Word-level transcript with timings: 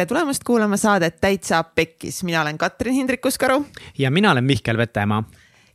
tere 0.00 0.08
tulemast 0.08 0.44
kuulama 0.44 0.76
saadet 0.80 1.18
Täitsa 1.20 1.58
Pekkis, 1.62 2.22
mina 2.24 2.40
olen 2.42 2.58
Katrin 2.58 2.94
Hindrikus-Karu. 2.94 3.64
ja 3.98 4.10
mina 4.10 4.30
olen 4.30 4.44
Mihkel 4.44 4.76
Vetemaa. 4.76 5.24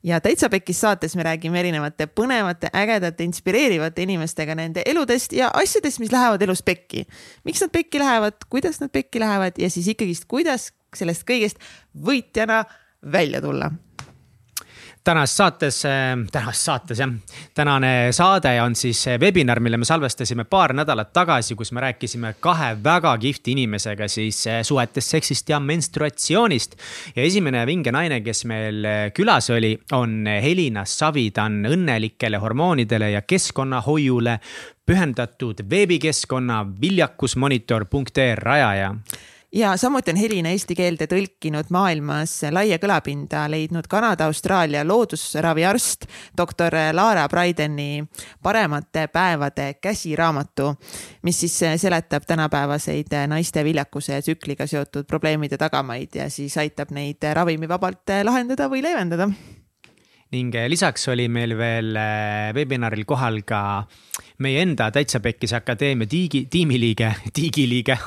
ja 0.04 0.22
Täitsa 0.22 0.50
Pekkis 0.50 0.82
saates 0.82 1.16
me 1.16 1.24
räägime 1.24 1.60
erinevate 1.60 2.08
põnevate, 2.08 2.70
ägedate, 2.74 3.24
inspireerivate 3.24 4.02
inimestega 4.02 4.56
nende 4.56 4.82
eludest 4.86 5.34
ja 5.34 5.52
asjadest, 5.54 6.00
mis 6.00 6.12
lähevad 6.12 6.42
elus 6.42 6.64
pekki. 6.64 7.06
miks 7.44 7.62
nad 7.62 7.70
pekki 7.70 8.00
lähevad, 8.00 8.34
kuidas 8.50 8.80
nad 8.80 8.90
pekki 8.90 9.20
lähevad 9.20 9.54
ja 9.58 9.70
siis 9.70 9.88
ikkagist, 9.88 10.26
kuidas 10.28 10.72
sellest 10.96 11.22
kõigest 11.30 11.62
võitjana 11.94 12.64
välja 13.12 13.42
tulla 13.42 13.72
tänases 15.06 15.38
saates, 15.38 15.86
äh, 15.86 16.18
tänases 16.32 16.66
saates 16.66 17.00
jah, 17.00 17.12
tänane 17.54 18.12
saade 18.12 18.56
on 18.62 18.76
siis 18.76 19.06
webinar, 19.22 19.60
mille 19.60 19.78
me 19.78 19.86
salvestasime 19.86 20.44
paar 20.50 20.74
nädalat 20.74 21.14
tagasi, 21.14 21.56
kus 21.56 21.72
me 21.72 21.84
rääkisime 21.84 22.34
kahe 22.40 22.74
väga 22.84 23.14
kihvti 23.22 23.54
inimesega 23.54 24.08
siis 24.08 24.42
äh, 24.48 24.62
suhetest, 24.64 25.14
seksist 25.16 25.50
ja 25.50 25.60
menstruatsioonist. 25.60 26.76
ja 27.16 27.24
esimene 27.24 27.66
vinge 27.66 27.92
naine, 27.92 28.22
kes 28.26 28.46
meil 28.50 28.86
äh, 28.86 29.12
külas 29.14 29.50
oli, 29.54 29.76
on 29.92 30.26
Helina 30.26 30.86
Savi, 30.86 31.30
ta 31.32 31.46
on 31.46 31.62
õnnelikele 31.70 32.42
hormoonidele 32.42 33.12
ja 33.12 33.22
keskkonnahoiule 33.22 34.40
pühendatud 34.86 35.62
veebikeskkonna 35.70 36.66
viljakusmonitor.ee 36.82 38.36
rajaja 38.36 38.94
ja 39.52 39.78
samuti 39.78 40.12
on 40.12 40.18
Helina 40.18 40.50
eesti 40.50 40.76
keelde 40.76 41.08
tõlkinud 41.10 41.70
maailmas 41.74 42.34
laia 42.52 42.78
kõlapinda 42.82 43.46
leidnud 43.52 43.88
Kanada-Austraalia 43.90 44.84
loodusraviarst 44.88 46.08
doktor 46.38 46.76
Laara 46.94 47.28
Braideni 47.30 48.06
Paremate 48.44 49.08
päevade 49.08 49.74
käsiraamatu, 49.82 50.74
mis 51.24 51.40
siis 51.40 51.60
seletab 51.82 52.24
tänapäevaseid 52.28 53.14
naiste 53.28 53.64
viljakuse 53.64 54.14
ja 54.14 54.22
tsükliga 54.22 54.68
seotud 54.68 55.06
probleemide 55.08 55.58
tagamaid 55.58 56.16
ja 56.16 56.30
siis 56.30 56.58
aitab 56.58 56.92
neid 56.92 57.24
ravimivabalt 57.34 58.18
lahendada 58.24 58.70
või 58.70 58.84
leevendada. 58.84 59.30
Ning 60.32 60.56
lisaks 60.68 61.08
oli 61.14 61.28
meil 61.30 61.54
veel 61.58 61.96
webinaril 62.56 63.06
kohal 63.08 63.44
ka 63.48 63.86
meie 64.44 64.62
enda 64.64 64.90
Täitsa 64.92 65.20
Pekkis 65.20 65.54
Akadeemia 65.54 66.08
tiigi, 66.08 66.46
tiimiliige, 66.52 67.12
tiigiliige 67.34 67.98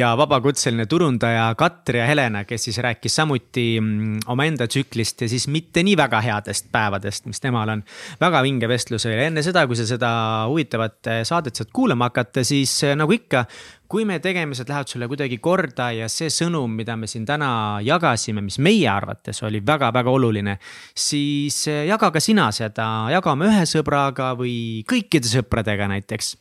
ja 0.00 0.12
vabakutseline 0.18 0.86
turundaja 0.86 1.54
Katri 1.58 1.98
ja 1.98 2.06
Helena, 2.06 2.44
kes 2.44 2.68
siis 2.68 2.78
rääkis 2.84 3.16
samuti 3.16 3.66
mm, 3.80 4.18
omaenda 4.26 4.66
tsüklist 4.66 5.22
ja 5.22 5.28
siis 5.28 5.48
mitte 5.48 5.82
nii 5.86 5.96
väga 5.96 6.20
headest 6.24 6.70
päevadest, 6.72 7.26
mis 7.26 7.40
temal 7.40 7.68
on. 7.68 7.84
väga 8.20 8.42
vinge 8.42 8.68
vestlus 8.68 9.06
oli, 9.06 9.18
enne 9.28 9.42
seda, 9.46 9.66
kui 9.66 9.78
sa 9.78 9.86
seda 9.86 10.12
huvitavat 10.48 11.12
saadet 11.28 11.58
saad 11.58 11.72
kuulama 11.72 12.10
hakata, 12.10 12.44
siis 12.44 12.80
nagu 12.96 13.12
ikka 13.14 13.46
kui 13.88 14.04
meie 14.04 14.20
tegemised 14.20 14.68
lähevad 14.68 14.90
sulle 14.90 15.06
kuidagi 15.08 15.38
korda 15.40 15.88
ja 15.96 16.08
see 16.12 16.28
sõnum, 16.32 16.74
mida 16.76 16.92
me 17.00 17.08
siin 17.08 17.24
täna 17.28 17.80
jagasime, 17.84 18.42
mis 18.44 18.58
meie 18.60 18.88
arvates 18.92 19.40
oli 19.48 19.62
väga-väga 19.64 20.12
oluline, 20.12 20.58
siis 20.92 21.62
jaga 21.88 22.10
ka 22.12 22.20
sina 22.20 22.50
seda, 22.52 23.08
jaga 23.14 23.32
oma 23.32 23.48
ühe 23.48 23.64
sõbraga 23.68 24.34
või 24.36 24.84
kõikide 25.08 25.30
sõpradega 25.32 25.88
näiteks. 25.88 26.36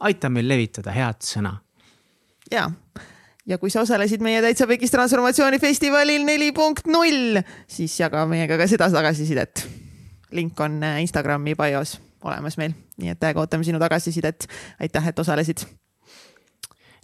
aita 0.00 0.28
meil 0.28 0.48
levitada 0.48 0.90
head 0.90 1.22
sõna. 1.22 1.60
ja, 2.50 2.70
ja 3.46 3.58
kui 3.58 3.70
sa 3.70 3.80
osalesid 3.86 4.20
meie 4.20 4.42
Täitsa 4.42 4.66
Pekis 4.66 4.90
transformatsioonifestivalil 4.90 6.24
neli 6.26 6.52
punkt 6.52 6.86
null, 6.86 7.38
siis 7.66 8.00
jaga 8.00 8.26
meiega 8.26 8.58
ka 8.58 8.66
seda 8.66 8.90
tagasisidet. 8.90 9.66
link 10.32 10.60
on 10.60 10.82
Instagrami 11.00 11.54
bios 11.54 12.00
olemas 12.22 12.58
meil, 12.58 12.74
nii 12.98 13.14
et 13.14 13.20
täiega 13.20 13.40
ootame 13.40 13.64
sinu 13.64 13.78
tagasisidet. 13.78 14.48
aitäh, 14.80 15.08
et 15.08 15.18
osalesid 15.18 15.62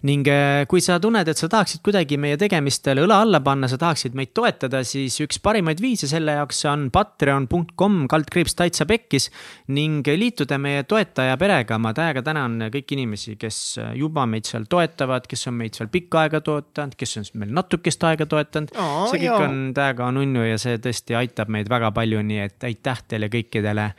ning 0.05 0.27
äh, 0.29 0.65
kui 0.69 0.83
sa 0.83 0.97
tunned, 1.01 1.27
et 1.27 1.39
sa 1.39 1.47
tahaksid 1.51 1.81
kuidagi 1.85 2.17
meie 2.21 2.37
tegemistele 2.39 3.03
õla 3.05 3.21
alla 3.25 3.39
panna, 3.45 3.69
sa 3.71 3.79
tahaksid 3.81 4.15
meid 4.17 4.33
toetada, 4.37 4.83
siis 4.85 5.17
üks 5.23 5.39
parimaid 5.43 5.81
viise 5.81 6.09
selle 6.09 6.35
jaoks 6.37 6.61
on 6.69 6.87
patreon.com 6.93 8.03
kaldkriips 8.11 8.57
täitsa 8.59 8.87
pekkis 8.89 9.29
ning 9.75 10.05
liituda 10.05 10.59
meie 10.61 10.83
toetaja 10.87 11.37
perega. 11.41 11.79
ma 11.81 11.93
täiega 11.97 12.23
tänan 12.25 12.67
kõiki 12.73 12.97
inimesi, 12.99 13.35
kes 13.41 13.59
juba 13.97 14.27
meid 14.29 14.49
seal 14.49 14.69
toetavad, 14.69 15.27
kes 15.29 15.47
on 15.49 15.57
meid 15.63 15.77
seal 15.77 15.89
pikka 15.93 16.25
aega 16.25 16.41
toetanud, 16.45 16.97
kes 16.99 17.17
on 17.21 17.29
meil 17.41 17.55
natukest 17.55 18.05
aega 18.05 18.29
toetanud 18.29 18.75
oh,. 18.77 19.07
see 19.09 19.23
kõik 19.23 19.29
joo. 19.31 19.41
on 19.47 19.59
täiega 19.77 20.11
nunnu 20.15 20.45
ja 20.45 20.61
see 20.61 20.77
tõesti 20.81 21.17
aitab 21.17 21.51
meid 21.53 21.71
väga 21.71 21.91
palju, 21.95 22.21
nii 22.21 22.43
et 22.45 22.69
aitäh 22.69 23.03
teile 23.09 23.31
kõikidele. 23.33 23.91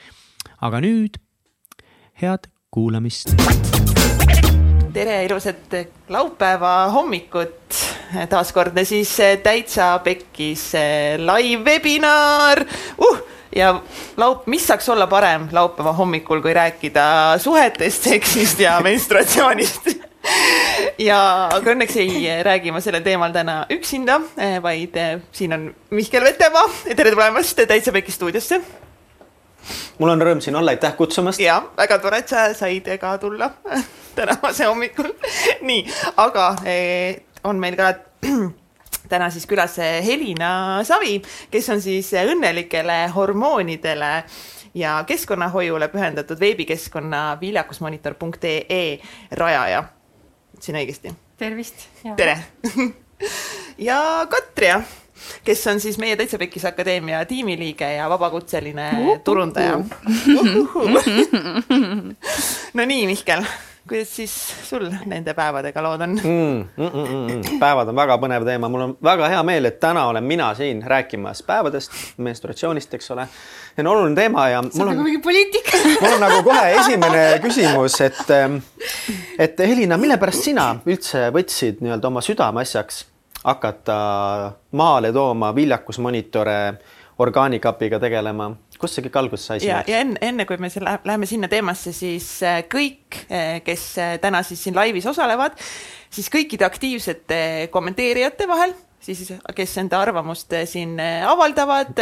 aga 0.66 0.83
nüüd 0.84 1.19
head 2.22 2.50
kuulamist 2.71 3.96
tere, 4.97 5.25
ilusat 5.25 5.75
laupäeva 6.09 6.89
hommikut. 6.89 7.75
taaskordne 8.29 8.84
siis 8.84 9.11
täitsa 9.43 9.99
pekkis 10.05 10.71
live 11.21 11.65
webinar 11.67 12.62
uh! 13.05 13.19
ja 13.57 13.75
laup-, 14.17 14.47
mis 14.47 14.65
saaks 14.67 14.89
olla 14.89 15.07
parem 15.07 15.49
laupäeva 15.53 15.93
hommikul, 15.93 16.41
kui 16.41 16.55
rääkida 16.57 17.37
suhetest, 17.43 18.07
seksist 18.11 18.62
ja 18.62 18.79
menstruatsioonist 18.81 19.91
ja 21.09 21.21
aga 21.59 21.75
õnneks 21.75 22.01
ei 22.01 22.41
räägi 22.47 22.73
ma 22.73 22.81
sellel 22.81 23.05
teemal 23.05 23.37
täna 23.37 23.59
üksinda, 23.77 24.21
vaid 24.65 24.97
siin 25.33 25.53
on 25.59 25.69
Mihkel 25.91 26.25
Vetemaa, 26.25 26.71
tere 26.89 27.13
tulemast 27.13 27.61
Täitsa 27.69 27.93
Peki 27.93 28.17
stuudiosse 28.17 28.63
mul 29.99 30.17
on 30.17 30.25
rõõm 30.25 30.41
siin 30.41 30.57
olla, 30.57 30.73
aitäh 30.73 30.97
kutsumast. 30.97 31.43
ja 31.43 31.61
väga 31.77 32.01
tore, 32.01 32.25
et 32.25 32.33
sa 32.33 32.49
said 32.57 32.89
ka 33.03 33.17
tulla 33.21 33.53
tänase 34.16 34.65
hommikul. 34.65 35.12
nii, 35.69 35.87
aga 36.16 36.50
eh, 36.65 37.22
on 37.44 37.60
meil 37.62 37.77
ka 37.78 37.93
täna 39.12 39.31
siis 39.31 39.47
külas 39.47 39.78
eh, 39.78 40.00
Helina 40.06 40.82
Savi, 40.84 41.21
kes 41.50 41.71
on 41.75 41.82
siis 41.84 42.10
õnnelikele 42.16 43.04
hormoonidele 43.15 44.12
ja 44.77 44.99
keskkonnahoiule 45.09 45.88
pühendatud 45.88 46.41
veebikeskkonna 46.41 47.38
viljakusmonitor.ee 47.41 48.99
rajaja. 49.32 49.84
ütlesin 50.56 50.83
õigesti? 50.83 51.16
tervist. 51.37 51.88
tere 52.16 52.38
ja 53.88 54.27
Katria 54.31 54.83
kes 55.44 55.66
on 55.66 55.81
siis 55.81 55.98
meie 55.98 56.16
Täitsa 56.16 56.38
Pekkis 56.38 56.65
Akadeemia 56.65 57.25
tiimiliige 57.25 57.93
ja 57.93 58.10
vabakutseline 58.10 58.91
turundaja 59.25 59.78
no 62.77 62.84
nii, 62.84 63.06
Mihkel, 63.06 63.44
kuidas 63.89 64.17
siis 64.17 64.33
sul 64.67 64.89
nende 65.07 65.35
päevadega 65.35 65.83
lood 65.85 66.03
on 66.03 66.15
mm, 66.17 66.65
mm? 66.77 66.87
Mm, 66.87 67.07
mm, 67.07 67.59
päevad 67.61 67.91
on 67.93 67.97
väga 67.97 68.17
põnev 68.23 68.47
teema, 68.49 68.71
mul 68.73 68.85
on 68.89 68.95
väga 69.05 69.29
hea 69.31 69.43
meel, 69.47 69.71
et 69.71 69.79
täna 69.81 70.07
olen 70.11 70.25
mina 70.27 70.49
siin 70.59 70.83
rääkimas 70.87 71.43
päevadest, 71.47 71.95
menstruatsioonist, 72.17 72.95
eks 72.99 73.11
ole. 73.15 73.29
see 73.77 73.85
on 73.85 73.91
oluline 73.93 74.19
teema 74.19 74.49
ja. 74.51 74.63
see 74.71 74.83
on 74.83 74.91
nagu 74.91 75.07
mingi 75.07 75.23
poliitika 75.23 75.79
mul 76.03 76.17
on 76.17 76.25
nagu 76.27 76.43
kohe 76.47 76.73
esimene 76.81 77.25
küsimus, 77.45 78.01
et, 78.07 78.25
et 79.39 79.67
Helina, 79.67 79.99
mille 80.01 80.19
pärast 80.19 80.49
sina 80.51 80.73
üldse 80.87 81.29
võtsid 81.35 81.85
nii-öelda 81.85 82.11
oma 82.11 82.25
südameasjaks 82.25 83.05
hakata 83.47 83.97
maale 84.73 85.13
tooma 85.13 85.53
viljakusmonitore, 85.55 86.59
orgaanikapiga 87.23 88.01
tegelema, 88.03 88.51
kust 88.81 88.97
see 88.97 89.05
kõik 89.07 89.21
alguse 89.21 89.47
sai? 89.47 89.61
ja, 89.65 89.83
ja 89.89 90.01
enne, 90.05 90.21
enne 90.25 90.47
kui 90.49 90.59
me 90.61 90.71
selle, 90.73 90.97
läheme 91.07 91.29
sinna 91.29 91.51
teemasse, 91.53 91.93
siis 91.97 92.29
äh, 92.47 92.63
kõik, 92.71 93.23
äh, 93.31 93.61
kes 93.67 93.93
äh, 94.03 94.17
täna 94.23 94.43
siis 94.47 94.63
siin 94.67 94.77
laivis 94.77 95.07
osalevad, 95.09 95.57
siis 96.13 96.29
kõikide 96.33 96.67
aktiivsete 96.69 97.39
kommenteerijate 97.73 98.49
vahel 98.51 98.75
siis, 99.07 99.29
kes 99.55 99.75
enda 99.79 100.01
arvamust 100.03 100.55
siin 100.67 100.97
avaldavad, 100.99 102.01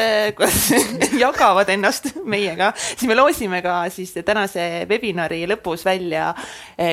jagavad 1.24 1.68
ennast 1.74 2.14
meiega, 2.24 2.70
siis 2.78 3.04
me 3.10 3.16
loosime 3.18 3.60
ka 3.64 3.82
siis 3.92 4.14
tänase 4.24 4.86
webinari 4.88 5.42
lõpus 5.50 5.84
välja 5.84 6.30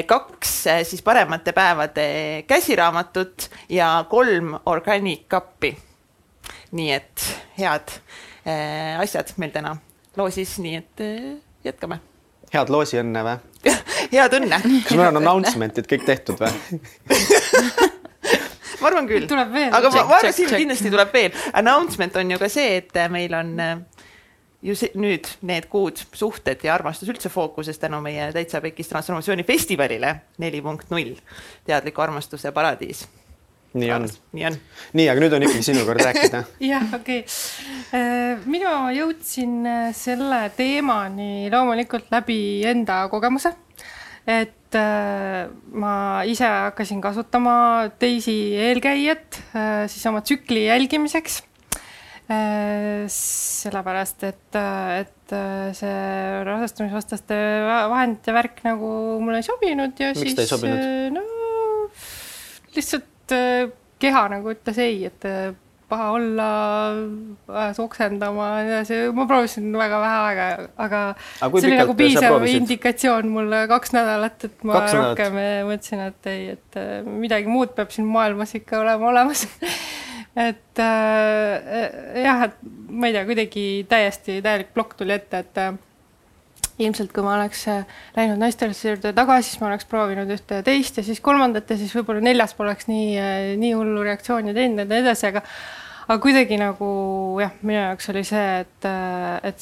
kaks 0.10 0.58
siis 0.90 1.06
paremate 1.06 1.54
päevade 1.56 2.10
käsiraamatut 2.50 3.48
ja 3.72 3.94
kolm 4.12 4.58
organic 4.74 5.30
kappi. 5.32 5.78
nii 6.76 6.92
et 6.92 7.24
head 7.60 7.96
asjad 8.46 9.34
meil 9.42 9.52
täna 9.54 9.76
loosis, 10.18 10.58
nii 10.64 10.76
et 10.80 11.04
jätkame. 11.64 12.00
head 12.54 12.72
loosiõnne 12.74 13.24
või 13.28 13.72
head 14.16 14.38
õnne. 14.40 14.62
kas 14.88 14.98
meil 14.98 15.08
on 15.12 15.22
announcement'id 15.22 15.90
kõik 15.92 16.08
tehtud 16.08 16.42
või 16.42 16.52
ma 18.82 18.90
arvan 18.90 19.08
küll. 19.10 19.28
tuleb 19.30 19.54
veel. 19.54 19.70
aga 19.70 19.90
check, 19.90 20.04
ma, 20.04 20.10
ma 20.10 20.20
arvan, 20.20 20.36
siin 20.36 20.54
kindlasti 20.56 20.92
tuleb 20.94 21.14
veel. 21.14 21.38
Announcement 21.62 22.22
on 22.22 22.34
ju 22.34 22.42
ka 22.42 22.50
see, 22.52 22.82
et 22.82 23.02
meil 23.14 23.36
on 23.38 23.54
ju 24.62 24.76
see, 24.78 24.92
nüüd 25.02 25.30
need 25.48 25.68
kuud 25.72 26.02
suhted 26.18 26.66
ja 26.66 26.76
armastus 26.76 27.10
üldse 27.12 27.32
fookuses 27.34 27.80
tänu 27.82 28.02
meie 28.04 28.30
Täitsa 28.36 28.62
Pekis 28.62 28.92
transformatsioonifestivalile 28.92 30.16
neli 30.42 30.62
punkt 30.66 30.94
null, 30.94 31.18
teadliku 31.68 32.06
armastuse 32.06 32.54
paradiis 32.56 33.06
nii 33.74 33.92
on. 33.96 34.08
nii 34.36 34.46
on. 34.50 34.56
nii, 34.98 35.08
aga 35.12 35.24
nüüd 35.24 35.36
on 35.38 35.46
ikkagi 35.48 35.66
sinu 35.70 35.84
kord 35.88 36.04
rääkida. 36.04 36.44
jah, 36.72 36.88
okei 36.98 37.22
okay.. 37.24 37.42
Äh, 37.92 38.42
mina 38.52 38.92
jõudsin 38.96 39.62
äh, 39.68 39.92
selle 39.96 40.46
teemani 40.58 41.50
loomulikult 41.52 42.12
läbi 42.14 42.64
enda 42.68 43.04
kogemuse 43.12 43.54
et 44.28 44.76
äh, 44.78 45.48
ma 45.72 45.94
ise 46.28 46.48
hakkasin 46.48 47.02
kasutama 47.04 47.54
teisi 48.00 48.36
eelkäijat 48.70 49.40
siis 49.92 50.04
oma 50.12 50.22
tsükli 50.26 50.68
jälgimiseks 50.68 51.42
sellepärast, 53.12 54.22
et, 54.24 54.56
et 55.02 55.34
see 55.76 55.96
rasestumisvastaste 56.48 57.36
va- 57.68 57.90
vahendite 57.92 58.32
värk 58.32 58.62
nagu 58.64 58.92
mulle 59.20 59.42
ei 59.42 59.48
sobinud 59.50 60.00
ja 60.00 60.14
Miks 60.14 60.22
siis 60.24 60.38
ta 60.38 60.46
ei 60.46 60.52
sobinud? 60.54 61.18
no 61.18 61.26
lihtsalt 62.72 63.11
äh, 63.36 63.68
keha 64.02 64.24
nagu 64.34 64.54
ütles 64.54 64.80
ei, 64.82 65.06
et 65.10 65.28
äh, 65.30 65.52
paha 65.92 66.12
olla, 66.16 66.48
ajas 67.52 67.80
oksendama 67.84 68.48
ja 68.48 68.60
nii 68.64 68.74
edasi, 68.78 69.00
ma 69.16 69.26
proovisin 69.28 69.72
väga 69.76 70.00
vähe 70.04 70.20
aega, 70.28 70.46
aga 70.86 71.02
Aga 71.48 71.64
see 71.64 71.72
oli 71.72 71.80
nagu 71.82 71.96
sa 71.96 72.00
piisav 72.00 72.46
indikatsioon 72.54 73.32
mulle 73.34 73.66
kaks 73.72 73.92
nädalat, 73.98 74.48
et 74.48 74.64
ma 74.64 74.80
Kaks 74.80 74.94
nädalat? 74.94 75.10
rohkem 75.10 75.42
äh, 75.42 75.58
mõtlesin, 75.68 76.06
et 76.08 76.32
ei, 76.32 76.46
et 76.56 76.80
äh, 76.80 76.94
midagi 77.26 77.52
muud 77.52 77.76
peab 77.76 77.92
siin 77.92 78.08
maailmas 78.12 78.56
ikka 78.62 78.80
olema 78.86 79.12
olemas. 79.12 79.48
Et 80.32 80.80
äh, 80.80 82.22
jah, 82.24 82.46
et 82.46 82.54
ma 82.88 83.10
ei 83.10 83.16
tea, 83.18 83.26
kuidagi 83.28 83.64
täiesti 83.92 84.38
täielik 84.40 84.70
plokk 84.72 84.94
tuli 85.02 85.12
ette, 85.12 85.42
et 85.44 85.60
äh, 85.60 85.74
ilmselt 86.88 87.14
kui 87.16 87.26
ma 87.26 87.36
oleks 87.38 87.68
äh, 87.72 87.86
läinud 88.18 88.42
naistearsti 88.42 88.92
juurde 88.92 89.14
tagasi, 89.18 89.52
siis 89.52 89.62
ma 89.62 89.70
oleks 89.72 89.88
proovinud 89.90 90.32
ühte 90.34 90.62
ja 90.62 90.66
teist 90.66 90.98
ja 91.00 91.06
siis 91.06 91.22
kolmandat 91.24 91.70
ja 91.70 91.80
siis 91.80 91.94
võib-olla 91.98 92.24
neljas 92.26 92.56
poleks 92.58 92.90
nii, 92.92 93.16
nii 93.62 93.78
hullu 93.78 94.04
reaktsiooni 94.08 94.56
teinud 94.58 94.84
ja 94.84 94.90
nii 94.90 95.06
edasi, 95.06 95.32
aga 95.32 95.46
aga 96.12 96.20
kuidagi 96.22 96.58
nagu 96.60 96.88
jah, 97.42 97.54
minu 97.64 97.80
jaoks 97.80 98.10
oli 98.14 98.24
see, 98.28 98.48
et, 98.64 98.88
äh, 98.88 99.52
et 99.52 99.62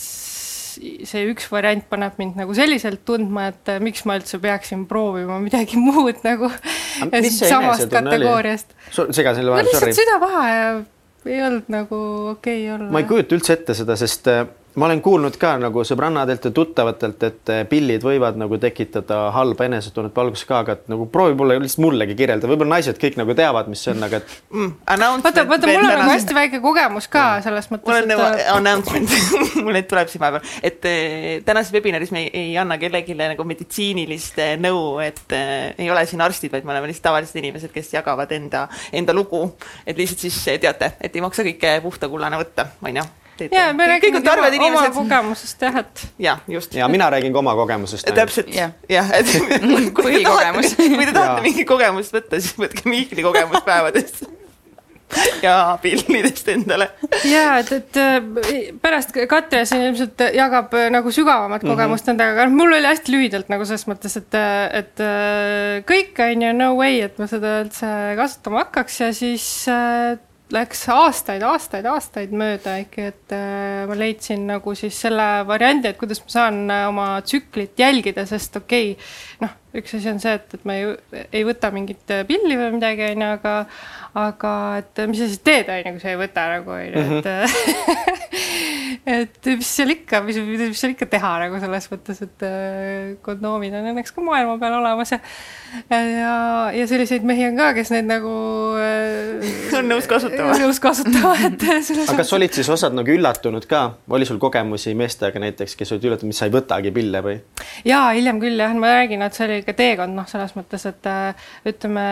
see 1.09 1.25
üks 1.29 1.49
variant 1.51 1.85
paneb 1.91 2.19
mind 2.21 2.39
nagu 2.39 2.55
selliselt 2.57 3.03
tundma, 3.07 3.49
et 3.53 3.71
äh, 3.71 3.81
miks 3.83 4.05
ma 4.09 4.17
üldse 4.19 4.39
peaksin 4.41 4.85
proovima 4.89 5.39
midagi 5.43 5.79
muud 5.87 6.23
nagu 6.25 6.51
samast 6.99 7.89
kategooriast. 7.91 8.73
segasin 8.95 9.43
selle 9.43 9.53
vahele, 9.55 9.75
sorry 9.75 9.97
süda 9.97 10.17
paha 10.23 10.45
ja 10.49 10.71
ei 11.27 11.41
olnud 11.43 11.67
nagu 11.73 11.99
okei 12.35 12.63
okay 12.63 12.75
olla. 12.77 12.89
ma 12.93 13.03
ei 13.03 13.09
kujuta 13.09 13.37
üldse 13.37 13.57
ette 13.57 13.75
seda, 13.77 13.97
sest 13.99 14.29
äh, 14.31 14.45
ma 14.79 14.87
olen 14.87 15.01
kuulnud 15.03 15.35
ka 15.39 15.53
nagu 15.59 15.83
sõbrannadelt 15.87 16.45
ja 16.47 16.51
tuttavatelt, 16.55 17.23
et 17.27 17.51
äh, 17.51 17.61
pillid 17.69 18.03
võivad 18.05 18.37
nagu 18.39 18.57
tekitada 18.61 19.17
halba 19.35 19.67
enesetunnet 19.67 20.15
valguses 20.15 20.47
ka, 20.47 20.61
aga 20.63 20.77
et 20.77 20.87
nagu 20.91 21.07
proovi 21.11 21.35
mulle 21.37 21.57
lihtsalt 21.59 21.83
mullegi 21.83 22.15
kirjelda, 22.19 22.47
võib-olla 22.49 22.77
naised 22.77 22.99
kõik 23.01 23.17
nagu 23.19 23.35
teavad, 23.37 23.69
mis 23.71 23.83
see 23.83 23.93
on, 23.93 24.05
aga 24.07 24.21
et 24.21 24.35
mm, 24.55 24.71
vaata, 25.25 25.45
vaata, 25.49 25.67
mul 25.67 25.83
on 25.83 25.91
nagu 25.91 26.13
hästi 26.13 26.37
väike 26.37 26.61
kogemus 26.63 27.09
ka 27.11 27.25
selles 27.45 27.69
mõttes, 27.73 27.89
mul 27.89 27.99
on 27.99 28.09
nagu 28.13 28.25
et 28.29 28.45
announcement. 28.55 29.17
Mul 29.69 29.75
neid 29.75 29.89
tuleb 29.89 30.07
siin 30.07 30.21
vahepeal, 30.21 30.51
et 30.65 30.85
eh, 30.87 31.41
tänases 31.45 31.73
webinaris 31.75 32.13
me 32.15 32.21
ei, 32.23 32.29
ei 32.45 32.57
anna 32.61 32.77
kellelegi 32.79 33.15
nagu 33.19 33.43
meditsiinilist 33.47 34.39
eh, 34.39 34.53
nõu, 34.61 34.99
et 35.03 35.35
eh, 35.35 35.73
ei 35.75 35.89
ole 35.91 36.05
siin 36.07 36.23
arstid, 36.23 36.53
vaid 36.53 36.67
me 36.67 36.75
oleme 36.75 36.89
lihtsalt 36.89 37.09
tavalised 37.09 37.39
inimesed, 37.41 37.73
kes 37.75 37.91
jagavad 37.97 38.31
enda, 38.35 38.67
enda 38.95 39.15
lugu. 39.15 39.41
et 39.85 39.97
lihtsalt 39.99 40.23
siis 40.27 40.39
eh, 40.47 40.59
teate, 40.61 40.93
et 41.01 41.15
ei 41.15 41.25
maksa 41.25 41.43
kõike 41.47 41.79
puhta 41.83 42.11
kullana 42.11 42.39
võtta, 42.39 42.69
on 42.85 43.03
ju. 43.41 43.49
ja 43.51 43.67
me 43.73 43.87
räägime 43.87 44.21
targad 44.25 44.53
oma, 44.53 44.57
oma 44.57 44.65
inimesed. 44.67 44.93
kogemusest 44.97 45.61
jah, 45.67 45.77
et 45.83 46.07
jah, 46.19 46.39
just. 46.47 46.73
ja 46.75 46.87
mina 46.87 47.09
räägin 47.11 47.33
ka 47.33 47.39
oma 47.39 47.55
kogemusest. 47.59 48.09
täpselt, 48.15 48.51
Jah. 48.55 49.11
et 49.13 49.31
kui 49.95 50.11
te 50.17 50.23
tahate, 50.23 50.75
kui 50.75 51.05
te 51.05 51.13
tahate 51.13 51.41
mingi 51.45 51.65
kogemust 51.69 52.13
võtta, 52.15 52.39
siis 52.41 52.57
võtke 52.59 52.85
Mihkli 52.89 53.23
kogemus 53.25 53.63
päevadest 53.65 54.25
ja 55.41 55.77
pillidest 55.81 56.47
endale. 56.53 56.85
ja 57.25 57.55
et, 57.57 57.71
et 57.73 57.97
äh, 57.97 58.19
pärast 58.81 59.15
Katja 59.29 59.63
siin 59.65 59.87
ilmselt 59.87 60.21
jagab 60.37 60.73
äh, 60.77 60.89
nagu 60.93 61.09
sügavamat 61.11 61.63
Mhm. 61.63 61.71
kogemust 61.71 62.07
endaga, 62.13 62.35
aga 62.35 62.45
noh, 62.45 62.53
mul 62.59 62.75
oli 62.77 62.85
hästi 62.85 63.15
lühidalt 63.15 63.49
nagu 63.49 63.65
selles 63.65 63.87
mõttes, 63.89 64.19
et, 64.21 64.37
et 64.83 65.01
äh, 65.01 65.81
kõik 65.89 66.19
on 66.27 66.45
ju 66.45 66.53
no 66.53 66.71
way, 66.77 67.01
et 67.07 67.17
ma 67.17 67.25
seda 67.31 67.55
üldse 67.63 67.89
kasutama 68.21 68.65
hakkaks 68.67 68.99
ja 69.01 69.09
siis 69.17 69.47
läks 70.53 70.81
aastaid, 70.89 71.43
aastaid, 71.45 71.85
aastaid 71.89 72.33
mööda 72.35 72.79
ikka, 72.81 73.09
et 73.11 73.35
äh, 73.35 73.83
ma 73.89 73.97
leidsin 73.97 74.47
nagu 74.49 74.73
siis 74.77 74.97
selle 75.05 75.27
variandi, 75.47 75.91
et 75.91 75.99
kuidas 75.99 76.23
ma 76.23 76.33
saan 76.33 76.63
äh, 76.73 76.85
oma 76.89 77.09
tsüklit 77.25 77.77
jälgida, 77.79 78.25
sest 78.29 78.57
okei 78.57 78.93
okay, 78.95 79.09
noh, 79.43 79.58
üks 79.77 79.93
asi 79.97 80.09
on 80.09 80.19
see, 80.21 80.33
et, 80.39 80.53
et 80.57 80.65
ma 80.65 80.75
ei, 80.79 80.93
ei 81.35 81.45
võta 81.47 81.69
mingit 81.73 82.13
äh, 82.13 82.23
pilli 82.27 82.57
või 82.57 82.71
midagi, 82.77 83.11
onju, 83.13 83.31
aga 83.37 83.55
aga 84.17 84.53
et 84.81 85.03
mis 85.09 85.21
sa 85.21 85.29
siis 85.29 85.43
teed, 85.45 85.69
onju, 85.69 85.95
kui 85.95 86.01
sa 86.01 86.13
ei 86.13 86.19
võta 86.19 86.47
nagu, 86.55 86.73
onju, 86.73 87.19
et 87.19 87.29
et 89.09 89.49
mis 89.53 89.69
seal 89.69 89.93
ikka, 89.93 90.21
mis, 90.25 90.37
mis 90.43 90.79
seal 90.79 90.93
ikka 90.93 91.07
teha 91.09 91.31
nagu 91.43 91.59
selles 91.61 91.87
mõttes, 91.91 92.21
et 92.25 92.45
äh, 92.45 93.15
kondoomid 93.25 93.75
on 93.77 93.89
õnneks 93.91 94.13
ka 94.15 94.23
maailma 94.25 94.57
peal 94.61 94.79
olemas 94.79 95.13
ja 95.13 95.19
ja, 95.89 96.33
ja 96.73 96.87
selliseid 96.89 97.25
mehi 97.27 97.45
on 97.49 97.59
ka, 97.59 97.71
kes 97.77 97.91
neid 97.93 98.09
nagu 98.09 98.33
äh, 98.81 99.45
on 99.79 99.89
nõus 99.89 100.09
kasutama. 100.09 100.57
nõus 100.61 100.81
kasutama, 100.83 101.35
et 101.49 101.65
selles 101.85 102.09
aga 102.09 102.19
kas 102.23 102.33
olid 102.37 102.55
siis 102.57 102.69
osad 102.73 102.95
nagu 102.97 103.13
üllatunud 103.13 103.67
ka, 103.69 103.85
oli 104.09 104.27
sul 104.29 104.41
kogemusi 104.41 104.95
meestega 104.97 105.41
näiteks, 105.41 105.77
kes 105.79 105.95
olid 105.95 106.09
üllatunud, 106.09 106.33
mis 106.33 106.41
sa 106.41 106.49
ei 106.49 106.55
võtagi 106.55 106.93
pille 106.95 107.23
või? 107.25 107.37
ja 107.87 108.07
hiljem 108.17 108.41
küll 108.41 108.59
jah, 108.59 108.73
ma 108.77 108.95
räägin, 108.99 109.23
et 109.25 109.37
see 109.37 109.47
oli 109.47 109.58
ikka 109.61 109.75
teekond, 109.77 110.15
noh, 110.17 110.27
selles 110.29 110.53
mõttes, 110.57 110.85
et 110.89 111.09
äh, 111.09 111.47
ütleme 111.69 112.05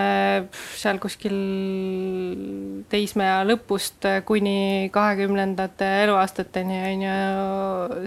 seal 0.77 0.99
kuskil 1.03 1.38
teismeea 2.91 3.41
lõpust 3.47 4.07
äh, 4.07 4.19
kuni 4.27 4.89
kahekümnendate 4.94 5.89
eluaastateni 6.05 6.79
on 6.91 7.05
ju, 7.07 7.17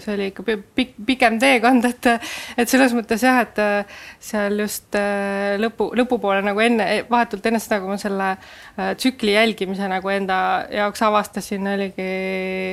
see 0.05 0.15
oli 0.17 0.29
ikka 0.33 0.47
pi- 0.47 0.59
pikk, 0.81 0.95
pikem 1.09 1.39
teekond, 1.43 1.89
et 1.91 2.11
et 2.61 2.71
selles 2.71 2.95
mõttes 2.97 3.25
jah, 3.25 3.43
et 3.45 3.61
äh, 3.63 3.99
seal 4.21 4.59
just 4.63 4.97
lõpu, 5.61 5.91
lõpupoole 5.99 6.43
nagu 6.45 6.61
enne, 6.63 6.87
vahetult 7.11 7.47
enne 7.51 7.61
seda, 7.63 7.81
kui 7.83 7.91
ma 7.93 7.99
selle 8.01 8.31
tsükli 9.01 9.35
jälgimise 9.35 9.89
nagu 9.91 10.09
enda 10.13 10.39
jaoks 10.73 11.03
avastasin, 11.05 11.67
oligi 11.75 12.09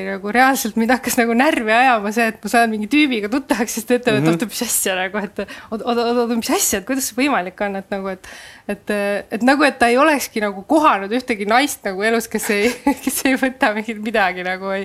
nagu 0.07 0.31
reaalselt 0.33 0.77
mind 0.79 0.93
hakkas 0.95 1.17
nagu 1.19 1.35
närvi 1.37 1.73
ajama 1.73 2.11
see, 2.15 2.27
et 2.31 2.39
ma 2.43 2.51
saan 2.51 2.71
mingi 2.71 2.89
tüübiga 2.91 3.29
tuttavaks, 3.31 3.77
siis 3.77 3.87
ta 3.87 3.97
ütleb, 3.99 4.19
et 4.21 4.29
oota, 4.31 4.47
mis 4.49 4.63
asja 4.65 4.95
nagu, 4.97 5.21
et 5.23 5.41
oota, 5.43 5.83
oota, 5.83 6.05
oota, 6.13 6.37
mis 6.39 6.51
asja, 6.57 6.81
et 6.81 6.87
kuidas 6.89 7.09
see 7.09 7.19
võimalik 7.21 7.61
on, 7.65 7.79
et 7.79 7.91
nagu, 7.93 8.13
et 8.13 8.31
et, 8.67 8.91
et 9.31 9.43
nagu, 9.47 9.63
et 9.63 9.77
ta 9.79 9.87
ei 9.87 9.95
olekski 9.99 10.41
nagu 10.43 10.63
kohanud 10.67 11.11
ühtegi 11.15 11.45
naist 11.47 11.85
nagu 11.87 12.03
elus, 12.03 12.27
kes 12.31 12.49
ei, 12.51 12.71
kes 13.03 13.21
ei 13.29 13.37
võta 13.39 13.71
mingit 13.75 14.01
midagi 14.03 14.43
nagu 14.43 14.73
ei, 14.75 14.83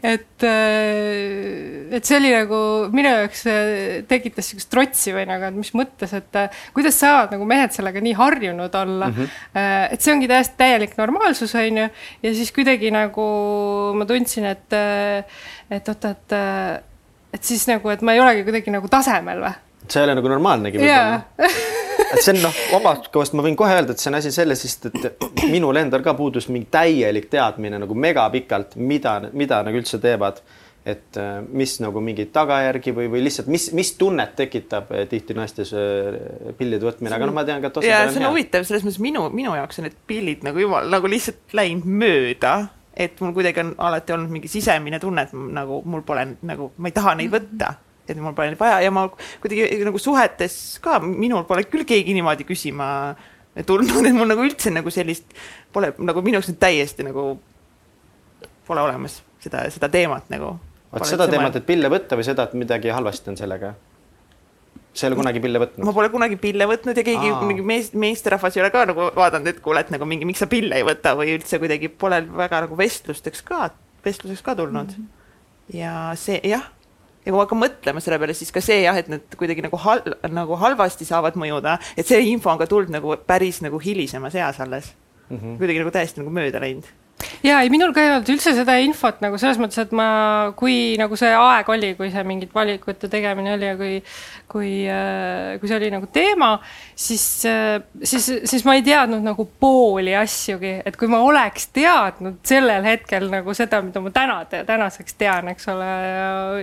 et 0.00 0.46
et 1.92 2.08
see 2.08 2.16
oli 2.16 2.30
nagu 2.32 2.60
minu 2.94 3.12
jaoks 3.12 3.44
äh, 3.50 3.66
tekitas 4.08 4.48
siukest 4.48 4.70
trotsi 4.72 5.12
või 5.14 5.26
nagu, 5.28 5.44
et 5.48 5.58
mis 5.58 5.72
mõttes, 5.76 6.14
et 6.16 6.40
äh, 6.40 6.62
kuidas 6.74 6.96
saavad 7.02 7.34
nagu 7.36 7.46
mehed 7.48 7.74
sellega 7.76 8.00
nii 8.02 8.14
harjunud 8.16 8.80
olla 8.80 9.10
mm. 9.10 9.18
-hmm. 9.18 9.90
et 9.92 10.00
see 10.02 10.14
ongi 10.14 10.30
täiesti 10.30 10.56
täielik 10.58 10.96
normaalsus, 10.98 11.54
on 11.58 11.82
ju, 11.82 11.88
ja 12.22 12.34
siis 12.34 12.52
kuidagi 12.52 12.90
nagu 12.94 13.26
ma 13.98 14.06
tundsin, 14.08 14.48
et, 14.54 14.72
äh, 14.72 15.24
et 15.70 15.88
oota, 15.88 16.14
et, 16.16 16.32
äh, 16.32 16.80
et 17.34 17.44
siis 17.44 17.66
nagu, 17.68 17.92
et 17.92 18.02
ma 18.02 18.16
ei 18.16 18.24
olegi 18.24 18.46
kuidagi 18.48 18.72
nagu 18.74 18.88
tasemel 18.88 19.44
või? 19.44 19.54
See 19.92 20.00
ei 20.00 20.08
ole 20.08 20.16
nagu 20.18 20.32
normaalnegi 20.32 20.80
võib-olla. 20.80 21.48
et 22.12 22.24
see 22.24 22.34
on 22.34 22.42
noh, 22.46 22.58
omast 22.78 23.08
kohast 23.12 23.36
ma 23.36 23.44
võin 23.44 23.56
kohe 23.58 23.76
öelda, 23.76 23.94
et 23.94 24.02
see 24.02 24.10
on 24.12 24.18
asi 24.18 24.32
selles, 24.34 24.64
sest 24.64 24.88
et 24.90 25.24
minul 25.52 25.78
endal 25.80 26.04
ka 26.04 26.14
puudus 26.18 26.48
mingi 26.52 26.70
täielik 26.72 27.28
teadmine 27.32 27.80
nagu 27.82 27.96
megapikalt, 27.96 28.76
mida, 28.80 29.18
mida 29.32 29.62
nagu 29.66 29.80
üldse 29.80 30.00
teevad. 30.02 30.42
et 30.82 31.14
äh, 31.14 31.36
mis 31.54 31.76
nagu 31.78 32.00
mingeid 32.02 32.32
tagajärgi 32.34 32.90
või, 32.90 33.04
või 33.06 33.20
lihtsalt, 33.22 33.46
mis, 33.46 33.68
mis 33.70 33.92
tunnet 33.94 34.32
tekitab 34.34 34.88
äh, 34.90 35.04
tihti 35.06 35.36
naistes 35.38 35.70
äh, 35.78 36.16
pillide 36.58 36.82
võtmine, 36.82 37.12
aga 37.14 37.28
noh, 37.28 37.36
ma 37.36 37.44
tean 37.46 37.62
ka, 37.62 37.70
et 37.70 37.86
ja 37.86 38.00
osadel 38.00 38.10
see 38.16 38.22
on 38.24 38.32
huvitav, 38.32 38.66
selles 38.66 38.82
mõttes 38.82 38.98
minu, 39.04 39.22
minu 39.30 39.54
jaoks 39.54 39.78
on 39.78 39.86
need 39.86 39.94
pillid 40.10 40.42
nagu 40.42 40.58
jumal 40.58 40.90
nagu 40.90 41.12
lihtsalt 41.12 41.54
läinud 41.54 41.86
mööda, 41.86 42.56
et 42.98 43.22
mul 43.22 43.30
kuidagi 43.36 43.62
on 43.62 43.70
alati 43.78 44.16
olnud 44.16 44.34
mingi 44.34 44.50
sisemine 44.50 44.98
tunne, 44.98 45.22
et 45.22 45.38
nagu 45.60 45.78
mul 45.86 46.02
pole 46.08 46.26
nagu, 46.42 46.72
ma 46.74 46.90
ei 46.90 46.98
taha 46.98 47.14
neid 47.20 47.30
võtta 47.30 47.70
et 48.08 48.18
mul 48.18 48.34
pole 48.34 48.50
neid 48.50 48.60
vaja 48.60 48.80
ja 48.82 48.90
ma 48.94 49.06
kuidagi 49.12 49.84
nagu 49.86 50.00
suhetes 50.02 50.78
ka, 50.82 50.98
minul 51.04 51.44
pole 51.48 51.66
küll 51.70 51.86
keegi 51.88 52.16
niimoodi 52.16 52.46
küsima 52.48 52.88
tulnud, 53.66 54.06
et 54.08 54.16
mul 54.16 54.30
nagu 54.30 54.44
üldse 54.46 54.72
nagu 54.72 54.90
sellist 54.90 55.36
pole 55.72 55.92
nagu 56.00 56.24
minu 56.24 56.40
jaoks 56.40 56.52
täiesti 56.60 57.06
nagu 57.06 57.36
pole 58.66 58.82
olemas 58.82 59.20
seda, 59.42 59.64
seda 59.70 59.90
teemat 59.92 60.30
nagu. 60.32 60.56
vot 60.92 61.08
seda 61.08 61.28
teemat, 61.30 61.56
et 61.60 61.66
pille 61.66 61.90
võtta 61.92 62.18
või 62.18 62.26
seda, 62.26 62.48
et 62.48 62.58
midagi 62.58 62.92
halvasti 62.94 63.32
on 63.32 63.40
sellega? 63.40 63.74
sa 64.92 65.06
ei 65.06 65.10
ole 65.10 65.16
kunagi 65.22 65.40
pille 65.40 65.60
võtnud? 65.62 65.86
ma 65.88 65.94
pole 65.96 66.10
kunagi 66.12 66.36
pille 66.40 66.66
võtnud 66.68 66.98
ja 66.98 67.04
keegi, 67.06 67.30
Aa. 67.32 67.46
mingi 67.48 67.64
mees, 67.64 67.92
meesterahvas 67.96 68.56
ei 68.56 68.64
ole 68.64 68.72
ka 68.74 68.84
nagu 68.90 69.08
vaadanud, 69.16 69.48
et 69.48 69.62
kuule, 69.64 69.80
et 69.80 69.92
nagu 69.94 70.08
mingi, 70.08 70.28
miks 70.28 70.42
sa 70.44 70.48
pille 70.52 70.76
ei 70.76 70.84
võta 70.86 71.14
või 71.18 71.32
üldse 71.36 71.60
kuidagi 71.62 71.88
pole 71.88 72.20
väga 72.28 72.66
nagu 72.66 72.76
vestlusteks 72.76 73.44
ka, 73.48 73.70
vestluseks 74.04 74.44
ka 74.44 74.56
tulnud 74.58 74.92
mm. 74.92 75.08
-hmm. 75.08 75.78
ja 75.78 75.94
see 76.20 76.40
jah, 76.48 76.68
ja 77.22 77.30
kui 77.30 77.36
ma 77.36 77.44
hakkan 77.44 77.60
mõtlema 77.62 78.02
selle 78.02 78.18
peale, 78.22 78.34
siis 78.34 78.50
ka 78.54 78.62
see 78.64 78.82
jah, 78.82 78.98
et 78.98 79.10
nad 79.12 79.38
kuidagi 79.38 79.64
nagu 79.64 79.78
hal-, 79.84 80.16
nagu 80.32 80.58
halvasti 80.58 81.06
saavad 81.08 81.38
mõjuda, 81.38 81.78
et 81.96 82.08
see 82.08 82.20
info 82.32 82.50
on 82.52 82.60
ka 82.60 82.66
tulnud 82.70 82.92
nagu 82.94 83.16
päris 83.26 83.62
nagu 83.64 83.78
hilisemas 83.82 84.34
eas 84.34 84.60
alles 84.60 84.92
mm. 85.28 85.38
-hmm. 85.38 85.56
kuidagi 85.62 85.84
nagu 85.84 85.94
täiesti 85.94 86.22
nagu 86.22 86.34
mööda 86.34 86.60
läinud 86.60 86.88
ja 87.42 87.60
ei, 87.62 87.70
minul 87.72 87.92
ka 87.94 88.02
ei 88.02 88.12
olnud 88.12 88.30
üldse 88.34 88.54
seda 88.56 88.76
infot 88.82 89.20
nagu 89.24 89.38
selles 89.40 89.58
mõttes, 89.60 89.80
et 89.82 89.92
ma, 89.96 90.52
kui 90.58 90.94
nagu 91.00 91.16
see 91.18 91.32
aeg 91.36 91.68
oli, 91.72 91.92
kui 91.98 92.10
see 92.12 92.24
mingite 92.26 92.54
valikute 92.56 93.10
tegemine 93.12 93.54
oli 93.56 93.68
ja 93.68 93.76
kui, 93.78 93.98
kui, 94.52 94.70
äh, 94.90 95.58
kui 95.60 95.70
see 95.70 95.78
oli 95.78 95.90
nagu 95.92 96.08
teema, 96.12 96.52
siis, 96.94 97.24
äh, 97.48 97.82
siis, 98.02 98.28
siis 98.48 98.66
ma 98.68 98.76
ei 98.78 98.84
teadnud 98.86 99.24
nagu 99.24 99.46
pooli 99.60 100.14
asjugi, 100.18 100.74
et 100.86 100.96
kui 101.00 101.10
ma 101.10 101.22
oleks 101.24 101.68
teadnud 101.74 102.40
sellel 102.46 102.86
hetkel 102.86 103.28
nagu 103.32 103.54
seda, 103.56 103.82
mida 103.84 104.02
ma 104.04 104.12
täna, 104.14 104.38
tänaseks 104.50 105.16
tean, 105.20 105.50
eks 105.52 105.68
ole, 105.72 105.90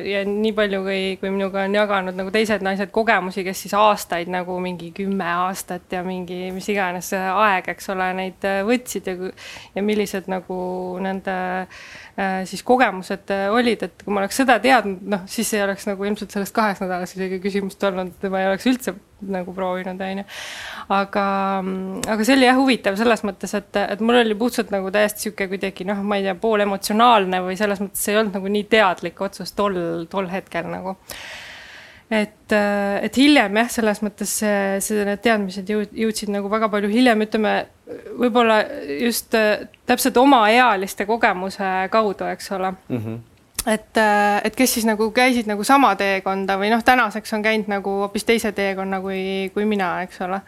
ja, 0.07 0.23
nii 0.27 0.53
palju, 0.57 0.83
kui, 0.85 1.01
kui 1.21 1.33
minuga 1.33 1.65
on 1.67 1.77
jaganud 1.77 2.17
nagu 2.19 2.33
teised 2.33 2.65
naised 2.65 2.93
kogemusi, 2.95 3.43
kes 3.47 3.65
siis 3.65 3.75
aastaid 3.77 4.31
nagu 4.31 4.59
mingi 4.63 4.91
kümme 4.95 5.27
aastat 5.45 5.91
ja 5.93 6.03
mingi 6.05 6.49
mis 6.55 6.69
iganes 6.71 7.11
aeg, 7.13 7.71
eks 7.73 7.91
ole, 7.93 8.11
neid 8.17 8.49
võtsid 8.67 9.09
ja, 9.09 9.15
ja 9.75 9.85
millised 9.85 10.29
nagu 10.31 10.48
nende 11.03 11.35
äh, 11.65 12.41
siis 12.49 12.63
kogemused 12.67 13.31
äh, 13.33 13.47
olid, 13.53 13.83
et 13.87 14.03
kui 14.03 14.13
ma 14.13 14.23
oleks 14.23 14.39
seda 14.41 14.57
teadnud, 14.63 15.01
noh, 15.13 15.25
siis 15.29 15.51
ei 15.55 15.63
oleks 15.65 15.87
nagu 15.89 16.07
ilmselt 16.07 16.33
sellest 16.35 16.55
kaheks 16.55 16.83
nädalaks 16.83 17.15
isegi 17.17 17.41
küsimust 17.43 17.83
olnud, 17.89 18.15
ma 18.31 18.43
ei 18.43 18.49
oleks 18.51 18.69
üldse 18.69 18.95
nagu 19.29 19.53
proovinud, 19.55 19.99
on 19.99 20.21
ju. 20.21 20.27
aga, 20.95 21.25
aga 22.15 22.27
see 22.27 22.37
oli 22.37 22.47
jah 22.47 22.59
huvitav 22.59 22.95
selles 22.99 23.25
mõttes, 23.27 23.53
et, 23.59 23.81
et 23.83 24.05
mul 24.05 24.21
oli 24.21 24.37
puhtalt 24.39 24.71
nagu 24.75 24.93
täiesti 24.95 25.27
niisugune 25.27 25.51
kuidagi 25.51 25.87
noh, 25.89 25.99
ma 26.07 26.19
ei 26.19 26.25
tea, 26.27 26.37
pool 26.39 26.63
emotsionaalne 26.63 27.43
või 27.45 27.59
selles 27.59 27.83
mõttes 27.83 28.07
ei 28.07 28.19
olnud 28.21 28.39
nagu 28.39 28.55
nii 28.55 28.65
teadlik 28.71 29.21
otsus 29.25 29.53
tol, 29.57 29.77
tol 30.11 30.31
hetkel 30.31 30.69
nagu 30.71 30.95
et, 32.09 32.53
et 32.53 33.19
hiljem 33.21 33.59
jah, 33.61 33.69
selles 33.71 34.01
mõttes 34.05 34.31
see, 34.41 34.79
see, 34.83 35.03
need 35.07 35.21
teadmised 35.25 35.69
jõud, 35.69 35.93
jõudsid 36.05 36.31
nagu 36.33 36.49
väga 36.51 36.69
palju 36.73 36.89
hiljem, 36.91 37.25
ütleme 37.27 37.53
võib-olla 38.19 38.59
just 38.99 39.33
täpselt 39.89 40.17
omaealiste 40.17 41.05
kogemuse 41.09 41.89
kaudu, 41.91 42.29
eks 42.29 42.51
ole. 42.57 42.73
Mm. 42.89 43.03
-hmm 43.05 43.19
et, 43.67 43.97
äh, 43.97 44.41
et 44.43 44.55
kes 44.55 44.73
siis 44.73 44.85
nagu 44.87 45.09
käisid 45.11 45.47
nagu 45.49 45.63
sama 45.67 45.91
teekonda 45.99 46.57
või 46.59 46.71
noh, 46.71 46.83
tänaseks 46.85 47.33
on 47.35 47.43
käinud 47.43 47.67
nagu 47.71 47.95
hoopis 48.03 48.23
teise 48.27 48.51
teekonna 48.55 49.01
kui, 49.03 49.51
kui 49.53 49.65
mina, 49.65 50.01
eks 50.05 50.21
ole. 50.25 50.41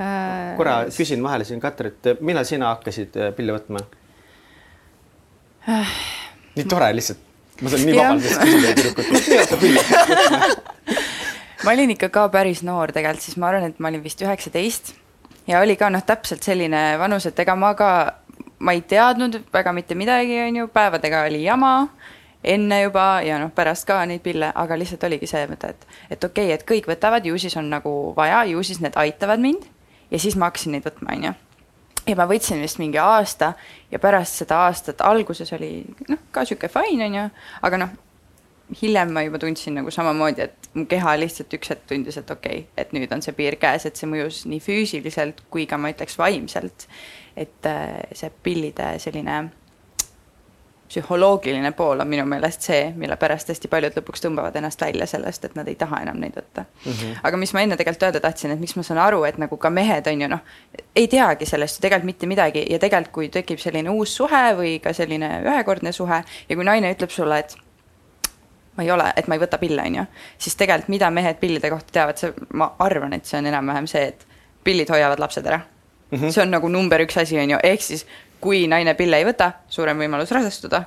Äh, 0.00 0.56
korra 0.58 0.82
küsin 0.90 1.22
vahele 1.22 1.44
siin, 1.44 1.60
Katrit, 1.60 2.14
millal 2.20 2.44
sina 2.48 2.72
hakkasid 2.74 3.18
äh, 3.18 3.34
pille 3.36 3.54
võtma? 3.56 3.84
nii 6.56 6.64
tore 6.66 6.88
lihtsalt, 6.96 7.20
ma 7.62 7.70
saan 7.70 7.84
nii 7.86 7.94
vabalt 7.94 8.24
küsida 9.06 9.58
pilli 9.62 9.78
ma 11.62 11.74
olin 11.76 11.92
ikka 11.94 12.08
ka 12.10 12.26
päris 12.34 12.64
noor 12.66 12.90
tegelikult, 12.90 13.22
siis 13.22 13.38
ma 13.38 13.52
arvan, 13.52 13.70
et 13.70 13.78
ma 13.78 13.92
olin 13.92 14.02
vist 14.02 14.24
üheksateist 14.26 14.96
ja 15.46 15.60
oli 15.60 15.76
ka 15.76 15.90
noh, 15.90 16.02
täpselt 16.06 16.42
selline 16.42 16.82
vanus, 16.98 17.26
et 17.26 17.38
ega 17.38 17.56
ma 17.58 17.74
ka, 17.78 17.90
ma 18.62 18.74
ei 18.76 18.82
teadnud 18.88 19.40
väga 19.52 19.72
mitte 19.72 19.94
midagi, 19.98 20.40
on 20.46 20.56
ju, 20.62 20.68
päevadega 20.72 21.24
oli 21.28 21.44
jama 21.44 21.74
enne 22.44 22.82
juba 22.82 23.06
ja 23.22 23.38
noh, 23.38 23.52
pärast 23.54 23.86
ka 23.86 24.00
neid 24.06 24.22
pille, 24.22 24.50
aga 24.54 24.76
lihtsalt 24.78 25.04
oligi 25.06 25.28
see 25.30 25.46
mõte, 25.50 25.70
et, 25.74 25.86
et 26.10 26.24
okei 26.24 26.50
okay,, 26.50 26.58
et 26.58 26.66
kõik 26.66 26.90
võtavad, 26.90 27.26
ju 27.26 27.38
siis 27.38 27.56
on 27.58 27.70
nagu 27.70 28.12
vaja, 28.16 28.42
ju 28.50 28.62
siis 28.66 28.82
need 28.82 28.98
aitavad 28.98 29.42
mind 29.42 29.68
ja 30.10 30.18
siis 30.18 30.36
ma 30.36 30.50
hakkasin 30.50 30.76
neid 30.76 30.86
võtma, 30.86 31.14
on 31.14 31.28
ju. 31.28 31.34
ja 32.10 32.16
ma 32.18 32.26
võtsin 32.30 32.62
vist 32.62 32.80
mingi 32.82 32.98
aasta 32.98 33.52
ja 33.90 34.00
pärast 34.02 34.42
seda 34.42 34.64
aastat 34.66 35.04
alguses 35.06 35.52
oli 35.54 35.84
noh, 36.08 36.18
ka 36.34 36.44
sihuke 36.48 36.70
fine, 36.72 37.06
on 37.06 37.18
ju, 37.20 37.28
aga 37.62 37.84
noh, 37.84 37.94
hiljem 38.80 39.12
ma 39.14 39.24
juba 39.26 39.40
tundsin 39.42 39.74
nagu 39.78 39.90
samamoodi, 39.94 40.46
et 40.48 40.68
mu 40.74 40.86
keha 40.90 41.16
lihtsalt 41.20 41.54
üks 41.58 41.72
hetk 41.74 41.86
tundis, 41.90 42.18
et 42.20 42.30
okei 42.30 42.64
okay,, 42.64 42.68
et 42.76 42.92
nüüd 42.96 43.12
on 43.14 43.24
see 43.24 43.34
piir 43.36 43.58
käes, 43.62 43.86
et 43.88 43.98
see 43.98 44.10
mõjus 44.10 44.44
nii 44.50 44.62
füüsiliselt 44.62 45.44
kui 45.52 45.66
ka 45.70 45.78
ma 45.80 45.92
ütleks 45.92 46.18
vaimselt. 46.20 46.88
et 47.36 47.66
äh, 47.66 48.02
see 48.12 48.28
pillide 48.44 48.98
selline 49.00 49.36
psühholoogiline 50.92 51.72
pool 51.72 52.00
on 52.00 52.08
minu 52.08 52.24
meelest 52.28 52.66
see, 52.68 52.80
mille 52.96 53.16
pärast 53.16 53.48
hästi 53.48 53.68
paljud 53.72 53.94
lõpuks 53.96 54.20
tõmbavad 54.26 54.56
ennast 54.60 54.80
välja 54.84 55.06
sellest, 55.08 55.46
et 55.48 55.54
nad 55.56 55.68
ei 55.68 55.78
taha 55.80 56.02
enam 56.04 56.20
neid 56.20 56.36
võtta 56.36 56.66
mm. 56.66 56.92
-hmm. 56.92 57.22
aga 57.28 57.40
mis 57.40 57.54
ma 57.56 57.62
enne 57.64 57.78
tegelikult 57.80 58.04
öelda 58.08 58.20
tahtsin, 58.20 58.52
et 58.52 58.60
miks 58.60 58.76
ma 58.76 58.84
saan 58.84 59.00
aru, 59.00 59.22
et 59.24 59.38
nagu 59.40 59.56
ka 59.56 59.70
mehed 59.70 60.10
on 60.12 60.20
ju 60.24 60.28
noh, 60.28 60.42
ei 60.96 61.08
teagi 61.08 61.48
sellest 61.48 61.78
ju 61.78 61.86
tegelikult 61.86 62.10
mitte 62.10 62.28
midagi 62.28 62.66
ja 62.68 62.78
tegelikult, 62.78 63.12
kui 63.12 63.28
tekib 63.28 63.58
selline 63.58 63.90
uus 63.90 64.16
suhe 64.16 64.44
või 64.58 64.74
ka 64.84 64.92
selline 64.92 65.30
ühekordne 65.46 65.92
suhe 65.92 66.22
ja 66.48 66.56
kui 66.56 66.64
naine 66.64 66.92
ütleb 66.92 67.10
sulle, 67.10 67.38
et 67.38 67.56
ma 68.76 68.82
ei 68.82 68.90
ole, 68.90 69.12
et 69.16 69.28
ma 69.28 69.36
ei 69.36 69.42
võta 69.42 69.58
pille, 69.60 69.82
on 69.86 69.94
ju, 70.00 70.04
siis 70.38 70.56
tegelikult 70.56 70.88
mida 70.94 71.10
mehed 71.10 71.40
pillide 71.40 71.70
kohta 71.70 71.92
teavad, 71.92 72.20
see, 72.20 72.32
ma 72.56 72.72
arvan, 72.78 73.12
et 73.12 73.28
see 73.28 73.38
on 73.38 73.48
enam-vähem 73.50 73.88
see, 73.90 74.06
et 74.12 74.26
pillid 74.64 74.90
hoiavad 74.90 75.20
lapsed 75.20 75.46
ära 75.46 75.60
mm. 75.60 76.18
-hmm. 76.18 76.30
see 76.30 76.42
on 76.42 76.50
nagu 76.50 76.68
number 76.68 77.00
üks 77.00 77.20
asi, 77.20 77.38
on 77.38 77.50
ju, 77.50 77.58
ehk 77.62 77.82
siis 77.82 78.06
kui 78.40 78.66
naine 78.66 78.94
pille 78.94 79.16
ei 79.16 79.24
võta, 79.24 79.52
suurem 79.68 79.98
võimalus 79.98 80.30
rasestuda. 80.30 80.84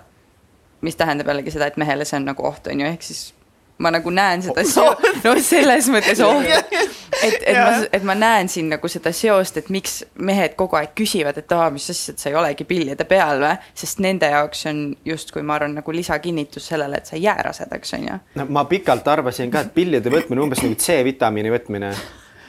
mis 0.81 0.95
tähendab 0.95 1.27
jällegi 1.27 1.51
seda, 1.51 1.65
et 1.65 1.77
mehele 1.77 2.05
see 2.05 2.17
on 2.17 2.25
nagu 2.25 2.45
oht, 2.45 2.67
on 2.67 2.79
ju, 2.79 2.87
ehk 2.87 3.01
siis 3.01 3.33
ma 3.77 3.91
nagu 3.91 4.11
näen 4.13 4.43
seda 4.45 4.63
seo-, 4.67 4.95
no 5.25 5.33
selles 5.43 5.89
mõttes 5.91 6.21
oht, 6.23 6.47
et, 6.47 7.37
et 7.43 7.57
ma, 7.57 7.71
et 7.97 8.07
ma 8.07 8.15
näen 8.17 8.49
siin 8.51 8.69
nagu 8.71 8.89
seda 8.91 9.11
seost, 9.15 9.59
et 9.59 9.71
miks 9.73 10.01
mehed 10.15 10.55
kogu 10.59 10.79
aeg 10.79 10.93
küsivad, 10.97 11.39
et 11.41 11.55
aa, 11.55 11.69
mis 11.75 11.89
asja, 11.91 12.15
et 12.15 12.23
sa 12.23 12.31
ei 12.31 12.37
olegi 12.39 12.67
pillide 12.67 13.07
peal 13.09 13.43
või, 13.43 13.53
sest 13.77 14.03
nende 14.03 14.29
jaoks 14.31 14.65
on 14.71 14.83
justkui 15.07 15.43
ma 15.45 15.57
arvan, 15.59 15.75
nagu 15.81 15.95
lisakinnitus 15.95 16.69
sellele, 16.71 17.01
et 17.01 17.11
sa 17.11 17.17
ei 17.19 17.25
jää 17.27 17.39
rasedaks, 17.49 17.95
on 17.99 18.07
ju. 18.09 18.19
no 18.39 18.47
ma 18.59 18.65
pikalt 18.69 19.07
arvasin 19.11 19.51
ka, 19.51 19.65
et 19.65 19.73
pillide 19.75 20.13
võtmine 20.13 20.45
umbes 20.45 20.63
nagu 20.63 20.79
C-vitamiini 20.79 21.51
võtmine 21.53 21.91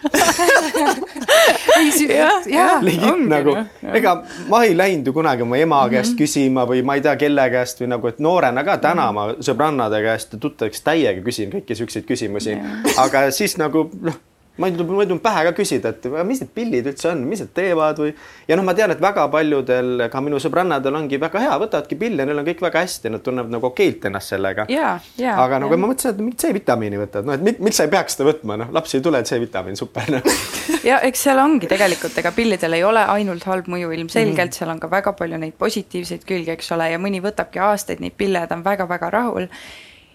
legit 2.87 3.27
nagu, 3.31 3.57
ega 3.95 4.15
ma 4.51 4.63
ei 4.67 4.77
läinud 4.77 5.07
ju 5.07 5.13
kunagi 5.17 5.43
oma 5.43 5.57
ema 5.57 5.81
mm 5.81 5.89
-hmm. 5.89 5.95
käest 5.97 6.15
küsima 6.19 6.67
või 6.69 6.83
ma 6.85 6.95
ei 6.95 7.01
tea, 7.05 7.17
kelle 7.17 7.51
käest 7.51 7.81
või 7.81 7.89
nagu, 7.95 8.09
et 8.09 8.19
noorena 8.19 8.65
ka 8.65 8.79
täna 8.79 9.11
-hmm. 9.11 9.15
ma 9.15 9.35
sõbrannade 9.41 10.03
käest 10.03 10.33
ja 10.33 10.39
tuttavaks 10.39 10.81
täiega 10.81 11.23
küsin 11.23 11.53
kõiki 11.53 11.75
siukseid 11.75 12.05
küsimusi, 12.05 12.59
aga 12.97 13.31
siis 13.31 13.59
nagu 13.59 13.91
noh 14.01 14.15
ma 14.57 14.69
ei 14.69 14.77
mul 14.77 15.03
ei 15.03 15.09
tulnud 15.11 15.23
pähe 15.25 15.43
ka 15.49 15.53
küsida, 15.57 15.93
et 15.93 16.07
mis 16.27 16.41
need 16.41 16.53
pillid 16.57 16.89
üldse 16.89 17.11
on, 17.11 17.23
mis 17.29 17.43
need 17.43 17.53
teevad 17.57 18.01
või. 18.01 18.13
ja 18.49 18.57
noh, 18.57 18.65
ma 18.67 18.75
tean, 18.77 18.95
et 18.95 19.03
väga 19.03 19.27
paljudel, 19.33 20.07
ka 20.13 20.23
minu 20.25 20.41
sõbrannadel 20.43 20.97
ongi 20.97 21.21
väga 21.21 21.43
hea, 21.45 21.57
võtavadki 21.61 21.99
pille, 22.01 22.25
neil 22.29 22.41
on 22.41 22.47
kõik 22.47 22.63
väga 22.65 22.85
hästi, 22.85 23.13
nad 23.13 23.25
tunnevad 23.27 23.53
nagu 23.53 23.69
okeilt 23.69 24.09
ennast 24.09 24.33
sellega. 24.33 24.67
aga 25.45 25.61
nagu 25.63 25.77
ma 25.77 25.91
mõtlesin, 25.93 26.15
et 26.15 26.23
mingit 26.23 26.45
C-vitamiini 26.45 27.01
võtad, 27.01 27.29
noh, 27.29 27.37
et 27.37 27.61
miks 27.61 27.81
sa 27.81 27.89
ei 27.89 27.93
peaks 27.93 28.17
seda 28.17 28.31
võtma, 28.31 28.59
noh, 28.63 28.73
laps 28.77 28.97
ei 28.97 29.05
tule, 29.05 29.23
C-vitamiin, 29.29 29.77
super 29.79 30.09
noh. 30.17 30.31
ja 30.91 31.01
eks 31.09 31.27
seal 31.29 31.43
ongi 31.43 31.69
tegelikult, 31.71 32.17
ega 32.23 32.33
pillidel 32.37 32.79
ei 32.79 32.87
ole 32.87 33.05
ainult 33.17 33.45
halb 33.51 33.69
mõju 33.73 33.93
ilmselgelt 33.93 34.37
mm, 34.37 34.49
-hmm. 34.49 34.61
seal 34.61 34.73
on 34.73 34.81
ka 34.81 34.91
väga 34.91 35.13
palju 35.19 35.41
neid 35.43 35.59
positiivseid 35.59 36.25
külgi, 36.29 36.55
eks 36.57 36.73
ole, 36.73 36.91
ja 36.95 37.03
mõni 37.03 37.21
võtabki 37.25 37.61
aastaid 37.61 38.01
neid 38.01 38.17
pille 38.17 38.41
ja 38.41 38.49
ta 38.49 38.57
on 38.57 38.65
väga-väga 38.65 39.11
rahul 39.13 39.51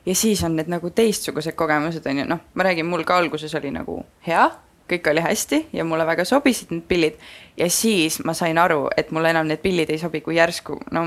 ja 0.06 0.16
siis 0.16 0.44
on 0.44 0.56
need 0.56 0.70
nagu 0.72 0.90
teistsugused 0.90 1.56
kogemused, 1.56 2.06
on 2.10 2.24
ju, 2.24 2.28
noh, 2.30 2.42
ma 2.54 2.66
räägin, 2.68 2.86
mul 2.90 3.04
ka 3.08 3.18
alguses 3.22 3.56
oli 3.56 3.72
nagu 3.74 4.02
hea, 4.28 4.48
kõik 4.92 5.08
oli 5.12 5.24
hästi 5.24 5.62
ja 5.74 5.86
mulle 5.88 6.06
väga 6.06 6.26
sobisid 6.28 6.74
need 6.74 6.88
pillid. 6.90 7.20
Ja 7.58 7.70
siis 7.72 8.20
ma 8.26 8.34
sain 8.38 8.58
aru, 8.58 8.88
et 8.98 9.12
mulle 9.12 9.32
enam 9.32 9.48
need 9.48 9.62
pillid 9.64 9.90
ei 9.94 10.02
sobi, 10.02 10.24
kui 10.26 10.36
järsku, 10.40 10.80
no 10.92 11.06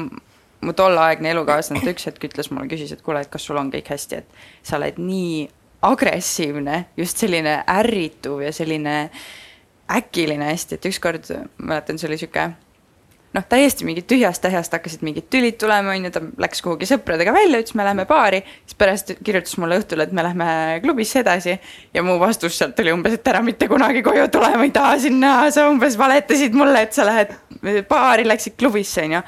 mu 0.64 0.72
tolleaegne 0.72 1.34
elukaaslane 1.34 1.84
üks 1.92 2.08
hetk 2.08 2.24
ütles 2.30 2.50
mulle, 2.50 2.70
küsis, 2.70 2.94
et 2.94 3.02
kuule, 3.04 3.20
et 3.24 3.30
kas 3.32 3.44
sul 3.44 3.60
on 3.60 3.70
kõik 3.72 3.90
hästi, 3.92 4.22
et 4.22 4.64
sa 4.64 4.78
oled 4.78 5.00
nii 5.02 5.44
agressiivne, 5.84 6.84
just 6.96 7.20
selline 7.20 7.58
ärrituv 7.68 8.40
ja 8.46 8.52
selline 8.56 9.10
äkiline 9.92 10.46
hästi, 10.48 10.78
et 10.78 10.88
ükskord 10.88 11.28
mäletan, 11.58 12.00
see 12.00 12.08
oli 12.08 12.16
sihuke 12.22 12.46
noh, 13.34 13.44
täiesti 13.48 13.86
mingit 13.86 14.06
tühjast 14.10 14.42
tähjast 14.44 14.72
hakkasid 14.74 15.02
mingid 15.06 15.26
tülid 15.32 15.56
tulema, 15.60 15.94
on 15.94 16.06
ju, 16.06 16.12
ta 16.14 16.22
läks 16.44 16.62
kuhugi 16.64 16.88
sõpradega 16.88 17.34
välja, 17.34 17.60
ütles, 17.62 17.74
me 17.78 17.86
läheme 17.86 18.06
baari, 18.08 18.40
siis 18.62 18.78
pärast 18.78 19.10
kirjutas 19.24 19.56
mulle 19.62 19.80
õhtul, 19.80 20.04
et 20.04 20.14
me 20.14 20.24
lähme 20.26 20.46
klubisse 20.84 21.20
edasi 21.24 21.56
ja 21.94 22.04
mu 22.06 22.16
vastus 22.22 22.58
sealt 22.60 22.78
oli 22.84 22.94
umbes, 22.94 23.18
et 23.18 23.32
ära 23.32 23.42
mitte 23.44 23.68
kunagi 23.70 24.04
koju 24.06 24.28
tule, 24.34 24.52
ma 24.54 24.68
ei 24.68 24.72
taha 24.74 24.94
sind 25.02 25.20
näha, 25.22 25.50
sa 25.54 25.66
umbes 25.70 25.98
valetasid 26.00 26.56
mulle, 26.58 26.86
et 26.86 26.96
sa 26.96 27.08
lähed 27.08 27.34
baari, 27.90 28.26
läksid 28.28 28.58
klubisse, 28.60 29.04
on 29.06 29.18
ju. 29.18 29.26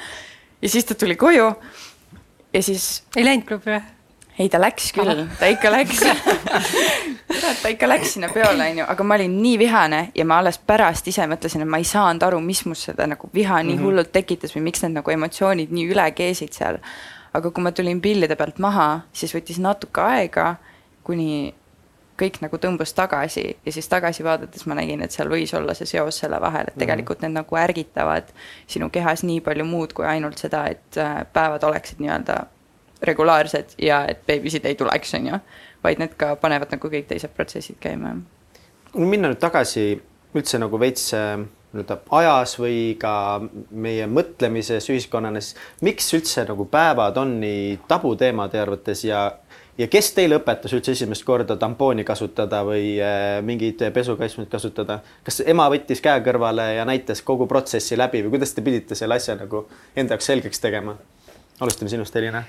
ja 0.63 0.73
siis 0.77 0.89
ta 0.89 0.99
tuli 0.99 1.19
koju 1.19 1.51
ja 2.55 2.63
siis. 2.63 3.05
ei 3.17 3.27
läinud 3.27 3.47
klubi 3.49 3.75
või? 3.75 3.85
ei, 4.39 4.51
ta 4.53 4.63
läks 4.63 4.93
küll, 4.97 5.27
ta 5.41 5.51
ikka 5.51 5.73
läks 5.75 6.05
kurat, 7.27 7.59
ta 7.63 7.73
ikka 7.73 7.89
läks 7.89 8.15
sinna 8.15 8.31
peole, 8.33 8.69
onju, 8.71 8.85
aga 8.89 9.05
ma 9.05 9.19
olin 9.19 9.37
nii 9.43 9.59
vihane 9.59 10.01
ja 10.15 10.25
ma 10.25 10.39
alles 10.43 10.59
pärast 10.59 11.09
ise 11.11 11.27
mõtlesin, 11.31 11.65
et 11.65 11.71
ma 11.71 11.81
ei 11.83 11.89
saanud 11.89 12.23
aru, 12.23 12.41
mis 12.45 12.65
must 12.67 12.91
seda 12.91 13.07
nagu 13.11 13.31
viha 13.35 13.63
nii 13.63 13.75
mm 13.75 13.79
-hmm. 13.79 13.85
hullult 13.85 14.13
tekitas 14.13 14.57
või 14.57 14.67
miks 14.71 14.83
need 14.83 14.97
nagu 14.99 15.11
emotsioonid 15.11 15.71
nii 15.71 15.91
üle 15.93 16.11
keesid 16.11 16.53
seal. 16.53 16.79
aga 17.37 17.51
kui 17.51 17.63
ma 17.63 17.73
tulin 17.73 18.01
pillide 18.01 18.37
pealt 18.37 18.59
maha, 18.59 19.01
siis 19.13 19.35
võttis 19.35 19.59
natuke 19.61 20.01
aega, 20.01 20.55
kuni 21.05 21.55
kõik 22.17 22.41
nagu 22.41 22.57
tõmbus 22.57 22.95
tagasi 22.97 23.45
ja 23.67 23.73
siis 23.73 23.89
tagasi 23.89 24.25
vaadates 24.25 24.67
ma 24.67 24.75
nägin, 24.75 25.03
et 25.03 25.13
seal 25.13 25.29
võis 25.29 25.53
olla 25.57 25.75
see 25.75 25.87
seos 25.87 26.19
selle 26.19 26.41
vahel, 26.41 26.69
et 26.69 26.75
mhm. 26.75 26.81
tegelikult 26.81 27.21
need 27.21 27.33
nagu 27.37 27.57
ärgitavad 27.57 28.33
sinu 28.67 28.91
kehas 28.91 29.23
nii 29.23 29.41
palju 29.41 29.65
muud 29.65 29.93
kui 29.93 30.07
ainult 30.07 30.39
seda, 30.39 30.67
et 30.67 30.97
äh, 30.97 31.27
päevad 31.33 31.63
oleksid 31.63 32.01
nii-öelda 32.01 32.47
regulaarsed 33.03 33.77
ja 33.83 34.05
et 34.09 34.27
beebisid 34.27 34.65
ei 34.65 34.75
tuleks, 34.75 35.15
on 35.15 35.27
ju, 35.27 35.41
vaid 35.85 36.01
need 36.03 36.17
ka 36.19 36.35
panevad 36.41 36.73
nagu 36.75 36.91
kõik 36.93 37.09
teised 37.11 37.35
protsessid 37.37 37.79
käima. 37.81 38.17
minna 38.95 39.29
nüüd 39.29 39.41
tagasi 39.41 40.01
üldse 40.37 40.59
nagu 40.61 40.79
veits 40.81 41.13
äh, 41.17 41.39
nii-öelda 41.77 41.99
ajas 42.19 42.57
või 42.61 42.97
ka 43.01 43.13
meie 43.71 44.07
mõtlemises 44.09 44.89
ühiskonnas, 44.93 45.55
miks 45.85 46.09
üldse 46.17 46.47
nagu 46.49 46.67
päevad 46.71 47.19
on 47.21 47.37
nii 47.43 47.79
tabuteema 47.89 48.49
teie 48.49 48.63
arvates 48.65 49.05
ja 49.05 49.31
ja 49.77 49.89
kes 49.93 50.13
teile 50.17 50.39
õpetas 50.41 50.73
üldse 50.73 50.95
esimest 50.97 51.25
korda 51.27 51.57
tampooni 51.61 52.05
kasutada 52.05 52.63
või 52.65 52.95
äh, 53.03 53.43
mingeid 53.45 53.83
pesukastmeid 53.93 54.49
kasutada? 54.53 55.01
kas 55.25 55.43
ema 55.45 55.69
võttis 55.73 56.01
käe 56.05 56.23
kõrvale 56.25 56.71
ja 56.79 56.87
näitas 56.89 57.23
kogu 57.23 57.49
protsessi 57.51 57.99
läbi 57.99 58.25
või 58.25 58.37
kuidas 58.37 58.57
te 58.57 58.65
pidite 58.65 58.97
selle 58.99 59.21
asja 59.21 59.37
nagu 59.37 59.67
enda 59.97 60.17
jaoks 60.17 60.33
selgeks 60.33 60.65
tegema? 60.65 60.97
alustame 61.61 61.93
sinust, 61.93 62.17
Elina. 62.17 62.45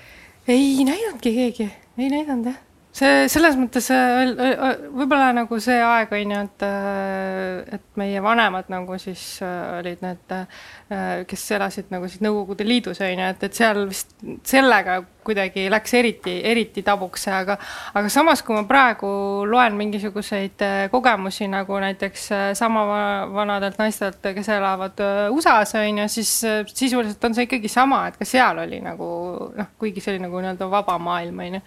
ei 0.47 0.83
näidanudki 0.87 1.35
keegi, 1.35 1.69
ei 1.97 2.09
näidanud 2.13 2.53
jah 2.53 2.63
see 2.95 3.27
selles 3.29 3.57
mõttes 3.59 3.89
äh, 3.93 4.31
võib-olla 4.95 5.29
nagu 5.35 5.59
see 5.61 5.77
aeg 5.83 6.13
on 6.17 6.33
ju, 6.33 6.39
et, 6.47 6.63
äh, 6.65 7.75
et 7.77 7.85
meie 7.99 8.23
vanemad 8.23 8.71
nagu 8.73 8.97
siis 9.01 9.23
äh, 9.45 9.77
olid 9.81 10.01
need, 10.05 10.33
kes 11.27 11.43
elasid 11.57 11.91
nagu 11.93 12.07
siis 12.07 12.23
Nõukogude 12.23 12.65
Liidus 12.65 13.01
on 13.03 13.11
ju, 13.11 13.27
et, 13.27 13.43
et 13.43 13.57
seal 13.57 13.83
vist 13.89 14.15
sellega 14.47 15.01
kuidagi 15.27 15.65
läks 15.67 15.93
eriti, 15.99 16.37
eriti 16.47 16.81
tabuks, 16.87 17.27
aga 17.35 17.57
aga 17.99 18.09
samas, 18.11 18.41
kui 18.47 18.55
ma 18.55 18.63
praegu 18.69 19.09
loen 19.49 19.75
mingisuguseid 19.77 20.63
kogemusi 20.93 21.49
nagu 21.51 21.81
näiteks 21.83 22.29
sama 22.57 22.85
vanadelt 23.35 23.77
naistelt, 23.81 24.23
kes 24.23 24.51
elavad 24.55 25.03
USA-s 25.35 25.75
on 25.81 26.03
ju, 26.03 26.09
siis 26.15 26.33
sisuliselt 26.71 27.27
on 27.27 27.35
see 27.35 27.49
ikkagi 27.49 27.71
sama, 27.71 28.05
et 28.07 28.17
ka 28.17 28.25
seal 28.25 28.63
oli 28.63 28.79
nagu 28.81 29.09
noh, 29.57 29.73
kuigi 29.77 30.01
see 30.01 30.15
oli 30.15 30.23
nagu 30.23 30.39
nii-öelda 30.39 30.71
vaba 30.71 30.95
maailm 31.01 31.43
on 31.43 31.59
ju 31.59 31.65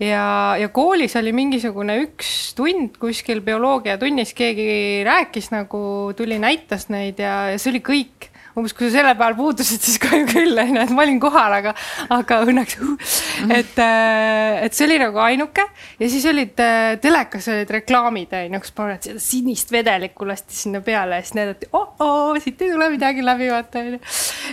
ja, 0.00 0.56
ja 0.60 0.68
koolis 0.74 1.16
oli 1.16 1.32
mingisugune 1.36 1.98
üks 2.04 2.30
tund 2.56 2.98
kuskil 3.00 3.42
bioloogiatunnis, 3.46 4.34
keegi 4.36 5.02
rääkis 5.06 5.50
nagu, 5.54 6.12
tuli, 6.16 6.40
näitas 6.42 6.88
neid 6.92 7.20
ja, 7.22 7.52
ja 7.52 7.60
see 7.60 7.74
oli 7.74 7.84
kõik 7.84 8.30
umbes 8.56 8.72
kui 8.72 8.88
sa 8.88 9.02
selle 9.02 9.12
peal 9.18 9.34
puudusid, 9.36 9.82
siis 9.84 9.98
kahju 10.00 10.24
küll, 10.30 10.56
onju, 10.56 10.78
et 10.80 10.92
ma 10.96 11.02
olin 11.04 11.18
kohal, 11.20 11.52
aga, 11.58 11.74
aga 12.14 12.38
õnneks, 12.46 12.78
et, 13.58 13.74
äh, 13.84 14.62
et 14.64 14.76
see 14.76 14.86
oli 14.86 14.96
nagu 15.02 15.20
ainuke. 15.20 15.66
Ja 16.00 16.08
siis 16.12 16.24
olid 16.30 16.56
äh, 16.64 16.94
telekas 17.02 17.50
olid 17.52 17.72
reklaamid, 17.76 18.32
onju, 18.38 18.62
kus 18.64 18.72
paned 18.76 19.04
seda 19.04 19.20
sinist 19.20 19.72
vedelikku 19.74 20.28
lasti 20.28 20.56
sinna 20.56 20.80
peale 20.84 21.20
ja 21.20 21.26
siis 21.26 21.36
näidati 21.36 21.68
oh, 21.76 21.92
oh, 22.00 22.32
siit 22.40 22.64
ei 22.64 22.72
tule 22.72 22.88
midagi 22.94 23.24
läbi, 23.26 23.50
vaata, 23.52 23.84
onju. 23.84 24.00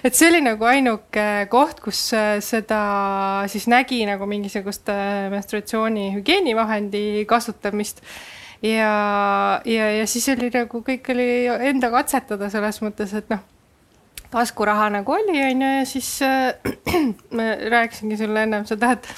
et 0.04 0.20
see 0.20 0.30
oli 0.34 0.44
nagu 0.44 0.68
ainuke 0.68 1.28
koht, 1.54 1.80
kus 1.88 2.04
äh, 2.18 2.36
seda 2.44 2.84
siis 3.52 3.70
nägi 3.72 4.02
nagu 4.10 4.28
mingisugust 4.28 4.92
menstruatsiooni 5.32 6.12
hügieenivahendi 6.18 7.24
kasutamist. 7.30 8.04
Ja, 8.64 8.92
ja, 9.68 9.90
ja 9.92 10.04
siis 10.08 10.28
oli 10.32 10.52
nagu 10.52 10.84
kõik 10.84 11.08
oli 11.12 11.32
enda 11.72 11.92
katsetada 11.92 12.48
selles 12.52 12.80
mõttes, 12.84 13.12
et 13.16 13.32
noh 13.32 13.44
taskuraha 14.34 14.90
nagu 14.98 15.16
oli, 15.16 15.38
on 15.46 15.62
ju, 15.64 15.72
ja 15.80 15.86
siis 15.90 16.10
äh, 16.26 16.54
ma 17.38 17.54
rääkisingi 17.74 18.20
sulle 18.20 18.48
ennem 18.48 18.68
seda, 18.70 18.96
et 18.98 19.10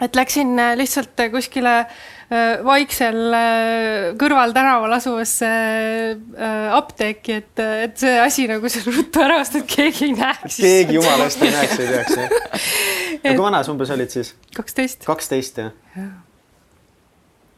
et 0.00 0.16
läksin 0.16 0.54
äh, 0.58 0.72
lihtsalt 0.80 1.20
kuskile 1.32 1.74
äh, 1.80 2.62
vaiksel 2.64 3.18
äh, 3.36 4.06
kõrvaltänaval 4.20 4.96
asuvasse 4.96 5.50
äh, 5.50 6.70
apteeki, 6.76 7.36
et, 7.42 7.64
et 7.88 8.00
see 8.00 8.16
asi 8.22 8.46
nagu 8.50 8.72
seal 8.72 8.88
ruttu 8.94 9.22
ära 9.24 9.42
osta, 9.42 9.60
et 9.60 9.68
keegi 9.70 10.08
ei 10.08 10.16
näeks. 10.16 10.56
keegi 10.56 10.96
jumala 10.96 11.28
eest 11.28 11.44
ei 11.44 11.52
näeks, 11.56 11.78
ei 11.84 11.92
teaks 11.92 12.18
jah. 12.22 12.66
kui 13.28 13.38
vana 13.44 13.62
sa 13.64 13.74
umbes 13.74 13.92
olid 13.92 14.16
siis? 14.16 14.34
kaksteist. 14.56 15.06
kaksteist 15.08 15.64
jah 15.64 15.72
ja.? 15.96 16.10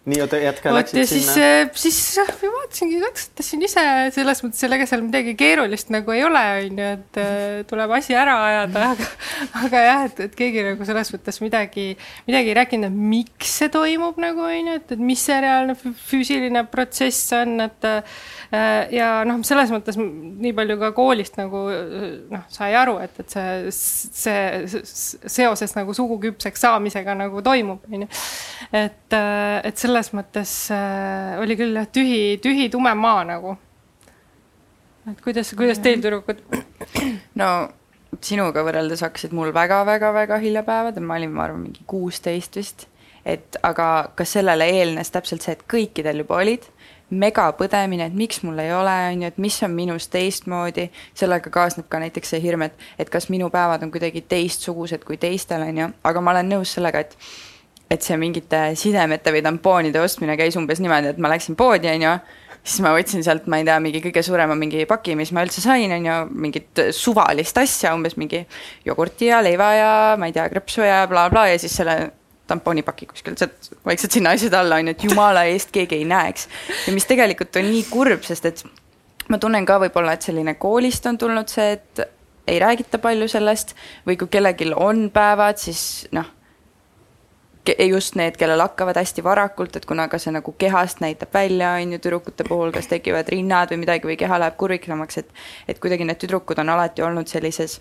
Nii, 0.03 0.19
oota, 0.25 0.39
jätka, 0.43 0.73
läksid 0.75 0.99
ja 0.99 1.05
sinna? 1.07 1.35
siis, 1.79 1.95
siis 1.95 2.31
ma 2.43 2.51
vaatasingi, 2.57 2.99
katsetasin 3.05 3.63
ise, 3.63 3.85
selles 4.17 4.43
mõttes, 4.43 4.65
ega 4.67 4.87
seal 4.91 5.05
midagi 5.05 5.35
keerulist 5.39 5.93
nagu 5.95 6.15
ei 6.15 6.25
ole, 6.27 6.43
on 6.65 6.81
ju, 6.83 6.89
et 6.97 7.21
äh, 7.23 7.61
tuleb 7.71 7.95
asi 7.95 8.17
ära 8.19 8.35
ajada, 8.49 8.85
aga, 8.97 9.09
aga 9.63 9.85
jah, 9.87 10.05
et, 10.09 10.23
et 10.27 10.35
keegi 10.39 10.67
nagu 10.67 10.89
selles 10.89 11.13
mõttes 11.15 11.39
midagi, 11.45 11.87
midagi 12.27 12.51
ei 12.51 12.59
rääkinud, 12.59 12.91
et 12.91 13.11
miks 13.15 13.55
see 13.63 13.71
toimub 13.73 14.19
nagu, 14.23 14.43
on 14.49 14.73
ju, 14.73 14.79
et, 14.81 14.97
et 14.97 15.07
mis 15.13 15.23
see 15.23 15.39
reaalne 15.45 15.79
füüsiline 15.79 16.65
protsess 16.73 17.31
on, 17.39 17.61
et 17.69 17.87
äh, 17.87 18.19
ja 18.53 19.07
noh, 19.25 19.39
selles 19.47 19.71
mõttes 19.73 19.97
nii 19.97 20.53
palju 20.57 20.77
ka 20.81 20.91
koolist 20.97 21.39
nagu 21.41 21.63
noh, 22.33 22.43
sai 22.53 22.75
aru, 22.77 22.99
et, 23.01 23.23
et 23.23 23.33
see, 23.33 23.71
see 23.73 25.31
seoses 25.31 25.73
nagu 25.79 25.95
suguküpseks 25.97 26.67
saamisega 26.67 27.15
nagu 27.17 27.41
toimub, 27.45 27.87
on 27.89 28.05
ju. 28.05 28.11
et, 28.69 29.17
äh, 29.17 29.63
et 29.65 29.81
selle 29.81 29.93
selles 29.93 30.13
mõttes 30.17 30.53
äh, 30.73 31.37
oli 31.43 31.57
küll 31.59 31.77
jah, 31.77 31.87
tühi, 31.93 32.39
tühi 32.43 32.69
tume 32.73 32.93
maa 32.97 33.23
nagu. 33.29 33.57
et 35.11 35.21
kuidas, 35.23 35.53
kuidas 35.59 35.83
teil 35.83 36.03
tüdrukud? 36.03 36.41
no 37.41 37.49
sinuga 38.23 38.63
võrreldes 38.65 39.03
hakkasid 39.05 39.35
mul 39.37 39.53
väga-väga-väga 39.55 40.39
hilja 40.43 40.63
päevad, 40.67 41.01
ma 41.01 41.19
olin, 41.19 41.33
ma 41.33 41.47
arvan, 41.47 41.67
mingi 41.67 41.85
kuusteist 41.87 42.57
vist. 42.57 42.87
et 43.25 43.59
aga 43.63 44.13
kas 44.19 44.37
sellele 44.39 44.69
eelnes 44.79 45.13
täpselt 45.15 45.45
see, 45.45 45.57
et 45.57 45.67
kõikidel 45.71 46.25
juba 46.25 46.41
olid 46.43 46.67
megapõdemine, 47.13 48.09
et 48.09 48.17
miks 48.17 48.43
mul 48.47 48.59
ei 48.63 48.73
ole, 48.75 48.95
on 49.13 49.25
ju, 49.25 49.31
et 49.33 49.39
mis 49.43 49.57
on 49.67 49.73
minus 49.77 50.09
teistmoodi, 50.13 50.89
sellega 51.19 51.53
kaasneb 51.53 51.89
ka 51.93 52.01
näiteks 52.03 52.35
see 52.35 52.43
hirm, 52.45 52.67
et, 52.69 52.85
et 52.99 53.11
kas 53.13 53.29
minu 53.33 53.51
päevad 53.53 53.85
on 53.85 53.93
kuidagi 53.93 54.25
teistsugused 54.29 55.05
kui 55.09 55.19
teistel, 55.21 55.65
on 55.69 55.83
ju, 55.83 55.89
aga 56.09 56.23
ma 56.25 56.37
olen 56.37 56.55
nõus 56.57 56.77
sellega, 56.79 57.07
et 57.07 57.19
et 57.93 58.01
see 58.01 58.17
mingite 58.17 58.71
sidemete 58.81 59.29
või 59.35 59.43
tampoonide 59.45 60.01
ostmine 60.01 60.33
käis 60.41 60.57
umbes 60.57 60.79
niimoodi, 60.81 61.11
et 61.13 61.19
ma 61.21 61.29
läksin 61.29 61.59
poodi, 61.61 61.91
on 61.91 62.05
ju, 62.07 62.13
siis 62.63 62.81
ma 62.85 62.95
võtsin 62.97 63.25
sealt, 63.27 63.45
ma 63.53 63.59
ei 63.61 63.67
tea, 63.69 63.77
mingi 63.85 64.01
kõige 64.07 64.23
suurema 64.25 64.57
mingi 64.57 64.87
paki, 64.89 65.13
mis 65.19 65.33
ma 65.37 65.45
üldse 65.45 65.61
sain, 65.61 65.93
on 65.93 66.09
ju, 66.09 66.17
mingit 66.47 66.83
suvalist 66.97 67.61
asja, 67.61 67.93
umbes 67.93 68.17
mingi 68.17 68.47
jogurti 68.89 69.29
ja 69.29 69.43
leiva 69.45 69.69
ja 69.77 69.93
ma 70.17 70.31
ei 70.31 70.37
tea, 70.37 70.49
krõpsu 70.55 70.87
ja 70.87 71.03
blablabla 71.05 71.29
bla, 71.35 71.47
ja 71.53 71.61
siis 71.61 71.77
selle 71.83 71.99
tampoonipaki 72.53 73.09
kuskil 73.11 73.37
sealt 73.41 73.73
vaikselt 73.87 74.19
sinna 74.19 74.37
asjade 74.37 74.61
alla, 74.61 74.79
on 74.81 74.91
ju, 74.91 74.97
et 74.97 75.05
jumala 75.09 75.45
eest 75.51 75.73
keegi 75.75 76.01
ei 76.01 76.09
näeks. 76.09 76.49
ja 76.87 76.95
mis 76.95 77.09
tegelikult 77.09 77.57
on 77.61 77.71
nii 77.71 77.85
kurb, 77.91 78.27
sest 78.29 78.51
et 78.51 78.65
ma 79.33 79.41
tunnen 79.43 79.67
ka 79.69 79.79
võib-olla, 79.83 80.17
et 80.17 80.29
selline 80.29 80.55
koolist 80.61 81.07
on 81.11 81.19
tulnud 81.19 81.51
see, 81.53 81.73
et 81.79 82.05
ei 82.47 82.59
räägita 82.63 82.99
palju 83.03 83.29
sellest 83.31 83.77
või 84.07 84.19
kui 84.21 84.31
kellelgi 84.31 84.73
on 84.77 85.09
päevad, 85.15 85.61
siis 85.63 86.07
noh 86.13 86.31
just 87.89 88.17
need, 88.19 88.37
kellel 88.37 88.61
hakkavad 88.61 88.99
hästi 88.99 89.23
varakult, 89.25 89.77
et 89.77 89.87
kuna 89.87 90.09
ka 90.11 90.19
see 90.19 90.33
nagu 90.35 90.55
kehast 90.59 91.01
näitab 91.01 91.35
välja, 91.35 91.77
on 91.79 91.93
ju, 91.95 91.99
tüdrukute 92.03 92.45
puhul, 92.49 92.73
kas 92.75 92.91
tekivad 92.91 93.29
rinnad 93.31 93.71
või 93.71 93.85
midagi 93.85 94.09
või 94.11 94.17
keha 94.19 94.41
läheb 94.43 94.57
kurviksemaks, 94.59 95.19
et 95.23 95.31
et 95.69 95.79
kuidagi 95.79 96.05
need 96.05 96.19
tüdrukud 96.19 96.59
on 96.59 96.75
alati 96.75 97.03
olnud 97.07 97.31
sellises 97.31 97.79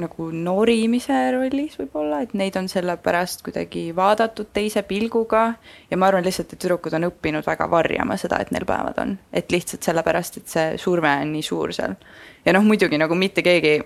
nagu 0.00 0.28
norimise 0.32 1.16
rollis 1.34 1.76
võib-olla, 1.80 2.20
et 2.24 2.34
neid 2.38 2.56
on 2.58 2.68
sellepärast 2.70 3.42
kuidagi 3.46 3.88
vaadatud 3.96 4.52
teise 4.56 4.82
pilguga 4.86 5.48
ja 5.90 5.98
ma 5.98 6.10
arvan 6.10 6.24
lihtsalt, 6.26 6.52
et 6.52 6.62
tüdrukud 6.62 6.94
on 6.98 7.08
õppinud 7.10 7.46
väga 7.46 7.68
varjama 7.70 8.18
seda, 8.20 8.40
et 8.40 8.52
neil 8.54 8.66
päevad 8.68 9.02
on. 9.02 9.18
et 9.32 9.52
lihtsalt 9.52 9.82
sellepärast, 9.82 10.40
et 10.40 10.48
see 10.48 10.78
surve 10.80 11.12
on 11.22 11.32
nii 11.32 11.42
suur 11.42 11.74
seal. 11.76 11.96
ja 12.44 12.56
noh, 12.56 12.64
muidugi 12.64 12.98
nagu 12.98 13.14
mitte 13.14 13.42
keegi 13.42 13.78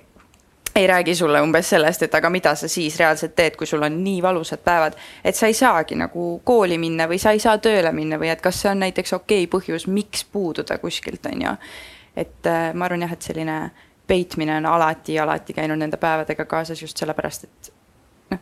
ei 0.74 0.86
räägi 0.86 1.14
sulle 1.14 1.40
umbes 1.42 1.70
sellest, 1.70 2.02
et 2.02 2.14
aga 2.14 2.30
mida 2.30 2.54
sa 2.54 2.68
siis 2.68 2.98
reaalselt 2.98 3.34
teed, 3.34 3.56
kui 3.58 3.66
sul 3.66 3.82
on 3.82 3.96
nii 4.04 4.22
valusad 4.22 4.62
päevad, 4.64 4.96
et 5.24 5.36
sa 5.36 5.46
ei 5.50 5.54
saagi 5.54 5.98
nagu 5.98 6.40
kooli 6.44 6.78
minna 6.78 7.08
või 7.10 7.18
sa 7.18 7.34
ei 7.34 7.42
saa 7.42 7.58
tööle 7.58 7.92
minna 7.92 8.18
või 8.20 8.30
et 8.30 8.40
kas 8.40 8.62
see 8.62 8.70
on 8.70 8.84
näiteks 8.84 9.12
okei 9.18 9.44
okay 9.44 9.50
põhjus, 9.50 9.88
miks 9.90 10.24
puududa 10.24 10.78
kuskilt, 10.78 11.26
on 11.26 11.42
ju. 11.42 11.54
et 12.16 12.46
äh, 12.46 12.74
ma 12.74 12.86
arvan 12.86 13.02
jah, 13.02 13.12
et 13.12 13.22
selline 13.22 13.58
peitmine 14.10 14.56
on 14.58 14.66
alati, 14.66 15.18
alati 15.22 15.54
käinud 15.54 15.78
nende 15.78 16.00
päevadega 16.00 16.44
kaasas 16.50 16.82
just 16.82 16.98
sellepärast, 16.98 17.46
et 17.46 17.72
noh, 18.34 18.40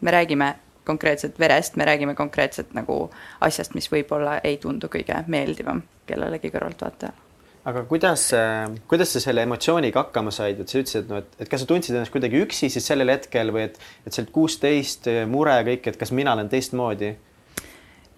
me 0.00 0.14
räägime 0.14 0.54
konkreetselt 0.86 1.38
verest, 1.38 1.76
me 1.76 1.86
räägime 1.86 2.14
konkreetselt 2.14 2.74
nagu 2.74 3.04
asjast, 3.40 3.74
mis 3.78 3.86
võib-olla 3.92 4.40
ei 4.44 4.58
tundu 4.62 4.90
kõige 4.90 5.22
meeldivam 5.30 5.82
kellelegi 6.06 6.50
kõrvaltvaatajale 6.54 7.24
aga 7.66 7.82
kuidas, 7.90 8.28
kuidas 8.86 9.10
sa 9.10 9.20
selle 9.22 9.42
emotsiooniga 9.42 10.04
hakkama 10.04 10.30
said, 10.34 10.60
et 10.62 10.70
sa 10.70 10.78
ütlesid, 10.78 11.08
no 11.10 11.18
et, 11.18 11.32
et 11.42 11.48
kas 11.50 11.64
sa 11.64 11.66
tundsid 11.66 11.96
ennast 11.96 12.14
kuidagi 12.14 12.38
üksi 12.44 12.70
siis 12.70 12.86
sellel 12.86 13.10
hetkel 13.10 13.50
või 13.54 13.64
et, 13.66 13.80
et 14.06 14.14
see 14.14 14.28
kuusteist 14.30 15.08
mure 15.30 15.56
kõik, 15.66 15.88
et 15.90 15.98
kas 15.98 16.14
mina 16.14 16.36
olen 16.36 16.50
teistmoodi? 16.52 17.16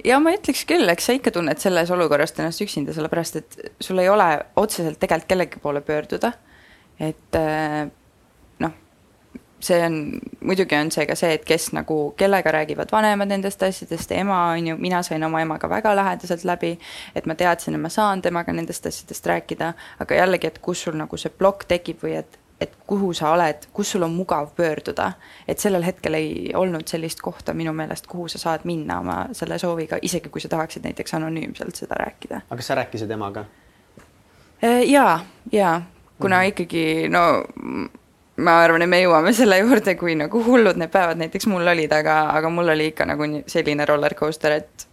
ja 0.04 0.18
ma 0.22 0.34
ütleks 0.36 0.64
küll, 0.68 0.86
eks 0.92 1.08
sa 1.08 1.16
ikka 1.16 1.32
tunned 1.34 1.58
selles 1.62 1.90
olukorras 1.94 2.34
ennast 2.36 2.62
üksinda, 2.64 2.94
sellepärast 2.96 3.40
et 3.40 3.58
sul 3.82 3.98
ei 4.02 4.10
ole 4.12 4.28
otseselt 4.60 5.00
tegelikult 5.00 5.32
kellegi 5.32 5.62
poole 5.62 5.82
pöörduda. 5.84 6.32
Et 7.00 7.36
see 9.60 9.86
on, 9.86 10.20
muidugi 10.40 10.76
on 10.76 10.90
see 10.90 11.06
ka 11.06 11.14
see, 11.18 11.32
et 11.34 11.44
kes 11.46 11.70
nagu, 11.76 11.96
kellega 12.18 12.52
räägivad 12.54 12.92
vanemad 12.92 13.30
nendest 13.30 13.62
asjadest, 13.62 14.12
ema 14.14 14.38
on 14.52 14.66
ju, 14.66 14.76
mina 14.78 15.02
sain 15.02 15.24
oma 15.24 15.40
emaga 15.42 15.68
väga 15.68 15.94
lähedaselt 15.96 16.44
läbi, 16.44 16.76
et 17.14 17.26
ma 17.26 17.34
teadsin, 17.34 17.74
et 17.74 17.82
ma 17.82 17.90
saan 17.92 18.22
temaga 18.22 18.54
nendest 18.54 18.86
asjadest 18.86 19.26
rääkida, 19.26 19.72
aga 19.98 20.20
jällegi, 20.20 20.46
et 20.52 20.60
kus 20.62 20.84
sul 20.86 20.98
nagu 20.98 21.18
see 21.18 21.32
plokk 21.34 21.66
tekib 21.68 22.04
või 22.06 22.14
et, 22.20 22.38
et 22.60 22.74
kuhu 22.86 23.12
sa 23.14 23.32
oled, 23.34 23.68
kus 23.74 23.92
sul 23.94 24.06
on 24.06 24.14
mugav 24.14 24.52
pöörduda. 24.56 25.12
et 25.48 25.58
sellel 25.58 25.82
hetkel 25.82 26.14
ei 26.14 26.52
olnud 26.54 26.86
sellist 26.86 27.20
kohta 27.20 27.54
minu 27.54 27.72
meelest, 27.72 28.06
kuhu 28.06 28.28
sa 28.28 28.38
saad 28.38 28.64
minna 28.64 29.00
oma 29.00 29.18
selle 29.32 29.58
sooviga, 29.58 29.98
isegi 30.02 30.28
kui 30.28 30.40
sa 30.40 30.48
tahaksid 30.48 30.84
näiteks 30.84 31.14
anonüümselt 31.14 31.74
seda 31.74 31.98
rääkida. 31.98 32.42
aga 32.46 32.56
kas 32.56 32.66
sa 32.66 32.74
rääkisid 32.74 33.10
emaga? 33.10 33.44
jaa, 34.86 35.20
jaa, 35.52 35.82
kuna 36.20 36.42
mm. 36.42 36.52
ikkagi 36.52 36.84
no 37.12 37.24
ma 38.44 38.58
arvan, 38.62 38.84
et 38.84 38.90
me 38.90 39.00
jõuame 39.02 39.32
selle 39.34 39.58
juurde, 39.62 39.94
kui 39.98 40.14
nagu 40.18 40.42
hullud 40.46 40.78
need 40.78 40.92
päevad 40.94 41.18
näiteks 41.22 41.48
mul 41.50 41.66
olid, 41.74 41.92
aga, 41.94 42.20
aga 42.38 42.50
mul 42.52 42.70
oli 42.74 42.92
ikka 42.92 43.06
nagu 43.08 43.26
selline 43.50 43.86
roller 43.88 44.14
coaster, 44.18 44.58
et 44.60 44.86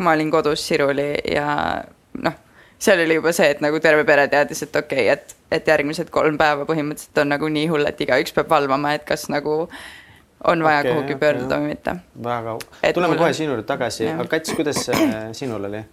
ma 0.00 0.14
olin 0.16 0.30
kodus 0.32 0.64
siruli 0.68 1.10
ja 1.32 1.48
noh, 2.24 2.38
seal 2.78 3.02
oli 3.04 3.18
juba 3.18 3.32
see, 3.36 3.50
et 3.52 3.60
nagu 3.64 3.80
terve 3.84 4.04
pere 4.08 4.26
teadis, 4.32 4.64
et 4.64 4.80
okei 4.80 5.10
okay,, 5.10 5.12
et, 5.18 5.36
et 5.58 5.68
järgmised 5.72 6.10
kolm 6.12 6.38
päeva 6.40 6.66
põhimõtteliselt 6.68 7.22
on 7.24 7.32
nagu 7.34 7.52
nii 7.52 7.68
hull, 7.72 7.88
et 7.88 8.00
igaüks 8.06 8.36
peab 8.36 8.50
valvama, 8.52 8.94
et 8.96 9.04
kas 9.08 9.28
nagu 9.32 9.58
on 10.46 10.64
vaja 10.64 10.82
okay, 10.84 10.92
kuhugi 10.92 11.18
pöörduda 11.20 11.60
või 11.60 11.74
mitte. 11.74 11.96
väga, 12.24 12.56
tuleme 12.94 13.20
kohe 13.20 13.32
sinu 13.36 13.54
juurde 13.54 13.68
tagasi, 13.68 14.08
aga 14.12 14.28
Kats, 14.36 14.56
kuidas 14.56 14.82
sinul 15.36 15.68
oli? 15.68 15.84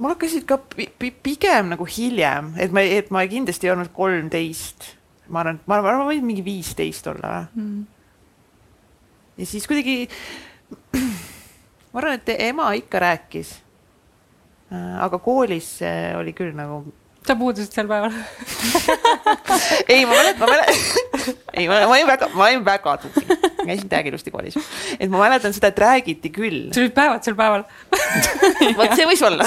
Mul 0.00 0.14
hakkasid 0.14 0.46
ka 0.48 0.58
pigem 0.98 1.74
nagu 1.74 1.84
hiljem, 1.84 2.54
et 2.60 2.72
ma, 2.72 2.84
et 2.84 3.10
ma 3.12 3.24
kindlasti 3.28 3.68
ei 3.68 3.74
olnud 3.74 3.92
kolmteist. 3.94 4.94
ma 5.30 5.44
arvan, 5.44 5.60
ma 5.68 5.78
arvan, 5.78 6.00
ma 6.00 6.08
võin 6.08 6.24
mingi 6.26 6.42
viisteist 6.42 7.06
olla 7.06 7.44
mm.. 7.54 7.82
ja 9.38 9.46
siis 9.46 9.68
kuidagi, 9.70 10.08
ma 11.92 12.00
arvan, 12.02 12.16
et 12.18 12.32
ema 12.38 12.72
ikka 12.78 13.04
rääkis. 13.04 13.52
Äh, 14.70 14.96
aga 15.04 15.18
koolis 15.22 15.76
oli 16.18 16.34
küll 16.34 16.54
nagu 16.54 16.84
sa 17.26 17.36
puudusid 17.36 17.72
sel 17.74 17.88
päeval. 17.90 18.12
Ei, 19.92 20.06
ma 20.06 20.16
mäletan, 20.16 20.40
ma 20.40 20.46
mäletan, 20.54 20.74
ei, 21.58 21.68
ma, 21.68 21.80
ma 21.86 21.94
olin 21.94 22.06
väga, 22.08 22.28
ma 22.34 22.46
olin 22.48 22.64
väga 22.64 22.96
tubli, 23.02 23.29
käisin 23.68 23.88
täiega 23.92 24.12
ilusti 24.12 24.32
koolis. 24.34 24.58
et 24.98 25.08
ma 25.10 25.22
mäletan 25.24 25.54
seda, 25.56 25.72
et 25.72 25.78
räägiti 25.84 26.32
küll. 26.34 26.68
sul 26.74 26.86
olid 26.86 26.96
päevad 26.96 27.26
sel 27.26 27.38
päeval 27.38 27.64
vot 28.80 28.96
see 28.96 29.08
võis 29.08 29.24
olla 29.26 29.46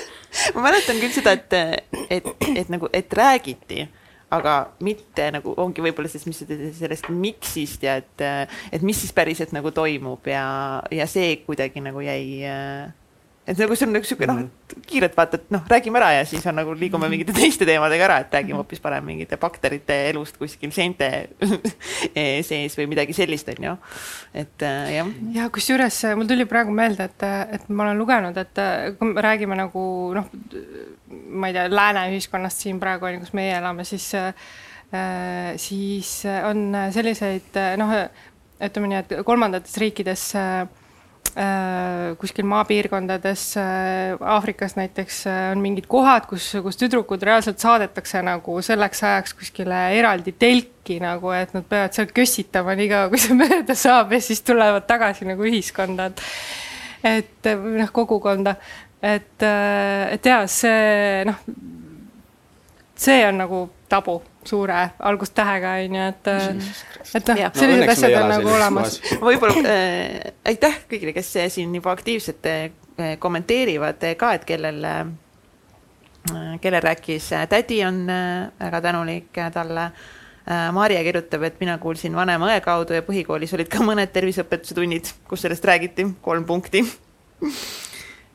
ma 0.54 0.68
mäletan 0.68 1.00
küll 1.02 1.14
seda, 1.14 1.36
et, 1.36 1.58
et, 2.08 2.30
et 2.54 2.72
nagu, 2.72 2.90
et 2.92 3.18
räägiti 3.18 3.86
aga 4.32 4.54
mitte 4.84 5.28
nagu 5.34 5.52
ongi 5.60 5.84
võib-olla 5.84 6.08
sellest, 6.08 6.30
mis 6.30 6.78
sellest 6.78 7.10
miks'ist 7.12 7.84
ja 7.84 7.98
et, 8.00 8.24
et 8.72 8.84
mis 8.86 8.96
siis 8.96 9.12
päriselt 9.12 9.52
nagu 9.52 9.74
toimub 9.76 10.26
ja, 10.30 10.44
ja 10.92 11.06
see 11.10 11.36
kuidagi 11.44 11.84
nagu 11.84 12.00
jäi 12.04 12.40
äh, 12.48 12.88
et 13.42 13.58
nagu 13.58 13.74
see 13.74 13.86
on 13.88 13.94
nagu 13.96 14.06
sihuke 14.06 14.26
noh, 14.28 14.38
mhm. 14.38 14.82
kiirelt 14.86 15.16
vaatad, 15.18 15.46
noh, 15.50 15.64
räägime 15.70 15.98
ära 15.98 16.12
ja 16.14 16.22
siis 16.28 16.44
on 16.46 16.54
nagu 16.60 16.74
liigume 16.78 17.08
mhm. 17.08 17.14
mingite 17.16 17.34
teiste 17.40 17.66
teemadega 17.66 18.06
ära, 18.06 18.18
et 18.22 18.34
räägime 18.36 18.60
hoopis 18.60 18.82
parem 18.82 19.06
mingite 19.10 19.38
bakterite 19.42 19.96
elust 20.12 20.38
kuskil 20.38 20.70
seente 20.74 21.08
sees 22.48 22.76
või 22.78 22.88
midagi 22.92 23.16
sellist, 23.16 23.50
on 23.50 23.68
ju. 23.68 23.76
et 24.44 24.66
äh, 24.68 24.92
jah. 24.98 25.12
ja 25.34 25.48
kusjuures 25.54 25.98
äh, 26.06 26.16
mul 26.18 26.30
tuli 26.30 26.46
praegu 26.50 26.74
meelde, 26.76 27.08
et, 27.10 27.26
äh, 27.26 27.56
et 27.58 27.70
ma 27.70 27.88
olen 27.88 27.98
lugenud, 27.98 28.38
et 28.38 28.62
kui 28.98 29.10
me 29.10 29.24
räägime 29.26 29.58
nagu 29.58 29.86
noh, 30.14 30.30
ma 31.32 31.50
ei 31.50 31.56
tea, 31.58 31.66
lääne 31.72 32.06
ühiskonnast 32.12 32.62
siin 32.62 32.78
praegu 32.82 33.10
on 33.10 33.18
ju, 33.18 33.24
kus 33.24 33.34
meie 33.38 33.56
elame, 33.58 33.86
siis 33.88 34.12
siis 35.62 36.08
on 36.44 36.74
selliseid 36.92 37.56
noh, 37.80 37.94
ütleme 38.60 38.90
nii, 38.90 38.98
et 39.00 39.14
kolmandates 39.24 39.78
riikides 39.80 40.26
Äh, 40.36 40.68
kuskil 42.20 42.44
maapiirkondades 42.44 43.44
äh, 43.56 44.16
Aafrikas 44.20 44.76
näiteks 44.76 45.26
äh, 45.26 45.38
on 45.52 45.62
mingid 45.64 45.86
kohad, 45.88 46.26
kus, 46.28 46.50
kus 46.62 46.76
tüdrukud 46.76 47.22
reaalselt 47.24 47.62
saadetakse 47.62 48.20
nagu 48.26 48.58
selleks 48.62 49.00
ajaks 49.08 49.34
kuskile 49.38 49.78
eraldi 49.96 50.34
telki 50.36 50.98
nagu, 51.00 51.32
et 51.32 51.54
nad 51.56 51.64
peavad 51.68 51.96
seal 51.96 52.10
kössitama 52.12 52.76
nii 52.76 52.90
kaua, 52.92 53.08
kui 53.12 53.22
see 53.22 53.38
mööda 53.42 53.76
saab 53.78 54.12
ja 54.12 54.20
siis 54.20 54.44
tulevad 54.44 54.84
tagasi 54.88 55.28
nagu 55.28 55.48
ühiskonda, 55.48 56.10
et 56.12 56.26
et 57.02 57.48
noh, 57.58 57.88
kogukonda, 57.90 58.54
et, 59.02 59.42
et 59.42 60.28
jaa, 60.28 60.44
see 60.46 61.24
noh, 61.26 61.40
see 62.94 63.24
on 63.26 63.40
nagu 63.42 63.64
tabu 63.90 64.20
suure 64.48 64.78
algustähega, 64.98 65.72
on 65.84 65.96
ju, 65.96 66.06
et 66.12 66.30
et 66.32 67.28
noh, 67.28 67.42
sellised 67.54 67.86
no, 67.86 67.92
asjad 67.92 68.16
on 68.18 68.30
nagu 68.32 68.48
olemas. 68.52 69.00
võib-olla 69.20 69.64
äh, 69.70 70.32
aitäh 70.52 70.80
kõigile, 70.90 71.14
kes 71.16 71.34
siin 71.54 71.74
juba 71.76 71.92
aktiivselt 71.94 72.48
äh, 72.50 72.70
kommenteerivad 73.22 74.02
äh, 74.08 74.16
ka, 74.18 74.32
et 74.38 74.46
kellel 74.48 74.82
äh,, 74.88 75.04
kellel 76.60 76.82
rääkis 76.82 77.32
äh, 77.32 77.46
tädi, 77.48 77.84
on 77.84 78.10
äh, 78.10 78.50
väga 78.60 78.80
tänulik 78.80 79.38
äh, 79.38 79.52
talle 79.52 79.84
äh,. 79.84 80.72
Maarja 80.72 81.02
kirjutab, 81.06 81.42
et 81.46 81.60
mina 81.60 81.78
kuulsin 81.78 82.16
vanema 82.18 82.48
õe 82.50 82.60
kaudu 82.64 82.96
ja 82.96 83.02
põhikoolis 83.06 83.54
olid 83.54 83.68
ka 83.70 83.78
mõned 83.86 84.10
terviseõpetuse 84.10 84.74
tunnid, 84.74 85.12
kus 85.28 85.44
sellest 85.46 85.64
räägiti, 85.64 86.06
kolm 86.22 86.44
punkti 86.44 86.82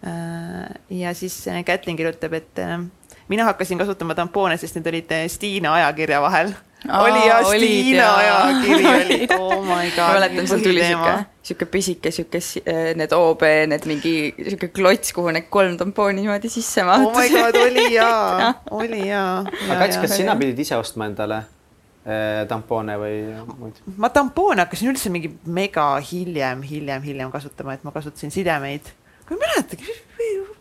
äh,. 0.07 0.69
ja 0.89 1.13
siis 1.13 1.41
äh, 1.47 1.63
Kätlin 1.67 1.99
kirjutab, 1.99 2.33
et 2.39 2.63
äh, 2.63 2.79
mina 3.27 3.43
hakkasin 3.43 3.77
kasutama 3.77 4.15
tampoone, 4.15 4.57
sest 4.57 4.75
need 4.75 4.87
olid 4.87 5.11
eh, 5.11 5.27
Stiina 5.29 5.73
ajakirja 5.73 6.21
vahel. 6.21 6.53
oli 6.99 7.27
ja 7.27 7.39
Stiina 7.43 8.07
ajakiri 8.15 8.87
oli, 8.87 9.27
oh 9.39 9.65
my 9.65 9.91
god. 9.95 10.13
mäletan, 10.13 10.47
seal 10.47 10.63
tuli 10.63 10.83
sihuke, 10.83 11.15
sihuke 11.43 11.65
pisike, 11.65 12.11
sihuke 12.11 12.41
eh, 12.65 12.93
need 12.95 13.15
OB, 13.17 13.43
need 13.73 13.87
mingi 13.89 14.15
sihuke 14.37 14.69
klots, 14.75 15.13
kuhu 15.13 15.33
need 15.35 15.49
kolm 15.49 15.77
tampooni 15.77 16.21
niimoodi 16.21 16.51
sisse 16.53 16.85
mahtus. 16.87 17.07
oh 17.07 17.19
my 17.19 17.29
god, 17.33 17.59
oli 17.65 17.87
jaa 17.97 18.53
oli 18.71 19.07
jaa. 19.09 19.39
aga 19.43 19.79
Kats, 19.83 20.01
kas 20.05 20.17
sina 20.21 20.37
pidid 20.39 20.63
ise 20.65 20.77
ostma 20.77 21.09
endale 21.09 21.41
eh, 22.05 22.45
tampoone 22.47 22.95
või 23.01 23.17
muid? 23.57 23.81
ma 23.97 24.13
tampoone 24.13 24.63
hakkasin 24.63 24.93
üldse 24.93 25.11
mingi 25.11 25.33
mega 25.43 25.89
hiljem, 26.11 26.63
hiljem, 26.63 27.03
hiljem 27.09 27.33
kasutama, 27.33 27.75
et 27.75 27.83
ma 27.87 27.95
kasutasin 27.95 28.31
sidemeid. 28.31 28.93
Ma 29.29 29.35
ei 29.35 29.41
mäletagi 29.43 29.95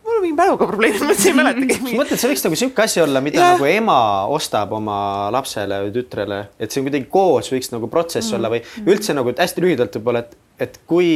mul 0.06 0.16
on 0.16 0.22
mingi 0.22 0.36
mäluga 0.36 0.66
probleem, 0.68 0.98
ma 1.02 1.14
üldse 1.14 1.30
ei 1.30 1.36
mäletagi. 1.36 1.78
sa 1.78 1.96
mõtled, 2.00 2.20
see 2.20 2.30
võiks 2.30 2.44
nagu 2.46 2.58
sihuke 2.60 2.84
asi 2.84 3.02
olla, 3.02 3.22
mida 3.24 3.40
ja. 3.40 3.54
nagu 3.54 3.68
ema 3.68 3.98
ostab 4.32 4.74
oma 4.76 4.98
lapsele 5.34 5.80
või 5.86 5.94
tütrele, 5.96 6.40
et 6.62 6.74
see 6.74 6.84
kuidagi 6.86 7.08
koos 7.12 7.50
võiks 7.52 7.72
nagu 7.74 7.90
protsess 7.92 8.30
mm. 8.30 8.38
olla 8.38 8.52
või 8.52 8.92
üldse 8.94 9.16
nagu 9.16 9.34
hästi 9.38 9.64
lühidalt 9.64 9.98
võib-olla, 9.98 10.22
et, 10.26 10.36
et 10.68 10.78
kui 10.88 11.08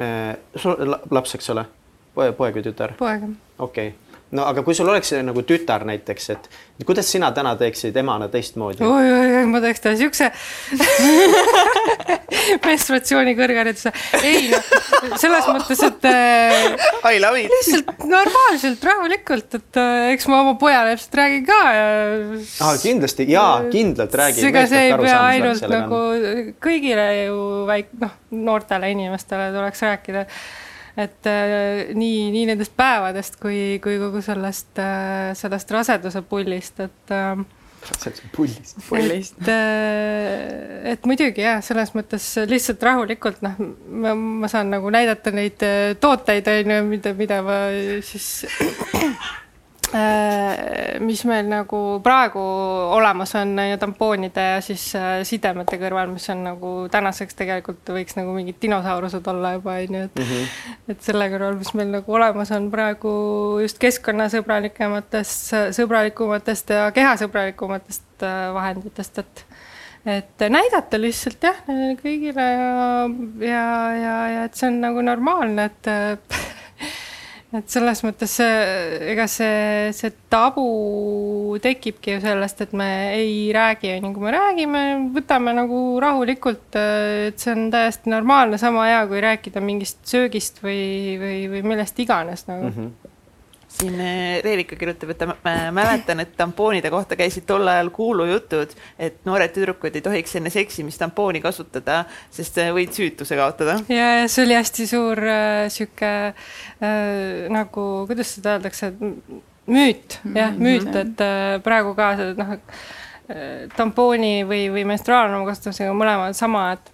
äh, 0.00 0.32
sul 0.60 0.96
laps, 1.10 1.36
eks 1.38 1.52
ole, 1.54 1.66
poeg 2.14 2.56
või 2.60 2.64
tütar? 2.70 2.96
poeg. 3.00 3.28
okei 3.58 3.92
okay 3.92 4.03
no 4.34 4.46
aga 4.48 4.62
kui 4.66 4.74
sul 4.76 4.88
oleks 4.90 5.12
nagu 5.24 5.42
tütar 5.46 5.84
näiteks, 5.86 6.28
et 6.34 6.48
kuidas 6.86 7.08
sina 7.10 7.30
täna 7.34 7.54
teeksid 7.58 7.96
emana 8.00 8.28
teistmoodi? 8.32 8.82
oi, 8.84 9.10
oi, 9.12 9.34
oi, 9.40 9.44
ma 9.50 9.60
teeks 9.62 9.84
talle 9.84 9.98
siukse 10.00 10.30
menstruatsiooni 12.66 13.34
kõrghariduse. 13.38 13.92
ei 14.22 14.48
noh, 14.52 14.72
selles 15.20 15.46
mõttes, 15.50 15.84
et 15.86 16.08
äh, 16.10 17.14
I 17.14 17.20
love 17.22 17.44
it. 17.44 17.52
lihtsalt 17.52 18.06
normaalselt, 18.10 18.88
rahulikult, 18.90 19.60
et 19.60 19.80
äh, 19.80 20.08
eks 20.16 20.28
ma 20.32 20.40
oma 20.42 20.56
pojale 20.60 20.96
ilmselt 20.96 21.20
räägin 21.20 21.46
ka 21.48 21.60
ja 21.76 21.86
ah,. 22.64 22.74
kindlasti 22.82 23.28
ja 23.30 23.46
kindlalt 23.70 24.18
räägin. 24.22 24.50
ega 24.50 24.66
see 24.70 24.88
ei 24.88 24.98
pea 25.04 25.20
ainult 25.28 25.70
nagu 25.70 26.02
kõigile 26.64 27.08
ju 27.28 27.40
väik-, 27.70 27.94
noh, 28.02 28.18
noortele 28.34 28.90
inimestele 28.96 29.52
tuleks 29.54 29.86
rääkida 29.86 30.26
et 30.96 31.26
äh, 31.26 31.90
nii, 31.96 32.30
nii 32.34 32.46
nendest 32.52 32.74
päevadest 32.78 33.38
kui, 33.42 33.80
kui 33.82 33.98
kogu 34.02 34.22
sellest 34.24 34.80
äh,, 34.82 35.34
sellest 35.38 35.70
raseduse 35.74 36.22
pullist, 36.28 36.80
et 36.84 37.14
äh, 37.14 37.44
raseduse 37.88 38.30
pullist. 38.34 38.76
pullist. 38.88 39.38
et, 39.42 40.90
et 40.94 41.08
muidugi 41.08 41.44
jah, 41.44 41.62
selles 41.64 41.94
mõttes 41.98 42.28
lihtsalt 42.50 42.84
rahulikult 42.86 43.42
noh, 43.44 43.58
ma, 43.90 44.14
ma 44.14 44.50
saan 44.52 44.70
nagu 44.74 44.92
näidata 44.94 45.34
neid 45.34 45.64
tooteid, 46.00 46.52
on 46.52 46.76
ju, 46.76 46.82
mida, 46.94 47.16
mida 47.18 47.40
ma 47.46 47.58
siis 48.06 48.30
mis 51.04 51.20
meil 51.28 51.46
nagu 51.46 51.80
praegu 52.02 52.40
olemas 52.96 53.34
on 53.38 53.52
ja 53.58 53.78
tampoonide 53.78 54.46
ja 54.54 54.60
siis 54.64 54.88
äh, 54.98 55.20
sidemete 55.26 55.78
kõrval, 55.78 56.10
mis 56.10 56.26
on 56.32 56.42
nagu 56.46 56.72
tänaseks 56.90 57.38
tegelikult 57.38 57.92
võiks 57.94 58.16
nagu 58.18 58.34
mingid 58.34 58.58
dinosaurused 58.62 59.26
olla 59.30 59.54
juba 59.54 59.76
on 59.78 59.98
ju, 59.98 60.02
et 60.08 60.18
mm 60.18 60.24
-hmm. 60.30 60.72
et 60.94 61.02
selle 61.02 61.28
kõrval, 61.30 61.58
mis 61.58 61.74
meil 61.74 61.92
nagu 61.94 62.16
olemas 62.18 62.50
on 62.56 62.70
praegu 62.70 63.12
just 63.62 63.78
keskkonnasõbralikematest, 63.78 65.54
sõbralikumatest 65.78 66.74
ja 66.74 66.90
kehasõbralikumatest 66.90 68.22
äh, 68.22 68.54
vahenditest, 68.54 69.18
et 69.18 69.46
et 70.04 70.42
näidata 70.50 71.00
lihtsalt 71.00 71.42
jah, 71.42 71.62
kõigile 72.02 72.42
ja, 72.42 73.06
ja, 73.40 73.62
ja, 73.96 74.16
ja 74.28 74.44
et 74.44 74.54
see 74.54 74.68
on 74.68 74.82
nagu 74.82 75.00
normaalne, 75.00 75.64
et 75.64 75.88
et 77.54 77.70
selles 77.70 78.02
mõttes 78.02 78.34
ega 78.42 79.26
see, 79.30 79.92
see 79.94 80.10
tabu 80.32 80.64
tekibki 81.62 82.16
ju 82.16 82.22
sellest, 82.24 82.64
et 82.64 82.74
me 82.76 82.88
ei 83.14 83.52
räägi, 83.54 83.94
on 83.98 84.08
ju, 84.08 84.12
kui 84.16 84.26
me 84.26 84.34
räägime, 84.34 84.84
võtame 85.14 85.54
nagu 85.56 85.80
rahulikult, 86.02 86.66
et 86.74 87.38
see 87.40 87.54
on 87.54 87.68
täiesti 87.74 88.12
normaalne, 88.12 88.58
sama 88.60 88.88
hea 88.90 89.02
kui 89.10 89.22
rääkida 89.24 89.62
mingist 89.64 90.02
söögist 90.08 90.62
või, 90.64 91.16
või, 91.20 91.40
või 91.52 91.66
millest 91.74 91.98
iganes 92.02 92.48
nagu 92.50 92.70
mm. 92.70 92.78
-hmm 92.78 93.13
siin 93.74 93.96
Reelika 94.44 94.76
kirjutab, 94.78 95.10
et 95.10 95.18
ta 95.18 95.26
mä- 95.26 95.72
mäletan, 95.74 96.20
et 96.22 96.36
tampoonide 96.38 96.90
kohta 96.94 97.16
käisid 97.18 97.46
tol 97.48 97.66
ajal 97.68 97.90
kuulujutud, 97.94 98.74
et 98.98 99.16
noored 99.26 99.50
tüdrukud 99.56 99.96
ei 99.98 100.04
tohiks 100.04 100.36
enne 100.38 100.50
seksimist 100.54 101.02
tampooni 101.02 101.40
kasutada, 101.44 102.04
sest 102.30 102.58
äh, 102.62 102.70
võid 102.76 102.94
süütuse 102.94 103.36
kaotada. 103.38 103.78
ja, 103.88 104.10
ja 104.20 104.28
see 104.30 104.44
oli 104.46 104.54
hästi 104.58 104.86
suur 104.90 105.18
äh, 105.26 105.64
sihuke 105.74 106.12
äh, 106.30 107.48
nagu, 107.50 107.88
kuidas 108.10 108.34
seda 108.38 108.56
öeldakse, 108.58 108.92
müüt, 109.66 110.18
jah, 110.34 110.54
müüt, 110.60 110.90
et 111.00 111.24
äh, 111.24 111.58
praegu 111.64 111.94
ka 111.98 112.12
noh, 112.38 112.58
tampooni 113.76 114.42
või, 114.44 114.66
või 114.72 114.82
menstruaalrahu 114.84 115.46
kasutamisega 115.48 115.94
mõlemad 115.96 116.36
sama, 116.36 116.66
et 116.76 116.90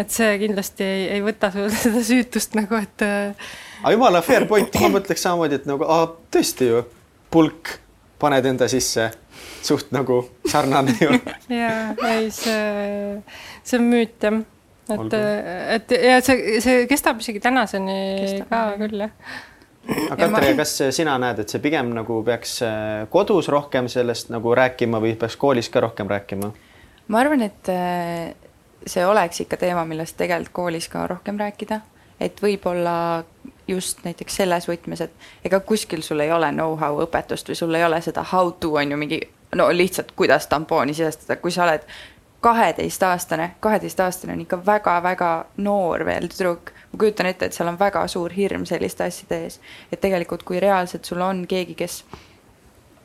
et 0.00 0.08
see 0.08 0.38
kindlasti 0.40 0.84
ei, 0.86 1.02
ei 1.18 1.20
võta 1.24 1.50
seda 1.82 2.00
süütust 2.06 2.54
nagu, 2.56 2.78
et 2.80 3.02
äh, 3.04 3.50
aga 3.82 3.92
jumala 3.94 4.22
fair 4.22 4.46
point, 4.50 4.80
ma 4.80 4.90
mõtleks 4.96 5.24
samamoodi, 5.26 5.60
et 5.60 5.68
nagu 5.68 5.86
aa, 5.86 6.06
tõesti 6.32 6.68
ju, 6.70 6.82
pulk, 7.32 7.76
paned 8.22 8.46
enda 8.52 8.68
sisse, 8.70 9.08
suht 9.62 9.92
nagu 9.94 10.22
sarnane 10.48 10.94
ju. 11.00 11.14
ja 11.62 11.72
ei, 12.12 12.28
see, 12.34 13.22
see 13.62 13.80
on 13.80 13.88
müüt 13.90 14.26
jah, 14.26 14.42
et 14.96 15.16
et 15.78 15.96
ja 15.98 16.18
see, 16.24 16.60
see 16.64 16.84
kestab 16.90 17.22
isegi 17.22 17.42
tänaseni 17.42 18.44
ka 18.50 18.64
küll 18.80 19.06
jah. 19.06 19.14
aga 20.14 20.28
Katri, 20.36 20.54
kas 20.58 20.76
sina 20.94 21.16
näed, 21.22 21.42
et 21.42 21.52
see 21.52 21.62
pigem 21.62 21.90
nagu 21.96 22.20
peaks 22.26 22.60
äh, 22.66 23.02
kodus 23.10 23.50
rohkem 23.50 23.90
sellest 23.90 24.30
nagu 24.34 24.54
rääkima 24.54 25.02
või 25.02 25.16
peaks 25.18 25.38
koolis 25.40 25.70
ka 25.72 25.82
rohkem 25.82 26.10
rääkima? 26.10 26.52
ma 27.10 27.22
arvan, 27.22 27.42
et 27.48 27.70
äh, 27.72 28.32
see 28.86 29.06
oleks 29.06 29.42
ikka 29.44 29.58
teema, 29.60 29.84
millest 29.88 30.16
tegelikult 30.18 30.54
koolis 30.62 30.88
ka 30.92 31.06
rohkem 31.10 31.38
rääkida, 31.40 31.80
et 32.22 32.38
võib-olla 32.42 32.94
just 33.72 34.04
näiteks 34.04 34.36
selles 34.36 34.68
võtmes, 34.68 35.00
et 35.04 35.12
ega 35.44 35.60
kuskil 35.60 36.02
sul 36.02 36.20
ei 36.20 36.32
ole 36.32 36.52
know-how 36.52 37.02
õpetust 37.06 37.48
või 37.50 37.58
sul 37.58 37.74
ei 37.74 37.84
ole 37.84 38.00
seda 38.04 38.24
how 38.32 38.52
to 38.52 38.74
on 38.78 38.90
ju 38.90 38.96
mingi 39.00 39.20
no 39.56 39.68
lihtsalt, 39.72 40.12
kuidas 40.16 40.46
tampooni 40.46 40.94
sisestada, 40.94 41.36
kui 41.36 41.50
sa 41.50 41.64
oled 41.64 41.84
kaheteistaastane, 42.42 43.50
kaheteistaastane 43.60 44.32
on 44.32 44.40
ikka 44.40 44.58
väga-väga 44.66 45.32
noor 45.56 46.04
veel 46.04 46.28
tüdruk. 46.28 46.72
ma 46.92 46.98
kujutan 46.98 47.26
ette, 47.26 47.46
et 47.46 47.52
seal 47.52 47.68
on 47.68 47.78
väga 47.78 48.06
suur 48.08 48.32
hirm 48.32 48.64
selliste 48.66 49.04
asjade 49.04 49.38
ees. 49.44 49.60
et 49.92 50.00
tegelikult, 50.00 50.42
kui 50.42 50.60
reaalselt 50.60 51.04
sul 51.04 51.20
on 51.20 51.46
keegi, 51.46 51.74
kes 51.74 52.04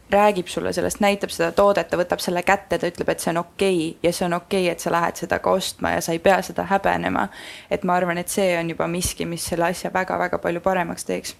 räägib 0.09 0.47
sulle 0.47 0.73
sellest, 0.73 0.99
näitab 0.99 1.29
seda 1.29 1.51
toodet, 1.51 1.89
ta 1.89 1.97
võtab 1.99 2.21
selle 2.23 2.43
kätte, 2.47 2.79
ta 2.79 2.87
ütleb, 2.87 3.09
et 3.11 3.23
see 3.23 3.31
on 3.33 3.41
okei 3.41 3.79
okay, 3.89 3.97
ja 4.03 4.13
see 4.13 4.25
on 4.25 4.37
okei 4.37 4.63
okay,, 4.63 4.71
et 4.71 4.83
sa 4.83 4.91
lähed 4.91 5.19
seda 5.19 5.39
ka 5.43 5.51
ostma 5.51 5.91
ja 5.95 6.01
sa 6.01 6.15
ei 6.15 6.21
pea 6.23 6.39
seda 6.41 6.63
häbenema. 6.69 7.27
et 7.71 7.83
ma 7.83 7.95
arvan, 7.95 8.17
et 8.17 8.29
see 8.29 8.55
on 8.59 8.69
juba 8.69 8.87
miski, 8.87 9.25
mis 9.25 9.45
selle 9.45 9.67
asja 9.67 9.91
väga-väga 9.93 10.37
palju 10.37 10.61
paremaks 10.61 11.05
teeks. 11.05 11.35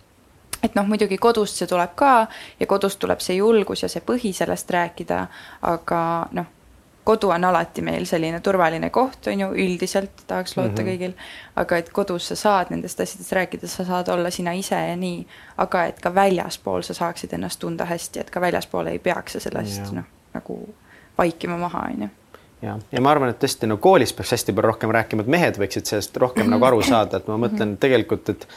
et 0.64 0.76
noh, 0.76 0.88
muidugi 0.88 1.18
kodust 1.18 1.56
see 1.56 1.68
tuleb 1.68 1.96
ka 1.96 2.28
ja 2.60 2.68
kodust 2.68 3.00
tuleb 3.00 3.24
see 3.24 3.38
julgus 3.38 3.84
ja 3.84 3.90
see 3.90 4.02
põhi 4.02 4.34
sellest 4.34 4.70
rääkida, 4.72 5.28
aga 5.62 6.02
noh, 6.32 6.57
kodu 7.08 7.30
on 7.32 7.46
alati 7.48 7.82
meil 7.86 8.06
selline 8.06 8.42
turvaline 8.44 8.90
koht, 8.94 9.30
on 9.32 9.40
ju, 9.40 9.48
üldiselt 9.64 10.26
tahaks 10.28 10.58
loota 10.58 10.70
mm 10.70 10.78
-hmm. 10.78 10.90
kõigil, 10.92 11.14
aga 11.56 11.78
et 11.78 11.90
kodus 11.96 12.28
sa 12.28 12.36
saad 12.36 12.74
nendest 12.74 13.00
asjadest 13.00 13.32
rääkida, 13.38 13.68
sa 13.72 13.86
saad 13.86 14.12
olla 14.12 14.32
sina 14.32 14.52
ise 14.52 14.76
ja 14.76 14.96
nii, 14.96 15.26
aga 15.58 15.86
et 15.86 16.02
ka 16.04 16.14
väljaspool 16.16 16.84
sa 16.84 16.94
saaksid 16.94 17.34
ennast 17.34 17.60
tunda 17.60 17.86
hästi, 17.86 18.20
et 18.20 18.30
ka 18.30 18.42
väljaspool 18.42 18.92
ei 18.92 19.00
peaks 19.00 19.38
sa 19.38 19.40
sellest 19.40 19.92
noh, 19.96 20.04
nagu 20.34 20.60
vaikima 21.18 21.58
maha, 21.58 21.88
on 21.94 22.02
ju. 22.02 22.10
ja, 22.62 22.80
ja 22.92 23.02
ma 23.02 23.12
arvan, 23.12 23.30
et 23.30 23.44
tõesti 23.44 23.68
no 23.68 23.78
koolis 23.78 24.14
peaks 24.14 24.32
hästi 24.32 24.54
palju 24.54 24.68
rohkem 24.68 24.92
rääkima, 24.92 25.22
et 25.22 25.28
mehed 25.38 25.62
võiksid 25.64 25.86
sellest 25.86 26.18
rohkem 26.18 26.50
nagu 26.50 26.66
aru 26.66 26.82
saada, 26.92 27.18
et 27.18 27.28
ma 27.28 27.40
mõtlen 27.48 27.78
tegelikult, 27.78 28.30
et 28.30 28.48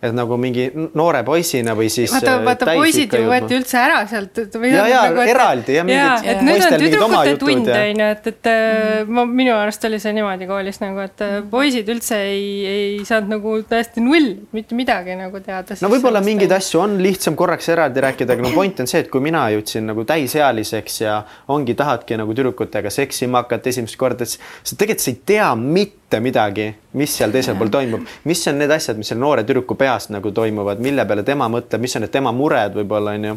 et 0.00 0.14
nagu 0.16 0.36
mingi 0.40 0.64
noore 0.96 1.20
poisina 1.26 1.74
või 1.76 1.90
siis 1.92 2.12
vaata, 2.14 2.36
äh, 2.38 2.44
vaata 2.46 2.68
poisid 2.72 3.12
ju 3.12 3.26
võeti 3.28 3.56
üldse 3.58 3.76
ära 3.76 3.98
sealt. 4.08 4.38
Ja, 4.64 4.86
ja, 4.88 5.00
eraldi, 5.28 5.74
jah, 5.76 5.84
mingid- 5.84 6.28
et 6.32 6.40
nüüd 6.46 6.64
on 6.64 6.76
tüdrukute 6.80 7.34
tund 7.42 7.68
ja- 7.68 7.82
on 7.84 8.00
ju, 8.00 8.06
et, 8.14 8.30
et 8.32 8.48
mm. 8.48 9.12
ma, 9.12 9.24
minu 9.28 9.52
arust 9.58 9.84
oli 9.84 9.98
see 10.00 10.14
niimoodi 10.16 10.48
koolis 10.48 10.80
nagu, 10.80 11.02
et 11.04 11.24
äh, 11.26 11.36
poisid 11.52 11.90
üldse 11.92 12.16
ei, 12.30 12.46
ei 12.70 13.04
saanud 13.04 13.34
nagu 13.36 13.54
täiesti 13.68 14.04
null, 14.04 14.30
mitte 14.56 14.78
midagi 14.78 15.18
nagu 15.20 15.42
teada. 15.44 15.76
no 15.84 15.92
võib-olla 15.92 16.24
mingeid 16.24 16.56
asju 16.56 16.80
on 16.80 16.96
lihtsam 17.04 17.36
korraks 17.36 17.68
eraldi 17.74 18.04
rääkida, 18.06 18.38
aga 18.38 18.48
no 18.48 18.54
point 18.56 18.80
on 18.80 18.88
see, 18.88 19.04
et 19.04 19.12
kui 19.12 19.20
mina 19.24 19.44
jõudsin 19.52 19.84
nagu 19.92 20.06
täisealiseks 20.08 21.00
ja 21.04 21.20
ongi, 21.52 21.76
tahadki 21.76 22.16
nagu 22.20 22.32
tüdrukutega 22.36 22.92
seksima 22.94 23.44
hakata 23.44 23.68
esimest 23.68 24.00
korda, 24.00 24.24
siis 24.24 24.40
sa 24.64 24.80
tegelikult 24.80 25.04
sa 25.04 25.12
ei 25.12 25.20
tea 25.26 25.52
mitte 25.60 26.20
midagi, 26.24 26.66
mis 26.96 27.12
seal 27.16 27.32
teisel 27.34 27.56
pool 27.58 27.70
toimub, 27.72 28.08
mis 28.28 28.42
on 28.50 28.58
need 28.60 28.72
asjad, 28.74 28.98
mis 28.98 29.12
selle 29.12 29.22
noore 29.22 29.44
tüdruku 29.46 29.76
peas 29.90 30.08
nagu 30.14 30.30
toimuvad, 30.32 30.78
mille 30.78 31.04
peale 31.06 31.26
tema 31.26 31.50
mõtleb, 31.50 31.82
mis 31.82 31.96
on 31.98 32.06
need 32.06 32.14
tema 32.14 32.32
mured 32.32 32.78
võib-olla 32.78 33.18
onju 33.18 33.36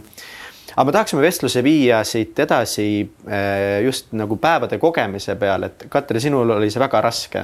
aga 0.73 0.85
me 0.85 0.93
tahaksime 0.95 1.21
vestluse 1.21 1.63
viia 1.63 2.01
siit 2.07 2.39
edasi 2.39 2.85
eh, 3.01 3.81
just 3.85 4.13
nagu 4.17 4.37
päevade 4.41 4.79
kogemise 4.81 5.35
peale, 5.39 5.69
et 5.69 5.85
Katri, 5.89 6.21
sinul 6.23 6.55
oli 6.55 6.69
see 6.73 6.81
väga 6.81 7.01
raske. 7.05 7.43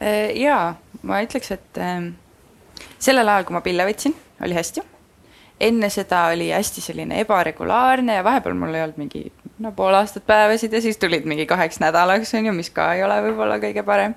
Äh, 0.00 0.32
jaa, 0.40 0.74
ma 1.02 1.20
ütleks, 1.24 1.52
et 1.52 1.80
ähm, 1.82 2.12
sellel 2.98 3.28
ajal, 3.28 3.48
kui 3.48 3.56
ma 3.56 3.64
pille 3.64 3.88
võtsin, 3.88 4.14
oli 4.44 4.56
hästi. 4.56 4.84
enne 5.60 5.88
seda 5.88 6.26
oli 6.32 6.50
hästi 6.52 6.82
selline 6.84 7.20
ebaregulaarne 7.22 8.18
ja 8.18 8.24
vahepeal 8.24 8.56
mul 8.60 8.74
ei 8.76 8.82
olnud 8.84 8.98
mingi 9.00 9.22
no 9.64 9.70
pool 9.72 9.94
aastat 9.96 10.26
päevasid 10.28 10.72
ja 10.72 10.82
siis 10.84 10.98
tulid 11.00 11.24
mingi 11.24 11.46
kaheks 11.48 11.80
nädalaks, 11.80 12.34
on 12.36 12.50
ju, 12.50 12.52
mis 12.52 12.68
ka 12.70 12.90
ei 12.92 13.04
ole 13.04 13.16
võib-olla 13.24 13.56
kõige 13.62 13.84
parem. 13.84 14.14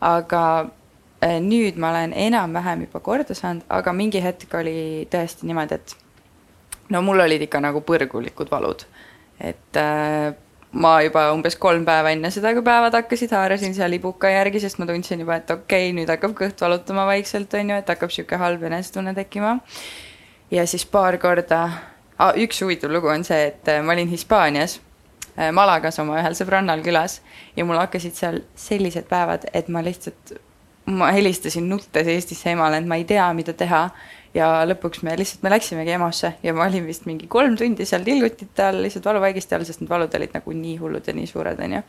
aga 0.00 0.42
nüüd 1.20 1.76
ma 1.76 1.90
olen 1.90 2.14
enam-vähem 2.16 2.86
juba 2.86 3.00
korda 3.04 3.34
saanud, 3.36 3.66
aga 3.68 3.92
mingi 3.92 4.22
hetk 4.24 4.54
oli 4.56 5.06
tõesti 5.12 5.48
niimoodi, 5.48 5.76
et 5.76 5.96
no 6.90 7.02
mul 7.02 7.20
olid 7.26 7.42
ikka 7.46 7.60
nagu 7.62 7.82
põrgulikud 7.86 8.50
valud. 8.50 8.84
et 9.40 9.76
äh, 9.76 10.34
ma 10.72 11.00
juba 11.02 11.30
umbes 11.32 11.56
kolm 11.56 11.84
päeva 11.86 12.12
enne 12.14 12.30
seda, 12.30 12.52
kui 12.54 12.62
päevad 12.66 12.94
hakkasid, 12.94 13.32
haarasin 13.34 13.74
seal 13.74 13.96
ibuka 13.96 14.30
järgi, 14.30 14.60
sest 14.60 14.78
ma 14.78 14.86
tundsin 14.86 15.22
juba, 15.24 15.38
et 15.40 15.50
okei 15.50 15.88
okay,, 15.88 15.94
nüüd 15.96 16.10
hakkab 16.12 16.36
kõht 16.38 16.60
valutama 16.60 17.06
vaikselt, 17.08 17.54
on 17.58 17.72
ju, 17.72 17.78
et 17.80 17.88
hakkab 17.94 18.12
niisugune 18.12 18.42
halb 18.44 18.66
enesetunne 18.68 19.14
tekkima. 19.16 19.56
ja 20.50 20.66
siis 20.66 20.84
paar 20.86 21.18
korda 21.18 21.62
ah,, 22.18 22.36
üks 22.36 22.60
huvitav 22.62 22.92
lugu 22.92 23.08
on 23.08 23.24
see, 23.24 23.48
et 23.52 23.68
äh, 23.72 23.82
ma 23.82 23.96
olin 23.96 24.12
Hispaanias 24.12 24.80
äh, 25.38 25.50
Malagas 25.56 25.98
oma 26.02 26.20
ühel 26.20 26.36
sõbrannal 26.38 26.84
külas 26.84 27.20
ja 27.56 27.64
mul 27.64 27.80
hakkasid 27.80 28.14
seal 28.18 28.44
sellised 28.54 29.08
päevad, 29.08 29.48
et 29.54 29.68
ma 29.68 29.82
lihtsalt, 29.82 30.36
ma 30.92 31.10
helistasin 31.14 31.68
nuttes 31.68 32.08
Eestisse 32.08 32.50
emale, 32.52 32.80
et 32.80 32.88
ma 32.88 32.98
ei 33.00 33.04
tea, 33.08 33.26
mida 33.36 33.54
teha. 33.56 33.88
ja 34.34 34.46
lõpuks 34.62 35.00
me 35.02 35.16
lihtsalt, 35.18 35.42
me 35.42 35.50
läksimegi 35.50 35.90
EMO-sse 35.96 36.28
ja 36.46 36.52
ma 36.54 36.68
olin 36.68 36.84
vist 36.86 37.02
mingi 37.08 37.26
kolm 37.26 37.56
tundi 37.58 37.82
seal 37.82 38.04
tilgutite 38.06 38.62
all, 38.62 38.78
lihtsalt 38.84 39.08
valuvaigiste 39.08 39.56
all, 39.56 39.64
sest 39.66 39.82
need 39.82 39.90
valud 39.90 40.14
olid 40.14 40.36
nagu 40.36 40.54
nii 40.54 40.76
hullud 40.78 41.08
ja 41.10 41.14
nii 41.16 41.26
suured, 41.26 41.58
on 41.58 41.74
ju. 41.74 41.80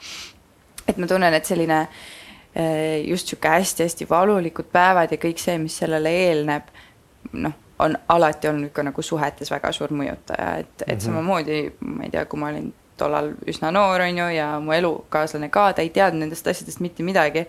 et 0.89 0.97
ma 0.97 1.09
tunnen, 1.11 1.37
et 1.37 1.45
selline 1.45 1.77
eh, 1.85 3.03
just 3.05 3.29
sihuke 3.29 3.51
hästi-hästi 3.53 4.09
valulikud 4.09 4.71
päevad 4.73 5.13
ja 5.13 5.21
kõik 5.21 5.37
see, 5.37 5.59
mis 5.61 5.77
sellele 5.83 6.15
eelneb, 6.23 6.73
noh, 7.45 7.53
on 7.81 7.97
alati 8.09 8.49
olnud 8.49 8.73
ka 8.73 8.83
nagu 8.89 9.05
suhetes 9.05 9.53
väga 9.53 9.71
suur 9.77 9.93
mõjutaja, 9.93 10.55
et, 10.59 10.73
et 10.81 10.87
mm 10.87 10.93
-hmm. 10.95 11.05
samamoodi, 11.05 11.61
ma 11.79 12.09
ei 12.09 12.09
tea, 12.09 12.25
kui 12.25 12.39
ma 12.39 12.49
olin 12.49 12.73
tollal 12.97 13.31
üsna 13.49 13.71
noor, 13.71 14.01
on 14.01 14.17
ju, 14.17 14.27
ja 14.35 14.59
mu 14.59 14.75
elukaaslane 14.75 15.49
ka, 15.49 15.71
ta 15.73 15.85
ei 15.85 15.89
teadnud 15.89 16.25
nendest 16.25 16.47
asjadest 16.47 16.79
mitte 16.83 17.03
midagi. 17.03 17.45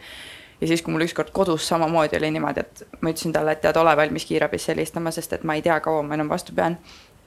Ja 0.63 0.69
siis, 0.71 0.83
kui 0.83 0.95
mul 0.95 1.03
ükskord 1.07 1.33
kodus 1.35 1.67
samamoodi 1.69 2.17
oli 2.17 2.31
niimoodi, 2.37 2.63
et 2.63 3.01
ma 3.01 3.11
ütlesin 3.11 3.35
talle, 3.35 3.57
et 3.57 3.63
tead, 3.65 3.79
ole 3.81 3.97
valmis 3.99 4.27
kiirabisse 4.29 4.73
helistama, 4.73 5.11
sest 5.15 5.35
et 5.35 5.47
ma 5.49 5.59
ei 5.59 5.65
tea, 5.65 5.81
kaua 5.83 6.05
ma 6.07 6.15
enam 6.19 6.31
vastu 6.31 6.55
pean. 6.55 6.79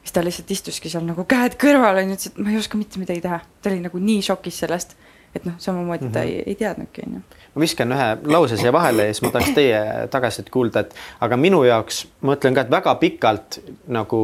siis 0.05 0.13
ta 0.13 0.23
lihtsalt 0.23 0.51
istuski 0.53 0.89
seal 0.89 1.03
nagu 1.03 1.25
käed 1.27 1.57
kõrval, 1.61 1.99
on 2.01 2.13
ju, 2.13 2.19
ütles, 2.19 2.31
et 2.31 2.37
ma 2.39 2.53
ei 2.53 2.61
oska 2.61 2.79
mitte 2.79 3.01
midagi 3.01 3.25
teha. 3.25 3.39
ta 3.61 3.69
oli 3.69 3.83
nagu 3.83 3.99
nii 3.99 4.21
šokis 4.29 4.59
sellest, 4.63 4.95
et 5.35 5.45
noh, 5.45 5.59
samamoodi 5.59 6.05
mm 6.05 6.09
-hmm. 6.09 6.13
ta 6.13 6.21
ei, 6.21 6.43
ei 6.45 6.55
teadnudki, 6.55 7.07
on 7.07 7.13
ju 7.19 7.21
ma 7.55 7.61
viskan 7.61 7.91
ühe 7.91 8.07
lause 8.31 8.57
siia 8.57 8.73
vahele 8.73 9.07
ja 9.07 9.13
siis 9.13 9.23
ma 9.23 9.31
tahaks 9.31 9.55
teie 9.55 9.79
tagasisidet 10.11 10.49
kuulda, 10.49 10.79
et 10.79 10.95
aga 11.21 11.37
minu 11.37 11.63
jaoks 11.63 12.07
ma 12.21 12.35
ütlen 12.35 12.55
ka, 12.55 12.61
et 12.61 12.71
väga 12.71 12.95
pikalt 12.95 13.59
nagu 13.87 14.21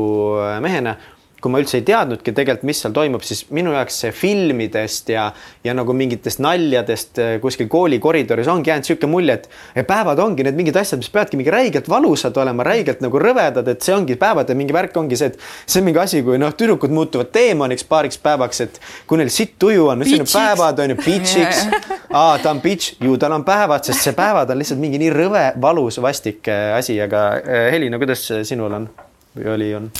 mehena 0.59 0.95
kui 1.41 1.51
ma 1.51 1.59
üldse 1.61 1.79
ei 1.79 1.85
teadnudki 1.85 2.33
tegelikult, 2.37 2.67
mis 2.69 2.79
seal 2.83 2.93
toimub, 2.93 3.23
siis 3.25 3.47
minu 3.55 3.73
jaoks 3.73 3.95
see 4.03 4.11
filmidest 4.13 5.09
ja, 5.09 5.25
ja 5.65 5.73
nagu 5.77 5.93
mingitest 5.97 6.41
naljadest 6.43 7.21
eh, 7.21 7.31
kuskil 7.41 7.69
kooli 7.71 7.97
koridoris 8.03 8.49
ongi 8.51 8.69
jäänud 8.69 8.85
niisugune 8.85 9.09
mulje, 9.09 9.37
et 9.75 9.87
päevad 9.89 10.21
ongi 10.21 10.45
need 10.45 10.59
mingid 10.59 10.77
asjad, 10.77 11.01
mis 11.01 11.09
peavadki 11.13 11.39
mingi 11.39 11.53
räigelt 11.53 11.89
valusad 11.89 12.37
olema, 12.37 12.65
räigelt 12.67 13.01
nagu 13.01 13.21
rõvedad, 13.21 13.67
et 13.73 13.81
see 13.81 13.95
ongi 13.95 14.17
päevade 14.21 14.55
mingi 14.57 14.75
värk 14.75 14.97
ongi 15.01 15.17
see, 15.17 15.31
et 15.33 15.39
see 15.65 15.81
on 15.81 15.89
mingi 15.89 16.01
asi, 16.03 16.21
kui 16.25 16.37
noh, 16.41 16.53
tüdrukud 16.57 16.93
muutuvad 16.93 17.33
teemaniks 17.33 17.87
paariks 17.89 18.21
päevaks, 18.21 18.61
et 18.67 18.81
kui 19.09 19.21
neil 19.21 19.33
sitt 19.33 19.57
tuju 19.61 19.89
on, 19.91 20.05
siis 20.05 20.21
on 20.21 20.29
päevad 20.29 20.83
on 20.85 20.93
ju 20.93 20.99
bitch'iks. 21.01 21.63
aa, 22.21 22.37
ta 22.43 22.53
on 22.53 22.61
bitch, 22.61 22.99
ju 23.01 23.17
tal 23.21 23.33
on 23.39 23.47
päevad, 23.47 23.87
sest 23.87 24.05
see 24.05 24.17
päevad 24.17 24.53
on 24.53 24.61
lihtsalt 24.61 24.81
mingi 24.81 25.01
nii 25.01 25.13
rõve, 25.15 25.45
valus, 25.61 25.97
vastik 26.03 26.51
eh, 26.51 26.75
asi, 26.77 27.01
aga 27.01 27.25
eh, 27.41 27.71
Helina, 27.73 27.97
kuidas 28.01 28.27
sinul 28.45 28.77
on 28.77 28.91
või 29.37 29.51
oli, 29.55 29.73
on? 29.77 29.91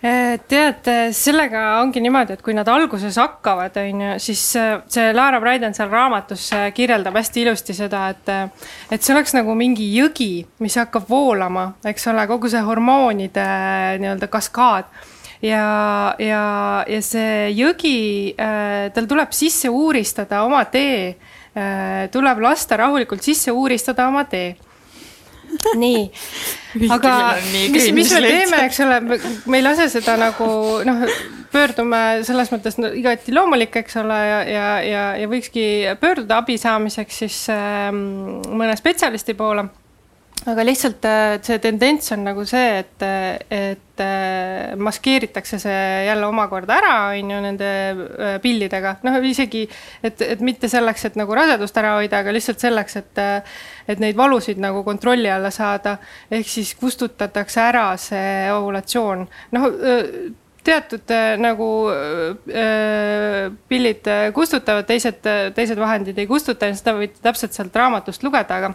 Tead, 0.00 0.88
sellega 1.16 1.62
ongi 1.80 2.02
niimoodi, 2.04 2.36
et 2.36 2.42
kui 2.44 2.54
nad 2.56 2.68
alguses 2.68 3.16
hakkavad, 3.20 3.76
on 3.80 4.02
ju, 4.04 4.12
siis 4.22 4.42
see 4.52 5.12
Laara 5.16 5.40
Braiden 5.40 5.74
seal 5.76 5.90
raamatus 5.92 6.50
kirjeldab 6.76 7.16
hästi 7.16 7.44
ilusti 7.46 7.76
seda, 7.76 8.08
et 8.12 8.32
et 8.92 9.02
see 9.02 9.14
oleks 9.14 9.34
nagu 9.36 9.54
mingi 9.58 9.88
jõgi, 9.94 10.46
mis 10.62 10.76
hakkab 10.78 11.08
voolama, 11.08 11.70
eks 11.86 12.08
ole, 12.12 12.26
kogu 12.28 12.50
see 12.52 12.62
hormoonide 12.66 13.46
nii-öelda 14.02 14.30
kaskaad. 14.32 14.90
Ja, 15.44 16.14
ja, 16.18 16.44
ja 16.88 17.00
see 17.04 17.50
jõgi, 17.52 18.32
tal 18.36 19.08
tuleb 19.08 19.34
sisse 19.36 19.68
uuristada 19.68 20.42
oma 20.46 20.62
tee, 20.72 21.16
tuleb 22.12 22.40
lasta 22.44 22.78
rahulikult 22.80 23.24
sisse 23.24 23.52
uuristada 23.52 24.08
oma 24.08 24.24
tee 24.28 24.54
nii, 25.84 26.02
aga 26.92 27.14
mis, 27.52 27.88
mis 27.96 28.12
me 28.12 28.20
teeme, 28.24 28.60
eks 28.66 28.82
ole, 28.84 29.00
me 29.06 29.60
ei 29.60 29.64
lase 29.64 29.88
seda 29.92 30.16
nagu 30.20 30.48
noh, 30.86 31.06
pöördume 31.52 32.02
selles 32.26 32.52
mõttes 32.52 32.78
no, 32.82 32.90
igati 32.96 33.34
loomulik, 33.34 33.78
eks 33.82 33.98
ole, 34.02 34.20
ja, 34.28 34.38
ja, 34.50 34.68
ja, 34.84 35.06
ja 35.22 35.30
võikski 35.30 35.66
pöörduda 36.02 36.42
abi 36.42 36.58
saamiseks 36.60 37.24
siis 37.24 37.40
äh, 37.54 37.90
mõne 37.94 38.76
spetsialisti 38.78 39.36
poole 39.38 39.68
aga 40.44 40.64
lihtsalt 40.66 41.06
äh, 41.08 41.38
see 41.42 41.58
tendents 41.62 42.12
on 42.14 42.22
nagu 42.26 42.44
see, 42.46 42.82
et, 42.82 43.02
et 43.50 44.02
äh, 44.02 44.76
maskeeritakse 44.78 45.58
see 45.62 45.80
jälle 46.06 46.28
omakorda 46.28 46.76
ära, 46.76 46.94
on 47.16 47.32
ju, 47.32 47.40
nende 47.42 47.70
äh, 47.96 48.36
pillidega, 48.44 48.96
noh, 49.06 49.18
isegi 49.26 49.64
et, 50.04 50.22
et 50.22 50.44
mitte 50.44 50.70
selleks, 50.70 51.08
et 51.08 51.18
nagu 51.18 51.34
rasedust 51.36 51.80
ära 51.80 51.96
hoida, 51.98 52.22
aga 52.22 52.34
lihtsalt 52.36 52.62
selleks, 52.62 53.00
et 53.02 53.22
et 53.86 54.00
neid 54.02 54.16
valusid 54.18 54.58
nagu 54.60 54.82
kontrolli 54.86 55.30
alla 55.30 55.50
saada, 55.54 55.96
ehk 56.30 56.48
siis 56.50 56.74
kustutatakse 56.78 57.62
ära 57.62 57.88
see 58.00 58.50
ovulatsioon, 58.52 59.28
noh 59.56 59.70
teatud 60.66 61.12
nagu 61.38 61.68
äh, 61.94 63.52
pillid 63.70 64.08
kustutavad, 64.34 64.86
teised, 64.88 65.22
teised 65.54 65.78
vahendid 65.78 66.18
ei 66.18 66.26
kustuta, 66.26 66.70
seda 66.74 66.96
võite 66.98 67.22
täpselt 67.22 67.54
sealt 67.54 67.78
raamatust 67.78 68.26
lugeda, 68.26 68.58
aga 68.58 68.74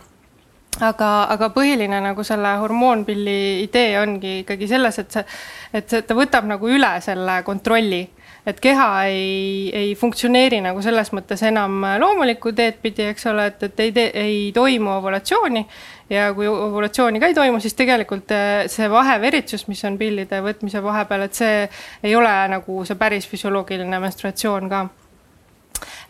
aga, 0.80 1.10
aga 1.34 1.52
põhiline 1.54 2.00
nagu 2.04 2.24
selle 2.24 2.56
hormoonpilli 2.62 3.38
idee 3.66 4.00
ongi 4.00 4.40
ikkagi 4.42 4.70
selles, 4.70 5.02
et 5.02 5.12
see, 5.12 5.28
et 5.74 5.92
see, 5.92 6.06
ta 6.08 6.18
võtab 6.18 6.48
nagu 6.48 6.70
üle 6.72 6.92
selle 7.04 7.42
kontrolli, 7.48 8.02
et 8.48 8.60
keha 8.62 8.88
ei, 9.12 9.70
ei 9.76 9.90
funktsioneeri 10.00 10.62
nagu 10.66 10.82
selles 10.82 11.12
mõttes 11.14 11.44
enam 11.46 11.84
loomulikku 12.02 12.54
teed 12.58 12.80
pidi, 12.82 13.10
eks 13.12 13.28
ole, 13.30 13.50
et, 13.52 13.68
et 13.68 13.84
ei, 13.84 13.92
ei 14.24 14.38
toimu 14.56 14.96
ovulatsiooni. 14.96 15.66
Ja 16.12 16.32
kui 16.36 16.48
ovulatsiooni 16.50 17.22
ka 17.24 17.30
ei 17.32 17.36
toimu, 17.38 17.62
siis 17.64 17.78
tegelikult 17.78 18.34
eh, 18.36 18.66
see 18.72 18.90
vaheveritsus, 18.92 19.68
mis 19.72 19.84
on 19.88 20.00
pillide 20.00 20.42
võtmise 20.44 20.82
vahepeal, 20.84 21.28
et 21.28 21.38
see 21.38 21.62
ei 22.04 22.16
ole 22.20 22.34
nagu 22.52 22.82
see 22.88 23.00
päris 23.00 23.30
füsioloogiline 23.32 24.02
menstruatsioon 24.04 24.68
ka 24.72 24.82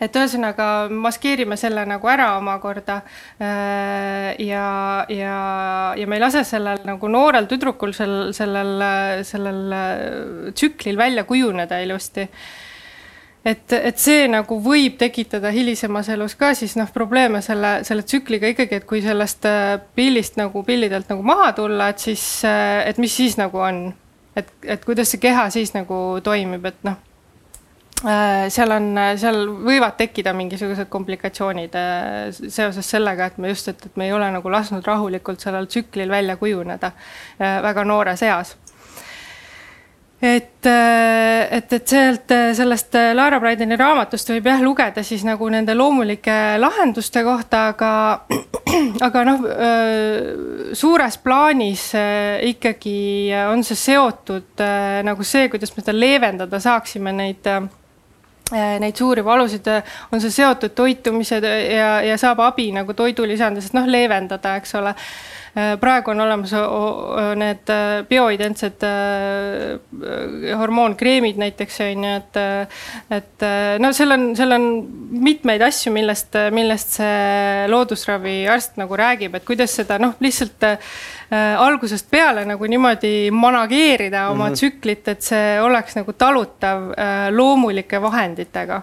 et 0.02 0.18
ühesõnaga 0.18 0.68
maskeerime 0.90 1.58
selle 1.60 1.84
nagu 1.90 2.10
ära 2.10 2.32
omakorda. 2.40 3.02
Äh, 3.42 4.32
ja, 4.42 4.66
ja, 5.14 5.36
ja 5.98 6.10
me 6.10 6.18
ei 6.18 6.24
lase 6.24 6.44
sellel 6.48 6.82
nagu 6.88 7.12
noorel 7.12 7.48
tüdrukul 7.52 7.94
sel, 7.98 8.18
sellel, 8.36 8.74
sellel 9.28 9.78
äh, 9.78 10.52
tsüklil 10.58 10.98
välja 11.00 11.26
kujuneda 11.30 11.82
ilusti 11.86 12.26
et, 13.46 13.74
et 13.74 14.02
see 14.02 14.26
nagu 14.30 14.58
võib 14.62 14.98
tekitada 15.02 15.52
hilisemas 15.54 16.10
elus 16.14 16.36
ka 16.38 16.52
siis 16.58 16.76
noh, 16.80 16.90
probleeme 16.94 17.42
selle, 17.46 17.80
selle 17.86 18.06
tsükliga 18.06 18.52
ikkagi, 18.54 18.82
et 18.82 18.90
kui 18.90 19.04
sellest 19.06 19.46
äh, 19.50 19.76
pillist 19.98 20.38
nagu 20.42 20.66
pillidelt 20.66 21.14
nagu 21.14 21.26
maha 21.26 21.52
tulla, 21.58 21.92
et 21.94 22.02
siis, 22.02 22.26
et 22.46 22.98
mis 23.02 23.14
siis 23.22 23.38
nagu 23.42 23.62
on. 23.62 23.86
et, 24.36 24.50
et 24.64 24.86
kuidas 24.86 25.14
see 25.14 25.22
keha 25.22 25.50
siis 25.54 25.76
nagu 25.78 25.96
toimib, 26.24 26.66
et 26.66 26.86
noh 26.88 26.98
seal 28.02 28.74
on, 28.74 28.88
seal 29.20 29.44
võivad 29.62 29.98
tekkida 30.00 30.34
mingisugused 30.34 30.90
komplikatsioonid 30.90 31.76
äh, 31.78 32.32
seoses 32.34 32.88
sellega, 32.96 33.30
et 33.30 33.38
me 33.42 33.52
just, 33.52 33.70
et, 33.70 33.86
et 33.86 34.00
me 34.00 34.08
ei 34.08 34.16
ole 34.16 34.32
nagu 34.34 34.52
lasknud 34.52 34.86
rahulikult 34.88 35.44
sellel 35.44 35.70
tsüklil 35.70 36.10
välja 36.10 36.38
kujuneda 36.40 36.92
äh, 36.96 37.62
väga 37.62 37.86
noores 37.86 38.24
eas. 38.26 38.56
Et, 40.22 40.68
et, 40.70 41.72
et 41.74 41.88
sealt 41.90 42.30
sellest 42.54 42.94
Laara 43.18 43.40
Braideni 43.42 43.74
raamatust 43.74 44.30
võib 44.30 44.46
jah 44.52 44.60
lugeda 44.62 45.02
siis 45.02 45.24
nagu 45.26 45.48
nende 45.50 45.74
loomulike 45.74 46.36
lahenduste 46.62 47.24
kohta, 47.26 47.64
aga, 47.72 47.90
aga 49.08 49.24
noh, 49.26 49.48
suures 50.78 51.18
plaanis 51.26 51.88
ikkagi 52.52 52.96
on 53.50 53.66
see 53.66 53.82
seotud 53.82 54.62
nagu 55.10 55.26
see, 55.26 55.50
kuidas 55.50 55.74
me 55.74 55.82
seda 55.82 55.98
leevendada 55.98 56.62
saaksime, 56.62 57.18
neid 57.18 57.50
Äh, 57.50 57.81
neid 58.52 58.98
suuri 58.98 59.26
valusid, 59.26 59.68
äh, 59.68 59.84
on 60.12 60.22
see 60.22 60.34
seotud 60.34 60.76
toitumise 60.76 61.42
ja, 61.42 61.92
ja 62.06 62.18
saab 62.20 62.44
abi 62.46 62.72
nagu 62.76 62.94
toidulisandusest, 62.98 63.76
noh, 63.78 63.88
leevendada, 63.88 64.56
eks 64.62 64.76
ole. 64.80 64.96
Äh, 65.52 65.74
praegu 65.82 66.14
on 66.14 66.24
olemas 66.26 66.54
need 67.36 67.72
bioidentsed 68.10 68.86
hormoonkreemid 70.58 71.40
näiteks 71.42 71.82
on 71.86 72.06
ju, 72.08 72.12
et, 72.22 72.40
et 73.18 73.48
no 73.84 73.92
seal 73.96 74.16
on, 74.16 74.28
seal 74.38 74.56
on 74.56 74.68
mitmeid 75.12 75.64
asju, 75.68 75.94
millest, 75.96 76.38
millest 76.56 77.00
see 77.00 77.66
loodusraviarst 77.72 78.80
nagu 78.82 79.00
räägib, 79.00 79.36
et 79.36 79.48
kuidas 79.48 79.76
seda 79.82 80.00
noh, 80.02 80.16
lihtsalt 80.24 80.72
Äh, 81.32 81.56
algusest 81.56 82.10
peale 82.12 82.42
nagu 82.44 82.68
niimoodi 82.68 83.32
manageerida 83.32 84.26
oma 84.30 84.46
mm 84.46 84.52
-hmm. 84.52 84.56
tsüklit, 84.56 85.08
et 85.08 85.22
see 85.22 85.62
oleks 85.62 85.96
nagu 85.96 86.14
talutav 86.14 86.92
äh, 86.92 87.32
loomulike 87.32 88.02
vahenditega 88.02 88.82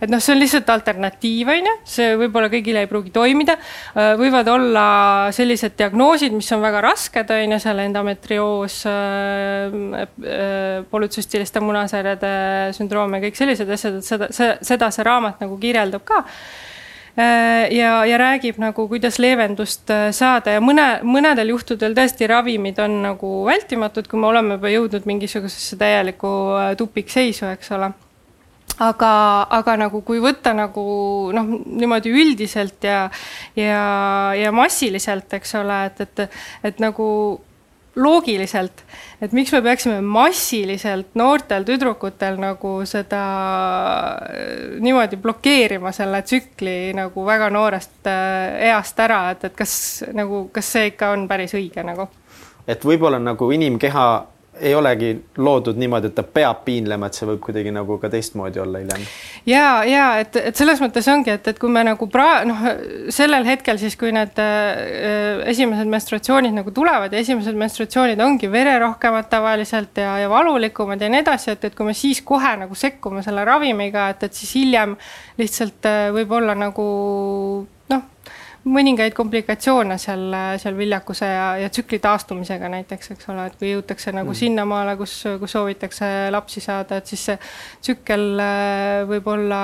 et 0.00 0.12
noh, 0.12 0.22
see 0.22 0.34
on 0.34 0.40
lihtsalt 0.42 0.70
alternatiiv, 0.74 1.52
on 1.54 1.70
ju, 1.70 1.74
see 1.94 2.16
võib-olla 2.20 2.50
kõigile 2.52 2.84
ei 2.84 2.90
pruugi 2.90 3.12
toimida. 3.14 3.56
Äh, 3.94 4.12
võivad 4.20 4.50
olla 4.52 4.86
sellised 5.34 5.76
diagnoosid, 5.78 6.34
mis 6.36 6.50
on 6.56 6.64
väga 6.64 6.82
rasked, 6.84 7.32
on 7.34 7.56
ju, 7.56 7.62
seal 7.62 7.84
endometrioos 7.86 8.80
äh,, 8.90 10.84
polütsüstiliste 10.90 11.62
munasarjade 11.64 12.34
sündroom 12.76 13.16
ja 13.16 13.24
kõik 13.26 13.38
sellised 13.38 13.70
asjad, 13.76 13.98
et 14.00 14.06
seda, 14.06 14.54
seda 14.64 14.92
see 14.94 15.06
raamat 15.06 15.42
nagu 15.44 15.58
kirjeldab 15.60 16.06
ka. 16.08 16.24
Äh, 17.18 17.70
ja, 17.70 18.04
ja 18.04 18.18
räägib 18.18 18.56
nagu, 18.58 18.88
kuidas 18.90 19.20
leevendust 19.22 19.90
äh, 19.90 20.08
saada 20.10 20.56
ja 20.56 20.62
mõne, 20.62 20.98
mõnedel 21.06 21.52
juhtudel 21.52 21.94
tõesti 21.94 22.26
ravimid 22.26 22.80
on 22.82 22.96
nagu 23.04 23.30
vältimatud, 23.46 24.08
kui 24.10 24.18
me 24.18 24.26
oleme 24.32 24.56
juba 24.56 24.72
jõudnud 24.72 25.06
mingisugusesse 25.06 25.78
täielikku 25.78 26.32
äh, 26.58 26.72
tupikseisu, 26.80 27.46
eks 27.54 27.70
ole 27.78 27.92
aga, 28.82 29.14
aga 29.54 29.76
nagu 29.84 30.02
kui 30.06 30.20
võtta 30.22 30.54
nagu 30.56 30.84
noh, 31.34 31.56
niimoodi 31.64 32.12
üldiselt 32.14 32.84
ja, 32.84 33.08
ja, 33.58 33.80
ja 34.38 34.52
massiliselt, 34.54 35.32
eks 35.38 35.54
ole, 35.60 35.80
et, 35.90 36.00
et, 36.06 36.38
et 36.70 36.80
nagu 36.82 37.08
loogiliselt, 37.94 38.82
et 39.22 39.32
miks 39.36 39.52
me 39.54 39.60
peaksime 39.62 40.00
massiliselt 40.02 41.14
noortel 41.18 41.62
tüdrukutel 41.66 42.40
nagu 42.42 42.72
seda 42.90 43.22
äh, 44.26 44.74
niimoodi 44.82 45.20
blokeerima 45.22 45.92
selle 45.94 46.24
tsükli 46.26 46.90
nagu 46.96 47.26
väga 47.26 47.52
noorest 47.54 48.10
äh, 48.10 48.66
east 48.72 48.98
ära, 48.98 49.28
et, 49.34 49.46
et 49.46 49.54
kas 49.54 49.76
nagu, 50.12 50.48
kas 50.54 50.74
see 50.74 50.90
ikka 50.90 51.12
on 51.14 51.28
päris 51.30 51.54
õige 51.54 51.86
nagu? 51.86 52.08
et 52.66 52.82
võib-olla 52.82 53.20
nagu 53.22 53.50
inimkeha 53.52 54.06
ei 54.60 54.74
olegi 54.74 55.10
loodud 55.36 55.78
niimoodi, 55.80 56.10
et 56.10 56.14
ta 56.14 56.22
peab 56.22 56.62
piinlema, 56.66 57.08
et 57.08 57.18
see 57.18 57.26
võib 57.28 57.40
kuidagi 57.42 57.72
nagu 57.74 57.96
ka 58.02 58.10
teistmoodi 58.12 58.60
olla 58.62 58.82
hiljem. 58.82 59.06
ja, 59.50 59.66
ja 59.88 60.04
et, 60.22 60.36
et 60.50 60.56
selles 60.56 60.80
mõttes 60.82 61.08
ongi, 61.10 61.34
et, 61.34 61.48
et 61.50 61.58
kui 61.60 61.72
me 61.72 61.82
nagu 61.86 62.08
pra-, 62.10 62.44
noh, 62.48 62.62
sellel 63.14 63.46
hetkel 63.48 63.80
siis, 63.82 63.96
kui 64.00 64.12
need 64.14 64.38
äh, 64.42 65.42
esimesed 65.50 65.90
menstruatsioonid 65.90 66.54
nagu 66.54 66.74
tulevad 66.74 67.12
ja 67.12 67.22
esimesed 67.24 67.58
menstruatsioonid 67.58 68.22
ongi 68.24 68.50
vererohkemad 68.52 69.28
tavaliselt 69.32 70.02
ja, 70.02 70.16
ja 70.22 70.30
valulikumad 70.32 71.02
ja 71.02 71.10
nii 71.10 71.24
edasi, 71.24 71.54
et, 71.56 71.68
et 71.70 71.76
kui 71.76 71.90
me 71.90 71.96
siis 71.98 72.22
kohe 72.26 72.54
nagu 72.60 72.78
sekkume 72.78 73.24
selle 73.26 73.44
ravimiga, 73.46 74.10
et, 74.14 74.28
et 74.28 74.42
siis 74.42 74.54
hiljem 74.60 74.98
lihtsalt 75.40 75.90
äh, 75.90 76.08
võib 76.14 76.38
olla 76.38 76.54
nagu 76.58 76.88
mõningaid 78.64 79.12
komplikatsioone 79.16 79.96
seal, 80.00 80.34
seal 80.60 80.76
viljakuse 80.78 81.28
ja, 81.28 81.46
ja 81.60 81.70
tsükli 81.72 81.98
taastumisega 82.02 82.68
näiteks, 82.72 83.10
eks 83.14 83.28
ole, 83.32 83.46
et 83.50 83.58
kui 83.60 83.70
jõutakse 83.74 84.12
nagu 84.14 84.30
mm. 84.30 84.38
sinnamaale, 84.40 84.96
kus, 85.00 85.18
kus 85.40 85.56
soovitakse 85.56 86.10
lapsi 86.32 86.62
saada, 86.64 86.98
et 87.00 87.12
siis 87.12 87.24
see 87.28 87.38
tsükkel 87.84 88.26
äh, 88.40 89.04
võib 89.10 89.28
olla 89.34 89.62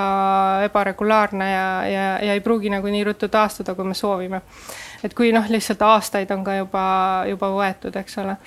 ebaregulaarne 0.67 1.51
ja, 1.51 1.67
ja, 1.89 2.07
ja 2.29 2.37
ei 2.37 2.43
pruugi 2.45 2.69
nagu 2.73 2.93
nii 2.93 3.05
ruttu 3.09 3.31
taastuda, 3.31 3.75
kui 3.77 3.89
me 3.89 3.97
soovime. 3.97 4.41
et 5.03 5.13
kui 5.17 5.31
noh, 5.33 5.47
lihtsalt 5.49 5.81
aastaid 5.81 6.31
on 6.31 6.43
ka 6.45 6.59
juba, 6.59 6.83
juba 7.29 7.49
võetud, 7.55 7.97
eks 7.97 8.21
ole 8.21 8.37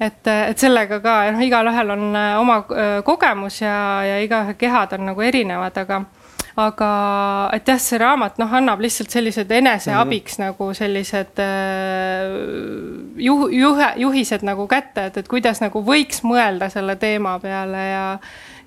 et, 0.00 0.26
et 0.26 0.58
sellega 0.58 1.00
ka, 1.00 1.16
noh, 1.32 1.44
igalühel 1.44 1.94
on 1.96 2.08
äh, 2.16 2.34
oma 2.40 2.62
äh, 2.64 2.98
kogemus 3.06 3.62
ja, 3.62 3.76
ja 4.06 4.18
igaühe 4.24 4.54
kehad 4.60 4.92
on 4.98 5.08
nagu 5.12 5.24
erinevad, 5.24 5.80
aga 5.84 6.02
aga 6.56 6.90
et 7.56 7.68
jah, 7.68 7.80
see 7.80 7.98
raamat 8.00 8.38
noh, 8.38 8.52
annab 8.52 8.80
lihtsalt 8.84 9.10
sellised 9.10 9.50
eneseabiks 9.50 10.38
mm 10.38 10.42
-hmm. 10.42 10.48
nagu 10.50 10.74
sellised 10.74 11.40
äh, 11.40 12.28
juh-, 13.16 13.50
juhe, 13.52 13.92
juhised 13.96 14.42
nagu 14.42 14.66
kätte, 14.68 15.06
et, 15.06 15.16
et 15.16 15.28
kuidas 15.28 15.60
nagu 15.60 15.82
võiks 15.82 16.22
mõelda 16.22 16.68
selle 16.70 16.96
teema 16.96 17.38
peale 17.38 17.88
ja 17.88 18.18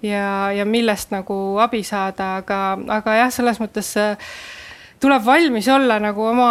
ja, 0.01 0.51
ja 0.51 0.65
millest 0.65 1.11
nagu 1.11 1.57
abi 1.59 1.83
saada, 1.83 2.35
aga, 2.35 2.77
aga 2.87 3.15
jah, 3.15 3.31
selles 3.31 3.59
mõttes 3.59 3.95
äh, 3.97 4.17
tuleb 5.01 5.23
valmis 5.25 5.67
olla 5.71 5.97
nagu 5.99 6.23
oma, 6.29 6.49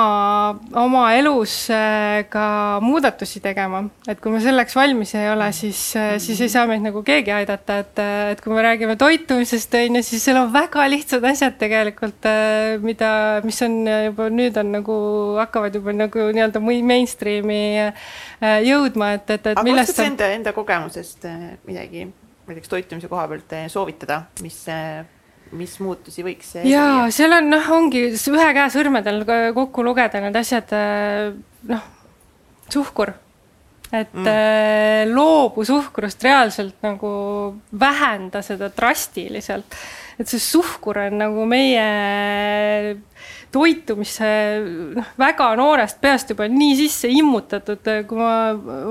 oma 0.81 1.05
elus 1.17 1.55
äh, 1.73 2.25
ka 2.31 2.79
muudatusi 2.85 3.41
tegema. 3.45 3.85
et 4.09 4.21
kui 4.21 4.33
me 4.33 4.41
selleks 4.45 4.77
valmis 4.77 5.15
ei 5.17 5.31
ole, 5.33 5.49
siis, 5.57 5.81
äh, 5.97 6.17
siis 6.23 6.41
ei 6.45 6.53
saa 6.53 6.67
meid 6.69 6.85
nagu 6.85 7.03
keegi 7.07 7.33
aidata, 7.35 7.79
et, 7.83 8.03
äh, 8.03 8.33
et 8.35 8.43
kui 8.45 8.53
me 8.55 8.65
räägime 8.65 8.97
toitumisest, 9.01 9.75
on 9.81 9.99
ju, 9.99 10.05
siis 10.07 10.27
seal 10.29 10.41
on 10.43 10.53
väga 10.55 10.85
lihtsad 10.93 11.25
asjad 11.31 11.57
tegelikult, 11.61 12.29
mida, 12.85 13.11
mis 13.47 13.63
on 13.65 13.81
juba 14.11 14.29
nüüd 14.33 14.61
on 14.61 14.75
nagu, 14.77 14.99
hakkavad 15.41 15.81
juba 15.81 15.97
nagu 15.97 16.29
nii-öelda 16.37 16.63
mainstream'i 16.65 17.63
jõudma, 18.69 19.15
et, 19.19 19.27
et, 19.31 19.41
et 19.41 19.51
aga 19.55 19.67
millest 19.67 19.95
oskad 19.95 20.05
sa 20.05 20.11
enda, 20.13 20.31
enda 20.37 20.55
kogemusest 20.57 21.27
midagi 21.65 22.07
näiteks 22.45 22.69
toitumise 22.69 23.09
koha 23.09 23.25
pealt 23.31 23.55
soovitada, 23.73 24.27
mis 24.45 24.61
mis 25.53 25.75
muutusi 25.83 26.25
võiks 26.27 26.55
jaa, 26.67 27.09
seal 27.15 27.37
on 27.37 27.51
noh, 27.53 27.67
ongi 27.77 28.07
ühe 28.15 28.47
käe 28.57 28.71
sõrmedel 28.73 29.23
kokku 29.57 29.85
lugeda 29.87 30.23
need 30.25 30.39
asjad, 30.41 30.73
äh, 30.77 31.35
noh, 31.71 31.85
suhkur. 32.73 33.15
et 33.93 34.15
mm. 34.15 34.27
Äh, 34.27 35.03
loobu 35.11 35.65
suhkrust 35.65 36.25
reaalselt 36.25 36.81
nagu 36.83 37.11
vähenda 37.81 38.43
seda 38.43 38.71
drastiliselt. 38.75 39.77
et 40.19 40.31
see 40.31 40.41
suhkur 40.43 40.99
on 41.07 41.19
nagu 41.25 41.47
meie 41.51 42.97
toitumisse 43.55 44.29
noh, 44.97 45.11
väga 45.21 45.49
noorest 45.59 46.01
peast 46.03 46.33
juba 46.35 46.49
nii 46.51 46.75
sisse 46.79 47.11
immutatud, 47.15 47.91
kui 48.09 48.19
ma 48.19 48.35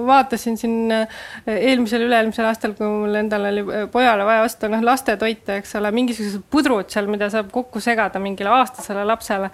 vaatasin 0.07 0.59
siin 0.59 0.93
eh, 0.95 1.24
eelmisel, 1.53 2.05
üle-eelmisel 2.07 2.47
aastal, 2.49 2.76
kui 2.78 2.88
mul 2.88 3.22
endal 3.24 3.49
oli 3.51 3.66
eh, 3.68 3.88
pojale 3.91 4.28
vaja 4.28 4.45
osta 4.47 4.72
noh, 4.72 4.84
lastetoite, 4.86 5.59
eks 5.61 5.76
ole, 5.80 5.93
mingisugused 5.95 6.45
pudrud 6.53 6.91
seal, 6.93 7.09
mida 7.11 7.32
saab 7.34 7.51
kokku 7.53 7.84
segada 7.84 8.22
mingile 8.24 8.53
aastasele 8.53 9.07
lapsele 9.07 9.51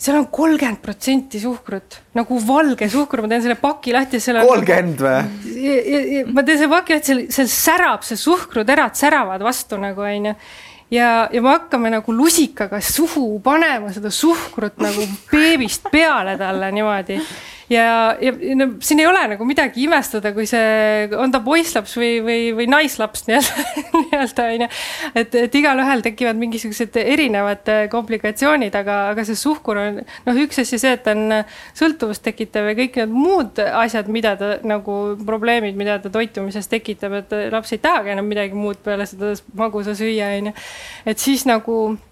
seal 0.00 0.16
on 0.16 0.30
kolmkümmend 0.32 0.80
protsenti 0.80 1.40
suhkrut, 1.42 1.98
nagu 2.16 2.38
valge 2.46 2.88
suhkur, 2.88 3.20
ma 3.20 3.28
teen 3.28 3.42
selle 3.44 3.58
paki 3.60 3.92
lahti. 3.92 4.20
kolmkümmend 4.24 5.02
või? 5.04 6.22
ma 6.32 6.44
teen 6.46 6.62
selle 6.62 6.70
paki 6.72 6.96
lahti, 6.96 7.10
seal, 7.10 7.22
seal 7.36 7.50
särab 7.52 8.06
see 8.08 8.16
suhkruterad 8.20 8.96
säravad 8.96 9.44
vastu 9.44 9.76
nagu 9.80 10.06
onju 10.06 10.34
ja, 10.90 11.28
ja 11.32 11.42
me 11.42 11.48
hakkame 11.48 11.90
nagu 11.90 12.12
lusikaga 12.12 12.80
suhu 12.80 13.40
panema 13.44 13.92
seda 13.92 14.10
suhkrut 14.10 14.80
nagu 14.82 15.06
beebist 15.30 15.90
peale 15.92 16.36
talle 16.38 16.72
niimoodi 16.72 17.20
ja, 17.70 18.16
ja 18.20 18.32
no 18.58 18.66
siin 18.82 19.00
ei 19.00 19.06
ole 19.06 19.22
nagu 19.32 19.46
midagi 19.48 19.84
imestada, 19.84 20.32
kui 20.36 20.46
see, 20.50 21.06
on 21.18 21.32
ta 21.32 21.40
poisslaps 21.44 21.94
või, 21.98 22.10
või, 22.24 22.40
või 22.56 22.66
naislaps 22.70 23.26
nii-öelda, 23.28 23.66
nii-öelda 24.00 24.46
onju. 24.54 24.68
et, 25.22 25.38
et 25.44 25.58
igalühel 25.60 26.04
tekivad 26.04 26.40
mingisugused 26.40 26.98
erinevad 27.02 27.70
äh, 27.72 27.84
komplikatsioonid, 27.92 28.74
aga, 28.82 28.98
aga 29.14 29.24
see 29.28 29.38
suhkur 29.38 29.80
on 29.80 30.02
noh, 30.02 30.42
üks 30.44 30.62
asi 30.64 30.80
see, 30.82 30.94
et 30.98 31.04
ta 31.06 31.14
on 31.16 31.40
sõltuvust 31.78 32.24
tekitav 32.26 32.70
ja 32.72 32.76
kõik 32.78 33.00
need 33.02 33.14
muud 33.14 33.62
asjad, 33.70 34.10
mida 34.12 34.34
ta 34.40 34.52
nagu 34.66 35.00
probleemid, 35.26 35.78
mida 35.78 36.00
ta 36.02 36.12
toitumises 36.12 36.68
tekitab, 36.70 37.20
et 37.22 37.34
laps 37.54 37.74
ei 37.76 37.82
tahagi 37.82 38.14
enam 38.16 38.28
midagi 38.30 38.58
muud 38.58 38.82
peale 38.84 39.06
seda 39.08 39.34
magusa 39.58 39.96
süüa 39.98 40.34
onju. 40.40 40.54
et 41.10 41.18
siis 41.22 41.46
nagu 41.48 41.80
Äh, 41.90 42.09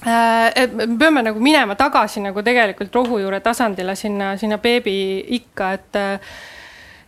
et 0.00 0.72
me 0.72 0.86
peame 0.98 1.22
nagu 1.22 1.40
minema 1.40 1.74
tagasi 1.76 2.22
nagu 2.24 2.42
tegelikult 2.42 2.94
rohujuure 2.94 3.40
tasandile 3.44 3.96
sinna, 3.96 4.36
sinna 4.40 4.56
beebi 4.58 4.96
ikka, 5.40 5.72
et 5.76 6.00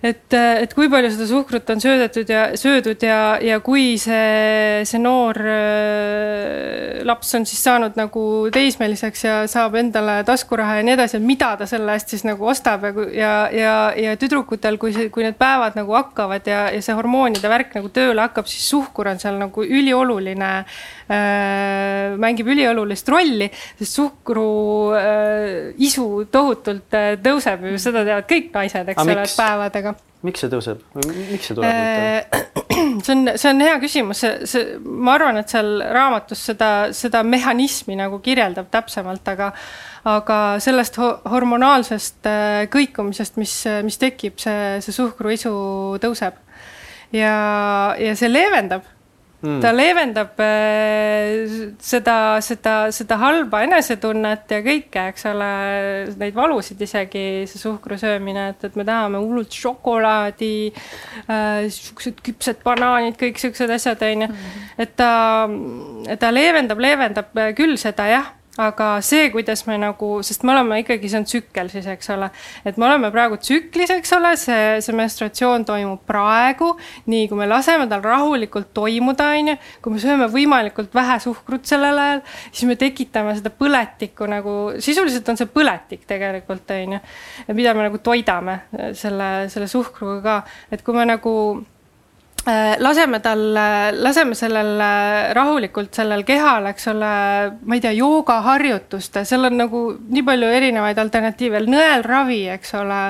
et, 0.02 0.34
et 0.34 0.72
kui 0.74 0.88
palju 0.90 1.12
seda 1.14 1.26
suhkrut 1.30 1.68
on 1.70 1.82
söödetud 1.82 2.30
ja 2.30 2.42
söödud 2.58 3.04
ja, 3.06 3.38
ja 3.42 3.60
kui 3.62 3.94
see, 4.02 4.82
see 4.88 4.98
noor 4.98 5.38
äh, 5.38 7.02
laps 7.06 7.30
on 7.38 7.46
siis 7.46 7.62
saanud 7.62 7.94
nagu 7.98 8.24
teismeliseks 8.54 9.22
ja 9.24 9.36
saab 9.50 9.76
endale 9.78 10.18
taskuraha 10.26 10.80
ja 10.80 10.86
nii 10.86 10.96
edasi, 10.96 11.20
et 11.20 11.26
mida 11.26 11.52
ta 11.60 11.68
selle 11.70 11.94
eest 11.94 12.10
siis 12.14 12.26
nagu 12.26 12.48
ostab 12.50 12.88
ja, 12.88 12.96
ja, 13.14 13.32
ja, 13.54 13.76
ja 14.08 14.16
tüdrukutel, 14.18 14.78
kui 14.82 14.94
see, 14.96 15.06
kui 15.14 15.26
need 15.26 15.38
päevad 15.38 15.78
nagu 15.78 15.94
hakkavad 15.94 16.50
ja, 16.50 16.64
ja 16.74 16.82
see 16.82 16.98
hormoonide 16.98 17.52
värk 17.52 17.78
nagu 17.78 17.92
tööle 17.94 18.26
hakkab, 18.26 18.50
siis 18.50 18.66
suhkur 18.72 19.12
on 19.12 19.22
seal 19.22 19.38
nagu 19.38 19.62
ülioluline 19.62 20.50
äh,, 20.58 22.18
mängib 22.18 22.50
üliolulist 22.50 23.08
rolli, 23.12 23.52
sest 23.78 24.00
suhkru 24.00 24.50
äh, 24.98 25.70
isu 25.78 26.26
tohutult 26.32 26.98
äh, 26.98 27.14
tõuseb 27.22 27.70
ju, 27.70 27.78
seda 27.82 28.02
teavad 28.08 28.28
kõik 28.30 28.50
naised, 28.58 28.92
eks 28.94 29.06
ole, 29.06 29.30
päevadega 29.38 29.91
miks 30.26 30.42
see 30.44 30.50
tõuseb 30.52 30.82
või 30.96 31.24
miks 31.32 31.48
see 31.50 31.56
tuleb 31.56 31.70
äh,? 31.70 32.42
see 33.04 33.14
on, 33.14 33.32
see 33.36 33.50
on 33.50 33.62
hea 33.64 33.78
küsimus, 33.82 34.22
see, 34.22 34.48
see, 34.48 34.76
ma 34.82 35.16
arvan, 35.16 35.40
et 35.40 35.52
seal 35.52 35.82
raamatus 35.94 36.44
seda, 36.50 36.70
seda 36.96 37.22
mehhanismi 37.26 37.96
nagu 37.98 38.20
kirjeldab 38.24 38.70
täpsemalt, 38.72 39.26
aga 39.34 39.52
aga 40.08 40.36
sellest 40.62 40.96
ho 40.98 41.08
hormonaalsest 41.30 42.26
äh, 42.26 42.62
kõikumisest, 42.72 43.36
mis, 43.38 43.52
mis 43.86 44.00
tekib, 44.02 44.40
see, 44.42 44.80
see 44.82 44.96
suhkruisu 44.96 45.52
tõuseb. 46.02 46.40
ja, 47.14 47.36
ja 47.98 48.16
see 48.18 48.30
leevendab 48.32 48.88
mm.. 49.42 49.60
ta 49.62 49.72
leevendab 49.74 50.40
äh, 50.42 51.72
seda, 51.82 52.16
seda, 52.44 52.74
seda 52.94 53.18
halba 53.20 53.62
enesetunnet 53.66 54.54
ja 54.54 54.60
kõike, 54.64 55.06
eks 55.12 55.26
ole, 55.30 55.50
neid 56.20 56.36
valusid 56.36 56.80
isegi, 56.86 57.24
see 57.50 57.62
suhkru 57.62 57.98
söömine, 58.00 58.48
et, 58.54 58.68
et 58.70 58.78
me 58.78 58.86
tahame 58.88 59.22
hullult 59.22 59.54
šokolaadi 59.54 60.54
äh,, 60.72 61.70
siuksed 61.72 62.22
küpsed 62.24 62.62
banaanid, 62.66 63.18
kõik 63.20 63.40
siuksed 63.42 63.72
asjad, 63.78 64.02
onju. 64.06 64.30
Hmm. 64.32 64.60
et 64.82 64.94
ta, 64.98 65.12
ta 66.20 66.32
leevendab, 66.32 66.80
leevendab 66.82 67.42
küll 67.58 67.76
seda 67.80 68.08
jah 68.10 68.30
aga 68.60 68.98
see, 69.00 69.30
kuidas 69.32 69.62
me 69.64 69.78
nagu, 69.80 70.08
sest 70.26 70.42
me 70.44 70.52
oleme 70.52 70.82
ikkagi, 70.82 71.08
see 71.08 71.20
on 71.22 71.24
tsükkel 71.24 71.70
siis, 71.72 71.86
eks 71.88 72.10
ole, 72.12 72.28
et 72.68 72.76
me 72.76 72.84
oleme 72.84 73.08
praegu 73.14 73.38
tsüklis, 73.40 73.94
eks 73.94 74.12
ole, 74.18 74.34
see, 74.36 74.76
see 74.84 74.96
menstratsioon 74.96 75.64
toimub 75.68 76.02
praegu, 76.08 76.74
nii 77.08 77.30
kui 77.30 77.40
me 77.40 77.48
laseme 77.48 77.88
tal 77.88 78.04
rahulikult 78.04 78.74
toimuda, 78.76 79.30
onju, 79.38 79.56
kui 79.84 79.96
me 79.96 80.02
sööme 80.04 80.28
võimalikult 80.32 80.92
vähe 80.92 81.16
suhkrut 81.24 81.64
sellel 81.68 82.02
ajal, 82.04 82.24
siis 82.50 82.68
me 82.68 82.76
tekitame 82.80 83.32
seda 83.40 83.54
põletikku 83.56 84.28
nagu, 84.28 84.56
sisuliselt 84.84 85.32
on 85.32 85.40
see 85.40 85.48
põletik 85.48 86.04
tegelikult, 86.10 86.76
onju, 86.76 87.00
mida 87.56 87.72
me 87.78 87.88
nagu 87.88 88.04
toidame 88.04 88.60
selle, 88.92 89.32
selle 89.52 89.70
suhkruga 89.70 90.20
ka, 90.22 90.40
et 90.76 90.84
kui 90.84 90.96
me 90.96 91.08
nagu 91.08 91.32
laseme 92.78 93.20
tal, 93.22 93.42
laseme 94.02 94.34
sellel 94.34 94.80
äh, 94.82 95.30
rahulikult 95.36 95.94
sellel 95.94 96.24
kehal, 96.26 96.66
eks 96.72 96.88
ole, 96.90 97.14
ma 97.62 97.78
ei 97.78 97.82
tea, 97.84 97.94
joogaharjutuste, 98.00 99.22
seal 99.28 99.46
on 99.46 99.58
nagu 99.62 99.82
nii 99.94 100.24
palju 100.26 100.52
erinevaid 100.58 100.98
alternatiive, 100.98 101.62
nõelravi, 101.70 102.44
eks 102.56 102.74
ole, 102.80 103.02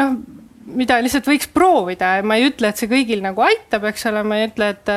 noh, 0.00 0.16
mida 0.72 0.96
lihtsalt 1.02 1.26
võiks 1.26 1.48
proovida. 1.50 2.16
Ja 2.18 2.24
ma 2.26 2.36
ei 2.38 2.46
ütle, 2.46 2.70
et 2.70 2.78
see 2.78 2.90
kõigil 2.90 3.22
nagu 3.22 3.42
aitab, 3.44 3.84
eks 3.90 4.06
ole, 4.10 4.22
ma 4.26 4.38
ei 4.38 4.46
ütle, 4.48 4.68
et, 4.74 4.92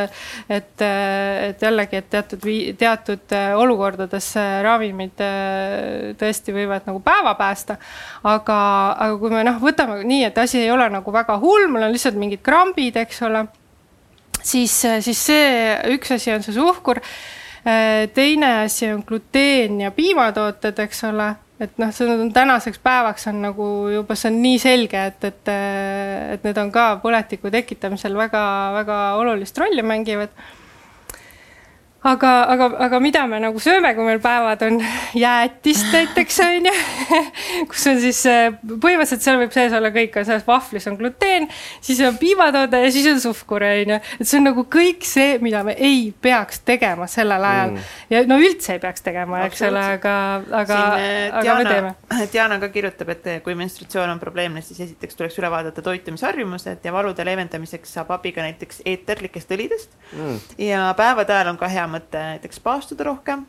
et, 0.57 0.85
et 0.85 1.65
jällegi, 1.65 1.99
et 2.01 2.07
teatud, 2.13 2.45
teatud 2.79 3.35
olukordades 3.57 4.31
ravimid 4.65 5.25
tõesti 6.21 6.55
võivad 6.55 6.85
nagu 6.89 7.01
päeva 7.05 7.35
päästa. 7.37 7.77
aga, 8.23 8.57
aga 8.93 9.19
kui 9.21 9.33
me 9.33 9.43
noh, 9.45 9.59
võtame 9.61 10.01
nii, 10.05 10.23
et 10.29 10.41
asi 10.41 10.61
ei 10.61 10.71
ole 10.71 10.89
nagu 10.93 11.13
väga 11.13 11.37
hull, 11.41 11.67
mul 11.69 11.89
on 11.89 11.93
lihtsalt 11.93 12.17
mingid 12.17 12.45
krambid, 12.45 13.01
eks 13.01 13.21
ole 13.25 13.45
siis, 14.45 14.75
siis 15.05 15.23
see 15.31 15.47
üks 15.95 16.13
asi 16.15 16.33
on 16.35 16.45
see 16.45 16.55
suhkur. 16.55 17.01
teine 18.13 18.51
asi 18.65 18.91
on 18.93 19.01
gluteen 19.07 19.79
ja 19.81 19.89
piimatooted, 19.91 20.77
eks 20.83 20.99
ole, 21.07 21.31
et 21.59 21.79
noh, 21.81 21.89
see 21.95 22.05
on 22.13 22.29
tänaseks 22.33 22.77
päevaks 22.83 23.25
on 23.31 23.39
nagu 23.47 23.69
juba, 23.89 24.17
see 24.19 24.29
on 24.29 24.37
nii 24.43 24.59
selge, 24.61 25.05
et, 25.09 25.25
et, 25.31 25.53
et 26.35 26.45
need 26.45 26.59
on 26.61 26.69
ka 26.73 26.91
põletiku 27.01 27.49
tekitamisel 27.53 28.13
väga-väga 28.19 28.99
olulist 29.21 29.57
rolli 29.57 29.81
mängivad 29.81 30.35
aga, 32.05 32.31
aga, 32.53 32.69
aga 32.85 32.99
mida 33.01 33.23
me 33.29 33.39
nagu 33.41 33.61
sööme, 33.61 33.91
kui 33.97 34.05
meil 34.05 34.21
päevad 34.23 34.61
on 34.67 34.77
jäätist 35.23 35.89
näiteks 35.93 36.39
on 36.45 36.69
ju, 36.69 36.73
kus 37.71 37.85
on 37.89 37.99
siis 38.03 38.21
äh, 38.29 38.57
põhimõtteliselt 38.63 39.25
seal 39.25 39.39
võib 39.41 39.55
sees 39.55 39.73
olla 39.75 39.91
kõik, 39.95 40.19
selles 40.21 40.45
vahvlis 40.47 40.85
on 40.91 40.99
gluteen, 40.99 41.47
siis 41.83 42.01
on 42.05 42.19
piimatoode 42.21 42.81
ja 42.83 42.91
siis 42.93 43.07
on 43.09 43.21
suhkur 43.23 43.65
on 43.65 43.95
ju, 43.95 43.99
et 44.19 44.29
see 44.29 44.39
on 44.39 44.49
nagu 44.51 44.65
kõik 44.71 45.07
see, 45.07 45.37
mida 45.45 45.63
me 45.65 45.75
ei 45.77 46.11
peaks 46.21 46.61
tegema 46.67 47.09
sellel 47.11 47.47
ajal 47.49 47.73
mm. 47.73 47.89
ja 48.13 48.23
no 48.29 48.39
üldse 48.41 48.77
ei 48.77 48.83
peaks 48.83 49.05
tegema, 49.05 49.41
eks 49.49 49.65
ole, 49.65 49.85
aga, 49.97 50.15
aga, 50.61 50.81
äh, 50.99 51.17
aga 51.41 51.57
me 51.57 51.67
teeme. 51.69 51.95
Diana 52.35 52.59
ka 52.61 52.69
kirjutab, 52.73 53.11
et 53.15 53.29
kui 53.45 53.57
menstratsioon 53.57 54.13
on 54.13 54.21
probleemne, 54.21 54.61
siis 54.65 54.83
esiteks 54.87 55.17
tuleks 55.17 55.39
üle 55.41 55.49
vaadata 55.53 55.81
toitumisharjumused 55.85 56.85
ja 56.85 56.93
valude 56.93 57.25
leevendamiseks 57.25 57.97
saab 57.97 58.13
abi 58.15 58.35
ka 58.35 58.45
näiteks 58.45 58.83
eeterlikest 58.85 59.51
õlidest 59.55 59.97
mm. 60.13 60.39
ja 60.67 60.87
päevade 60.97 61.33
ajal 61.33 61.53
on 61.55 61.59
ka 61.59 61.69
hea 61.71 61.85
mõte 61.95 62.21
näiteks 62.35 62.61
paastuda 62.63 63.07
rohkem 63.07 63.45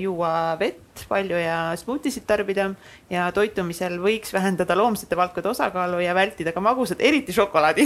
juua 0.00 0.56
vett 0.58 1.04
palju 1.08 1.36
ja 1.36 1.76
smuutisid 1.76 2.24
tarbida 2.26 2.70
ja 3.10 3.26
toitumisel 3.32 3.98
võiks 4.00 4.32
vähendada 4.32 4.76
loomsete 4.78 5.16
valkude 5.16 5.48
osakaalu 5.48 6.00
ja 6.00 6.14
vältida 6.16 6.52
ka 6.56 6.60
magusat, 6.64 7.02
eriti 7.04 7.32
šokolaadi 7.36 7.84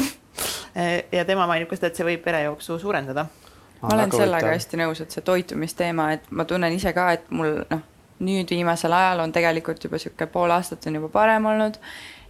ja 1.17 1.25
tema 1.25 1.47
mainib 1.51 1.69
ka 1.71 1.79
seda, 1.79 1.91
et 1.91 1.99
see 1.99 2.07
võib 2.07 2.27
verejooksu 2.27 2.79
suurendada. 2.79 3.27
ma 3.83 3.95
olen 3.97 4.15
sellega 4.15 4.55
hästi 4.55 4.79
nõus, 4.79 5.03
et 5.03 5.11
see 5.11 5.27
toitumisteema, 5.27 6.13
et 6.17 6.31
ma 6.31 6.47
tunnen 6.47 6.73
ise 6.73 6.95
ka, 6.95 7.11
et 7.19 7.31
mul 7.35 7.65
noh, 7.67 7.83
nüüd 8.23 8.51
viimasel 8.55 8.95
ajal 8.95 9.25
on 9.25 9.33
tegelikult 9.35 9.83
juba 9.83 9.99
niisugune 9.99 10.31
pool 10.31 10.55
aastat 10.55 10.87
on 10.87 11.01
juba 11.01 11.11
parem 11.13 11.47
olnud, 11.51 11.79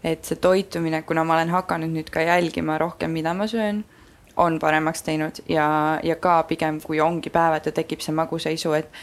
et 0.02 0.24
see 0.24 0.40
toitumine, 0.40 1.02
kuna 1.06 1.24
ma 1.28 1.36
olen 1.36 1.52
hakanud 1.52 1.92
nüüd 1.92 2.08
ka 2.10 2.24
jälgima 2.24 2.78
rohkem, 2.80 3.12
mida 3.12 3.34
ma 3.36 3.46
söön, 3.46 3.84
on 4.36 4.58
paremaks 4.58 5.02
teinud 5.02 5.42
ja, 5.48 5.98
ja 6.02 6.16
ka 6.16 6.42
pigem, 6.42 6.80
kui 6.80 7.00
ongi 7.00 7.30
päevad 7.30 7.66
ja 7.66 7.72
tekib 7.72 8.00
see 8.00 8.14
maguseisu, 8.14 8.72
et 8.78 9.02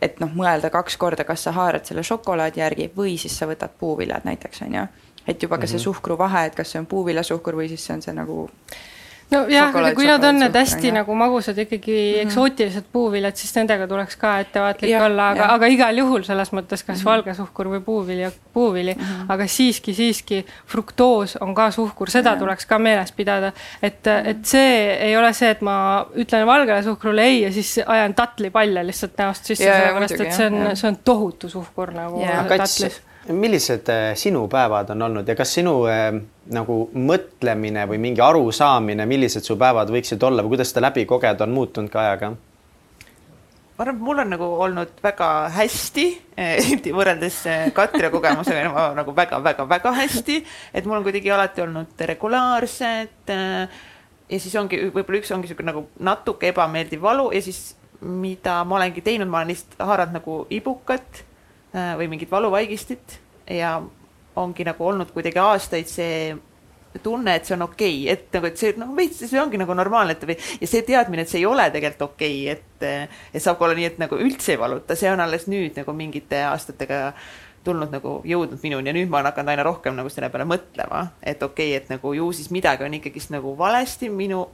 et 0.00 0.20
noh, 0.20 0.30
mõelda 0.32 0.70
kaks 0.72 0.96
korda, 0.96 1.26
kas 1.28 1.42
sa 1.44 1.52
haarad 1.52 1.84
selle 1.84 2.02
šokolaadi 2.06 2.62
järgi 2.62 2.86
või 2.96 3.18
siis 3.20 3.34
sa 3.36 3.44
võtad 3.50 3.74
puuviljad 3.78 4.24
näiteks, 4.24 4.62
on 4.64 4.74
ju. 4.74 4.84
et 5.26 5.42
juba 5.42 5.58
ka 5.58 5.66
see 5.66 5.76
mhm. 5.76 5.84
suhkru 5.84 6.16
vahe, 6.18 6.46
et 6.46 6.56
kas 6.56 6.72
see 6.72 6.80
on 6.80 6.86
puuviljasuhkur 6.88 7.58
või 7.58 7.68
siis 7.68 7.84
see 7.84 7.98
on 7.98 8.02
see 8.02 8.14
nagu 8.16 8.46
nojah, 9.30 9.70
aga 9.70 9.92
kui 9.96 10.06
nad 10.08 10.24
on 10.26 10.38
need 10.42 10.56
hästi 10.56 10.90
ja. 10.90 10.94
nagu 11.00 11.14
magusad 11.18 11.58
ikkagi 11.58 11.92
mm 11.92 12.14
-hmm. 12.14 12.26
eksootilised 12.26 12.84
puuviljad, 12.92 13.36
siis 13.36 13.54
nendega 13.56 13.86
tuleks 13.88 14.16
ka 14.16 14.38
ettevaatlik 14.44 14.90
ja, 14.90 15.04
olla, 15.04 15.30
aga, 15.30 15.48
aga 15.54 15.66
igal 15.66 15.98
juhul 15.98 16.22
selles 16.26 16.52
mõttes 16.52 16.84
kas 16.84 16.96
mm 16.96 17.00
-hmm. 17.00 17.10
valge 17.10 17.34
suhkur 17.34 17.66
või 17.74 17.80
puuvili, 17.80 18.30
puuvili 18.52 18.94
mm, 18.94 19.02
-hmm. 19.02 19.32
aga 19.32 19.46
siiski, 19.46 19.94
siiski 19.94 20.46
fruktoos 20.66 21.36
on 21.40 21.54
ka 21.54 21.70
suhkur, 21.70 22.10
seda 22.10 22.30
ja. 22.30 22.36
tuleks 22.36 22.66
ka 22.66 22.78
meeles 22.78 23.12
pidada. 23.12 23.52
et, 23.82 24.06
et 24.06 24.44
see 24.44 24.94
ei 24.94 25.16
ole 25.16 25.32
see, 25.32 25.50
et 25.50 25.60
ma 25.60 26.06
ütlen 26.14 26.46
valgele 26.46 26.82
suhkrule 26.82 27.22
ei 27.22 27.42
ja 27.42 27.52
siis 27.52 27.80
ajan 27.86 28.14
tatlipalle 28.14 28.86
lihtsalt 28.86 29.18
näost 29.18 29.44
sisse, 29.44 29.64
sellepärast 29.64 30.20
et 30.20 30.32
see 30.32 30.46
on, 30.46 30.76
see 30.76 30.88
on 30.88 30.96
tohutu 31.04 31.48
suhkur 31.48 31.90
nagu 31.94 32.20
ja. 32.20 32.44
tatlis 32.48 33.02
millised 33.28 33.88
äh, 33.88 34.14
sinu 34.16 34.46
päevad 34.48 34.90
on 34.90 35.02
olnud 35.02 35.28
ja 35.28 35.36
kas 35.36 35.52
sinu 35.54 35.74
äh, 35.90 36.08
nagu 36.52 36.76
mõtlemine 36.94 37.84
või 37.88 37.98
mingi 38.00 38.22
arusaamine, 38.24 39.06
millised 39.06 39.44
su 39.44 39.58
päevad 39.60 39.92
võiksid 39.92 40.22
olla 40.24 40.44
või 40.44 40.56
kuidas 40.56 40.72
seda 40.72 40.86
läbi 40.88 41.04
kogeda, 41.08 41.44
on 41.44 41.52
muutunud 41.56 41.92
ka 41.92 42.00
ajaga? 42.06 42.30
ma 43.76 43.84
arvan, 43.84 43.96
et 43.96 44.04
mul 44.04 44.22
on 44.24 44.32
nagu 44.34 44.48
olnud 44.64 44.98
väga 45.04 45.28
hästi, 45.56 46.06
eriti 46.64 46.94
võrreldes 46.96 47.42
äh, 47.48 47.68
Katri 47.76 48.10
kogemusega 48.12 48.88
nagu 48.96 49.16
väga-väga-väga 49.16 49.94
hästi, 50.00 50.40
et 50.74 50.88
mul 50.88 51.00
on 51.00 51.06
kuidagi 51.06 51.32
alati 51.36 51.64
olnud 51.66 52.06
regulaarsed 52.12 53.30
ja 53.30 54.38
siis 54.38 54.56
ongi 54.56 54.80
võib-olla 54.94 55.20
üks 55.20 55.32
ongi 55.34 55.48
niisugune 55.48 55.72
nagu 55.72 55.86
natuke 56.00 56.54
ebameeldiv 56.54 57.02
valu 57.04 57.30
ja 57.34 57.42
siis 57.44 57.74
mida 58.00 58.62
ma 58.64 58.78
olengi 58.78 59.02
teinud, 59.04 59.28
ma 59.28 59.42
olen 59.42 59.52
lihtsalt 59.52 59.82
haaranud 59.84 60.16
nagu 60.16 60.36
ibukat 60.56 61.26
või 61.72 62.08
mingit 62.10 62.30
valuvaigistit 62.30 63.18
ja 63.50 63.76
ongi 64.40 64.64
nagu 64.66 64.86
olnud 64.86 65.10
kuidagi 65.14 65.38
aastaid 65.42 65.90
see 65.90 66.36
tunne, 67.02 67.34
et 67.36 67.46
see 67.46 67.54
on 67.54 67.62
okei 67.68 67.98
okay., 68.02 68.14
et 68.14 68.34
nagu, 68.34 68.48
et 68.50 68.58
see 68.58 68.72
noh, 68.80 68.90
veits 68.96 69.20
see 69.22 69.38
ongi 69.40 69.60
nagu 69.60 69.74
normaalne, 69.78 70.16
et 70.16 70.24
või 70.26 70.36
ja 70.60 70.68
see 70.70 70.82
teadmine, 70.86 71.22
et 71.22 71.30
see 71.30 71.38
ei 71.42 71.46
ole 71.46 71.68
tegelikult 71.70 72.08
okei 72.08 72.40
okay,, 72.50 72.56
et, 72.56 73.12
et 73.34 73.42
saab 73.42 73.60
ka 73.60 73.68
olla 73.68 73.78
nii, 73.78 73.92
et 73.92 74.00
nagu 74.02 74.18
üldse 74.18 74.56
ei 74.56 74.60
valuta, 74.60 74.98
see 74.98 75.12
on 75.12 75.22
alles 75.22 75.46
nüüd 75.50 75.78
nagu 75.78 75.94
mingite 75.94 76.42
aastatega 76.48 77.00
tulnud 77.64 77.92
nagu 77.92 78.16
jõudnud 78.24 78.62
minuni 78.64 78.90
ja 78.90 78.96
nüüd 78.96 79.10
ma 79.12 79.20
olen 79.20 79.30
hakanud 79.30 79.52
aina 79.52 79.66
rohkem 79.66 79.94
nagu 79.98 80.10
selle 80.10 80.30
peale 80.32 80.48
mõtlema, 80.48 81.04
et 81.22 81.42
okei 81.42 81.74
okay,, 81.74 81.82
et 81.84 81.94
nagu 81.94 82.14
ju 82.16 82.32
siis 82.34 82.50
midagi 82.54 82.86
on 82.86 82.98
ikkagist 82.98 83.30
nagu 83.34 83.54
valesti 83.58 84.10
minu 84.10 84.46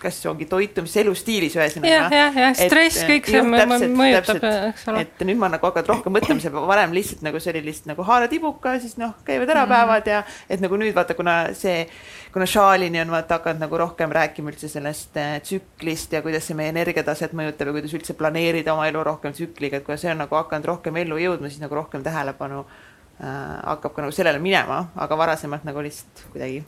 kas 0.00 0.18
see 0.20 0.28
ongi 0.30 0.46
toitumis, 0.50 0.94
elustiilis 1.00 1.56
ühesõnaga. 1.56 1.92
jah, 1.92 2.12
jah, 2.12 2.38
jah, 2.42 2.54
stress, 2.58 3.02
kõik 3.08 3.28
see 3.30 3.42
mõjutab, 3.42 4.42
eks 4.70 4.86
ole. 4.92 5.04
et 5.06 5.24
nüüd 5.28 5.40
ma 5.40 5.50
nagu 5.52 5.68
hakanud 5.68 5.90
rohkem 5.92 6.16
mõtlema, 6.16 6.42
see 6.42 6.52
varem 6.54 6.94
lihtsalt 6.96 7.24
nagu 7.26 7.40
see 7.42 7.54
oli 7.54 7.62
lihtsalt 7.68 7.90
nagu 7.92 8.06
haarad 8.06 8.34
ibuka, 8.36 8.76
siis 8.82 8.96
noh, 9.00 9.14
käivad 9.26 9.52
ära 9.54 9.64
mm. 9.64 9.74
päevad 9.74 10.10
ja 10.12 10.22
et 10.52 10.64
nagu 10.64 10.80
nüüd 10.80 10.96
vaata, 10.96 11.16
kuna 11.18 11.36
see, 11.56 11.86
kuna 12.34 12.48
Šaalini 12.50 13.00
on 13.04 13.14
vaata 13.14 13.40
hakanud 13.40 13.64
nagu 13.64 13.80
rohkem 13.84 14.12
rääkima 14.16 14.52
üldse 14.52 14.70
sellest 14.72 15.16
äh, 15.20 15.38
tsüklist 15.44 16.12
ja 16.12 16.22
kuidas 16.24 16.48
see 16.48 16.58
meie 16.58 16.74
energiataset 16.74 17.36
mõjutab 17.36 17.72
ja 17.72 17.78
kuidas 17.78 17.96
üldse 17.96 18.18
planeerida 18.18 18.74
oma 18.74 18.88
elu 18.90 19.06
rohkem 19.10 19.36
tsükliga, 19.36 19.80
et 19.80 19.88
kuna 19.88 20.00
see 20.00 20.12
on 20.12 20.22
nagu 20.24 20.38
hakanud 20.38 20.74
rohkem 20.74 21.00
ellu 21.04 21.20
jõudma, 21.22 21.48
siis 21.52 21.64
nagu 21.64 21.78
rohkem 21.78 22.04
tähelepanu 22.06 22.66
äh, 23.22 23.58
hakkab 23.64 23.94
ka 23.94 24.04
nagu 24.04 24.14
sellele 24.14 24.40
minema, 24.42 24.82
aga 24.96 25.18
varasemalt 25.18 25.64
nagu 25.66 25.82
lihtsalt 25.84 26.24
kuidagi. 26.32 26.62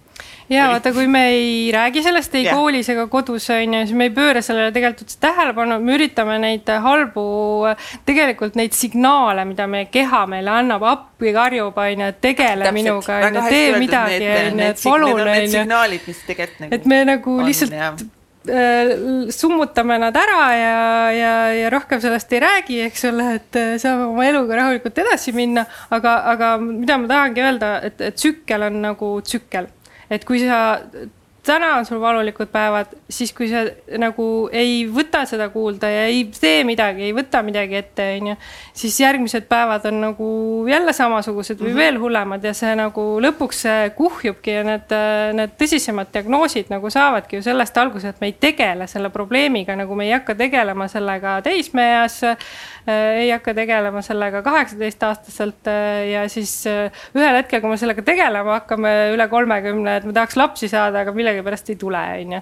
ja 0.48 0.68
vaata, 0.72 0.92
kui 0.96 1.06
me 1.10 1.22
ei 1.34 1.70
räägi 1.74 2.02
sellest 2.02 2.34
ei 2.34 2.46
yeah. 2.46 2.56
koolis 2.56 2.88
ega 2.94 3.06
kodus 3.12 3.48
on 3.54 3.78
ju, 3.78 3.82
siis 3.86 3.96
me 3.98 4.08
ei 4.08 4.14
pööra 4.16 4.42
sellele 4.44 4.72
tegelikult 4.74 5.06
üldse 5.06 5.20
tähelepanu, 5.22 5.78
me 5.84 5.96
üritame 5.98 6.38
neid 6.42 6.74
halbu, 6.88 7.24
tegelikult 8.08 8.58
neid 8.60 8.76
signaale, 8.76 9.44
mida 9.48 9.68
meie 9.70 9.88
keha 9.92 10.24
meile 10.30 10.54
annab, 10.58 10.86
appi 10.88 11.34
karjub 11.36 11.78
on 11.78 12.04
ju, 12.04 12.12
et 12.12 12.22
tegele 12.24 12.68
Täpselt, 12.68 12.78
minuga 12.82 13.48
tee 13.48 13.74
midagi 13.78 14.30
on 14.34 14.62
ju, 14.62 14.70
et 14.72 14.84
palun 14.84 15.26
on 15.26 15.34
ju. 15.34 15.50
signaalid, 15.58 16.06
mis 16.08 16.22
tegelikult 16.30 16.64
nagu. 16.66 16.78
et 16.80 16.94
me 16.94 17.02
nagu 17.12 17.40
on, 17.40 17.50
lihtsalt 17.50 17.76
ja 17.76 17.92
summutame 19.34 19.98
nad 20.00 20.16
ära 20.16 20.44
ja, 20.56 20.78
ja, 21.12 21.32
ja 21.54 21.70
rohkem 21.72 22.00
sellest 22.00 22.32
ei 22.32 22.40
räägi, 22.44 22.80
eks 22.86 23.04
ole, 23.10 23.26
et 23.38 23.58
äh, 23.58 23.74
saame 23.80 24.08
oma 24.08 24.26
eluga 24.28 24.56
rahulikult 24.60 24.98
edasi 25.04 25.34
minna, 25.36 25.66
aga, 25.94 26.14
aga 26.32 26.54
mida 26.62 26.98
ma 27.00 27.10
tahangi 27.10 27.44
öelda, 27.44 27.72
et, 27.88 28.00
et 28.00 28.16
tsükkel 28.18 28.68
on 28.70 28.80
nagu 28.86 29.12
tsükkel. 29.24 29.68
et 30.10 30.24
kui 30.24 30.40
sa 30.40 30.80
täna 31.48 31.74
on 31.78 31.86
sul 31.88 32.00
valulikud 32.00 32.50
päevad, 32.52 32.92
siis 33.10 33.32
kui 33.36 33.48
sa 33.50 33.64
nagu 34.00 34.26
ei 34.52 34.82
võta 34.92 35.24
seda 35.28 35.48
kuulda 35.52 35.90
ja 35.90 36.04
ei 36.10 36.26
tee 36.36 36.62
midagi, 36.68 37.08
ei 37.08 37.14
võta 37.16 37.42
midagi 37.46 37.78
ette, 37.80 38.08
on 38.20 38.30
ju, 38.32 38.36
siis 38.76 39.00
järgmised 39.00 39.48
päevad 39.50 39.86
on 39.90 40.00
nagu 40.04 40.30
jälle 40.68 40.92
samasugused 40.96 41.58
või 41.58 41.70
mm 41.70 41.74
-hmm. 41.74 41.82
veel 41.84 42.00
hullemad 42.02 42.44
ja 42.44 42.54
see 42.54 42.74
nagu 42.78 43.06
lõpuks 43.24 43.64
see 43.66 43.90
kuhjubki 43.96 44.58
ja 44.58 44.64
need, 44.64 44.96
need 45.40 45.56
tõsisemad 45.60 46.12
diagnoosid 46.12 46.72
nagu 46.72 46.90
saavadki 46.90 47.40
ju 47.40 47.42
sellest 47.42 47.78
alguse, 47.78 48.08
et 48.08 48.20
me 48.20 48.32
ei 48.32 48.36
tegele 48.40 48.86
selle 48.86 49.10
probleemiga, 49.10 49.76
nagu 49.76 49.94
me 49.94 50.06
ei 50.06 50.12
hakka 50.12 50.34
tegelema 50.34 50.88
sellega 50.88 51.40
teismeeas 51.42 52.22
Äh, 52.88 53.20
ei 53.20 53.30
hakka 53.30 53.52
tegelema 53.52 54.00
sellega 54.02 54.40
kaheksateistaastaselt 54.42 55.66
äh, 55.68 56.06
ja 56.08 56.22
siis 56.32 56.52
äh, 56.66 56.94
ühel 57.12 57.36
hetkel, 57.36 57.60
kui 57.60 57.68
me 57.68 57.76
sellega 57.76 58.00
tegelema 58.06 58.54
hakkame 58.62 58.92
üle 59.12 59.26
kolmekümne, 59.28 59.98
et 59.98 60.06
me 60.08 60.14
tahaks 60.16 60.38
lapsi 60.40 60.70
saada, 60.72 61.02
aga 61.02 61.12
millegipärast 61.38 61.70
ei 61.70 61.76
tule, 61.76 62.00
on 62.22 62.32
ju. 62.32 62.40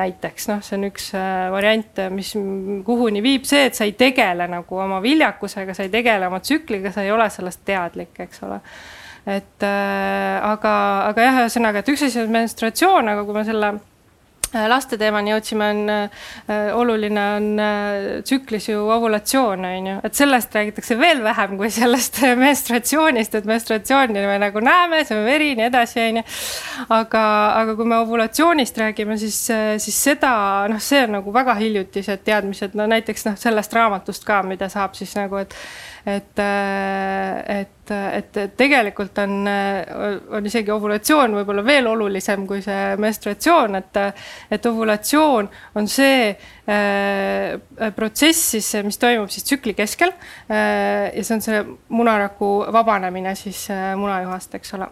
näiteks 0.00 0.48
noh, 0.50 0.60
see 0.64 0.76
on 0.78 0.88
üks 0.90 1.08
variant, 1.54 2.02
mis 2.14 2.34
kuhuni 2.84 3.22
viib 3.24 3.48
see, 3.48 3.66
et 3.68 3.78
sa 3.78 3.86
ei 3.88 3.96
tegele 3.98 4.48
nagu 4.50 4.82
oma 4.84 5.00
viljakusega, 5.02 5.74
sa 5.74 5.86
ei 5.86 5.92
tegele 5.92 6.28
oma 6.28 6.40
tsükliga, 6.40 6.92
sa 6.92 7.02
ei 7.02 7.12
ole 7.14 7.30
sellest 7.30 7.64
teadlik, 7.64 8.14
eks 8.26 8.44
ole 8.44 8.60
et 9.24 9.64
äh, 9.64 10.44
aga, 10.44 10.74
aga 11.08 11.24
jah, 11.24 11.42
ühesõnaga, 11.44 11.80
et 11.80 11.88
üks 11.88 12.04
asi 12.04 12.20
on 12.20 12.32
menstratsioon, 12.34 13.08
aga 13.08 13.24
kui 13.24 13.36
me 13.36 13.44
selle 13.48 13.70
Äh, 13.72 13.93
laste 14.70 14.98
teemani 15.00 15.32
jõudsime, 15.32 15.68
on 15.74 15.92
äh, 15.92 16.68
oluline 16.76 17.24
on 17.36 17.48
äh, 17.60 18.06
tsüklis 18.26 18.68
ju 18.68 18.82
ovulatsioon, 18.94 19.64
on 19.68 19.88
ju, 19.90 19.96
et 20.06 20.18
sellest 20.18 20.54
räägitakse 20.54 20.98
veel 20.98 21.22
vähem 21.24 21.56
kui 21.60 21.70
sellest 21.74 22.20
menstratsioonist, 22.44 23.38
et 23.38 23.48
menstratsiooni 23.48 24.26
me 24.26 24.38
nagu 24.42 24.62
näeme, 24.64 25.02
see 25.04 25.18
on 25.18 25.24
veri, 25.26 25.52
nii 25.58 25.68
edasi, 25.68 26.00
on 26.08 26.20
ju. 26.20 26.26
aga, 26.98 27.24
aga 27.62 27.78
kui 27.78 27.88
me 27.88 27.98
ovulatsioonist 28.04 28.78
räägime, 28.84 29.18
siis, 29.20 29.40
siis 29.82 30.02
seda, 30.10 30.34
noh, 30.70 30.82
see 30.82 31.04
on 31.06 31.18
nagu 31.18 31.34
väga 31.34 31.56
hiljutised 31.60 32.24
teadmised, 32.26 32.78
no 32.78 32.88
näiteks 32.90 33.28
noh, 33.28 33.40
sellest 33.40 33.74
raamatust 33.74 34.26
ka, 34.28 34.42
mida 34.46 34.70
saab 34.72 34.96
siis 34.98 35.14
nagu, 35.18 35.42
et 35.42 35.56
et, 36.06 36.40
et, 37.48 37.90
et, 37.90 38.38
tegelikult 38.56 39.18
on, 39.22 39.48
on 40.36 40.46
isegi 40.46 40.72
ovulatsioon 40.74 41.36
võib-olla 41.38 41.64
veel 41.64 41.88
olulisem 41.88 42.46
kui 42.48 42.60
see 42.64 42.94
menstratsioon, 43.00 43.78
et, 43.80 44.00
et 44.52 44.68
ovulatsioon 44.68 45.50
on 45.80 45.88
see 45.88 46.30
äh, 46.30 47.56
protsess 47.96 48.54
siis, 48.54 48.72
mis 48.84 49.00
toimub 49.00 49.32
siis 49.32 49.48
tsükli 49.48 49.76
keskel 49.76 50.12
äh,. 50.12 51.12
ja 51.14 51.24
see 51.24 51.38
on 51.38 51.44
see 51.44 51.62
munaraku 51.88 52.56
vabanemine 52.72 53.36
siis 53.38 53.66
äh, 53.72 53.94
munajuhast, 53.98 54.60
eks 54.60 54.76
ole 54.78 54.90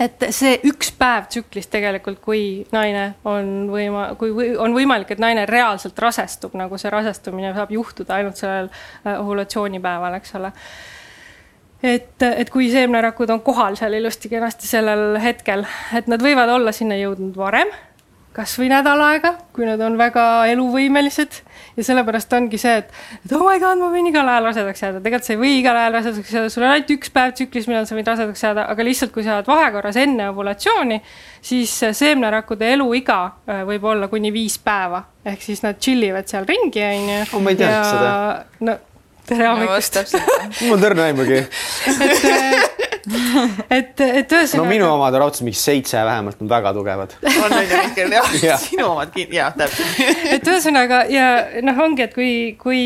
et 0.00 0.26
see 0.34 0.56
üks 0.68 0.90
päev 0.98 1.28
tsüklis 1.30 1.68
tegelikult, 1.72 2.20
kui 2.24 2.42
naine 2.74 3.14
on 3.28 3.68
võima-, 3.70 4.08
kui 4.18 4.32
või, 4.34 4.50
on 4.60 4.74
võimalik, 4.76 5.14
et 5.14 5.22
naine 5.22 5.46
reaalselt 5.50 5.98
rasestub, 6.02 6.56
nagu 6.58 6.78
see 6.80 6.92
rasestumine 6.92 7.54
saab 7.54 7.72
juhtuda 7.74 8.18
ainult 8.18 8.40
sellel 8.40 8.70
äh, 8.70 9.14
ovulatsioonipäeval, 9.14 10.18
eks 10.18 10.36
ole. 10.40 10.52
et, 11.82 12.26
et 12.26 12.50
kui 12.50 12.70
seemnerakud 12.72 13.30
on 13.30 13.42
kohal 13.46 13.78
seal 13.80 13.96
ilusti-kenasti 14.00 14.70
sellel 14.70 15.18
hetkel, 15.22 15.66
et 15.94 16.10
nad 16.10 16.22
võivad 16.22 16.52
olla 16.58 16.72
sinna 16.74 16.98
jõudnud 17.00 17.36
varem 17.38 17.70
kasvõi 18.34 18.68
nädal 18.72 19.00
aega, 19.04 19.34
kui 19.54 19.66
nad 19.68 19.80
on 19.84 19.98
väga 19.98 20.22
eluvõimelised 20.50 21.36
ja 21.76 21.84
sellepärast 21.86 22.32
ongi 22.34 22.58
see, 22.58 22.80
et, 22.82 22.90
et 23.20 23.34
oh 23.34 23.42
my 23.46 23.60
god, 23.62 23.78
ma 23.80 23.90
võin 23.92 24.08
igal 24.10 24.28
ajal 24.30 24.48
rasedaks 24.48 24.82
jääda, 24.82 25.02
tegelikult 25.04 25.28
sa 25.28 25.34
ei 25.34 25.40
või 25.40 25.52
igal 25.60 25.78
ajal 25.78 25.96
rasedaks 25.98 26.32
jääda, 26.34 26.52
sul 26.52 26.64
on 26.64 26.72
ainult 26.72 26.90
üks 26.96 27.12
päev 27.14 27.34
tsüklis, 27.34 27.68
millal 27.70 27.86
sa 27.88 27.98
võid 27.98 28.10
rasedaks 28.10 28.44
jääda, 28.46 28.66
aga 28.74 28.86
lihtsalt, 28.86 29.12
kui 29.14 29.26
sa 29.26 29.36
oled 29.36 29.50
vahekorras 29.50 29.98
enne 30.02 30.28
ovulatsiooni, 30.32 30.98
siis 31.44 31.76
seemnerakkude 31.98 32.72
eluiga 32.74 33.20
äh, 33.46 33.62
võib 33.68 33.86
olla 33.90 34.10
kuni 34.12 34.32
viis 34.34 34.58
päeva, 34.62 35.04
ehk 35.26 35.46
siis 35.46 35.62
nad 35.66 35.78
chill 35.82 36.02
ivad 36.06 36.30
seal 36.30 36.46
ringi, 36.48 36.82
on 36.82 37.14
ju. 37.14 37.22
oh, 37.30 37.44
ma 37.44 37.54
ei 37.54 37.62
teadnud 37.62 37.90
seda. 37.90 38.18
no 38.66 38.78
tere 39.28 39.46
no 39.46 39.54
hommikust 39.54 39.98
täpselt. 39.98 40.34
mul 40.60 40.76
on 40.76 40.82
tõrne 40.84 41.06
aimugi. 41.08 41.38
et, 42.08 42.83
et, 43.78 44.00
et 44.00 44.32
ühesõnaga 44.32 44.60
no 44.62 44.66
minu 44.68 44.86
omad 44.88 45.14
on 45.16 45.24
raudselt 45.24 45.46
mingi 45.48 45.60
seitse 45.60 46.00
vähemalt 46.06 46.40
on 46.42 46.50
väga 46.50 46.72
tugevad. 46.76 47.16
on 47.24 47.52
on 47.52 47.64
ju 47.64 47.80
Mihkel 47.82 48.14
jah 48.16 48.34
ja., 48.48 48.58
sinu 48.60 48.86
omad 48.92 49.18
jah, 49.34 49.54
täpselt. 49.56 50.00
et 50.36 50.50
ühesõnaga 50.50 51.02
ja 51.12 51.28
noh, 51.64 51.80
ongi, 51.84 52.06
et 52.06 52.14
kui, 52.16 52.32
kui, 52.60 52.82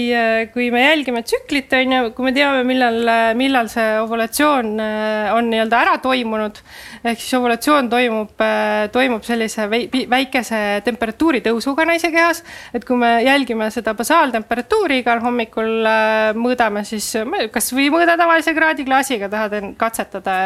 kui 0.55 0.71
me 0.75 0.85
jälgime 0.85 1.23
tsüklit, 1.27 1.73
on 1.79 1.97
ju, 1.97 2.13
kui 2.17 2.29
me 2.29 2.35
teame, 2.37 2.65
millal, 2.69 3.01
millal 3.39 3.71
see 3.73 3.99
ovulatsioon 4.03 4.75
äh, 4.83 5.33
on 5.37 5.51
nii-öelda 5.53 5.83
ära 5.87 5.99
toimunud, 6.03 6.63
ehk 7.05 7.21
siis 7.21 7.35
ovulatsioon 7.39 7.91
toimub, 7.91 8.45
toimub 8.93 9.27
sellise 9.27 9.69
väikese 9.71 10.61
temperatuuri 10.87 11.43
tõusuga 11.45 11.87
naise 11.89 12.11
kehas, 12.15 12.43
et 12.75 12.85
kui 12.89 12.99
me 13.01 13.19
jälgime 13.27 13.71
seda 13.75 13.95
basaaltemperatuuri 13.99 15.01
igal 15.03 15.23
hommikul 15.25 15.87
äh, 15.87 16.33
mõõdame, 16.39 16.85
siis 16.89 17.11
kas 17.53 17.73
või 17.75 17.89
mõõda 17.93 18.17
tavalise 18.19 18.55
kraadiklaasiga, 18.57 19.29
tahad 19.33 19.57
katsetada, 19.79 20.37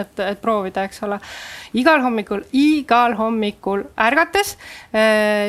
et, 0.00 0.20
et 0.20 0.40
proovida, 0.42 0.86
eks 0.86 1.02
ole. 1.06 1.18
igal 1.76 2.02
hommikul, 2.04 2.42
igal 2.56 3.16
hommikul 3.18 3.84
ärgates, 4.06 4.56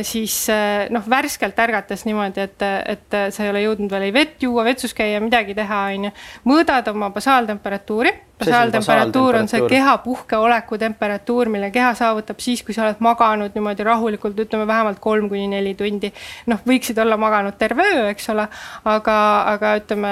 siis 0.07 0.37
eh, 0.53 0.87
noh, 0.93 1.05
värskelt 1.09 1.59
ärgates 1.59 2.05
niimoodi, 2.07 2.45
et, 2.47 2.65
et 2.95 3.17
sa 3.33 3.45
ei 3.45 3.51
ole 3.51 3.63
jõudnud 3.65 3.91
veel 3.91 4.07
ei 4.09 4.15
vett 4.15 4.43
juua, 4.43 4.65
vetsus 4.67 4.95
käia, 4.97 5.21
midagi 5.23 5.55
teha, 5.57 5.83
on 5.93 6.09
ju, 6.09 6.15
mõõdad 6.51 6.91
oma 6.93 7.11
basaaltemperatuuri. 7.15 8.13
Basaaltemperatuur 8.37 9.35
on 9.39 9.47
see 9.49 9.63
keha 9.69 9.95
puhkeoleku 10.03 10.77
temperatuur, 10.77 11.49
mille 11.49 11.71
keha 11.73 11.93
saavutab 11.97 12.37
siis, 12.43 12.61
kui 12.65 12.75
sa 12.75 12.83
oled 12.85 12.99
maganud 13.01 13.55
niimoodi 13.57 13.85
rahulikult, 13.87 14.37
ütleme 14.43 14.67
vähemalt 14.69 14.99
kolm 15.01 15.25
kuni 15.31 15.47
neli 15.49 15.73
tundi. 15.77 16.11
noh, 16.51 16.59
võiksid 16.67 16.99
olla 17.01 17.17
maganud 17.17 17.57
terve 17.57 17.85
öö, 17.95 18.03
eks 18.11 18.29
ole, 18.33 18.45
aga, 18.85 19.15
aga 19.53 19.71
ütleme 19.79 20.11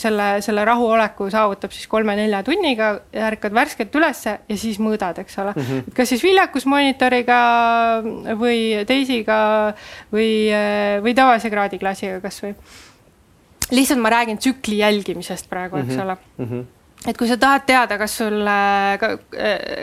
selle, 0.00 0.28
selle 0.46 0.64
rahuoleku 0.64 1.28
saavutab 1.34 1.74
siis 1.76 1.90
kolme-nelja 1.92 2.40
tunniga, 2.46 2.94
ärkad 3.28 3.56
värskelt 3.56 3.98
ülesse 4.00 4.38
ja 4.48 4.56
siis 4.60 4.80
mõõdad, 4.80 5.20
eks 5.20 5.36
ole 5.42 5.52
mm. 5.52 5.66
-hmm. 5.68 5.96
kas 5.98 6.14
siis 6.14 6.24
viljakusmonitoriga 6.24 7.40
või 8.40 8.86
teisiga 8.88 9.38
või, 10.12 10.48
või 11.04 11.14
tavalise 11.14 11.52
kraadiklassiga 11.52 12.22
kasvõi 12.24 12.54
lihtsalt 13.74 14.00
ma 14.00 14.10
räägin 14.12 14.40
tsükli 14.40 14.80
jälgimisest 14.80 15.48
praegu, 15.50 15.76
eks 15.84 16.00
ole 16.00 16.16
mm. 16.38 16.48
-hmm 16.48 16.64
et 17.08 17.18
kui 17.18 17.28
sa 17.28 17.36
tahad 17.40 17.66
teada, 17.68 17.98
kas 18.00 18.16
sul, 18.20 18.40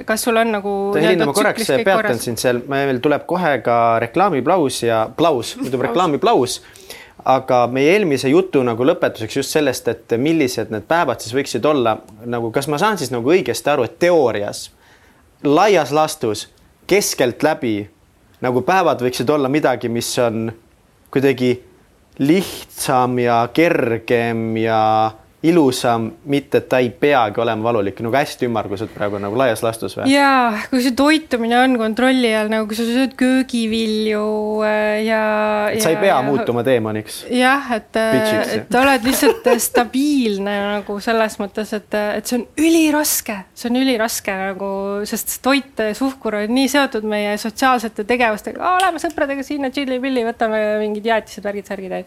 kas 0.06 0.26
sul 0.26 0.42
on 0.42 0.54
nagu. 0.58 0.76
Helina, 0.98 1.28
ma 1.30 1.36
korraks 1.38 1.70
peatan 1.86 2.22
sind 2.22 2.42
seal, 2.42 2.64
meil 2.72 3.02
tuleb 3.04 3.28
kohe 3.30 3.58
ka 3.66 3.78
reklaamiplaus 4.04 4.82
ja 4.88 5.04
plaus, 5.18 5.56
tuleb 5.66 5.90
reklaamiplaus. 5.90 6.62
aga 7.22 7.68
meie 7.70 7.92
eelmise 7.94 8.32
jutu 8.32 8.64
nagu 8.66 8.86
lõpetuseks 8.88 9.36
just 9.38 9.54
sellest, 9.54 9.88
et 9.92 10.14
millised 10.18 10.72
need 10.74 10.88
päevad 10.90 11.22
siis 11.22 11.36
võiksid 11.38 11.66
olla 11.70 12.00
nagu, 12.26 12.50
kas 12.50 12.66
ma 12.66 12.80
saan 12.82 12.98
siis 12.98 13.12
nagu 13.14 13.30
õigesti 13.30 13.70
aru, 13.70 13.86
et 13.86 14.00
teoorias 14.02 14.72
laias 15.44 15.92
laastus 15.94 16.48
keskeltläbi 16.90 17.90
nagu 18.42 18.62
päevad 18.66 19.02
võiksid 19.06 19.30
olla 19.30 19.50
midagi, 19.54 19.90
mis 19.90 20.10
on 20.22 20.50
kuidagi 21.14 21.54
lihtsam 22.20 23.20
ja 23.22 23.44
kergem 23.54 24.58
ja 24.58 24.82
ilusam, 25.42 26.12
mitte 26.30 26.60
et 26.62 26.68
ta 26.70 26.78
ei 26.84 26.92
peagi 26.94 27.42
olema 27.42 27.66
valulik, 27.72 27.98
nagu 28.06 28.14
hästi 28.14 28.46
ümmarguselt 28.46 28.92
praegu 28.94 29.18
nagu 29.22 29.38
laias 29.40 29.64
laastus 29.66 29.96
või? 29.98 30.12
ja 30.14 30.54
kui 30.70 30.84
see 30.86 30.94
toitumine 30.98 31.58
on 31.58 31.78
kontrolli 31.82 32.30
all, 32.38 32.52
nagu 32.52 32.68
kui 32.70 32.78
sa 32.78 32.86
sööd 32.86 33.16
köögivilju 33.18 34.22
äh, 34.68 35.00
ja. 35.08 35.22
et 35.74 35.82
sa 35.82 35.94
ei 35.96 35.98
pea 36.02 36.20
muutuma 36.28 36.62
teemaniks. 36.66 37.24
jah, 37.34 37.72
et, 37.74 37.90
Bitchiks, 37.90 38.52
et 38.60 38.78
oled 38.82 39.08
lihtsalt 39.10 39.50
stabiilne 39.66 40.54
nagu 40.76 41.00
selles 41.02 41.40
mõttes, 41.42 41.74
et, 41.74 41.98
et 42.20 42.30
see 42.30 42.38
on 42.38 42.46
üliraske, 42.62 43.40
see 43.58 43.72
on 43.72 43.82
üliraske 43.82 44.38
nagu, 44.44 44.72
sest 45.10 45.40
toit, 45.42 45.84
suhkur 45.98 46.38
on 46.44 46.54
nii 46.54 46.70
seotud 46.70 47.10
meie 47.10 47.34
sotsiaalsete 47.42 48.06
tegevustega, 48.14 48.76
oleme 48.78 49.02
sõpradega 49.02 49.42
sinna 49.48 49.74
tšilli-pilli, 49.74 50.28
võtame 50.30 50.62
mingid 50.84 51.10
jäätised, 51.10 51.42
värgid, 51.50 51.74
särgid, 51.74 51.98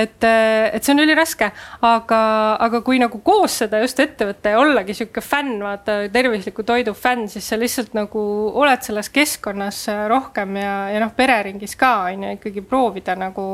et, 0.00 0.28
et 0.30 0.80
see 0.80 0.96
on 0.96 1.04
üliraske, 1.04 1.52
aga, 1.84 2.24
aga 2.56 2.69
kui 2.84 2.98
nagu 3.02 3.20
koos 3.24 3.58
seda 3.62 3.80
just 3.82 3.98
ette 4.02 4.26
võtta 4.28 4.52
ja 4.54 4.60
ollagi 4.62 4.94
sihuke 4.96 5.22
fänn, 5.24 5.58
vaata 5.64 5.96
tervisliku 6.12 6.64
toidu 6.66 6.94
fänn, 6.96 7.28
siis 7.30 7.46
sa 7.50 7.58
lihtsalt 7.60 7.94
nagu 7.96 8.22
oled 8.60 8.84
selles 8.86 9.10
keskkonnas 9.12 9.82
rohkem 10.10 10.58
ja, 10.60 10.74
ja 10.94 11.00
noh, 11.02 11.12
pereringis 11.16 11.76
ka 11.80 11.92
on 12.08 12.26
ju 12.26 12.34
ikkagi 12.38 12.64
proovida 12.66 13.16
nagu 13.18 13.46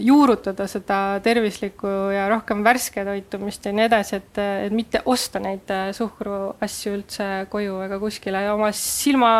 juurutada 0.00 0.66
seda 0.70 0.98
tervislikku 1.24 1.92
ja 2.14 2.26
rohkem 2.32 2.64
värske 2.66 3.06
toitumist 3.06 3.66
ja 3.66 3.74
nii 3.74 3.86
edasi, 3.88 4.20
et, 4.20 4.42
et 4.68 4.74
mitte 4.74 5.02
osta 5.10 5.42
neid 5.42 5.70
suhkruasju 5.96 6.98
üldse 6.98 7.30
koju 7.52 7.80
ega 7.86 8.00
kuskile 8.02 8.44
oma 8.52 8.72
silma 8.76 9.32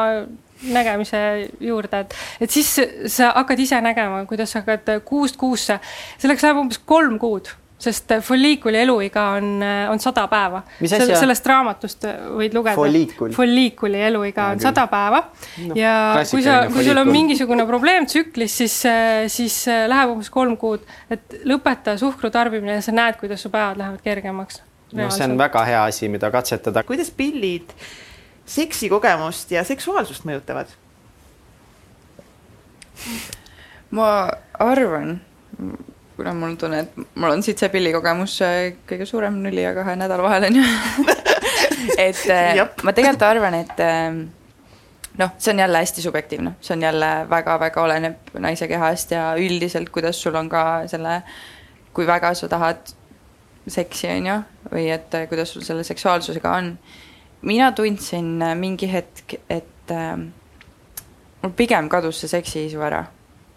nägemise 0.64 1.18
juurde, 1.60 2.04
et, 2.04 2.14
et 2.46 2.50
siis 2.50 2.70
sa 3.12 3.32
hakkad 3.34 3.60
ise 3.60 3.80
nägema, 3.84 4.22
kuidas 4.28 4.54
sa 4.54 4.62
hakkad 4.62 5.04
kuust 5.04 5.36
kuusse, 5.40 5.76
selleks 6.22 6.46
läheb 6.46 6.62
umbes 6.62 6.80
kolm 6.88 7.18
kuud 7.20 7.50
sest 7.84 8.14
folliikuli 8.24 8.80
eluiga 8.80 9.26
on, 9.38 9.48
on 9.92 10.02
sada 10.02 10.26
päeva. 10.30 10.62
Asja? 10.84 11.18
sellest 11.20 11.46
raamatust 11.48 12.06
võid 12.38 12.56
lugeda. 12.56 12.76
Folliikul. 12.78 13.32
folliikuli 13.36 14.02
eluiga 14.08 14.50
on 14.54 14.62
sada 14.62 14.86
päeva 14.90 15.22
no, 15.68 15.76
ja 15.78 15.94
kui 16.30 16.44
sa, 16.44 16.60
kui 16.72 16.86
sul 16.86 17.00
on 17.00 17.10
mingisugune 17.12 17.66
probleem 17.68 18.08
tsüklis, 18.10 18.56
siis, 18.62 18.78
siis 19.32 19.58
läheb 19.90 20.14
umbes 20.14 20.30
kolm 20.34 20.56
kuud, 20.60 20.84
et 21.12 21.40
lõpeta 21.48 21.98
suhkru 22.00 22.30
tarbimine 22.34 22.78
ja 22.78 22.84
sa 22.84 22.94
näed, 22.94 23.18
kuidas 23.20 23.44
su 23.44 23.52
päevad 23.52 23.80
lähevad 23.80 24.04
kergemaks. 24.04 24.62
noh, 24.94 25.12
see 25.14 25.28
on 25.28 25.38
väga 25.40 25.64
hea 25.68 25.84
asi, 25.90 26.08
mida 26.12 26.30
katsetada. 26.34 26.84
kuidas 26.86 27.12
pillid 27.14 27.74
seksikogemust 28.46 29.54
ja 29.54 29.64
seksuaalsust 29.64 30.26
mõjutavad? 30.28 30.72
ma 33.94 34.08
arvan, 34.58 35.18
kuna 36.16 36.34
mul 36.34 36.52
on 36.52 36.56
tunne, 36.56 36.80
et 36.84 36.96
mul 37.14 37.30
on 37.30 37.42
siit 37.42 37.58
see 37.58 37.70
pillikogemus 37.72 38.38
äh, 38.46 38.72
kõige 38.88 39.06
suurem 39.08 39.40
nulli 39.42 39.64
ja 39.64 39.74
kahe 39.76 39.96
nädala 39.98 40.26
vahel 40.28 40.48
on 40.48 40.60
ju 40.60 40.64
et 41.98 42.24
äh, 42.30 42.54
Jep. 42.60 42.82
ma 42.86 42.94
tegelikult 42.94 43.26
arvan, 43.26 43.56
et 43.64 43.80
äh, 43.82 44.20
noh, 45.20 45.32
see 45.38 45.54
on 45.54 45.62
jälle 45.64 45.78
hästi 45.82 46.02
subjektiivne, 46.02 46.54
see 46.60 46.76
on 46.76 46.82
jälle 46.82 47.10
väga-väga 47.30 47.82
oleneb 47.82 48.34
naise 48.38 48.68
kehast 48.70 49.14
ja 49.14 49.32
üldiselt, 49.38 49.90
kuidas 49.94 50.22
sul 50.22 50.36
on 50.38 50.48
ka 50.52 50.84
selle, 50.90 51.20
kui 51.94 52.06
väga 52.06 52.34
sa 52.34 52.48
tahad 52.50 52.94
seksi, 53.70 54.10
on 54.12 54.30
ju, 54.30 54.38
või 54.72 54.88
et 54.92 55.18
kuidas 55.30 55.54
sul 55.54 55.64
selle 55.66 55.84
seksuaalsusega 55.84 56.56
on. 56.58 56.76
mina 57.42 57.72
tundsin 57.72 58.40
mingi 58.56 58.88
hetk, 58.92 59.36
et 59.50 59.92
äh, 59.92 60.16
mul 61.42 61.52
pigem 61.56 61.88
kadus 61.88 62.22
see 62.22 62.28
seksiisu 62.28 62.80
ära. 62.80 63.04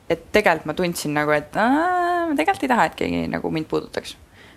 Et 0.09 0.31
tegelikult 0.31 0.65
ma 0.65 0.73
tundsin 0.73 1.13
nagu, 1.13 1.31
et 1.35 1.55
aa, 1.59 2.27
ma 2.29 2.35
tegelikult 2.37 2.63
ei 2.63 2.71
taha, 2.71 2.87
et 2.87 2.95
keegi 2.95 3.27
nagu 3.31 3.51
mind 3.51 3.67
puudutaks. 3.69 4.15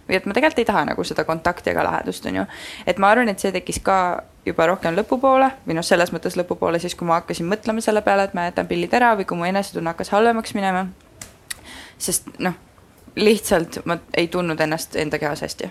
või 0.08 0.16
et 0.18 0.26
ma 0.26 0.34
tegelikult 0.34 0.58
ei 0.58 0.66
taha 0.66 0.84
nagu 0.88 1.04
seda 1.04 1.24
kontakti 1.24 1.70
ega 1.70 1.84
lähedust, 1.86 2.26
on 2.26 2.40
ju. 2.40 2.44
et 2.86 2.98
ma 2.98 3.10
arvan, 3.10 3.28
et 3.28 3.38
see 3.38 3.52
tekkis 3.52 3.80
ka 3.82 4.22
juba 4.46 4.66
rohkem 4.66 4.96
lõpupoole 4.96 5.50
või 5.66 5.76
noh, 5.78 5.86
selles 5.86 6.12
mõttes 6.12 6.38
lõpupoole 6.38 6.80
siis, 6.80 6.94
kui 6.94 7.06
ma 7.06 7.20
hakkasin 7.20 7.48
mõtlema 7.50 7.82
selle 7.84 8.02
peale, 8.02 8.24
et 8.28 8.34
ma 8.34 8.48
jätan 8.48 8.68
pillid 8.70 8.94
ära 8.94 9.12
või 9.18 9.28
kui 9.28 9.38
mu 9.38 9.46
enesetunne 9.48 9.92
hakkas 9.92 10.12
halvemaks 10.14 10.54
minema. 10.54 10.86
sest 11.98 12.30
noh, 12.38 12.54
lihtsalt 13.16 13.82
ma 13.84 13.98
ei 14.16 14.28
tundnud 14.28 14.60
ennast 14.60 14.96
enda 14.96 15.18
kehas 15.18 15.42
hästi. 15.42 15.70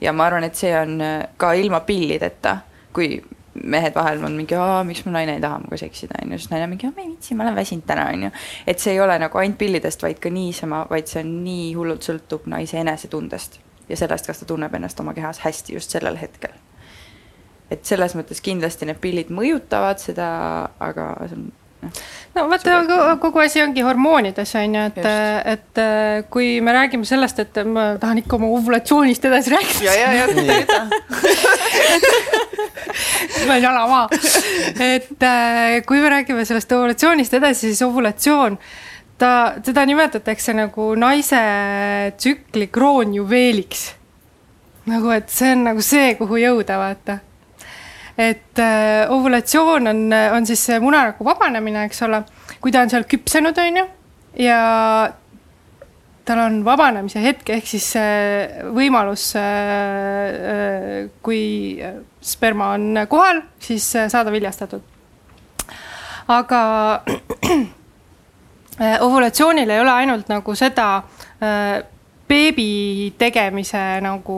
ja 0.00 0.12
ma 0.12 0.26
arvan, 0.26 0.44
et 0.44 0.54
see 0.54 0.72
on 0.78 1.00
ka 1.36 1.52
ilma 1.52 1.80
pillideta, 1.80 2.58
kui 2.92 3.22
mehed 3.64 3.94
vahel 3.94 4.24
on 4.24 4.36
mingi, 4.38 4.58
miks 4.88 5.04
mu 5.06 5.12
naine 5.14 5.36
ei 5.36 5.42
taha 5.42 5.60
minuga 5.62 5.78
seksida, 5.80 6.20
on 6.22 6.34
ju, 6.34 6.40
siis 6.40 6.52
naine 6.52 6.68
mingi, 6.70 6.90
ma 6.90 7.04
ei 7.04 7.10
viitsi, 7.12 7.36
ma 7.36 7.46
olen 7.46 7.58
väsinud 7.58 7.86
täna, 7.88 8.08
on 8.12 8.26
ju. 8.28 8.30
et 8.66 8.82
see 8.82 8.94
ei 8.96 9.00
ole 9.00 9.18
nagu 9.22 9.42
ainult 9.42 9.58
pillidest, 9.60 10.02
vaid 10.02 10.20
ka 10.22 10.32
niisama, 10.32 10.84
vaid 10.90 11.10
see 11.10 11.22
on 11.24 11.32
nii 11.44 11.68
hullult 11.78 12.06
sõltub 12.06 12.48
naise 12.50 12.80
enesetundest 12.82 13.60
ja 13.88 13.98
sellest, 13.98 14.26
kas 14.26 14.42
ta 14.42 14.48
tunneb 14.48 14.74
ennast 14.74 15.00
oma 15.00 15.14
kehas 15.16 15.42
hästi 15.44 15.76
just 15.78 15.94
sellel 15.94 16.18
hetkel. 16.20 16.54
et 17.70 17.84
selles 17.84 18.14
mõttes 18.14 18.38
kindlasti 18.42 18.86
need 18.86 18.98
pillid 19.02 19.30
mõjutavad 19.34 19.98
seda, 19.98 20.26
aga 20.78 21.12
see 21.26 21.38
on 21.38 21.48
no 22.34 22.46
vaata, 22.50 23.16
kogu 23.22 23.42
asi 23.42 23.62
ongi 23.62 23.84
hormoonides 23.84 24.54
on 24.60 24.76
ju, 24.78 24.84
et, 24.90 24.98
et 25.54 25.80
äh, 25.82 26.24
kui 26.30 26.60
me 26.64 26.74
räägime 26.76 27.06
sellest, 27.08 27.40
et 27.42 27.62
ma 27.66 27.88
tahan 28.00 28.22
ikka 28.22 28.38
oma 28.38 28.50
ovulatsioonist 28.58 29.24
edasi 29.30 29.54
rääkida. 29.54 29.94
ja, 29.94 30.12
ja, 30.12 30.26
ja. 30.26 30.80
ma 33.46 33.52
olen 33.52 33.62
jalamaa. 33.62 34.08
et 34.80 35.22
äh, 35.22 35.82
kui 35.86 36.00
me 36.00 36.10
räägime 36.12 36.44
sellest 36.44 36.72
ovulatsioonist 36.72 37.34
edasi, 37.38 37.68
siis 37.68 37.82
ovulatsioon, 37.86 38.58
ta, 39.18 39.30
teda 39.64 39.86
nimetatakse 39.86 40.54
nagu 40.56 40.94
naise 40.98 41.42
tsükli 42.16 42.68
kroonjuveeliks. 42.72 43.86
nagu, 44.86 45.10
et 45.10 45.30
see 45.32 45.52
on 45.52 45.64
nagu 45.70 45.82
see, 45.82 46.14
kuhu 46.18 46.42
jõuda, 46.42 46.78
vaata 46.80 47.20
et 48.16 48.58
äh, 48.58 49.10
ovulatsioon 49.12 49.92
on, 49.92 50.02
on 50.32 50.46
siis 50.48 50.62
see 50.70 50.80
munaraku 50.80 51.24
vabanemine, 51.24 51.84
eks 51.84 52.02
ole, 52.06 52.22
kui 52.60 52.72
ta 52.72 52.80
on 52.86 52.92
seal 52.92 53.04
küpsenud, 53.08 53.58
on 53.60 53.80
ju, 53.82 53.86
ja 54.46 54.60
tal 56.26 56.42
on 56.42 56.58
vabanemise 56.66 57.22
hetk, 57.22 57.50
ehk 57.54 57.68
siis 57.70 57.92
võimalus, 58.74 59.28
kui 61.22 61.42
sperma 62.20 62.72
on 62.74 63.02
kohal, 63.08 63.42
siis 63.62 63.86
saada 64.10 64.32
viljastatud. 64.34 64.82
aga 66.28 66.62
ovulatsioonil 69.06 69.70
ei 69.70 69.80
ole 69.80 69.92
ainult 69.92 70.28
nagu 70.28 70.54
seda 70.58 70.88
beebi 72.28 73.14
tegemise 73.18 73.80
nagu 74.02 74.36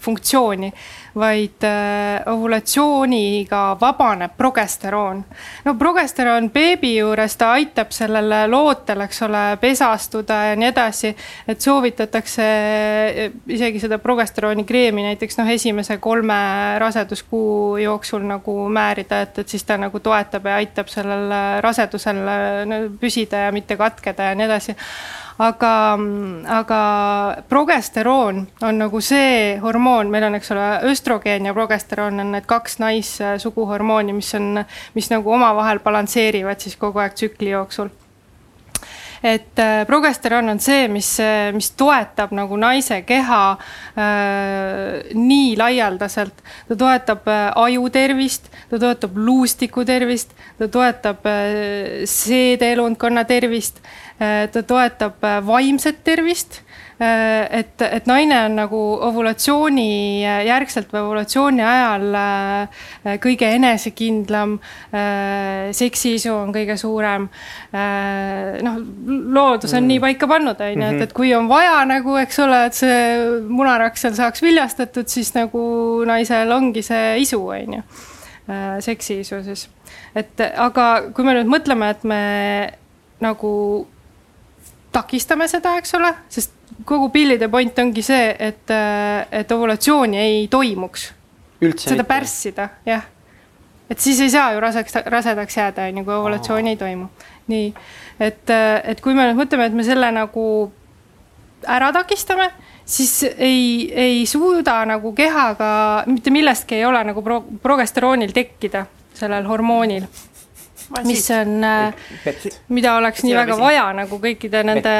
funktsiooni, 0.00 0.70
vaid 1.18 1.64
äh, 1.66 2.22
ovulatsiooniga 2.30 3.76
vabaneb 3.80 4.36
progesteroon. 4.38 5.24
no 5.64 5.74
progesteroon 5.74 6.50
beebi 6.50 6.96
juures, 6.96 7.36
ta 7.36 7.52
aitab 7.58 7.90
sellele 7.90 8.44
lootel, 8.48 9.02
eks 9.06 9.22
ole, 9.26 9.44
pesastuda 9.60 10.38
ja 10.50 10.56
nii 10.56 10.68
edasi. 10.70 11.14
et 11.48 11.60
soovitatakse 11.60 12.46
äh, 12.46 13.32
isegi 13.48 13.82
seda 13.82 13.98
progesterooni 13.98 14.64
kreemi 14.64 15.02
näiteks 15.08 15.40
noh, 15.40 15.50
esimese 15.50 15.98
kolme 15.98 16.38
raseduskuu 16.78 17.76
jooksul 17.82 18.22
nagu 18.26 18.68
määrida, 18.68 19.22
et, 19.26 19.38
et 19.38 19.48
siis 19.48 19.64
ta 19.64 19.78
nagu 19.80 20.00
toetab 20.00 20.46
ja 20.46 20.60
aitab 20.62 20.88
sellel 20.88 21.32
rasedusel 21.60 22.22
püsida 23.00 23.46
ja 23.46 23.52
mitte 23.52 23.76
katkeda 23.76 24.30
ja 24.30 24.38
nii 24.38 24.46
edasi 24.46 24.76
aga, 25.40 25.74
aga 26.60 26.80
progesteroon 27.48 28.42
on 28.62 28.82
nagu 28.82 29.00
see 29.04 29.56
hormoon, 29.62 30.10
meil 30.12 30.28
on, 30.28 30.36
eks 30.36 30.52
ole, 30.54 30.66
östrogeen 30.90 31.48
ja 31.48 31.54
progesteroon 31.56 32.20
on 32.20 32.34
need 32.36 32.48
kaks 32.50 32.78
naissuguhormooni, 32.82 34.16
mis 34.16 34.34
on, 34.36 34.64
mis 34.94 35.10
nagu 35.12 35.32
omavahel 35.32 35.80
balansseerivad 35.84 36.60
siis 36.60 36.76
kogu 36.80 37.00
aeg 37.00 37.16
tsükli 37.16 37.54
jooksul 37.54 37.92
et 39.22 39.58
äh, 39.58 39.84
progesteroon 39.86 40.48
on 40.48 40.60
see, 40.60 40.88
mis, 40.88 41.10
mis 41.52 41.70
toetab 41.78 42.32
nagu 42.36 42.56
naise 42.60 43.02
keha 43.08 43.42
äh, 43.52 45.12
nii 45.16 45.56
laialdaselt. 45.60 46.42
ta 46.68 46.78
toetab 46.84 47.28
äh, 47.28 47.50
aju 47.64 47.90
tervist, 47.92 48.50
ta 48.70 48.80
toetab 48.80 49.16
luustiku 49.16 49.84
tervist, 49.84 50.32
ta 50.58 50.68
toetab 50.68 51.26
äh, 51.26 52.02
seedeelundkonna 52.08 53.24
tervist 53.28 53.82
äh,, 54.18 54.48
ta 54.52 54.62
toetab 54.62 55.24
äh, 55.24 55.40
vaimset 55.46 56.04
tervist 56.04 56.62
Äh, 56.62 56.69
et, 57.00 57.80
et 57.80 58.08
naine 58.08 58.36
on 58.44 58.56
nagu 58.58 58.78
ovulatsiooni 59.06 60.20
järgselt 60.44 60.90
või 60.92 61.00
ovulatsiooni 61.06 61.62
ajal 61.64 62.18
äh, 62.18 62.82
kõige 63.22 63.48
enesekindlam, 63.56 64.58
äh, 64.92 65.70
seksiisu 65.76 66.34
on 66.34 66.52
kõige 66.52 66.76
suurem. 66.80 67.28
noh, 68.60 68.76
loodus 69.32 69.72
on 69.72 69.84
mm. 69.84 69.88
nii 69.88 70.00
paika 70.04 70.28
pannud, 70.28 70.60
on 70.60 70.70
ju, 70.74 70.76
et, 70.76 70.94
mhm. 70.94 71.02
et 71.06 71.12
kui 71.16 71.32
on 71.36 71.48
vaja 71.48 71.80
nagu, 71.88 72.16
eks 72.20 72.40
ole, 72.44 72.60
et 72.68 72.76
see 72.76 73.00
munaraks 73.48 74.04
seal 74.04 74.16
saaks 74.18 74.42
viljastatud, 74.44 75.08
siis 75.08 75.32
nagu 75.36 75.62
naisel 76.08 76.52
ongi 76.52 76.82
see 76.84 77.20
isu, 77.24 77.40
on 77.40 77.78
ju, 77.78 77.82
seksiisu 78.84 79.40
siis. 79.46 79.68
et 80.18 80.42
aga 80.50 80.86
kui 81.14 81.24
me 81.24 81.38
nüüd 81.38 81.50
mõtleme, 81.52 81.90
et 81.94 82.04
me 82.04 82.22
nagu 83.24 83.52
takistame 84.92 85.46
seda, 85.48 85.76
eks 85.78 85.94
ole, 85.96 86.10
sest 86.32 86.56
kogu 86.90 87.08
pillide 87.14 87.48
point 87.52 87.78
ongi 87.78 88.02
see, 88.04 88.34
et, 88.38 88.74
et 89.30 89.52
ovulatsiooni 89.54 90.18
ei 90.18 90.44
toimuks. 90.50 91.10
seda 91.76 92.04
pärssida, 92.08 92.68
jah. 92.86 93.04
et 93.90 94.00
siis 94.00 94.20
ei 94.24 94.30
saa 94.32 94.54
ju 94.54 94.60
raseks, 94.64 94.96
rasedaks 95.06 95.56
jääda, 95.56 95.88
on 95.90 96.00
ju, 96.00 96.04
kui 96.04 96.14
ovulatsiooni 96.14 96.74
ei 96.74 96.80
toimu. 96.80 97.08
nii, 97.50 97.70
et, 98.20 98.50
et 98.84 99.00
kui 99.04 99.14
me 99.14 99.28
nüüd 99.28 99.38
mõtleme, 99.44 99.70
et 99.70 99.76
me 99.76 99.86
selle 99.86 100.10
nagu 100.14 100.44
ära 101.68 101.90
takistame, 101.92 102.48
siis 102.84 103.22
ei, 103.36 103.90
ei 103.92 104.24
suuda 104.26 104.80
nagu 104.88 105.12
kehaga 105.14 105.70
mitte 106.10 106.32
millestki 106.34 106.80
ei 106.80 106.88
ole 106.88 107.04
nagu 107.04 107.22
pro, 107.22 107.42
progesteroonil 107.62 108.32
tekkida, 108.34 108.86
sellel 109.14 109.46
hormoonil 109.46 110.06
mis 111.06 111.30
on, 111.30 111.64
äh, 111.64 111.94
mida 112.68 112.96
oleks 112.98 113.22
nii 113.26 113.34
väga 113.36 113.56
vaja 113.60 113.86
nagu 113.96 114.18
kõikide 114.22 114.64
nende 114.66 114.94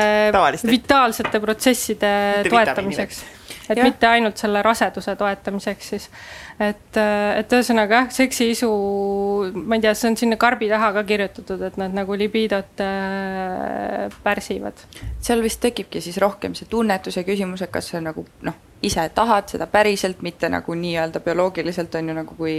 vitaalsete 0.66 1.41
protsesside 1.43 2.12
toetamiseks. 2.49 3.22
et 3.68 3.78
ja. 3.78 3.84
mitte 3.84 4.09
ainult 4.11 4.38
selle 4.41 4.62
raseduse 4.62 5.16
toetamiseks 5.16 5.91
siis. 5.95 6.11
Et, 6.61 6.96
äh, 7.00 7.40
et 7.40 7.52
ühesõnaga 7.56 8.02
jah, 8.02 8.08
seksiisu, 8.14 8.70
ma 9.56 9.78
ei 9.78 9.84
tea, 9.84 9.94
see 9.96 10.11
on 10.11 10.18
sinna 10.20 10.38
karbi 10.40 10.68
taha 10.70 10.92
ka 10.98 11.04
kirjutatud, 11.08 11.62
et 11.70 11.78
nad 11.80 11.94
nagu 11.96 12.16
libidot 12.18 12.82
äh, 12.84 14.11
pärsivad. 14.24 14.84
seal 15.20 15.42
vist 15.44 15.62
tekibki 15.64 16.02
siis 16.04 16.20
rohkem 16.20 16.54
see 16.58 16.68
tunnetuse 16.70 17.24
küsimus, 17.24 17.64
et 17.64 17.72
kas 17.72 17.92
see 17.94 18.02
nagu 18.04 18.26
noh 18.46 18.66
ise 18.82 19.02
tahad 19.14 19.50
seda 19.52 19.66
päriselt, 19.68 20.22
mitte 20.24 20.48
nagu 20.48 20.74
nii-öelda 20.74 21.20
bioloogiliselt 21.20 21.94
on 21.98 22.08
ju 22.08 22.14
nagu 22.16 22.36
kui, 22.36 22.54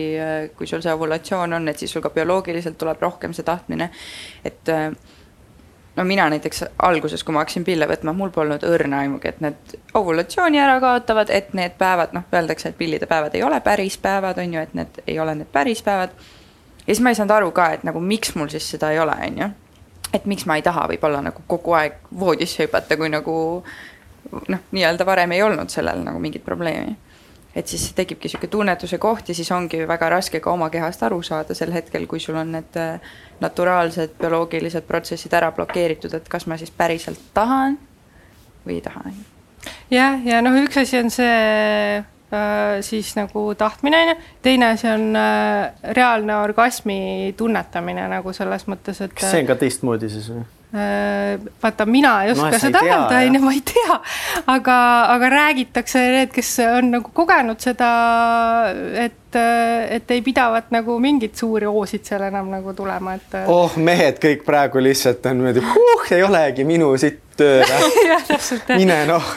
kui 0.57 0.67
sul 0.69 0.83
see 0.85 0.93
ovulatsioon 0.93 1.57
on, 1.57 1.71
et 1.71 1.81
siis 1.81 1.93
sul 1.93 2.03
ka 2.05 2.11
bioloogiliselt 2.13 2.77
tuleb 2.77 3.01
rohkem 3.01 3.33
see 3.33 3.45
tahtmine. 3.47 3.89
et 4.45 4.69
no 5.95 6.03
mina 6.03 6.29
näiteks 6.29 6.65
alguses, 6.79 7.23
kui 7.23 7.33
ma 7.33 7.43
hakkasin 7.43 7.63
pille 7.67 7.87
võtma, 7.87 8.13
mul 8.15 8.29
polnud 8.29 8.63
õrna 8.67 9.01
aimugi, 9.05 9.31
et 9.31 9.41
need 9.43 9.75
ovulatsiooni 9.97 10.59
ära 10.59 10.79
kaotavad, 10.83 11.29
et 11.29 11.53
need 11.57 11.75
päevad, 11.79 12.15
noh, 12.15 12.27
öeldakse, 12.33 12.71
et 12.71 12.77
pillide 12.77 13.09
päevad 13.09 13.35
ei 13.35 13.43
ole 13.43 13.59
päris 13.61 13.97
päevad, 14.01 14.39
on 14.39 14.53
ju, 14.55 14.61
et 14.61 14.73
need 14.77 15.01
ei 15.07 15.19
ole 15.19 15.35
need 15.35 15.51
päris 15.51 15.83
päevad. 15.83 16.15
ja 16.79 16.85
siis 16.85 17.01
ma 17.03 17.11
ei 17.11 17.19
saanud 17.19 17.35
aru 17.35 17.51
ka, 17.51 17.69
et 17.75 17.83
nagu 17.83 17.99
miks 17.99 18.35
mul 18.35 18.49
siis 18.49 18.69
seda 18.71 18.91
ei 18.91 18.99
ole, 18.99 19.15
on 19.27 19.37
ju. 19.43 19.49
et 20.13 20.25
miks 20.25 20.45
ma 20.45 20.55
ei 20.55 20.61
taha 20.61 20.87
võib-olla 20.87 21.21
nagu 21.21 21.43
kogu 21.47 21.75
aeg 21.75 21.99
voodisse 22.19 22.63
hüpata, 22.63 22.97
kui 22.97 23.09
nagu 23.09 23.37
noh, 24.47 24.59
nii-öelda 24.71 25.05
varem 25.05 25.31
ei 25.31 25.43
olnud 25.43 25.69
sellel 25.69 26.03
nagu 26.03 26.19
mingit 26.19 26.45
probleemi. 26.45 26.95
et 27.55 27.67
siis 27.67 27.89
tekibki 27.93 28.29
niisugune 28.29 28.49
tunnetuse 28.49 28.97
koht 28.97 29.29
ja 29.29 29.35
siis 29.35 29.51
ongi 29.51 29.87
väga 29.87 30.09
raske 30.09 30.39
ka 30.39 30.51
oma 30.51 30.69
kehast 30.69 31.03
aru 31.03 31.21
saada 31.21 31.53
sel 31.53 31.73
hetkel, 31.75 32.07
kui 32.07 32.19
sul 32.19 32.35
on 32.35 32.51
need 32.51 32.77
äh, 32.79 33.01
naturaalsed 33.41 34.15
bioloogilised 34.21 34.87
protsessid 34.87 35.33
ära 35.33 35.51
blokeeritud, 35.55 36.13
et 36.13 36.29
kas 36.29 36.47
ma 36.47 36.57
siis 36.61 36.71
päriselt 36.71 37.21
tahan 37.33 37.77
või 38.65 38.77
ei 38.79 38.85
taha. 38.85 39.11
jah, 39.91 40.21
ja 40.25 40.41
noh, 40.45 40.57
üks 40.63 40.81
asi 40.81 40.99
on 41.01 41.11
see 41.13 41.35
äh, 41.97 42.79
siis 42.85 43.13
nagu 43.17 43.45
tahtmine, 43.57 44.01
on 44.05 44.13
ju, 44.13 44.17
teine 44.45 44.71
asi 44.75 44.89
on 44.91 45.11
äh, 45.17 45.73
reaalne 45.97 46.37
orgasmi 46.41 47.33
tunnetamine 47.37 48.07
nagu 48.11 48.33
selles 48.33 48.67
mõttes, 48.69 49.01
et 49.01 49.13
kas 49.13 49.33
see 49.33 49.45
on 49.45 49.51
ka 49.51 49.59
teistmoodi 49.65 50.09
siis 50.11 50.31
või? 50.33 50.47
Äh, 50.71 51.39
vaata, 51.63 51.85
mina 51.85 52.23
ei 52.23 52.31
oska 52.31 52.47
no, 52.47 52.59
seda 52.59 52.79
öelda, 52.85 53.17
on 53.27 53.35
ju, 53.35 53.39
ma 53.43 53.51
ei 53.51 53.59
tea, 53.73 53.97
aga, 54.53 54.75
aga 55.11 55.29
räägitakse 55.33 56.03
need, 56.13 56.31
kes 56.31 56.51
on 56.63 56.87
nagu 56.93 57.11
kogenud 57.11 57.59
seda, 57.59 57.89
et, 59.03 59.35
et 59.35 60.15
ei 60.15 60.23
pidavat 60.23 60.71
nagu 60.71 60.95
mingeid 61.03 61.35
suuri 61.35 61.67
hoosid 61.67 62.07
seal 62.07 62.23
enam 62.29 62.47
nagu 62.53 62.71
tulema, 62.77 63.17
et. 63.19 63.35
oh, 63.51 63.75
mehed 63.75 64.23
kõik 64.23 64.47
praegu 64.47 64.79
lihtsalt 64.79 65.27
on 65.27 65.41
niimoodi, 65.41 65.67
huh, 65.73 66.07
ei 66.15 66.23
olegi 66.23 66.63
minu 66.63 66.93
sitt 67.03 67.19
tööd 67.35 67.67
mine 68.79 69.03
noh, 69.11 69.35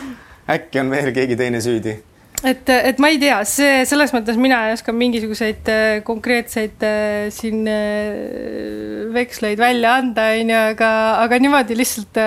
äkki 0.55 0.85
on 0.85 0.95
veel 0.95 1.11
keegi 1.19 1.41
teine 1.43 1.59
süüdi 1.67 1.99
et, 2.45 2.71
et 2.71 3.01
ma 3.03 3.11
ei 3.13 3.19
tea, 3.21 3.39
see 3.49 3.83
selles 3.89 4.13
mõttes 4.15 4.39
mina 4.41 4.61
ei 4.69 4.77
oska 4.77 4.95
mingisuguseid 4.95 5.69
äh, 5.73 5.99
konkreetseid 6.07 6.85
äh, 6.87 7.27
siin 7.35 7.65
äh, 7.71 9.05
veksleid 9.15 9.61
välja 9.61 9.97
anda, 10.01 10.31
onju, 10.39 10.59
aga, 10.75 10.91
aga 11.25 11.41
niimoodi 11.43 11.79
lihtsalt 11.79 12.21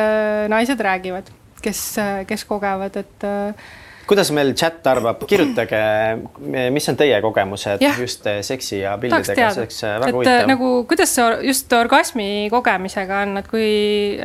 naised 0.52 0.82
räägivad, 0.90 1.30
kes, 1.64 1.84
kes 2.30 2.48
kogevad, 2.50 2.98
et 3.04 3.28
kuidas 4.08 4.30
meil 4.36 4.54
chat 4.58 4.86
arvab, 4.88 5.24
kirjutage, 5.28 5.80
mis 6.74 6.88
on 6.92 6.98
teie 7.00 7.20
kogemused 7.24 7.84
ja. 7.84 7.94
just 8.00 8.26
eh, 8.30 8.40
seksi 8.46 8.80
ja 8.82 8.96
pildidega, 9.02 9.50
see 9.54 9.64
oleks 9.64 9.80
eh, 9.84 9.96
väga 10.02 10.10
et, 10.10 10.16
huvitav. 10.16 10.44
nagu 10.52 10.70
kuidas 10.90 11.14
see 11.16 11.26
just 11.48 11.74
orgasmi 11.76 12.28
kogemisega 12.54 13.22
on, 13.26 13.40
et 13.42 13.50
kui, 13.52 13.70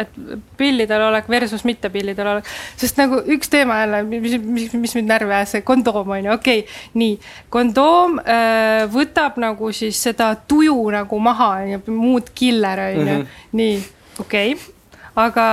et 0.05 0.19
pillidel 0.59 1.07
olek 1.09 1.31
versus 1.33 1.67
mitte 1.69 1.91
pillidel 1.95 2.35
olek, 2.35 2.51
sest 2.81 3.01
nagu 3.03 3.23
üks 3.37 3.51
teema 3.53 3.81
jälle, 3.83 4.03
mis, 4.13 4.37
mis, 4.43 4.77
mis 4.85 4.97
mind 4.99 5.11
närvi 5.11 5.37
ajas, 5.39 5.57
see 5.57 5.67
kondoom 5.67 6.15
on 6.17 6.29
ju, 6.29 6.37
okei 6.37 6.63
okay,, 6.65 6.83
nii. 7.03 7.17
kondoom 7.53 8.21
äh, 8.23 8.85
võtab 8.93 9.41
nagu 9.43 9.73
siis 9.77 9.99
seda 10.11 10.35
tuju 10.49 10.79
nagu 10.95 11.19
maha, 11.23 11.55
mood 11.91 12.31
killer 12.39 12.87
on 12.87 12.95
ju, 13.01 13.09
mhm. 13.09 13.43
nii, 13.59 13.83
okei 14.23 14.55
okay 14.55 14.81
aga. 15.17 15.47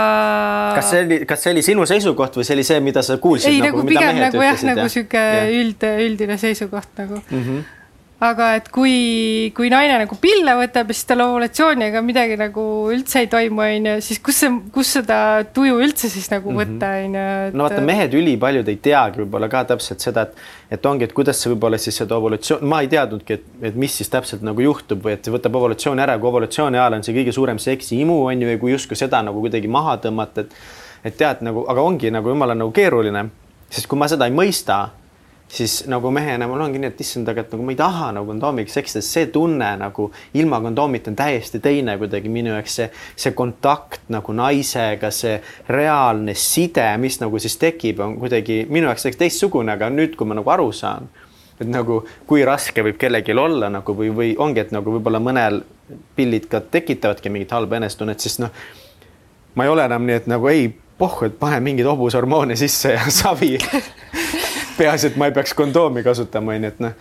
kas 0.78 0.92
see 0.92 1.02
oli, 1.06 1.18
kas 1.30 1.44
see 1.44 1.56
oli 1.56 1.64
sinu 1.66 1.88
seisukoht 1.90 2.40
või 2.40 2.48
see 2.48 2.56
oli 2.58 2.68
see, 2.68 2.80
mida 2.84 3.04
sa 3.06 3.18
kuulsid? 3.22 3.52
ei, 3.52 3.64
nagu, 3.64 3.82
nagu 3.82 3.92
pigem 3.92 4.22
nagu 4.24 4.46
jah, 4.46 4.64
nagu 4.70 4.88
sihuke 4.92 5.26
üld, 5.58 5.90
üldine 6.06 6.40
seisukoht 6.40 6.96
nagu 7.02 7.22
mm. 7.26 7.44
-hmm 7.44 7.68
aga 8.20 8.50
et 8.58 8.68
kui, 8.74 9.52
kui 9.56 9.70
naine 9.72 9.96
nagu 10.02 10.16
pille 10.20 10.56
võtab 10.60 10.90
ja 10.92 10.96
siis 10.98 11.08
tal 11.08 11.24
ovulatsiooniga 11.24 12.02
midagi 12.04 12.36
nagu 12.40 12.64
üldse 12.92 13.22
ei 13.24 13.30
toimu, 13.32 13.62
on 13.64 13.88
ju, 13.90 13.94
siis 14.04 14.20
kus 14.24 14.42
see, 14.44 14.52
kus 14.76 14.92
seda 14.98 15.20
tuju 15.56 15.78
üldse 15.80 16.12
siis 16.12 16.28
nagu 16.34 16.52
mhm. 16.52 16.60
võtta, 16.60 16.90
on 17.06 17.16
ju. 17.16 17.54
no 17.56 17.68
vaata, 17.68 17.86
mehed 17.88 18.18
ülipaljud 18.20 18.72
ei 18.72 18.82
teagi 18.84 19.24
võib-olla 19.24 19.48
ka 19.52 19.64
täpselt 19.72 20.04
seda, 20.04 20.28
et, 20.28 20.44
et 20.76 20.92
ongi, 20.92 21.08
et 21.08 21.16
kuidas 21.16 21.40
see 21.40 21.54
võib-olla 21.54 21.80
siis 21.80 22.02
seda 22.04 22.20
ovulatsioon, 22.20 22.68
ma 22.68 22.82
ei 22.84 22.92
teadnudki, 22.92 23.40
et, 23.40 23.48
et 23.72 23.80
mis 23.80 23.96
siis 24.02 24.12
täpselt 24.12 24.44
nagu 24.44 24.68
juhtub 24.68 25.08
või 25.08 25.16
et 25.16 25.32
võtab 25.32 25.56
ovulatsiooni 25.62 26.04
ära, 26.04 26.20
kui 26.20 26.34
ovulatsiooni 26.34 26.82
ajal 26.82 27.00
on 27.00 27.08
see 27.08 27.16
kõige 27.22 27.36
suurem 27.36 27.64
seksiimu 27.64 28.20
on 28.28 28.44
ju, 28.44 28.52
ja 28.52 28.60
kui 28.60 28.76
justkui 28.76 29.00
seda 29.00 29.24
nagu 29.24 29.40
kuidagi 29.46 29.72
maha 29.72 29.96
tõmmata, 30.04 30.44
et 30.44 30.62
et 31.08 31.16
tead 31.16 31.40
nagu, 31.48 31.64
aga 31.72 31.80
ongi 31.80 32.10
nagu 32.12 32.28
jumala 32.28 32.56
nagu 32.60 32.74
keeruline, 32.76 33.30
sest 33.72 33.88
kui 33.88 33.96
ma 33.96 34.10
seda 34.12 34.28
ei 34.28 34.34
mõista 34.36 34.82
siis 35.50 35.84
nagu 35.90 36.12
mehena 36.12 36.48
mul 36.48 36.62
ongi 36.62 36.80
nii, 36.82 36.92
et 36.94 37.02
issand, 37.02 37.30
aga 37.32 37.42
et 37.42 37.54
nagu 37.54 37.66
ma 37.66 37.74
ei 37.74 37.78
taha 37.80 38.10
nagu 38.14 38.30
kondoomiga 38.30 38.72
seksida, 38.72 39.02
see 39.06 39.30
tunne 39.34 39.70
nagu 39.82 40.10
ilma 40.38 40.60
kondoomita 40.62 41.10
on 41.10 41.18
täiesti 41.18 41.62
teine 41.64 41.96
kuidagi 41.98 42.30
minu 42.30 42.54
jaoks 42.54 42.76
see, 42.80 42.90
see 43.18 43.34
kontakt 43.38 44.12
nagu 44.14 44.36
naisega, 44.38 45.10
see 45.14 45.40
reaalne 45.74 46.36
side, 46.38 46.86
mis 47.02 47.18
nagu 47.24 47.42
siis 47.42 47.58
tekib, 47.62 48.04
on 48.06 48.20
kuidagi 48.22 48.62
minu 48.70 48.92
jaoks 48.92 49.10
teistsugune, 49.18 49.74
aga 49.74 49.90
nüüd, 49.94 50.14
kui 50.20 50.30
ma 50.30 50.38
nagu 50.38 50.54
aru 50.54 50.70
saan, 50.76 51.10
et 51.60 51.68
nagu 51.68 52.04
kui 52.30 52.46
raske 52.46 52.86
võib 52.86 53.00
kellelgi 53.02 53.34
olla 53.34 53.72
nagu 53.74 53.96
või, 53.96 54.12
või 54.16 54.36
ongi, 54.38 54.68
et 54.68 54.76
nagu 54.76 54.94
võib-olla 54.98 55.22
mõnel 55.24 55.64
pillid 56.16 56.46
ka 56.52 56.62
tekitavadki 56.62 57.34
mingit 57.34 57.58
halba 57.58 57.80
enesetunnet, 57.82 58.22
siis 58.22 58.38
noh, 58.44 58.54
ma 59.58 59.66
ei 59.66 59.74
ole 59.74 59.90
enam 59.90 60.06
nii, 60.06 60.22
et 60.22 60.30
nagu 60.30 60.52
ei, 60.52 60.70
pohhu, 61.00 61.26
et 61.26 61.40
pane 61.40 61.58
mingeid 61.64 61.88
hobushormoone 61.88 62.60
sisse 62.60 62.94
ja 62.94 63.10
savi 63.22 63.56
peaasi, 64.80 65.12
et 65.12 65.20
ma 65.20 65.30
ei 65.30 65.36
peaks 65.36 65.54
kondoomi 65.58 66.06
kasutama, 66.06 66.56
onju, 66.56 66.72
et 66.72 66.80
noh. 66.84 66.96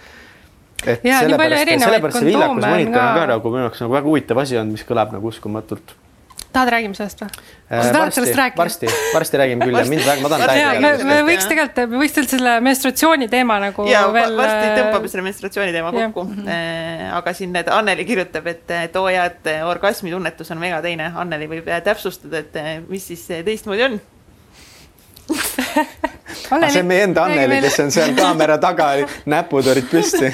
et 0.84 1.06
palju 1.06 1.14
sellepärast, 1.22 1.72
sellepärast 1.84 2.20
see 2.20 2.34
kondoome 2.34 2.58
on 2.58 2.60
viljakusmonitor 2.66 3.00
on 3.04 3.16
ka. 3.22 3.30
nagu 3.32 3.54
minu 3.54 3.64
jaoks 3.66 3.80
nagu 3.84 3.96
väga 3.96 4.12
huvitav 4.12 4.42
asi 4.44 4.60
olnud, 4.60 4.78
mis 4.78 4.84
kõlab 4.88 5.14
nagu 5.14 5.30
uskumatult. 5.32 5.94
tahad, 6.52 6.70
räägime 6.74 6.98
sellest 6.98 7.22
või? 7.22 7.30
Äh, 7.68 7.82
sa 7.84 7.94
tahad 7.96 8.14
sellest 8.16 8.38
rääkida? 8.38 8.62
varsti, 8.62 8.90
varsti 9.14 9.40
räägime 9.42 9.68
küll 9.68 9.78
ja 9.78 9.86
mind 9.90 10.04
väga, 10.06 10.24
ma 10.24 10.30
tahan 10.32 10.52
täiega 10.52 10.82
me, 10.84 10.92
me 11.10 11.16
võiks 11.28 11.48
tegelikult, 11.50 11.80
me 11.94 12.02
võiks 12.02 12.14
tegelikult 12.16 12.36
selle 12.36 12.54
menstratsiooni 12.68 13.30
teema 13.32 13.58
nagu 13.62 13.88
ja 13.90 14.04
veel. 14.14 14.36
varsti 14.38 14.68
äh, 14.68 14.76
tõmbame 14.78 15.12
selle 15.14 15.26
menstratsiooni 15.28 15.74
teema 15.76 15.94
kokku. 15.96 16.28
aga 17.18 17.34
siin 17.36 17.52
need 17.56 17.72
Anneli 17.78 18.06
kirjutab, 18.08 18.46
et 18.50 18.70
eh, 18.74 18.86
tooja, 18.92 19.26
et 19.32 19.50
eh, 19.50 19.64
orgasmi 19.66 20.14
tunnetus 20.14 20.54
on 20.54 20.62
väga 20.62 20.80
teine. 20.84 21.10
Anneli 21.18 21.50
võib 21.50 21.68
täpsustada, 21.84 22.44
et 22.44 22.86
mis 22.88 23.10
siis 23.12 23.26
teistmoodi 23.46 23.86
on. 23.90 24.00
aga 26.54 26.70
see 26.72 26.82
on 26.82 26.88
meie 26.88 27.06
enda 27.08 27.26
Anneli, 27.28 27.60
kes 27.64 27.80
on 27.84 27.92
seal 27.94 28.14
kaamera 28.18 28.58
taga, 28.62 28.90
näpud 29.28 29.68
olid 29.72 29.88
püsti. 29.90 30.30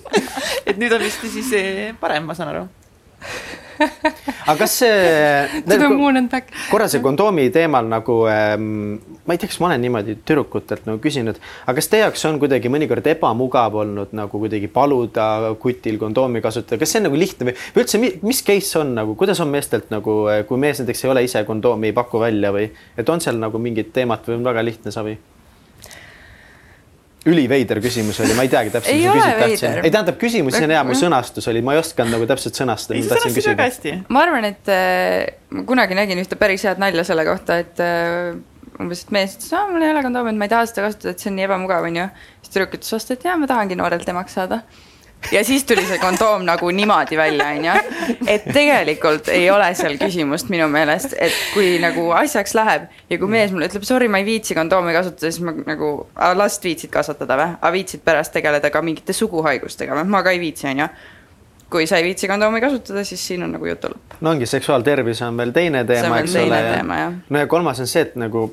et 0.68 0.76
nüüd 0.78 0.92
on 0.94 1.02
vist 1.02 1.24
siis 1.26 1.50
parem, 2.00 2.28
ma 2.28 2.36
saan 2.38 2.54
aru. 2.54 2.66
Aga 3.80 4.56
kas 4.60 4.76
see 4.82 6.28
back. 6.30 6.52
korra 6.70 6.88
see 6.88 7.02
kondoomi 7.04 7.48
teemal 7.54 7.88
nagu 7.88 8.16
ähm, 8.30 8.98
ma 9.26 9.34
ei 9.34 9.40
tea, 9.40 9.50
kas 9.50 9.60
ma 9.62 9.70
olen 9.70 9.82
niimoodi 9.84 10.16
tüdrukutelt 10.26 10.86
nagu 10.88 11.00
küsinud, 11.02 11.40
aga 11.64 11.76
kas 11.78 11.90
teie 11.92 12.02
jaoks 12.04 12.24
on 12.28 12.40
kuidagi 12.42 12.72
mõnikord 12.72 13.06
ebamugav 13.12 13.80
olnud 13.82 14.14
nagu 14.16 14.42
kuidagi 14.42 14.70
paluda 14.72 15.54
kutil 15.62 15.98
kondoomi 16.00 16.42
kasutada, 16.44 16.80
kas 16.80 16.94
see 16.94 17.02
on 17.02 17.08
nagu 17.08 17.20
lihtne 17.20 17.50
või, 17.50 17.56
või 17.74 17.84
üldse, 17.84 18.02
mis 18.26 18.44
case 18.46 18.78
on 18.80 18.94
nagu, 18.98 19.16
kuidas 19.18 19.40
on 19.44 19.52
meestelt 19.52 19.90
nagu, 19.94 20.22
kui 20.48 20.60
mees 20.60 20.82
näiteks 20.82 21.04
ei 21.04 21.12
ole 21.14 21.24
ise 21.28 21.44
kondoomi 21.48 21.90
ei 21.90 21.96
paku 21.96 22.22
välja 22.22 22.52
või 22.54 22.70
et 22.70 23.12
on 23.12 23.22
seal 23.22 23.40
nagu 23.40 23.60
mingit 23.62 23.94
teemat 23.96 24.26
või 24.28 24.40
on 24.40 24.48
väga 24.50 24.64
lihtne 24.66 24.94
savi? 24.94 25.18
Üliveider 27.28 27.80
küsimus 27.84 28.20
oli, 28.24 28.34
ma 28.36 28.44
ei 28.46 28.52
teagi 28.52 28.72
täpselt. 28.72 28.94
Ei 28.94 29.08
ole 29.10 29.32
veider. 29.36 29.80
ei 29.84 29.92
tähendab, 29.92 30.16
küsimus 30.20 30.56
on 30.56 30.72
hea, 30.72 30.84
mu 30.88 30.96
sõnastus 30.96 31.48
oli, 31.52 31.60
ma 31.64 31.74
ei 31.76 31.82
osanud 31.82 32.14
nagu 32.14 32.28
täpselt 32.30 32.56
sõnastada. 32.56 32.96
ei, 32.96 33.04
sa 33.04 33.18
sõnastasid 33.18 33.50
väga 33.52 33.66
hästi. 33.68 33.96
ma 34.08 34.22
arvan, 34.24 34.46
et 34.48 34.70
äh, 34.72 35.34
ma 35.52 35.66
kunagi 35.68 35.98
nägin 35.98 36.22
ühte 36.22 36.38
päris 36.40 36.64
head 36.68 36.80
nalja 36.80 37.04
selle 37.04 37.26
kohta, 37.28 37.60
et 37.60 37.82
äh, 37.84 38.32
umbes, 38.80 39.04
et 39.04 39.12
mees 39.14 39.36
ütles, 39.36 39.50
aa, 39.56 39.66
mul 39.68 39.84
ei 39.84 39.92
ole 39.92 40.04
kondoomi, 40.06 40.32
et 40.32 40.40
ma 40.40 40.48
ei 40.48 40.54
taha 40.54 40.68
seda 40.70 40.86
kasutada, 40.86 41.12
et 41.12 41.24
see 41.24 41.32
on 41.32 41.36
nii 41.36 41.48
ebamugav, 41.48 41.88
onju. 41.90 42.06
siis 42.40 42.54
tüdruk 42.54 42.78
ütles 42.78 42.96
vastu, 42.96 43.16
et 43.16 43.28
jaa, 43.28 43.36
ma 43.40 43.50
tahangi 43.50 43.76
noorelt 43.80 44.08
emaks 44.14 44.38
saada. 44.38 44.62
Ja 45.32 45.44
siis 45.44 45.64
tuli 45.64 45.84
see 45.86 45.98
kondoom 46.02 46.44
nagu 46.48 46.70
niimoodi 46.74 47.18
välja, 47.18 47.50
onju. 47.54 48.16
et 48.26 48.48
tegelikult 48.52 49.28
ei 49.32 49.50
ole 49.50 49.68
seal 49.78 49.96
küsimust 50.00 50.50
minu 50.52 50.68
meelest, 50.72 51.14
et 51.18 51.36
kui 51.54 51.76
nagu 51.82 52.08
asjaks 52.16 52.54
läheb 52.58 52.88
ja 53.10 53.20
kui 53.20 53.30
mees 53.30 53.54
mulle 53.54 53.70
ütleb, 53.70 53.86
sorry, 53.86 54.08
ma 54.08 54.22
ei 54.22 54.26
viitsi 54.28 54.56
kondoomi 54.58 54.94
kasutada, 54.96 55.30
siis 55.30 55.44
ma 55.44 55.54
nagu, 55.54 55.92
last 56.40 56.64
viitsid 56.64 56.92
kasvatada 56.94 57.38
või? 57.40 57.56
aga 57.60 57.72
viitsid 57.76 58.04
pärast 58.04 58.34
tegeleda 58.36 58.72
ka 58.72 58.82
mingite 58.84 59.16
suguhaigustega 59.16 59.98
või? 60.00 60.12
ma 60.16 60.24
ka 60.26 60.34
ei 60.34 60.42
viitsi, 60.42 60.68
onju 60.72 60.90
kui 61.70 61.86
sa 61.86 62.00
ei 62.00 62.04
viitsi 62.04 62.28
kondoomi 62.28 62.60
kasutada, 62.60 63.04
siis 63.06 63.22
siin 63.26 63.44
on 63.46 63.52
nagu 63.54 63.66
jutu 63.68 63.92
lõpp. 63.92 64.16
no 64.20 64.34
ongi, 64.34 64.48
seksuaaltervis 64.50 65.22
on 65.22 65.36
veel 65.38 65.54
teine 65.54 65.84
teema, 65.86 66.18
eks 66.24 66.34
ole. 66.42 66.58
no 67.28 67.44
ja 67.44 67.46
kolmas 67.50 67.80
on 67.80 67.90
see, 67.90 68.08
et 68.08 68.16
nagu 68.18 68.48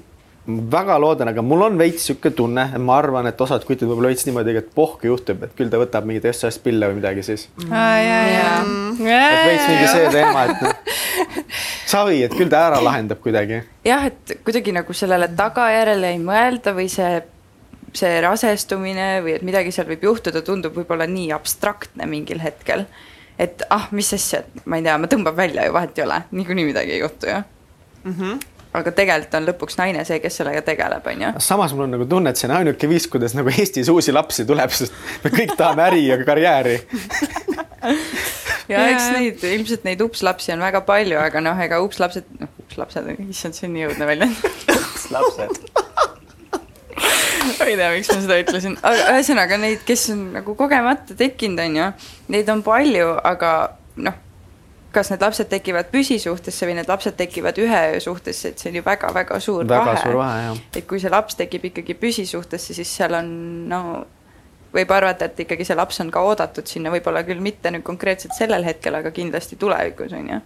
väga 0.47 0.95
loodan, 0.99 1.27
aga 1.33 1.43
mul 1.43 1.65
on 1.65 1.77
veits 1.79 2.05
sihuke 2.07 2.31
tunne, 2.35 2.63
ma 2.79 2.97
arvan, 3.01 3.27
et 3.27 3.41
osad 3.43 3.65
kutid 3.67 3.89
võib-olla 3.89 4.13
veits 4.13 4.23
niimoodi, 4.27 4.53
et 4.55 4.69
pohku 4.75 5.09
juhtub, 5.09 5.43
et 5.43 5.55
küll 5.57 5.71
ta 5.71 5.79
võtab 5.81 6.07
mingeid 6.07 6.29
SOS 6.31 6.59
pille 6.63 6.87
või 6.87 7.01
midagi 7.01 7.25
siis. 7.27 7.47
et 9.27 9.49
veits 9.49 9.65
mingi 9.67 9.89
see 9.91 10.05
teema, 10.13 10.45
et 10.47 10.63
noh, 10.63 10.93
savi, 11.91 12.21
et 12.23 12.35
küll 12.37 12.51
ta 12.53 12.63
ära 12.69 12.79
lahendab 12.83 13.19
kuidagi. 13.23 13.59
jah, 13.87 14.07
et 14.07 14.37
kuidagi 14.47 14.75
nagu 14.75 14.95
sellele 14.95 15.27
tagajärjele 15.35 16.13
ei 16.15 16.23
mõelda 16.23 16.75
või 16.77 16.87
see, 16.95 17.19
see 17.91 18.15
rasestumine 18.23 19.11
või 19.25 19.35
et 19.41 19.45
midagi 19.47 19.75
seal 19.75 19.89
võib 19.91 20.07
juhtuda, 20.07 20.45
tundub 20.47 20.79
võib-olla 20.79 21.09
nii 21.11 21.33
abstraktne 21.35 22.07
mingil 22.07 22.39
hetkel. 22.43 22.87
et 23.35 23.67
ah, 23.69 23.91
mis 23.91 24.15
asja, 24.15 24.45
et 24.45 24.63
ma 24.65 24.79
ei 24.79 24.87
tea, 24.87 24.95
ma 24.95 25.11
tõmban 25.11 25.35
välja 25.35 25.67
ju, 25.67 25.75
vahet 25.75 25.99
ei 25.99 26.07
ole, 26.07 26.23
niikuinii 26.31 26.71
midagi 26.71 26.95
ei 26.95 27.03
juhtu 27.03 27.35
ju 27.35 27.41
mm. 27.41 28.13
-hmm. 28.13 28.45
Aga 28.77 28.93
tegelikult 28.95 29.37
on 29.39 29.47
lõpuks 29.49 29.77
naine 29.79 30.03
see, 30.07 30.19
kes 30.23 30.39
sellega 30.41 30.61
tegeleb, 30.65 31.05
on 31.11 31.23
ju. 31.25 31.31
samas 31.43 31.73
mul 31.75 31.87
on 31.87 31.95
nagu 31.97 32.07
tunne, 32.09 32.33
et 32.33 32.39
see 32.39 32.49
on 32.49 32.55
ainuke 32.59 32.89
viis, 32.89 33.07
kuidas 33.11 33.35
nagu 33.37 33.51
Eestis 33.53 33.89
uusi 33.93 34.15
lapsi 34.15 34.45
tuleb, 34.47 34.73
sest 34.75 34.95
me 35.23 35.33
kõik 35.33 35.55
tahame 35.59 35.87
äri 35.87 36.05
ja 36.07 36.19
karjääri. 36.23 36.77
ja 38.71 38.85
eks 38.91 39.09
neid, 39.15 39.43
ilmselt 39.57 39.87
neid 39.87 40.03
upslapsi 40.05 40.53
on 40.55 40.63
väga 40.65 40.83
palju, 40.87 41.19
aga 41.21 41.43
noh, 41.43 41.63
ega 41.63 41.81
upslapsed, 41.83 42.29
noh, 42.41 42.51
upslapsed, 42.65 43.09
issand, 43.27 43.57
see 43.57 43.69
on 43.69 43.75
nii 43.77 43.87
õudne 43.89 44.09
väljend. 44.09 44.45
lapsed. 45.13 45.59
ma 46.97 47.65
ei 47.69 47.77
tea, 47.79 47.89
miks 47.95 48.11
ma 48.11 48.21
seda 48.21 48.39
ütlesin, 48.43 48.77
aga 48.85 49.09
ühesõnaga 49.15 49.59
neid, 49.61 49.83
kes 49.87 50.09
on 50.13 50.23
nagu 50.37 50.55
kogemata 50.59 51.17
tekkinud, 51.17 51.63
on 51.63 51.81
ju, 51.81 51.89
neid 52.35 52.53
on 52.53 52.63
palju, 52.65 53.11
aga 53.27 53.53
noh, 54.03 54.23
kas 54.95 55.11
need 55.11 55.21
lapsed 55.21 55.49
tekivad 55.51 55.89
püsisuhtesse 55.91 56.67
või 56.67 56.77
need 56.79 56.89
lapsed 56.89 57.17
tekivad 57.19 57.57
ühe 57.61 57.81
öö 57.93 57.99
suhtesse, 58.03 58.53
et 58.53 58.61
see 58.61 58.71
on 58.71 58.79
ju 58.79 58.83
väga-väga 58.85 59.39
suur 59.43 59.65
väga 59.67 59.91
vahe. 59.91 60.03
suur 60.03 60.19
vahe, 60.19 60.53
et 60.75 60.87
kui 60.87 61.01
see 61.03 61.11
laps 61.11 61.37
tekib 61.39 61.67
ikkagi 61.71 61.97
püsisuhtesse, 61.99 62.77
siis 62.77 62.93
seal 62.99 63.17
on 63.19 63.29
no 63.69 63.81
võib 64.73 64.91
arvata, 64.93 65.27
et 65.27 65.39
ikkagi 65.45 65.65
see 65.67 65.77
laps 65.77 65.99
on 66.03 66.11
ka 66.13 66.23
oodatud 66.27 66.67
sinna, 66.69 66.91
võib-olla 66.93 67.23
küll 67.27 67.43
mitte 67.43 67.71
nüüd 67.73 67.85
konkreetselt 67.87 68.35
sellel 68.37 68.65
hetkel, 68.67 68.97
aga 68.99 69.11
kindlasti 69.15 69.59
tulevikus, 69.59 70.13
on 70.17 70.29
ju. 70.33 70.41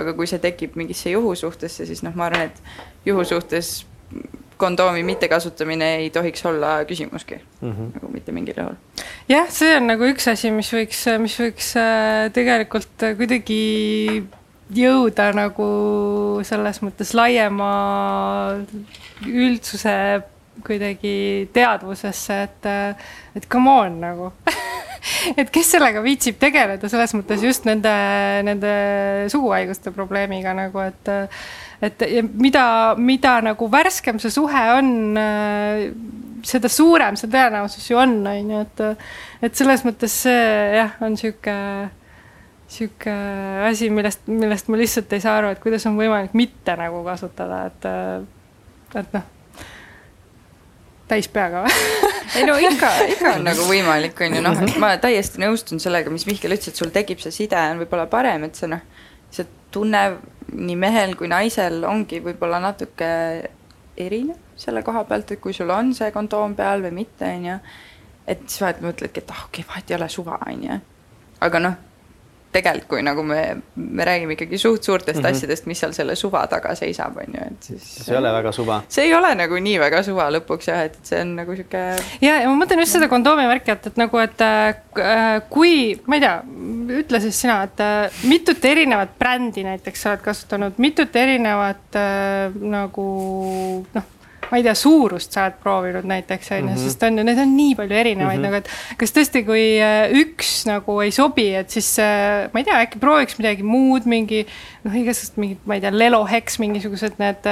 aga 0.00 0.14
kui 0.16 0.28
see 0.30 0.40
tekib 0.42 0.76
mingisse 0.80 1.12
juhusuhtesse, 1.12 1.86
siis 1.86 2.02
noh, 2.06 2.14
ma 2.16 2.30
arvan, 2.30 2.50
et 2.50 3.06
juhusuhtes 3.06 3.82
kondoomi 4.62 5.02
mittekasutamine 5.06 5.88
ei 6.02 6.10
tohiks 6.14 6.46
olla 6.46 6.76
küsimuski 6.88 7.38
mm, 7.38 7.72
-hmm. 7.72 7.90
nagu 7.96 8.12
mitte 8.12 8.32
mingil 8.32 8.60
juhul. 8.62 8.78
jah, 9.28 9.50
see 9.50 9.76
on 9.76 9.90
nagu 9.90 10.06
üks 10.12 10.30
asi, 10.30 10.50
mis 10.54 10.70
võiks, 10.74 11.02
mis 11.22 11.38
võiks 11.40 11.74
äh, 11.80 12.30
tegelikult 12.34 13.08
kuidagi 13.18 13.62
jõuda 14.72 15.30
nagu 15.36 15.68
selles 16.46 16.80
mõttes 16.84 17.12
laiema 17.16 17.72
üldsuse 19.26 19.96
kuidagi 20.62 21.48
teadvusesse, 21.52 22.42
et, 22.46 22.68
et 23.36 23.48
come 23.50 23.72
on 23.72 23.98
nagu 24.02 24.30
et 25.40 25.50
kes 25.52 25.74
sellega 25.74 26.02
viitsib 26.04 26.38
tegeleda, 26.40 26.90
selles 26.92 27.14
mõttes 27.16 27.42
just 27.44 27.66
nende, 27.68 27.92
nende 28.46 28.72
suguhaiguste 29.32 29.92
probleemiga 29.96 30.54
nagu, 30.56 30.84
et 30.84 31.12
et 31.82 32.04
mida, 32.38 32.64
mida 32.98 33.38
nagu 33.42 33.68
värskem 33.70 34.20
see 34.22 34.30
suhe 34.30 34.62
on, 34.76 34.92
seda 36.46 36.70
suurem 36.70 37.18
see 37.18 37.30
tõenäosus 37.32 37.88
ju 37.90 37.98
on, 37.98 38.20
on 38.26 38.54
ju, 38.54 38.62
et 38.62 38.84
et 39.48 39.58
selles 39.58 39.82
mõttes 39.86 40.14
see 40.24 40.46
jah, 40.78 40.94
on 41.02 41.16
niisugune 41.16 41.90
niisugune 42.72 43.66
asi, 43.68 43.90
millest, 43.90 44.26
millest 44.30 44.70
ma 44.72 44.80
lihtsalt 44.80 45.12
ei 45.12 45.20
saa 45.20 45.36
aru, 45.40 45.52
et 45.52 45.60
kuidas 45.62 45.84
on 45.90 45.98
võimalik 45.98 46.34
mitte 46.38 46.76
nagu 46.78 47.02
kasutada, 47.06 47.66
et 47.68 47.88
et 49.02 49.14
noh, 49.16 49.26
täis 51.08 51.28
peaga 51.32 51.64
või? 51.66 51.76
ei 52.36 52.46
no 52.48 52.56
ikka, 52.60 52.92
ikka 53.12 53.34
on 53.36 53.48
nagu 53.50 53.66
võimalik, 53.72 54.18
on 54.24 54.38
ju, 54.38 54.44
noh, 54.44 54.62
et 54.66 54.78
ma 54.82 54.94
täiesti 55.02 55.42
nõustun 55.42 55.82
sellega, 55.82 56.12
mis 56.12 56.26
Mihkel 56.28 56.56
ütles, 56.56 56.72
et 56.72 56.80
sul 56.80 56.92
tekib 56.94 57.20
see 57.22 57.34
side 57.42 57.58
on 57.72 57.82
võib-olla 57.82 58.08
parem, 58.12 58.48
et 58.48 58.58
see 58.58 58.70
noh, 58.72 58.84
see 59.32 59.48
tunne 59.72 60.06
nii 60.52 60.76
mehel 60.76 61.16
kui 61.18 61.28
naisel 61.28 61.84
ongi 61.88 62.20
võib-olla 62.24 62.60
natuke 62.62 63.08
erinev 63.96 64.56
selle 64.56 64.82
koha 64.86 65.04
pealt, 65.08 65.32
et 65.34 65.40
kui 65.42 65.54
sul 65.56 65.70
on 65.74 65.92
see 65.96 66.12
kondoom 66.14 66.56
peal 66.58 66.84
või 66.84 66.94
mitte, 67.02 67.28
on 67.28 67.48
ju, 67.50 67.56
et 68.26 68.44
siis 68.46 68.64
vahet 68.64 68.82
mõtledki, 68.84 69.24
et 69.24 69.32
ah, 69.34 69.46
okei 69.48 69.64
okay,, 69.64 69.70
vahet 69.72 69.90
ei 69.90 69.98
ole, 69.98 70.08
suva, 70.12 70.38
on 70.46 70.68
ju. 70.68 70.78
aga 71.42 71.62
noh, 71.62 71.80
tegelikult 72.52 72.88
kui 72.90 73.02
nagu 73.04 73.22
me, 73.24 73.40
me 73.76 74.04
räägime 74.04 74.36
ikkagi 74.36 74.58
suht 74.60 74.84
suurtest 74.84 75.18
mm 75.18 75.24
-hmm. 75.24 75.36
asjadest, 75.36 75.66
mis 75.66 75.80
seal 75.80 75.92
selle 75.96 76.16
suva 76.16 76.46
taga 76.46 76.74
seisab, 76.74 77.16
on 77.16 77.34
ju, 77.34 77.46
et 77.46 77.62
siis. 77.62 77.82
see 78.04 78.14
ei 78.14 78.18
ole 78.18 78.32
väga 78.32 78.52
suva. 78.52 78.82
see 78.88 79.04
ei 79.04 79.14
ole 79.14 79.34
nagu 79.34 79.60
nii 79.68 79.78
väga 79.80 80.02
suva 80.02 80.28
lõpuks 80.30 80.68
jah, 80.68 80.84
et 80.84 80.98
see 81.02 81.20
on 81.20 81.34
nagu 81.36 81.56
sihuke. 81.56 81.82
ja, 82.20 82.40
ja 82.42 82.48
ma 82.48 82.64
mõtlen 82.64 82.84
just 82.84 82.92
seda 82.98 83.08
kondoomi 83.08 83.46
värki, 83.48 83.70
et, 83.70 83.86
et 83.86 83.96
nagu, 83.96 84.18
et 84.18 84.40
äh, 84.40 85.42
kui, 85.48 86.00
ma 86.06 86.16
ei 86.16 86.20
tea, 86.20 86.42
ütle 86.90 87.20
siis 87.22 87.38
sina, 87.44 87.62
et 87.68 87.82
äh, 87.82 88.24
mitut 88.30 88.64
erinevat 88.64 89.14
brändi 89.18 89.64
näiteks 89.66 90.02
sa 90.02 90.12
oled 90.12 90.24
kasutanud, 90.24 90.80
mitut 90.82 91.16
erinevat 91.16 91.98
äh, 91.98 92.56
nagu 92.62 93.06
noh 93.94 94.10
ma 94.52 94.60
ei 94.60 94.66
tea, 94.66 94.74
suurust 94.76 95.32
sa 95.32 95.46
oled 95.46 95.54
proovinud 95.62 96.04
näiteks 96.08 96.50
on 96.52 96.58
ju, 96.58 96.74
mhm. 96.74 96.80
sest 96.84 97.06
on 97.06 97.16
ju, 97.16 97.24
neid 97.24 97.40
on 97.40 97.54
nii 97.56 97.76
palju 97.78 97.96
erinevaid 97.96 98.38
mm 98.38 98.44
-hmm. 98.44 98.52
nagu, 98.52 98.60
et 98.60 98.98
kas 99.00 99.14
tõesti, 99.16 99.44
kui 99.46 99.64
äh, 99.80 100.12
üks 100.20 100.50
nagu 100.68 100.98
ei 101.00 101.10
sobi, 101.10 101.46
et 101.56 101.70
siis 101.72 101.88
äh, 101.98 102.52
ma 102.52 102.60
ei 102.60 102.66
tea, 102.68 102.82
äkki 102.84 103.00
prooviks 103.00 103.38
midagi 103.40 103.64
muud, 103.64 104.04
mingi 104.04 104.44
noh, 104.84 104.96
igasugused 105.00 105.40
mingid, 105.40 105.62
ma 105.64 105.78
ei 105.78 105.80
tea, 105.80 105.92
leloheks 106.04 106.58
mingisugused 106.60 107.16
need, 107.22 107.48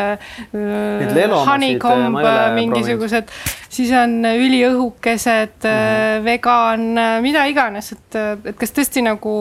need 0.52 1.36
honeycomb 1.48 2.20
mingisugused, 2.54 3.32
siis 3.68 3.92
on 3.96 4.20
üliõhukesed 4.28 5.64
mm, 5.64 5.70
-hmm. 5.70 6.24
vegan, 6.24 6.86
mida 7.24 7.46
iganes, 7.48 7.92
et, 7.96 8.20
et 8.44 8.60
kas 8.60 8.76
tõesti 8.76 9.00
nagu 9.06 9.38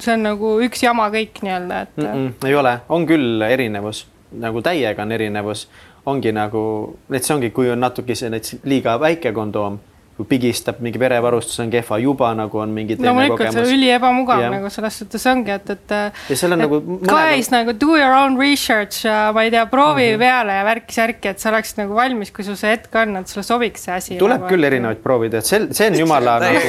see 0.00 0.14
on 0.16 0.22
nagu 0.24 0.56
üks 0.64 0.82
jama 0.82 1.06
kõik 1.12 1.42
nii-öelda, 1.44 1.80
et 1.86 1.96
mm. 1.96 2.10
-mm, 2.10 2.48
ei 2.48 2.54
ole, 2.58 2.74
on 2.88 3.06
küll 3.06 3.42
erinevus, 3.46 4.06
nagu 4.32 4.62
täiega 4.64 5.02
on 5.02 5.12
erinevus 5.12 5.68
ongi 6.06 6.32
nagu, 6.34 6.62
et 7.10 7.24
see 7.24 7.34
ongi, 7.34 7.50
kui 7.54 7.70
on 7.70 7.82
natuke 7.82 8.14
see 8.18 8.30
näiteks 8.32 8.64
liiga 8.66 8.96
väike 9.00 9.32
kondoom 9.32 9.78
kui 10.12 10.26
pigistab, 10.28 10.80
mingi 10.84 11.00
verevarustus 11.00 11.56
on 11.64 11.70
kehva, 11.72 11.96
juba 12.02 12.34
nagu 12.36 12.58
on 12.60 12.72
mingi 12.76 12.98
teine 12.98 13.14
no, 13.16 13.28
kogemus. 13.32 13.54
see 13.56 13.62
on 13.64 13.76
üli 13.78 13.88
ebamugav 13.94 14.42
yeah. 14.42 14.52
nagu 14.52 14.68
selles 14.72 14.98
suhtes 15.00 15.22
ongi, 15.30 15.54
et, 15.54 15.70
et. 15.72 15.94
ja 16.28 16.36
seal 16.36 16.52
on 16.52 16.60
nagu. 16.60 16.80
guys 17.00 17.48
nagu 17.52 17.72
do 17.72 17.96
your 17.96 18.12
own 18.12 18.36
research 18.36 19.06
ma 19.08 19.46
ei 19.46 19.50
tea, 19.54 19.64
proovi 19.72 20.10
mm 20.10 20.14
-hmm. 20.14 20.18
peale 20.20 20.58
ja 20.58 20.66
värki-särki, 20.68 21.32
et 21.32 21.40
sa 21.40 21.48
oleksid 21.48 21.80
nagu 21.80 21.96
valmis, 21.96 22.30
kui 22.30 22.44
sul 22.44 22.58
see 22.60 22.74
hetk 22.74 22.92
on, 23.00 23.16
et 23.22 23.32
sulle 23.32 23.44
sobiks 23.46 23.86
see 23.88 23.94
asi. 23.94 24.18
tuleb 24.20 24.44
nagu, 24.44 24.52
küll 24.52 24.68
erinevaid 24.68 25.00
proovida, 25.00 25.40
et 25.40 25.48
see, 25.48 25.66
see 25.72 25.88
on 25.88 25.98
jumala 26.02 26.36
nagu. 26.44 26.60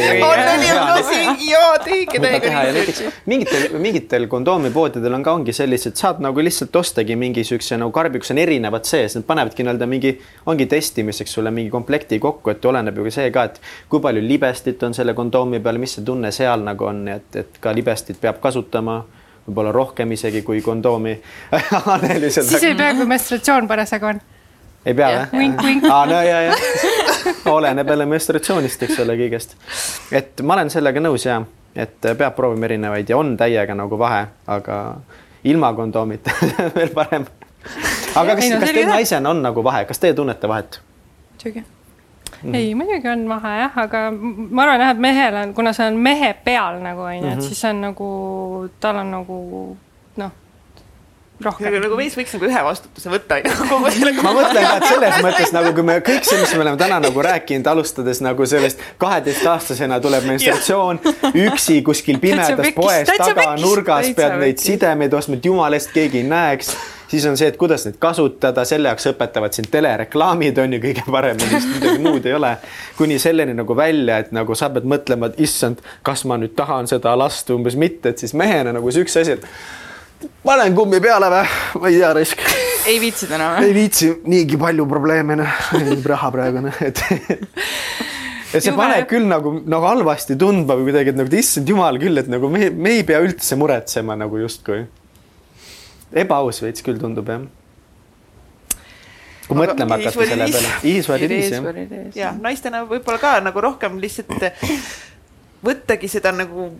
mingitel, 3.33 3.67
mingitel 3.79 4.27
kondoomipoodidel 4.31 5.19
on 5.19 5.23
ka, 5.23 5.35
ongi 5.35 5.53
sellised, 5.53 5.99
saad 5.99 6.23
nagu 6.23 6.39
lihtsalt 6.39 6.75
ostagi 6.79 7.19
mingi 7.19 7.43
siukse 7.43 7.75
nagu 7.77 7.91
karbi, 7.91 8.23
kus 8.23 8.31
on 8.31 8.39
erinevad 8.39 8.87
sees, 8.87 9.19
nad 9.19 9.27
panevadki 9.27 9.67
nii-öelda 9.67 9.89
mingi, 9.89 10.15
ongi 10.47 10.65
testimiseks 10.71 11.33
sulle 11.33 11.51
mingi 11.51 11.69
komplekti 11.73 12.19
kokku, 12.23 12.55
et 12.55 12.65
oleneb 12.71 12.97
ju 12.97 13.03
ka 13.03 13.15
see 13.19 13.32
ka, 13.33 13.47
et 13.49 13.59
kui 13.89 14.01
palju 14.03 14.21
libestit 14.23 14.83
on 14.83 14.95
selle 14.95 15.15
kondoomi 15.17 15.59
peal, 15.63 15.81
mis 15.81 15.97
see 15.97 16.05
tunne 16.05 16.31
seal 16.31 16.63
nagu 16.65 16.87
on, 16.89 17.03
et, 17.11 17.29
et 17.35 17.59
ka 17.61 17.73
libestit 17.75 18.21
peab 18.21 18.39
kasutama 18.43 19.01
võib-olla 19.47 19.73
rohkem 19.75 20.11
isegi 20.15 20.41
kui 20.41 20.61
kondoomi 20.63 21.15
siis 22.29 22.63
ei 22.63 22.75
pea, 22.75 22.93
kui 22.95 23.07
menstratsioon 23.09 23.67
parasjagu 23.67 24.11
on. 24.13 24.21
ei 24.85 24.95
pea 24.95 25.25
või? 25.33 25.75
aa, 25.89 26.05
no 26.07 26.21
ja, 26.23 26.39
ja 26.47 26.55
oleneb 27.57 27.89
jälle 27.89 28.07
menstratsioonist, 28.13 28.87
eks 28.87 29.03
ole, 29.03 29.17
kõigest. 29.19 29.57
et 30.11 30.41
ma 30.41 30.57
olen 30.57 30.71
sellega 30.73 31.03
nõus 31.03 31.27
ja, 31.27 31.41
et 31.75 31.99
peab 32.05 32.35
proovima 32.37 32.69
erinevaid 32.69 33.09
ja 33.09 33.19
on 33.19 33.35
täiega 33.39 33.75
nagu 33.75 33.99
vahe, 33.99 34.25
aga 34.47 34.79
ilma 35.43 35.73
kondoomita 35.75 36.31
veel 36.77 36.95
parem. 36.95 37.27
aga 38.15 38.35
kas, 38.39 38.49
kas 38.59 38.71
teil 38.71 38.87
naisena 38.87 39.35
on 39.35 39.43
nagu 39.43 39.63
vahe, 39.63 39.85
kas 39.89 39.99
teie 39.99 40.15
tunnete 40.15 40.47
vahet? 40.47 40.79
muidugi. 41.43 41.65
-hmm. 42.43 42.55
ei, 42.55 42.75
muidugi 42.75 43.09
on 43.09 43.25
vahe 43.29 43.55
jah, 43.59 43.77
aga 43.85 44.03
ma 44.11 44.63
arvan 44.63 44.81
jah, 44.81 44.93
et 44.95 45.01
mehel 45.07 45.39
on, 45.41 45.53
kuna 45.53 45.73
see 45.73 45.87
on 45.87 45.97
mehe 45.97 46.33
peal 46.43 46.79
nagu 46.83 47.01
onju, 47.01 47.27
et 47.27 47.37
mhm. 47.37 47.47
siis 47.47 47.65
on 47.65 47.81
nagu, 47.81 48.07
tal 48.79 49.01
on 49.03 49.11
nagu 49.11 49.41
noh 50.21 50.31
rohkem. 51.41 51.75
nagu 51.81 51.97
veits 51.97 52.15
võiks 52.17 52.33
nagu 52.35 52.47
ühe 52.47 52.63
vastutuse 52.65 53.11
võtta 53.11 53.39
kogu 53.43 53.91
selle 53.93 54.13
ma 54.19 54.33
mõtlen 54.37 54.65
ka, 54.65 54.73
et 54.77 54.87
selles 54.87 55.19
mõttes 55.25 55.53
nagu, 55.55 55.73
kui 55.75 55.85
me 55.87 55.97
kõik 56.05 56.27
see, 56.27 56.39
mis 56.41 56.55
me 56.55 56.65
oleme 56.65 56.79
täna 56.81 56.99
nagu 57.03 57.25
rääkinud, 57.27 57.69
alustades 57.73 58.21
nagu 58.23 58.47
sellest 58.49 58.81
kaheteistaastasena 59.01 59.99
tuleb 60.03 60.27
menstratsioon, 60.29 61.01
üksi 61.45 61.79
kuskil 61.85 62.19
pimedas 62.23 62.73
poes 62.77 63.09
taga 63.11 63.53
nurgas 63.61 64.11
pead 64.17 64.37
neid 64.41 64.63
sidemeid 64.63 65.15
ostma, 65.17 65.39
et 65.39 65.49
jumala 65.49 65.79
eest 65.79 65.93
keegi 65.95 66.21
ei 66.23 66.27
näeks 66.29 66.75
siis 67.13 67.25
on 67.29 67.37
see, 67.37 67.51
et 67.51 67.57
kuidas 67.61 67.85
neid 67.85 67.99
kasutada, 68.01 68.65
selle 68.65 68.89
jaoks 68.89 69.05
õpetavad 69.11 69.53
sind 69.53 69.69
telereklaamid 69.73 70.57
on 70.63 70.73
ju 70.77 70.81
kõige 70.81 71.05
paremini, 71.05 71.49
sest 71.51 71.69
midagi 71.75 72.01
muud 72.01 72.25
ei 72.29 72.33
ole. 72.37 72.55
kuni 72.97 73.19
selleni 73.21 73.53
nagu 73.57 73.77
välja, 73.77 74.19
et 74.23 74.33
nagu 74.35 74.57
sa 74.57 74.71
pead 74.73 74.87
mõtlema, 74.89 75.29
et 75.29 75.41
issand, 75.45 75.83
kas 76.05 76.25
ma 76.29 76.39
nüüd 76.41 76.55
tahan 76.57 76.89
seda 76.89 77.13
last 77.19 77.49
umbes 77.53 77.77
mitte, 77.77 78.13
et 78.13 78.23
siis 78.23 78.33
mehena 78.37 78.73
nagu 78.73 78.93
see 78.93 79.05
üks 79.05 79.17
asi, 79.21 79.37
et 79.37 80.31
panen 80.45 80.73
kummi 80.77 81.01
peale 81.03 81.29
või, 81.33 81.43
ma 81.83 81.91
ei 81.91 81.99
tea, 81.99 82.13
risk. 82.17 82.41
ei 82.89 82.97
viitsi 83.03 83.29
täna 83.29 83.53
või? 83.57 83.69
ei 83.69 83.77
viitsi, 83.77 84.09
niigi 84.33 84.59
palju 84.61 84.87
probleeme, 84.89 85.37
noh, 85.43 85.61
raha 86.09 86.33
praegu, 86.33 86.65
noh, 86.65 86.81
et 86.81 87.03
ja 88.53 88.57
see 88.57 88.71
Jumal. 88.71 88.87
paneb 88.87 89.07
küll 89.11 89.29
nagu, 89.29 89.53
nagu 89.69 89.89
halvasti 89.91 90.39
tundma 90.39 90.79
või 90.79 90.89
kuidagi, 90.89 91.13
et 91.13 91.21
nagu 91.21 91.39
issand 91.43 91.69
jumal 91.69 92.01
küll, 92.01 92.17
et 92.21 92.29
nagu 92.31 92.49
me, 92.53 92.73
me 92.73 92.97
ei 92.97 93.05
pea 93.05 93.21
üldse 93.21 93.59
muretsema 93.59 94.17
nagu 94.17 94.41
justkui 94.41 94.81
ebaaus 96.13 96.61
veits 96.63 96.85
küll 96.85 97.01
tundub 97.01 97.29
jah. 97.29 97.43
kui 99.47 99.59
mõtlema 99.59 99.99
hakata 99.99 100.25
selle 100.29 100.47
peale. 100.47 100.73
Iisvali 100.93 101.29
riis 101.31 101.51
jah. 101.53 101.69
ja 102.15 102.33
naistena 102.39 102.85
võib-olla 102.89 103.21
ka 103.21 103.35
nagu 103.43 103.63
rohkem 103.63 103.99
lihtsalt 104.01 104.49
võttagi 105.63 106.09
seda 106.11 106.33
nagu 106.35 106.71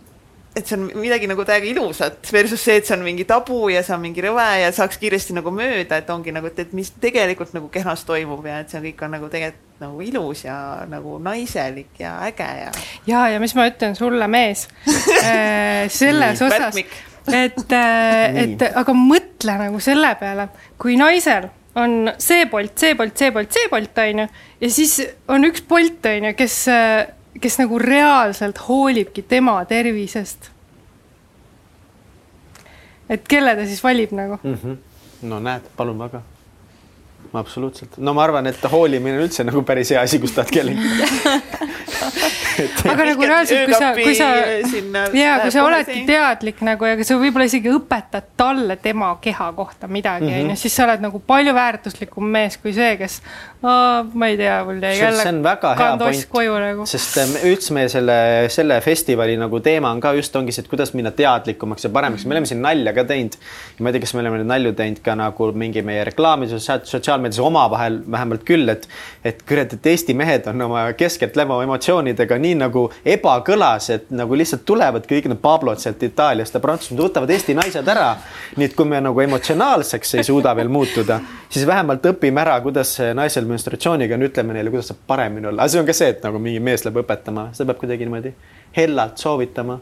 et 0.54 0.68
see 0.70 0.78
on 0.78 0.86
midagi 1.02 1.28
nagu 1.30 1.44
täiega 1.48 1.66
ilusat 1.66 2.30
versus 2.34 2.62
see, 2.62 2.78
et 2.78 2.86
see 2.86 2.94
on 2.94 3.04
mingi 3.06 3.26
tabu 3.30 3.66
ja 3.74 3.82
see 3.86 3.96
on 3.96 4.04
mingi 4.04 4.22
rõve 4.22 4.46
ja 4.62 4.70
saaks 4.76 5.00
kiiresti 5.02 5.34
nagu 5.38 5.54
mööda, 5.54 5.98
et 5.98 6.12
ongi 6.14 6.34
nagu, 6.36 6.50
et, 6.52 6.60
et 6.62 6.76
mis 6.78 6.92
tegelikult 7.02 7.56
nagu 7.58 7.72
kehas 7.74 8.06
toimub 8.06 8.46
ja 8.46 8.60
et 8.62 8.74
see 8.74 8.84
kõik 8.84 9.02
on 9.08 9.16
nagu 9.18 9.30
tegelikult 9.34 9.72
nagu 9.84 10.04
ilus 10.06 10.46
ja 10.46 10.58
nagu 10.88 11.18
naiselik 11.20 11.98
ja 12.00 12.14
äge 12.28 12.46
ja. 12.46 12.70
ja, 13.10 13.24
ja 13.34 13.42
mis 13.42 13.56
ma 13.58 13.66
ütlen 13.72 13.98
sulle, 13.98 14.30
mees 14.32 14.68
äh, 15.26 15.90
selles 15.92 16.46
osas 16.46 16.78
et, 17.28 17.72
äh, 17.72 18.38
et 18.44 18.64
aga 18.74 18.96
mõtle 18.98 19.58
nagu 19.60 19.80
selle 19.84 20.16
peale, 20.20 20.48
kui 20.78 20.98
naisel 21.00 21.50
on 21.80 22.12
see 22.22 22.46
Bolt, 22.52 22.76
see 22.78 22.96
Bolt, 22.96 23.18
see 23.18 23.32
Bolt, 23.34 23.52
see 23.54 23.70
Bolt, 23.72 23.98
on 23.98 24.24
ju, 24.24 24.28
ja 24.62 24.72
siis 24.72 24.98
on 25.32 25.48
üks 25.48 25.64
Bolt, 25.68 26.06
on 26.10 26.30
ju, 26.30 26.34
kes, 26.38 26.58
kes 27.42 27.60
nagu 27.62 27.80
reaalselt 27.82 28.62
hoolibki 28.68 29.26
tema 29.28 29.58
tervisest. 29.70 30.52
et 33.10 33.26
kelle 33.28 33.56
ta 33.56 33.66
siis 33.68 33.84
valib 33.84 34.14
nagu 34.16 34.38
mm? 34.44 34.54
-hmm. 34.64 34.78
no 35.30 35.40
näed, 35.40 35.66
palun 35.78 36.00
väga 36.00 36.22
absoluutselt, 37.34 37.98
no 37.98 38.14
ma 38.14 38.24
arvan, 38.28 38.48
et 38.52 38.70
hoolimine 38.72 39.18
on 39.18 39.28
üldse 39.28 39.46
nagu 39.48 39.64
päris 39.66 39.94
hea 39.94 40.02
asi, 40.06 40.20
kus 40.22 40.36
tahad 40.36 40.54
kellegi 40.54 40.84
aga 42.92 43.06
nagu 43.08 43.26
reaalselt, 43.26 43.66
kui 43.66 43.78
sa, 43.78 43.90
kui 43.98 44.16
sa, 44.18 44.28
jaa, 45.18 45.38
kui 45.42 45.54
sa 45.54 45.64
oledki 45.66 46.04
teadlik 46.08 46.62
nagu 46.66 46.88
ja 46.90 46.98
sa 47.08 47.18
võib-olla 47.20 47.48
isegi 47.50 47.72
õpetad 47.74 48.34
talle 48.40 48.78
tema 48.82 49.14
keha 49.24 49.50
kohta 49.58 49.90
midagi, 49.92 50.30
mhm. 50.30 50.44
on 50.44 50.54
ju, 50.54 50.62
siis 50.66 50.78
sa 50.78 50.88
oled 50.88 51.04
nagu 51.06 51.22
palju 51.28 51.56
väärtuslikum 51.58 52.30
mees 52.36 52.60
kui 52.62 52.76
see, 52.76 52.94
kes 53.00 53.20
ma 53.64 54.28
ei 54.28 54.38
tea, 54.40 54.58
mul 54.68 54.82
jäi 54.84 54.98
jälle 55.00 55.56
kandoss 55.80 56.26
koju 56.32 56.56
nagu. 56.60 56.88
sest 56.90 57.18
ähm, 57.22 57.36
üldse 57.48 57.76
meie 57.76 57.90
selle, 57.92 58.18
selle 58.54 58.80
festivali 58.84 59.38
nagu 59.40 59.62
teema 59.64 59.92
on 59.94 60.02
ka 60.04 60.14
just 60.18 60.36
ongi 60.36 60.56
see, 60.56 60.66
et 60.66 60.72
kuidas 60.72 60.92
minna 60.98 61.14
teadlikumaks 61.16 61.88
ja 61.88 61.92
paremaks, 61.94 62.28
me 62.28 62.36
oleme 62.36 62.50
siin 62.50 62.62
nalja 62.64 62.94
ka 62.96 63.06
teinud. 63.08 63.38
ja 63.78 63.86
ma 63.86 63.90
ei 63.90 63.98
tea, 63.98 64.04
kas 64.04 64.16
me 64.18 64.24
oleme 64.26 64.42
neid 64.42 64.52
nalju 64.52 64.74
teinud 64.82 65.00
ka 65.06 65.16
nagu 65.20 65.50
mingi 65.58 65.86
meie 65.86 66.04
reklaamides, 66.12 66.68
sotsiaalmeedias 67.32 67.40
omavahel 67.40 68.00
vähemalt 68.12 68.44
küll, 68.44 68.70
et, 68.70 68.88
et 69.24 69.44
kurat, 69.48 69.74
et 69.74 69.86
Eesti 69.86 70.14
mehed 70.14 70.48
on 70.48 70.62
oma 70.62 70.94
keskeltläbi 70.94 71.52
oma 71.52 71.64
emotsioonidega 71.64 72.38
nii 72.38 72.56
nagu 72.56 72.90
ebakõlas, 73.06 73.90
et 73.94 74.10
nagu 74.12 74.36
lihtsalt 74.36 74.66
tulevad 74.66 75.06
kõik 75.08 75.30
need 75.30 75.42
Pablod 75.42 75.80
sealt 75.80 76.04
Itaaliast 76.04 76.54
ja 76.54 76.60
Prantsusmaalt, 76.64 77.10
võtavad 77.10 77.30
Eesti 77.30 77.56
naised 77.56 77.88
ära. 77.88 78.16
nii 78.58 78.66
et 78.66 78.76
kui 78.76 78.86
me 78.86 79.00
nagu 79.02 79.20
emotsionaalseks 79.20 80.16
ei 80.16 80.24
suuda 80.24 80.56
veel 80.56 80.70
muutuda, 80.70 81.20
siis 81.50 81.66
vähemalt 81.68 82.06
õpime 82.06 82.42
ära, 82.42 82.60
kuidas 82.62 82.98
naisel 83.14 83.46
menstratsiooniga 83.46 84.16
on, 84.16 84.28
ütleme 84.28 84.54
neile, 84.54 84.70
kuidas 84.70 84.92
saab 84.92 85.02
paremini 85.08 85.48
olla, 85.48 85.64
aga 85.64 85.72
see 85.72 85.80
on 85.80 85.88
ka 85.88 85.94
see, 85.94 86.12
et 86.14 86.24
nagu 86.24 86.40
mingi 86.40 86.60
mees 86.60 86.86
läheb 86.86 87.02
õpetama, 87.04 87.50
seda 87.54 87.72
peab 87.72 87.82
kuidagi 87.84 88.06
niimoodi 88.08 88.34
hellalt 88.78 89.18
soovitama 89.18 89.80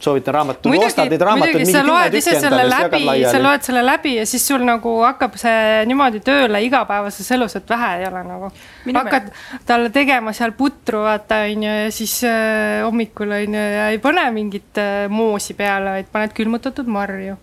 soovitan 0.00 0.34
raamatut, 0.34 0.74
ostad 0.86 1.10
neid 1.10 1.22
raamatuid. 1.24 1.66
sa 1.68 1.82
loed 1.86 2.14
ise 2.18 2.34
selle 2.40 2.64
läbi, 2.68 3.02
sa 3.24 3.40
loed 3.42 3.64
selle 3.66 3.82
läbi 3.84 4.14
ja 4.16 4.26
siis 4.28 4.46
sul 4.48 4.64
nagu 4.66 4.94
hakkab 5.04 5.36
see 5.40 5.84
niimoodi 5.90 6.22
tööle 6.24 6.62
igapäevases 6.64 7.30
elus, 7.36 7.56
et 7.60 7.68
vähe 7.70 7.90
ei 8.00 8.06
ole 8.08 8.22
nagu. 8.26 8.52
hakkad 8.96 9.30
talle 9.68 9.92
tegema 9.94 10.32
seal 10.36 10.54
putru, 10.58 11.04
vaata 11.06 11.42
on 11.48 11.66
ju, 11.66 11.76
ja 11.84 11.90
siis 11.94 12.16
äh, 12.28 12.80
hommikul 12.86 13.36
on 13.36 13.58
ju 13.58 13.66
ja 13.76 13.90
ei 13.94 14.00
pane 14.02 14.26
mingit 14.36 14.80
äh, 14.80 15.04
moosi 15.08 15.56
peale, 15.58 15.98
vaid 15.98 16.12
paned 16.12 16.36
külmutatud 16.36 16.88
marju. 16.88 17.36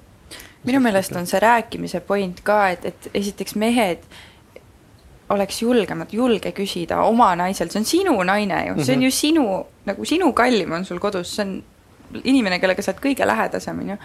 minu 0.67 0.81
meelest 0.83 1.15
on 1.15 1.27
see 1.29 1.39
rääkimise 1.39 2.01
point 2.03 2.41
ka, 2.43 2.67
et, 2.73 2.85
et 2.85 3.09
esiteks 3.15 3.55
mehed 3.55 4.03
oleks 5.29 5.61
julgemad, 5.61 6.11
julge 6.11 6.51
küsida 6.55 7.01
oma 7.03 7.33
naiselt, 7.35 7.71
see 7.71 7.81
on 7.81 7.87
sinu 7.87 8.19
naine 8.27 8.61
ju, 8.69 8.77
see 8.81 8.95
on 8.95 9.01
mhm. 9.01 9.07
ju 9.07 9.11
sinu, 9.11 9.47
nagu 9.87 10.05
sinu 10.07 10.31
kallim 10.35 10.71
on 10.77 10.85
sul 10.87 11.01
kodus, 11.03 11.35
see 11.35 11.45
on 11.45 11.57
inimene, 12.23 12.59
kellega 12.59 12.81
sa 12.81 12.91
oled 12.91 13.01
kõige 13.03 13.27
lähedasem, 13.27 13.79
on 13.83 13.93
ju, 13.93 13.97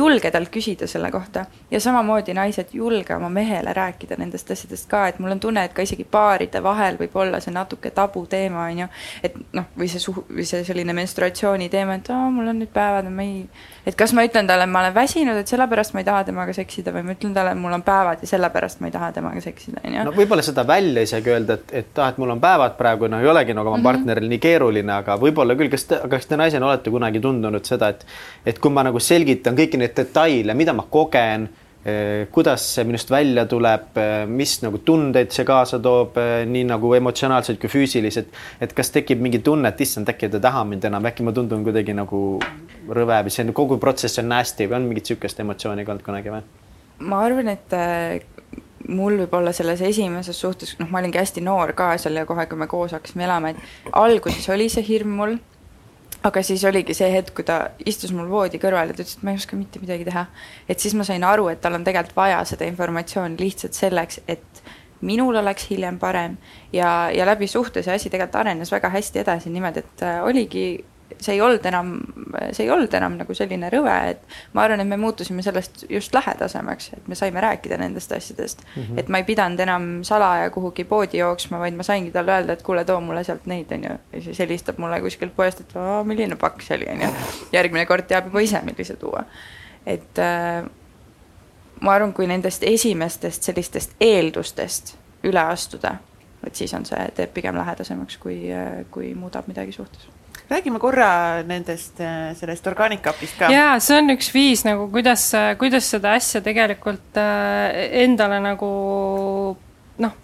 julge 0.00 0.30
talt 0.30 0.52
küsida 0.52 0.86
selle 0.90 1.10
kohta. 1.10 1.46
ja 1.70 1.80
samamoodi 1.80 2.34
naised, 2.34 2.72
julge 2.72 3.14
oma 3.14 3.28
mehele 3.28 3.72
rääkida 3.72 4.16
nendest 4.18 4.50
asjadest 4.50 4.88
ka, 4.90 5.06
et 5.08 5.18
mul 5.18 5.30
on 5.30 5.40
tunne, 5.40 5.64
et 5.64 5.72
ka 5.72 5.82
isegi 5.82 6.04
paaride 6.04 6.62
vahel 6.62 6.98
võib 7.00 7.16
olla 7.16 7.40
see 7.40 7.54
natuke 7.54 7.90
tabuteema, 7.90 8.68
on 8.70 8.84
ju, 8.84 8.88
et 9.22 9.36
noh, 9.52 9.68
või 9.78 9.90
see 9.90 10.02
suhu-, 10.02 10.26
või 10.28 10.46
see 10.48 10.64
selline 10.64 10.94
menstruatsiooni 10.96 11.68
teema, 11.68 11.98
et 12.00 12.10
aa, 12.14 12.30
mul 12.30 12.52
on 12.52 12.62
nüüd 12.62 12.72
päevad, 12.74 13.10
ma 13.10 13.26
ei 13.26 13.44
et 13.86 13.96
kas 13.96 14.12
ma 14.16 14.24
ütlen 14.26 14.48
talle, 14.48 14.66
ma 14.68 14.82
olen 14.82 14.94
väsinud, 14.94 15.38
et 15.40 15.48
sellepärast 15.48 15.94
ma 15.94 16.02
ei 16.02 16.06
taha 16.06 16.24
temaga 16.28 16.52
seksida 16.56 16.92
või 16.94 17.04
ma 17.06 17.14
ütlen 17.16 17.32
talle, 17.36 17.54
mul 17.58 17.74
on 17.74 17.84
päevad 17.84 18.22
ja 18.22 18.28
sellepärast 18.28 18.82
ma 18.82 18.90
ei 18.90 18.94
taha 18.94 19.10
temaga 19.16 19.40
seksida, 19.44 19.80
on 19.84 19.96
ju. 19.96 20.04
no 20.06 20.12
võib-olla 20.16 20.44
seda 20.44 20.64
välja 20.68 21.04
isegi 21.06 21.32
öelda, 21.32 21.56
et, 21.56 21.72
et 21.80 22.00
ah, 22.02 22.12
et 22.12 22.20
mul 22.20 22.34
on 22.34 22.42
päevad 22.42 22.76
praegu, 22.78 23.08
no 23.10 23.20
ei 23.22 23.30
olegi 23.30 23.56
nagu 23.56 23.68
oma 23.68 23.76
mm 23.76 23.80
-hmm. 23.80 23.88
partneril 23.88 24.28
nii 24.28 24.38
keeruline, 24.42 24.92
aga 24.92 25.16
võib-olla 25.20 25.56
küll, 25.56 25.72
kas 25.72 25.84
te, 25.88 26.00
kas 26.10 26.26
te 26.26 26.36
naisena 26.36 26.66
olete 26.66 26.90
kunagi 26.90 27.22
tundunud 27.50 27.66
seda, 27.66 27.90
et 27.90 28.06
et 28.46 28.58
kui 28.58 28.72
ma 28.72 28.84
nagu 28.86 29.00
selgitan 29.02 29.58
kõiki 29.58 29.80
neid 29.80 29.96
detaile, 29.96 30.54
mida 30.54 30.72
ma 30.76 30.86
kogen 30.90 31.50
Eh, 31.80 32.26
kuidas 32.28 32.60
see 32.74 32.82
minust 32.84 33.08
välja 33.08 33.46
tuleb, 33.48 33.96
eh, 33.96 34.26
mis 34.28 34.58
nagu 34.60 34.82
tundeid 34.84 35.30
see 35.32 35.46
kaasa 35.48 35.78
toob, 35.80 36.18
eh, 36.20 36.44
nii 36.44 36.66
nagu 36.68 36.90
emotsionaalselt 36.92 37.56
kui 37.56 37.70
füüsiliselt, 37.72 38.28
et 38.60 38.74
kas 38.76 38.92
tekib 38.92 39.22
mingi 39.24 39.40
tunne, 39.40 39.68
et 39.68 39.80
issand, 39.80 40.04
äkki 40.04 40.28
ta 40.28 40.36
ei 40.36 40.44
taha 40.44 40.64
mind 40.68 40.84
enam, 40.84 41.08
äkki 41.08 41.24
ma 41.24 41.32
tundun 41.32 41.64
kuidagi 41.64 41.94
nagu 41.96 42.38
rõve 42.84 43.22
või 43.24 43.32
see 43.32 43.46
on 43.46 43.54
kogu 43.56 43.78
protsess 43.80 44.20
on 44.20 44.28
nasty 44.28 44.68
või 44.68 44.76
on 44.76 44.90
mingit 44.90 45.08
niisugust 45.08 45.40
emotsiooni 45.40 45.86
ka 45.86 45.94
olnud 45.94 46.04
kunagi 46.04 46.28
või? 46.28 46.42
ma 47.00 47.22
arvan, 47.24 47.48
et 47.48 47.72
mul 48.88 49.16
võib-olla 49.22 49.54
selles 49.56 49.80
esimeses 49.80 50.36
suhtes, 50.36 50.76
noh, 50.78 50.90
ma 50.90 51.00
olingi 51.00 51.16
hästi 51.16 51.40
noor 51.40 51.72
ka 51.72 51.94
seal 51.96 52.20
ja 52.20 52.26
kohe, 52.28 52.44
kui 52.44 52.60
me 52.60 52.68
koos 52.68 52.92
hakkasime 52.92 53.24
elama, 53.24 53.54
et 53.54 53.90
alguses 53.96 54.52
oli 54.52 54.68
see 54.68 54.84
hirm 54.84 55.16
mul 55.16 55.38
aga 56.22 56.42
siis 56.44 56.64
oligi 56.68 56.94
see 56.96 57.08
hetk, 57.12 57.32
kui 57.36 57.46
ta 57.48 57.58
istus 57.88 58.12
mul 58.16 58.28
voodi 58.28 58.60
kõrval 58.60 58.90
ja 58.90 58.96
ta 58.96 59.04
ütles, 59.04 59.16
et 59.16 59.24
ma 59.24 59.32
ei 59.32 59.40
oska 59.40 59.56
mitte 59.56 59.80
midagi 59.80 60.04
teha. 60.08 60.26
et 60.68 60.80
siis 60.80 60.94
ma 60.94 61.06
sain 61.08 61.24
aru, 61.24 61.48
et 61.48 61.60
tal 61.60 61.78
on 61.78 61.84
tegelikult 61.86 62.16
vaja 62.16 62.42
seda 62.48 62.68
informatsiooni 62.68 63.40
lihtsalt 63.40 63.78
selleks, 63.78 64.20
et 64.28 64.62
minul 65.00 65.36
oleks 65.40 65.70
hiljem 65.70 65.98
parem 65.98 66.36
ja, 66.72 67.10
ja 67.14 67.26
läbi 67.26 67.48
suhte 67.48 67.82
see 67.82 67.94
asi 67.94 68.10
tegelikult 68.12 68.40
arenes 68.42 68.72
väga 68.72 68.90
hästi 68.92 69.22
edasi 69.22 69.52
niimoodi, 69.52 69.84
et 69.84 70.04
äh, 70.04 70.20
oligi 70.24 70.64
see 71.18 71.34
ei 71.34 71.40
olnud 71.40 71.64
enam, 71.66 71.92
see 72.52 72.64
ei 72.64 72.70
olnud 72.70 72.94
enam 72.96 73.16
nagu 73.20 73.34
selline 73.36 73.70
rõve, 73.72 73.96
et 74.12 74.36
ma 74.56 74.64
arvan, 74.64 74.82
et 74.82 74.88
me 74.88 74.98
muutusime 75.00 75.42
sellest 75.44 75.84
just 75.90 76.14
lähedasemaks, 76.14 76.90
et 76.96 77.08
me 77.10 77.18
saime 77.18 77.42
rääkida 77.42 77.78
nendest 77.80 78.12
asjadest 78.12 78.62
mm. 78.64 78.82
-hmm. 78.82 79.00
et 79.00 79.08
ma 79.08 79.20
ei 79.20 79.24
pidanud 79.24 79.60
enam 79.60 79.88
salaja 80.06 80.50
kuhugi 80.50 80.84
poodi 80.84 81.18
jooksma, 81.18 81.58
vaid 81.58 81.76
ma 81.76 81.86
saingi 81.86 82.10
talle 82.10 82.32
öelda, 82.32 82.52
et 82.52 82.62
kuule, 82.62 82.84
too 82.84 83.00
mulle 83.00 83.24
sealt 83.24 83.46
neid, 83.46 83.72
on 83.72 83.84
ju. 83.84 83.96
ja 84.12 84.22
siis 84.22 84.38
helistab 84.38 84.78
mulle 84.78 85.00
kuskilt 85.00 85.36
poest, 85.36 85.60
et 85.60 85.76
aa, 85.76 86.04
milline 86.04 86.36
pakk 86.36 86.62
see 86.62 86.76
oli, 86.76 86.90
on 86.92 87.02
ju. 87.02 87.08
järgmine 87.52 87.86
kord 87.86 88.06
teab 88.06 88.30
juba 88.30 88.40
ise, 88.40 88.60
millise 88.64 88.96
tuua. 88.96 89.24
et 89.86 90.18
äh, 90.18 90.64
ma 91.80 91.92
arvan, 91.92 92.12
kui 92.12 92.26
nendest 92.26 92.62
esimestest 92.62 93.42
sellistest 93.42 93.92
eeldustest 94.00 94.96
üle 95.24 95.40
astuda, 95.40 95.96
et 96.46 96.54
siis 96.54 96.74
on 96.74 96.86
see, 96.86 97.10
teeb 97.14 97.34
pigem 97.34 97.56
lähedasemaks, 97.56 98.16
kui, 98.16 98.52
äh, 98.52 98.84
kui 98.90 99.14
muudab 99.14 99.48
midagi 99.48 99.72
suhtes 99.72 100.08
räägime 100.50 100.80
korra 100.82 101.10
nendest, 101.46 102.00
äh, 102.02 102.34
sellest 102.38 102.66
orgaanikapist 102.66 103.38
ka. 103.38 103.50
jaa, 103.52 103.78
see 103.82 103.98
on 104.00 104.14
üks 104.16 104.32
viis 104.34 104.64
nagu, 104.66 104.88
kuidas, 104.92 105.30
kuidas 105.60 105.88
seda 105.94 106.16
asja 106.18 106.42
tegelikult 106.44 107.20
äh, 107.20 107.88
endale 108.04 108.40
nagu 108.44 108.70
noh, 110.00 110.14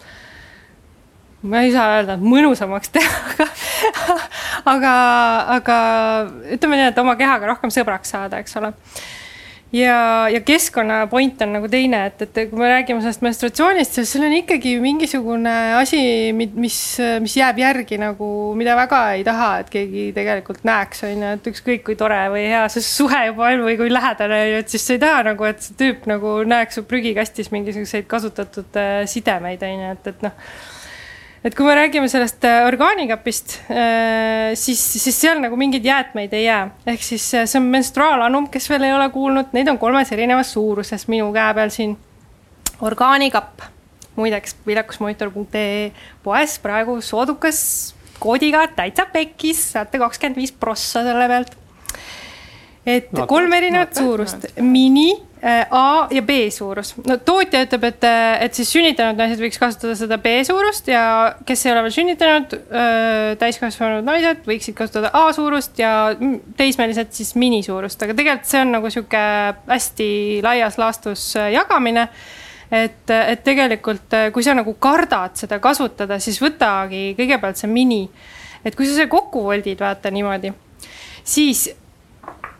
ma 1.46 1.62
ei 1.62 1.72
saa 1.74 1.98
öelda, 1.98 2.16
et 2.16 2.24
mõnusamaks 2.26 2.90
teha, 2.94 3.20
aga 3.46 4.16
aga, 4.72 4.94
aga 5.58 5.76
ütleme 6.56 6.80
nii, 6.80 6.90
et 6.90 6.98
oma 7.02 7.16
kehaga 7.18 7.52
rohkem 7.52 7.72
sõbraks 7.74 8.12
saada, 8.14 8.40
eks 8.42 8.58
ole 8.60 8.72
ja, 9.72 10.28
ja 10.30 10.40
keskkonna 10.46 11.06
point 11.10 11.40
on 11.42 11.52
nagu 11.56 11.68
teine, 11.70 12.02
et, 12.10 12.22
et 12.22 12.50
kui 12.50 12.60
me 12.60 12.68
räägime 12.70 13.02
sellest 13.02 13.24
menstratsioonist, 13.24 13.96
siis 13.98 14.12
seal 14.12 14.26
on 14.28 14.36
ikkagi 14.38 14.76
mingisugune 14.82 15.54
asi, 15.80 16.00
mis, 16.36 16.78
mis 17.22 17.36
jääb 17.38 17.58
järgi 17.60 17.98
nagu, 18.00 18.28
mida 18.58 18.76
väga 18.78 19.00
ei 19.16 19.24
taha, 19.26 19.50
et 19.62 19.72
keegi 19.72 20.06
tegelikult 20.16 20.62
näeks, 20.66 21.02
on 21.08 21.26
ju, 21.26 21.32
et 21.38 21.50
ükskõik 21.52 21.84
kui 21.88 21.98
tore 21.98 22.20
või 22.32 22.46
hea 22.52 22.62
see 22.72 22.86
suhe 22.86 23.24
juba 23.30 23.50
on 23.52 23.66
või 23.66 23.76
kui 23.80 23.92
lähedane 23.92 24.40
et 24.60 24.72
siis 24.72 24.86
sa 24.86 24.96
ei 24.96 25.02
taha 25.02 25.26
nagu, 25.32 25.48
et 25.48 25.62
see 25.64 25.76
tüüp 25.82 26.08
nagu 26.10 26.38
näeks 26.46 26.78
su 26.78 26.86
prügikastis 26.86 27.52
mingisuguseid 27.54 28.08
kasutatud 28.10 28.80
äh, 28.80 29.02
sidemeid, 29.10 29.66
on 29.66 29.86
ju, 29.86 29.92
et, 29.98 30.10
et 30.14 30.26
noh 30.26 30.48
et 31.46 31.54
kui 31.54 31.66
me 31.66 31.76
räägime 31.78 32.08
sellest 32.10 32.44
äh, 32.44 32.64
orgaanikapist, 32.66 33.60
äh, 33.70 34.54
siis, 34.58 34.80
siis 34.98 35.14
seal 35.14 35.38
nagu 35.38 35.56
mingeid 35.58 35.84
jäätmeid 35.86 36.32
ei 36.34 36.48
jää. 36.48 36.64
ehk 36.90 37.04
siis 37.06 37.26
äh, 37.38 37.46
see 37.46 37.60
on 37.60 37.68
menstruaalanum, 37.70 38.48
kes 38.50 38.66
veel 38.72 38.88
ei 38.88 38.94
ole 38.96 39.06
kuulnud, 39.14 39.54
neid 39.54 39.70
on 39.70 39.78
kolmes 39.78 40.10
erinevas 40.12 40.50
suuruses 40.56 41.06
minu 41.12 41.30
käe 41.36 41.54
peal 41.54 41.70
siin. 41.74 41.94
orgaanikapp, 42.82 43.62
muideks 44.16 44.56
viljakusmonitor.ee 44.66 45.92
poes 46.24 46.58
praegu 46.58 46.98
soodukas 47.00 47.60
koodiga 48.18 48.66
täitsa 48.74 49.06
pekkis, 49.12 49.62
saate 49.76 50.02
kakskümmend 50.02 50.42
viis 50.42 50.52
prossa 50.52 51.04
selle 51.06 51.30
pealt. 51.30 51.54
et 52.86 53.12
no, 53.14 53.26
kolm 53.30 53.54
erinevat 53.54 53.94
no, 53.94 54.02
suurust, 54.02 54.50
mini 54.58 55.12
Äh, 55.14 55.25
A 55.44 56.08
ja 56.10 56.22
B 56.24 56.48
suurus. 56.50 56.94
no 57.04 57.18
tootja 57.20 57.60
ütleb, 57.66 57.84
et, 57.90 58.04
et 58.40 58.56
siis 58.56 58.70
sünnitanud 58.72 59.18
naised 59.20 59.42
võiks 59.42 59.60
kasutada 59.60 59.92
seda 59.98 60.16
B 60.22 60.32
suurust 60.48 60.88
ja 60.88 61.02
kes 61.46 61.66
ei 61.66 61.72
ole 61.74 61.82
veel 61.84 61.94
sünnitanud, 61.98 62.54
äh, 62.56 63.34
täiskasvanud 63.40 64.06
naised 64.06 64.40
võiksid 64.48 64.78
kasutada 64.78 65.12
A 65.12 65.28
suurust 65.36 65.76
ja 65.78 65.92
teismelised 66.56 67.12
siis 67.12 67.34
mini 67.36 67.60
suurust, 67.66 68.00
aga 68.02 68.16
tegelikult 68.16 68.48
see 68.48 68.64
on 68.64 68.74
nagu 68.78 68.90
sihuke 68.92 69.22
hästi 69.68 70.10
laias 70.46 70.80
laastus 70.80 71.28
äh, 71.36 71.52
jagamine 71.58 72.08
et, 72.72 73.12
et 73.12 73.44
tegelikult, 73.44 74.16
kui 74.34 74.44
sa 74.44 74.56
nagu 74.56 74.74
kardad 74.80 75.36
seda 75.38 75.60
kasutada, 75.62 76.16
siis 76.22 76.40
võtagi 76.42 77.10
kõigepealt 77.18 77.60
see 77.60 77.70
mini. 77.70 78.06
et 78.64 78.74
kui 78.74 78.88
sa 78.88 78.96
selle 78.96 79.12
kokku 79.12 79.44
voldid, 79.44 79.78
vaata 79.78 80.10
niimoodi, 80.10 80.50
siis 81.22 81.68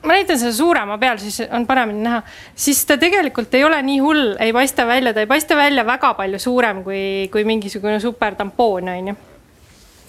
ma 0.07 0.15
näitan 0.15 0.39
selle 0.39 0.55
suurema 0.55 0.99
peal, 1.03 1.19
siis 1.19 1.43
on 1.51 1.67
paremini 1.67 2.05
näha, 2.07 2.23
siis 2.55 2.85
ta 2.87 2.97
tegelikult 3.01 3.55
ei 3.59 3.65
ole 3.67 3.81
nii 3.83 3.99
hull, 4.05 4.35
ei 4.41 4.53
paista 4.55 4.87
välja, 4.87 5.15
ta 5.15 5.25
ei 5.25 5.31
paista 5.31 5.57
välja 5.59 5.87
väga 5.87 6.15
palju 6.15 6.39
suurem 6.39 6.85
kui, 6.87 7.01
kui 7.33 7.45
mingisugune 7.49 7.99
super 8.01 8.39
tampoon, 8.39 8.93
on 8.95 9.11
ju 9.13 9.17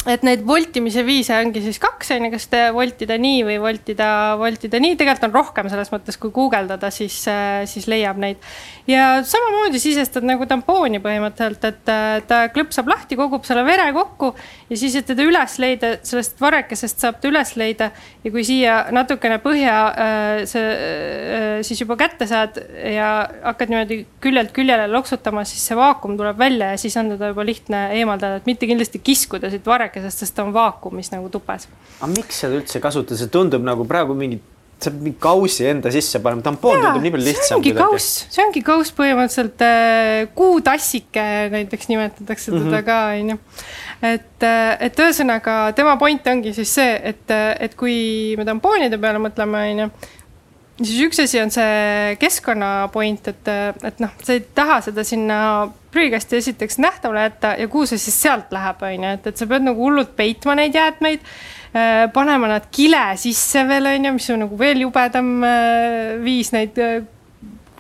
et 0.07 0.23
neid 0.23 0.43
voltimise 0.47 1.03
viise 1.03 1.35
ongi 1.35 1.61
siis 1.65 1.79
kaks, 1.81 2.13
on 2.15 2.27
ju, 2.27 2.31
kas 2.31 2.47
te 2.51 2.61
voltida 2.75 3.17
nii 3.19 3.41
või 3.47 3.57
voltida, 3.59 4.09
voltida 4.39 4.79
nii, 4.79 4.95
tegelikult 4.99 5.27
on 5.27 5.35
rohkem 5.35 5.69
selles 5.71 5.91
mõttes, 5.91 6.15
kui 6.21 6.31
guugeldada, 6.35 6.91
siis, 6.93 7.17
siis 7.67 7.87
leiab 7.91 8.19
neid. 8.21 8.39
ja 8.87 9.19
samamoodi 9.27 9.81
sisestad 9.83 10.23
nagu 10.27 10.47
tampooni 10.47 11.01
põhimõtteliselt, 11.03 11.67
et 11.67 12.27
ta 12.29 12.39
klõpsab 12.53 12.87
lahti, 12.87 13.17
kogub 13.19 13.43
selle 13.47 13.65
vere 13.67 13.89
kokku 13.95 14.31
ja 14.69 14.79
siis, 14.79 14.95
et 14.95 15.09
teda 15.09 15.25
üles 15.27 15.57
leida, 15.59 15.91
sellest 16.07 16.39
varekesest 16.41 17.03
saab 17.03 17.19
ta 17.21 17.31
üles 17.31 17.53
leida. 17.59 17.89
Ja 18.23 18.31
kui 18.31 18.43
siia 18.47 18.77
natukene 18.95 19.37
põhja 19.43 19.75
äh, 19.87 20.41
see 20.49 20.63
äh, 20.63 21.45
siis 21.67 21.81
juba 21.83 21.97
kätte 21.99 22.27
saad 22.29 22.57
ja 22.93 23.11
hakkad 23.43 23.71
niimoodi 23.71 23.99
küljelt 24.23 24.53
küljele 24.55 24.87
loksutama, 24.91 25.43
siis 25.47 25.67
see 25.67 25.77
vaakum 25.79 26.17
tuleb 26.19 26.39
välja 26.39 26.73
ja 26.73 26.81
siis 26.81 26.95
on 26.99 27.11
teda 27.13 27.31
juba 27.31 27.45
lihtne 27.47 27.83
eemaldada, 27.99 28.39
et 28.39 28.49
mitte 28.49 28.69
kindlasti 28.69 29.03
kiskuda 29.03 29.51
siit 29.51 29.67
varekesest 29.67 29.96
väikesest, 29.97 30.25
sest 30.25 30.37
ta 30.37 30.45
on 30.45 30.53
vaakumis 30.55 31.11
nagu 31.13 31.29
tupes. 31.33 31.67
aga 31.99 32.11
miks 32.13 32.43
seda 32.43 32.59
üldse 32.59 32.81
kasutada, 32.83 33.17
see 33.19 33.33
tundub 33.33 33.65
nagu 33.65 33.85
praegu 33.89 34.15
mingi 34.17 34.39
saab 34.77 34.99
mingi 35.01 35.17
kaussi 35.19 35.65
enda 35.65 35.89
sisse 35.93 36.19
panema, 36.21 36.43
tampoon 36.45 36.77
tundub 36.83 37.01
nii 37.01 37.13
palju 37.15 37.25
lihtsam. 37.25 37.47
see 37.47 37.57
ongi 37.57 37.73
kauss, 37.77 38.09
see 38.33 38.43
ongi 38.45 38.63
kauss 38.65 38.93
põhimõtteliselt 38.97 39.63
äh,, 39.65 40.27
kuutassike 40.37 41.25
näiteks 41.53 41.89
nimetatakse 41.89 42.51
teda 42.51 42.61
mm 42.61 42.73
-hmm. 42.73 42.85
ka, 42.85 42.99
onju. 43.17 43.39
et, 44.13 44.43
äh, 44.43 44.77
et 44.85 45.01
ühesõnaga 45.01 45.57
tema 45.75 45.97
point 45.97 46.27
ongi 46.27 46.53
siis 46.53 46.75
see, 46.75 46.93
et, 47.03 47.25
äh, 47.31 47.55
et 47.59 47.75
kui 47.75 48.35
me 48.37 48.45
tampoonide 48.45 49.01
peale 49.01 49.23
mõtleme, 49.23 49.65
onju 49.71 49.89
siis 50.77 50.99
üks 51.07 51.19
asi 51.23 51.39
on 51.41 51.51
see 51.53 52.15
keskkonna 52.21 52.87
point, 52.93 53.29
et, 53.31 53.51
et 53.87 54.01
noh, 54.03 54.13
sa 54.23 54.35
ei 54.35 54.43
taha 54.55 54.79
seda 54.85 55.05
sinna 55.07 55.39
prügikasti 55.93 56.37
esiteks 56.41 56.77
nähtavale 56.83 57.27
jätta 57.27 57.55
ja 57.57 57.67
kuhu 57.71 57.87
see 57.89 58.01
siis 58.01 58.17
sealt 58.27 58.53
läheb, 58.53 58.83
on 58.85 59.07
ju, 59.07 59.13
et, 59.17 59.29
et 59.31 59.39
sa 59.39 59.47
pead 59.49 59.65
nagu 59.65 59.87
hullult 59.87 60.13
peitma 60.17 60.57
neid 60.59 60.77
jäätmeid. 60.77 61.25
Äh, 61.77 62.05
panema 62.13 62.49
nad 62.51 62.69
kile 62.73 63.03
sisse 63.19 63.65
veel, 63.67 63.89
on 63.89 64.09
ju, 64.09 64.13
mis 64.17 64.29
on 64.33 64.43
nagu 64.45 64.59
veel 64.59 64.85
jubedam 64.85 65.33
äh, 65.45 66.13
viis 66.23 66.53
neid 66.55 66.77
äh, 66.81 67.01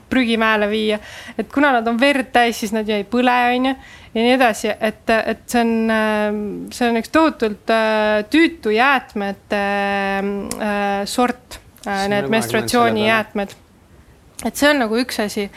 prügimäele 0.07 0.69
viia. 0.71 0.99
et 1.37 1.49
kuna 1.51 1.71
nad 1.75 1.87
on 1.87 1.99
verd 1.99 2.31
täis, 2.33 2.59
siis 2.61 2.73
nad 2.73 2.87
ju 2.87 2.95
ei 2.95 3.05
põle, 3.07 3.37
on 3.53 3.69
ju, 3.69 3.73
ja 4.15 4.23
nii 4.23 4.33
edasi, 4.37 4.71
et, 4.71 5.03
et 5.13 5.43
see 5.51 5.61
on, 5.61 6.69
see 6.73 6.87
on 6.87 6.99
üks 7.01 7.11
tohutult 7.13 7.73
tüütu 8.31 8.71
jäätmete 8.73 9.63
sort 11.11 11.59
Äh, 11.59 11.66
need 12.11 12.27
menstruatsioonijäätmed. 12.31 13.53
et 14.45 14.55
see 14.55 14.69
on 14.69 14.83
nagu 14.85 14.97
üks 14.99 15.21
asi. 15.23 15.47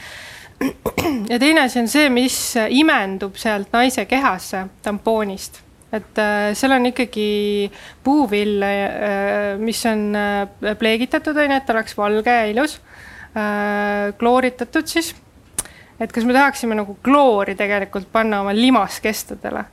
ja 1.33 1.39
teine 1.41 1.65
asi 1.65 1.81
on 1.81 1.89
see, 1.89 2.09
mis 2.13 2.37
imendub 2.69 3.37
sealt 3.41 3.73
naise 3.73 4.05
kehasse 4.07 4.67
tampoonist 4.83 5.63
et 5.93 6.19
äh, 6.23 6.53
seal 6.55 6.75
on 6.77 6.87
ikkagi 6.91 7.71
puuvill 8.05 8.63
äh,, 8.63 9.59
mis 9.59 9.83
on 9.91 10.05
äh, 10.15 10.77
pleegitatud, 10.79 11.37
on 11.37 11.51
ju, 11.51 11.59
et 11.59 11.75
oleks 11.75 11.97
valge 11.99 12.37
ja 12.37 12.47
ilus 12.51 12.77
äh,, 13.35 14.13
klooritatud 14.19 14.87
siis. 14.87 15.13
et 16.01 16.13
kas 16.13 16.25
me 16.25 16.37
tahaksime 16.37 16.79
nagu 16.79 16.97
kloori 17.03 17.57
tegelikult 17.59 18.09
panna 18.13 18.45
oma 18.45 18.55
limaskestadele 18.55 19.65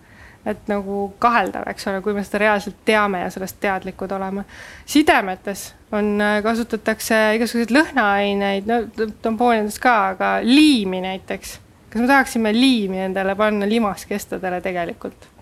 et 0.47 0.69
nagu 0.71 0.99
kaheldav, 1.19 1.67
eks 1.71 1.87
ole, 1.91 2.01
kui 2.05 2.15
me 2.15 2.23
seda 2.25 2.41
reaalselt 2.45 2.79
teame 2.87 3.21
ja 3.25 3.29
sellest 3.33 3.59
teadlikud 3.63 4.11
oleme. 4.15 4.45
sidemetes 4.85 5.73
on, 5.91 6.15
äh, 6.21 6.39
kasutatakse 6.43 7.21
igasuguseid 7.37 7.73
lõhnaaineid, 7.75 8.67
no 8.69 9.07
tampoonides 9.21 9.79
ka, 9.83 9.95
aga 10.15 10.33
liimi 10.43 11.01
näiteks. 11.03 11.57
kas 11.89 12.01
me 12.01 12.07
tahaksime 12.07 12.53
liimi 12.53 12.99
endale 13.09 13.35
panna 13.35 13.69
limaskestadele 13.69 14.61
tegelikult? 14.61 15.33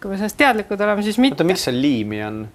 kui 0.00 0.10
me 0.10 0.16
sellest 0.16 0.38
teadlikud 0.40 0.80
oleme, 0.80 1.02
siis 1.02 1.18
mitte. 1.18 1.36
oota, 1.36 1.44
miks 1.44 1.68
seal 1.68 1.80
liimi 1.80 2.24
on? 2.24 2.48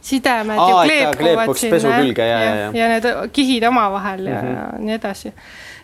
sidemed 0.00 0.58
Aa, 0.58 0.84
ju 0.84 1.08
kleepuvad 1.18 1.56
sinna 1.60 1.96
ja, 2.24 2.24
ja, 2.24 2.54
ja. 2.54 2.68
ja 2.72 2.86
need 2.88 3.08
kihid 3.36 3.66
omavahel 3.68 4.26
ja 4.26 4.42
mm 4.42 4.48
-hmm. 4.48 4.78
nii 4.78 4.94
edasi 4.94 5.32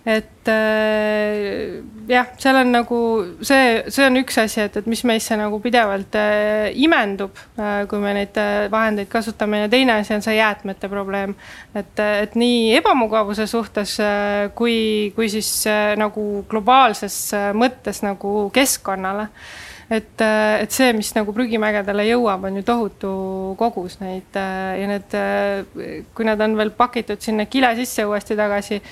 et 0.06 0.48
äh, 0.48 1.82
jah, 2.06 2.28
seal 2.38 2.60
on 2.60 2.68
nagu 2.70 2.98
see, 3.42 3.80
see 3.90 4.04
on 4.06 4.20
üks 4.20 4.36
asi, 4.38 4.60
et, 4.62 4.76
et 4.78 4.86
mis 4.86 5.02
meisse 5.08 5.34
nagu 5.34 5.58
pidevalt 5.62 6.14
äh, 6.14 6.68
imendub 6.78 7.34
äh,, 7.58 7.82
kui 7.90 7.98
me 8.02 8.12
neid 8.14 8.38
äh, 8.38 8.68
vahendeid 8.70 9.10
kasutame 9.10 9.64
ja 9.64 9.70
teine 9.72 9.96
asi 9.98 10.14
on 10.14 10.22
see 10.22 10.36
jäätmete 10.38 10.90
probleem. 10.92 11.34
et, 11.74 11.98
et 11.98 12.36
nii 12.38 12.76
ebamugavuse 12.78 13.48
suhtes 13.50 13.96
äh, 13.98 14.46
kui, 14.54 15.10
kui 15.16 15.26
siis 15.32 15.50
äh, 15.66 15.96
nagu 15.98 16.44
globaalses 16.46 17.18
äh, 17.34 17.50
mõttes 17.58 18.04
nagu 18.06 18.46
keskkonnale 18.54 19.26
et, 19.90 20.22
äh, 20.22 20.60
et 20.62 20.70
see, 20.70 20.92
mis 20.94 21.10
nagu 21.18 21.34
prügimägedele 21.34 22.06
jõuab, 22.12 22.46
on 22.46 22.62
ju 22.62 22.64
tohutu 22.70 23.10
kogus 23.58 23.98
neid 24.04 24.38
äh, 24.38 24.78
ja 24.84 24.88
need, 24.94 25.18
kui 26.14 26.30
nad 26.30 26.46
on 26.46 26.56
veel 26.62 26.70
pakitud 26.78 27.18
sinna 27.26 27.50
kile 27.50 27.74
sisse 27.82 28.06
uuesti 28.06 28.38
tagasi 28.38 28.82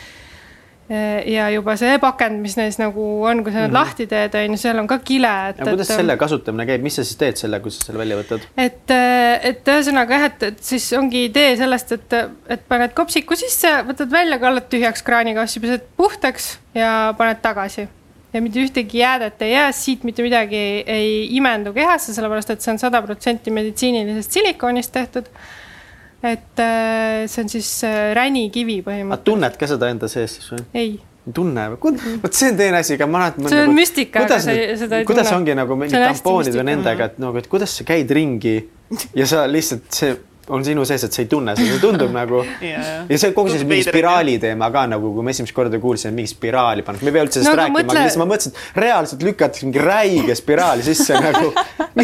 ja 0.89 1.47
juba 1.48 1.77
see 1.81 1.97
pakend, 2.01 2.43
mis 2.44 2.59
neis 2.59 2.77
nagu 2.77 3.05
on, 3.24 3.40
kui 3.44 3.52
sa 3.52 3.62
need 3.62 3.70
mm 3.70 3.73
-hmm. 3.73 3.78
lahti 3.78 4.06
teed, 4.06 4.35
on 4.36 4.52
ju, 4.52 4.61
seal 4.61 4.78
on 4.78 4.86
ka 4.86 4.98
kile, 4.98 5.32
ja 5.56 5.65
kuidas 5.65 5.90
et, 5.90 5.97
selle 5.97 6.16
kasutamine 6.20 6.66
käib, 6.69 6.82
mis 6.85 6.97
sa 6.97 7.05
siis 7.05 7.16
teed 7.16 7.40
selle, 7.40 7.61
kui 7.61 7.73
sa 7.73 7.86
selle 7.86 7.98
välja 8.02 8.19
võtad? 8.20 8.44
et, 8.56 8.94
et 9.51 9.73
ühesõnaga 9.73 10.19
jah, 10.19 10.27
et, 10.28 10.43
et 10.51 10.61
siis 10.61 10.93
ongi 10.93 11.24
idee 11.31 11.56
sellest, 11.56 11.97
et, 11.97 12.12
et 12.48 12.69
paned 12.69 12.93
kopsiku 12.93 13.36
sisse, 13.36 13.73
võtad 13.89 14.12
välja, 14.12 14.39
kallad 14.39 14.69
tühjaks 14.69 15.02
kraanikassi, 15.02 15.61
pesed 15.65 15.89
puhtaks 15.97 16.59
ja 16.74 17.15
paned 17.16 17.40
tagasi. 17.40 17.89
ja 18.35 18.43
mitte 18.43 18.61
ühtegi 18.61 18.98
jäädet 18.98 19.43
ei 19.43 19.52
jää, 19.52 19.73
siit 19.73 20.05
mitte 20.05 20.23
midagi 20.23 20.85
ei, 20.86 21.36
imendu 21.36 21.73
kehasse, 21.73 22.12
sellepärast 22.15 22.51
et 22.51 22.61
see 22.61 22.73
on 22.73 22.78
sada 22.78 23.02
protsenti 23.02 23.51
meditsiinilisest 23.51 24.31
silikoonist 24.36 24.93
tehtud 24.93 25.31
et 26.25 26.63
äh, 26.63 27.25
see 27.31 27.45
on 27.45 27.51
siis 27.53 27.71
äh, 27.87 28.13
ränikivi 28.17 28.81
põhimõtteliselt. 28.87 29.27
tunned 29.29 29.59
ka 29.61 29.69
seda 29.71 29.91
enda 29.93 30.11
sees 30.11 30.39
siis 30.39 30.53
või? 30.55 30.65
ei 30.81 30.95
tunne 31.35 31.67
või? 31.75 31.95
vot 32.23 32.37
see 32.37 32.53
on 32.53 32.61
teine 32.61 32.81
asi, 32.81 32.97
aga 32.99 33.09
ma 33.09 33.25
mäletan. 33.25 33.49
see 33.49 33.63
on 33.63 33.69
nagu, 33.69 33.79
müstika, 33.79 34.25
aga 34.25 34.39
sa 34.39 34.53
seda 34.53 34.61
ei 34.61 34.77
tunne. 34.77 35.09
kuidas 35.09 35.33
ongi 35.37 35.57
nagu 35.57 35.79
mingid 35.81 36.07
tampoonid 36.09 36.61
või 36.61 36.69
nendega, 36.73 37.11
et 37.13 37.21
nagu, 37.23 37.41
et 37.41 37.51
kuidas 37.53 37.77
sa 37.79 37.89
käid 37.89 38.13
ringi 38.15 38.57
ja 39.17 39.29
sa 39.29 39.45
lihtsalt 39.51 39.89
see 39.95 40.17
on 40.53 40.65
sinu 40.66 40.85
sees, 40.89 41.05
et 41.07 41.16
sa 41.16 41.23
ei 41.23 41.29
tunne 41.31 41.55
seda, 41.57 41.75
see 41.75 41.83
tundub 41.83 42.12
nagu 42.21 42.43
yeah. 42.61 43.05
ja 43.09 43.19
see 43.21 43.33
kogu 43.37 43.53
see 43.53 43.66
mingi 43.69 43.87
spiraali 43.87 44.37
teema 44.43 44.71
ka 44.75 44.85
nagu, 44.91 45.12
kui 45.16 45.27
ma 45.27 45.35
esimest 45.35 45.55
korda 45.57 45.81
kuulsin, 45.83 46.12
et 46.12 46.19
mingi 46.19 46.33
spiraali 46.33 46.85
pannakse, 46.87 47.07
me 47.07 47.12
ei 47.12 47.16
pea 47.19 47.27
üldse 47.27 47.41
sellest 47.41 47.53
no, 47.53 47.59
rääkima 47.62 47.81
mõtle..., 47.81 47.97
aga 47.97 48.07
lihtsalt 48.07 48.23
ma 48.23 48.29
mõtlesin, 48.33 48.55
et 48.55 48.81
reaalselt 48.85 49.27
lükatakse 49.29 49.69
mingi 49.69 49.85
räige 49.85 50.39
spiraali 50.39 50.87
sisse 50.87 51.21
nagu 51.27 51.53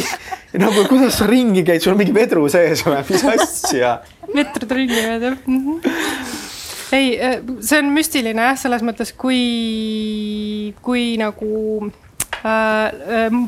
nagu 0.64 0.84
kuidas 0.90 1.20
sa 1.20 1.30
ringi 1.30 1.64
käid, 1.66 1.84
sul 1.84 1.94
on 1.94 2.02
mingi 2.02 2.16
vedru 2.16 2.46
sees 2.52 2.84
või 2.86 3.00
mis 3.10 3.26
asja? 3.34 3.96
vetrud 4.30 4.76
ringi 4.78 4.94
käivad 4.96 5.28
jah 5.30 5.40
mm. 5.46 5.66
-hmm 5.66 6.38
ei, 6.90 7.12
see 7.62 7.78
on 7.78 7.92
müstiline 7.94 8.42
jah, 8.48 8.56
selles 8.58 8.82
mõttes, 8.82 9.12
kui, 9.14 10.74
kui 10.82 11.12
nagu 11.20 11.92
Äh, 11.92 11.92
äh, 11.92 12.09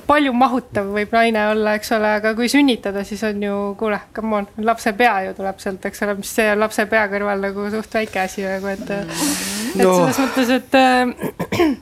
palju 0.07 0.33
mahutav 0.37 0.91
võib 0.93 1.15
naine 1.15 1.47
olla, 1.53 1.77
eks 1.79 1.95
ole, 1.97 2.11
aga 2.19 2.35
kui 2.39 2.51
sünnitada, 2.53 3.05
siis 3.09 3.23
on 3.29 3.43
ju, 3.43 3.61
kuule, 3.81 4.01
come 4.17 4.43
on, 4.43 4.51
lapse 4.69 4.93
pea 4.99 5.15
ju 5.29 5.37
tuleb 5.39 5.63
sealt, 5.63 5.87
eks 5.89 6.05
ole, 6.07 6.19
mis 6.21 6.35
see 6.41 6.51
on 6.53 6.61
lapse 6.61 6.87
pea 6.91 7.07
kõrval 7.13 7.47
nagu 7.47 7.71
suht 7.73 7.97
väike 8.01 8.25
asi 8.27 8.45
nagu, 8.47 8.69
et 8.73 8.91
et 8.93 9.81
no. 9.81 9.95
selles 9.97 10.21
mõttes, 10.21 10.53
et 10.59 10.77
äh, 10.77 11.73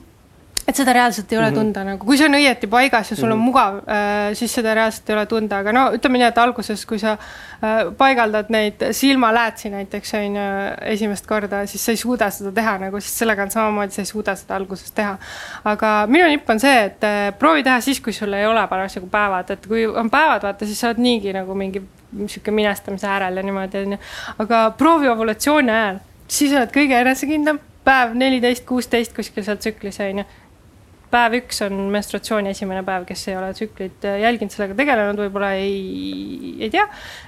et 0.71 0.79
seda 0.79 0.93
reaalselt 0.95 1.31
ei 1.31 1.37
ole 1.37 1.49
mm 1.49 1.55
-hmm. 1.55 1.59
tunda 1.59 1.83
nagu, 1.83 2.05
kui 2.05 2.17
see 2.17 2.27
on 2.27 2.37
õieti 2.37 2.67
paigas 2.71 3.11
ja 3.11 3.15
sul 3.15 3.27
mm 3.27 3.31
-hmm. 3.31 3.33
on 3.33 3.37
mhm. 3.37 3.45
mugav 3.45 3.75
äh,, 3.77 4.33
siis 4.33 4.53
seda 4.53 4.73
reaalselt 4.73 5.09
ei 5.09 5.15
ole 5.15 5.25
tunda, 5.25 5.57
aga 5.57 5.71
no 5.71 5.85
ütleme 5.95 6.17
nii, 6.17 6.27
et 6.27 6.37
alguses, 6.37 6.85
kui 6.85 6.99
sa 6.99 7.11
äh, 7.11 7.93
paigaldad 7.97 8.49
neid 8.49 8.85
silmaläätsi 8.91 9.69
näiteks 9.69 10.13
on 10.13 10.35
ju 10.35 10.47
esimest 10.93 11.27
korda, 11.27 11.65
siis 11.65 11.85
sa 11.85 11.91
ei 11.91 11.97
suuda 11.97 12.29
seda 12.29 12.51
teha 12.51 12.77
nagu, 12.77 12.99
sest 12.99 13.23
sellega 13.23 13.43
on 13.43 13.51
samamoodi, 13.51 13.91
sa 13.91 14.01
ei 14.01 14.05
suuda 14.05 14.35
seda 14.35 14.55
alguses 14.55 14.91
teha. 14.91 15.17
aga 15.63 16.05
minu 16.07 16.27
nipp 16.27 16.49
on 16.49 16.59
see, 16.59 16.83
et 16.85 17.03
äh, 17.03 17.33
proovi 17.39 17.63
teha 17.63 17.81
siis, 17.81 18.01
kui 18.01 18.13
sul 18.13 18.33
ei 18.33 18.45
ole 18.45 18.67
parasjagu 18.67 19.07
päevad, 19.07 19.49
et 19.49 19.67
kui 19.67 19.87
on 19.87 20.09
päevad, 20.09 20.43
vaata, 20.43 20.65
siis 20.65 20.79
sa 20.79 20.87
oled 20.87 21.01
niigi 21.01 21.33
nagu 21.33 21.55
mingi 21.55 21.81
sihuke 22.27 22.51
minestamise 22.51 23.07
äärel 23.07 23.37
ja 23.37 23.43
niimoodi 23.43 23.83
onju. 23.85 23.97
aga 24.39 24.71
proovi 24.77 25.07
ovulatsiooni 25.07 25.71
ajal, 25.71 25.99
siis 26.27 26.53
oled 26.53 26.71
kõige 26.71 27.01
enesekindlam 27.01 27.59
päev 27.83 28.13
neliteist, 28.13 28.65
kuusteist 28.65 29.15
kuskil 29.15 29.43
seal 29.43 29.57
tsüklis 29.57 29.99
onju 29.99 30.25
päev 31.11 31.35
üks 31.41 31.61
on 31.65 31.75
menstruatsiooni 31.91 32.51
esimene 32.53 32.81
päev, 32.87 33.03
kes 33.09 33.23
ei 33.29 33.35
ole 33.37 33.51
tsüklit 33.55 34.05
äh, 34.07 34.19
jälginud, 34.23 34.53
sellega 34.53 34.75
tegelenud, 34.77 35.19
võib-olla 35.19 35.51
ei, 35.59 36.55
ei 36.61 36.69
tea. 36.73 36.85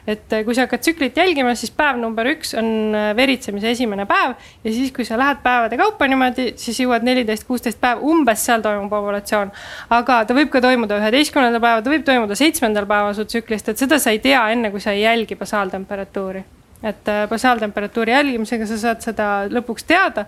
et 0.08 0.34
äh, 0.34 0.44
kui 0.48 0.56
sa 0.56 0.66
hakkad 0.66 0.84
tsüklit 0.86 1.20
jälgima, 1.20 1.54
siis 1.60 1.74
päev 1.76 2.00
number 2.02 2.28
üks 2.32 2.56
on 2.60 2.70
äh, 2.96 3.10
veritsemise 3.18 3.74
esimene 3.76 4.08
päev 4.10 4.36
ja 4.64 4.74
siis, 4.74 4.94
kui 4.96 5.08
sa 5.08 5.20
lähed 5.20 5.44
päevade 5.44 5.80
kaupa 5.80 6.08
niimoodi, 6.10 6.50
siis 6.62 6.80
jõuad 6.84 7.06
neliteist, 7.08 7.48
kuusteist 7.50 7.82
päev, 7.84 8.04
umbes 8.08 8.46
seal 8.48 8.64
toimub 8.66 8.94
ovulatsioon. 9.00 9.54
aga 10.00 10.24
ta 10.28 10.38
võib 10.38 10.52
ka 10.54 10.64
toimuda 10.64 11.02
üheteistkümnendal 11.04 11.64
päeval, 11.64 11.86
ta 11.86 11.94
võib 11.94 12.08
toimuda 12.08 12.40
seitsmendal 12.40 12.90
päeval 12.90 13.16
su 13.18 13.28
tsüklist, 13.28 13.70
et 13.70 13.86
seda 13.86 14.00
sa 14.00 14.16
ei 14.16 14.24
tea 14.24 14.48
enne, 14.56 14.72
kui 14.72 14.84
sa 14.84 14.96
ei 14.96 15.04
jälgi 15.04 15.40
basaaltemperatuuri. 15.40 16.44
et 16.84 17.16
basaaltemperatuuri 17.30 18.12
jälgimisega 18.12 18.66
sa 18.68 18.78
saad 18.78 19.04
seda 19.04 19.28
lõpuks 19.52 19.86
teada 19.88 20.26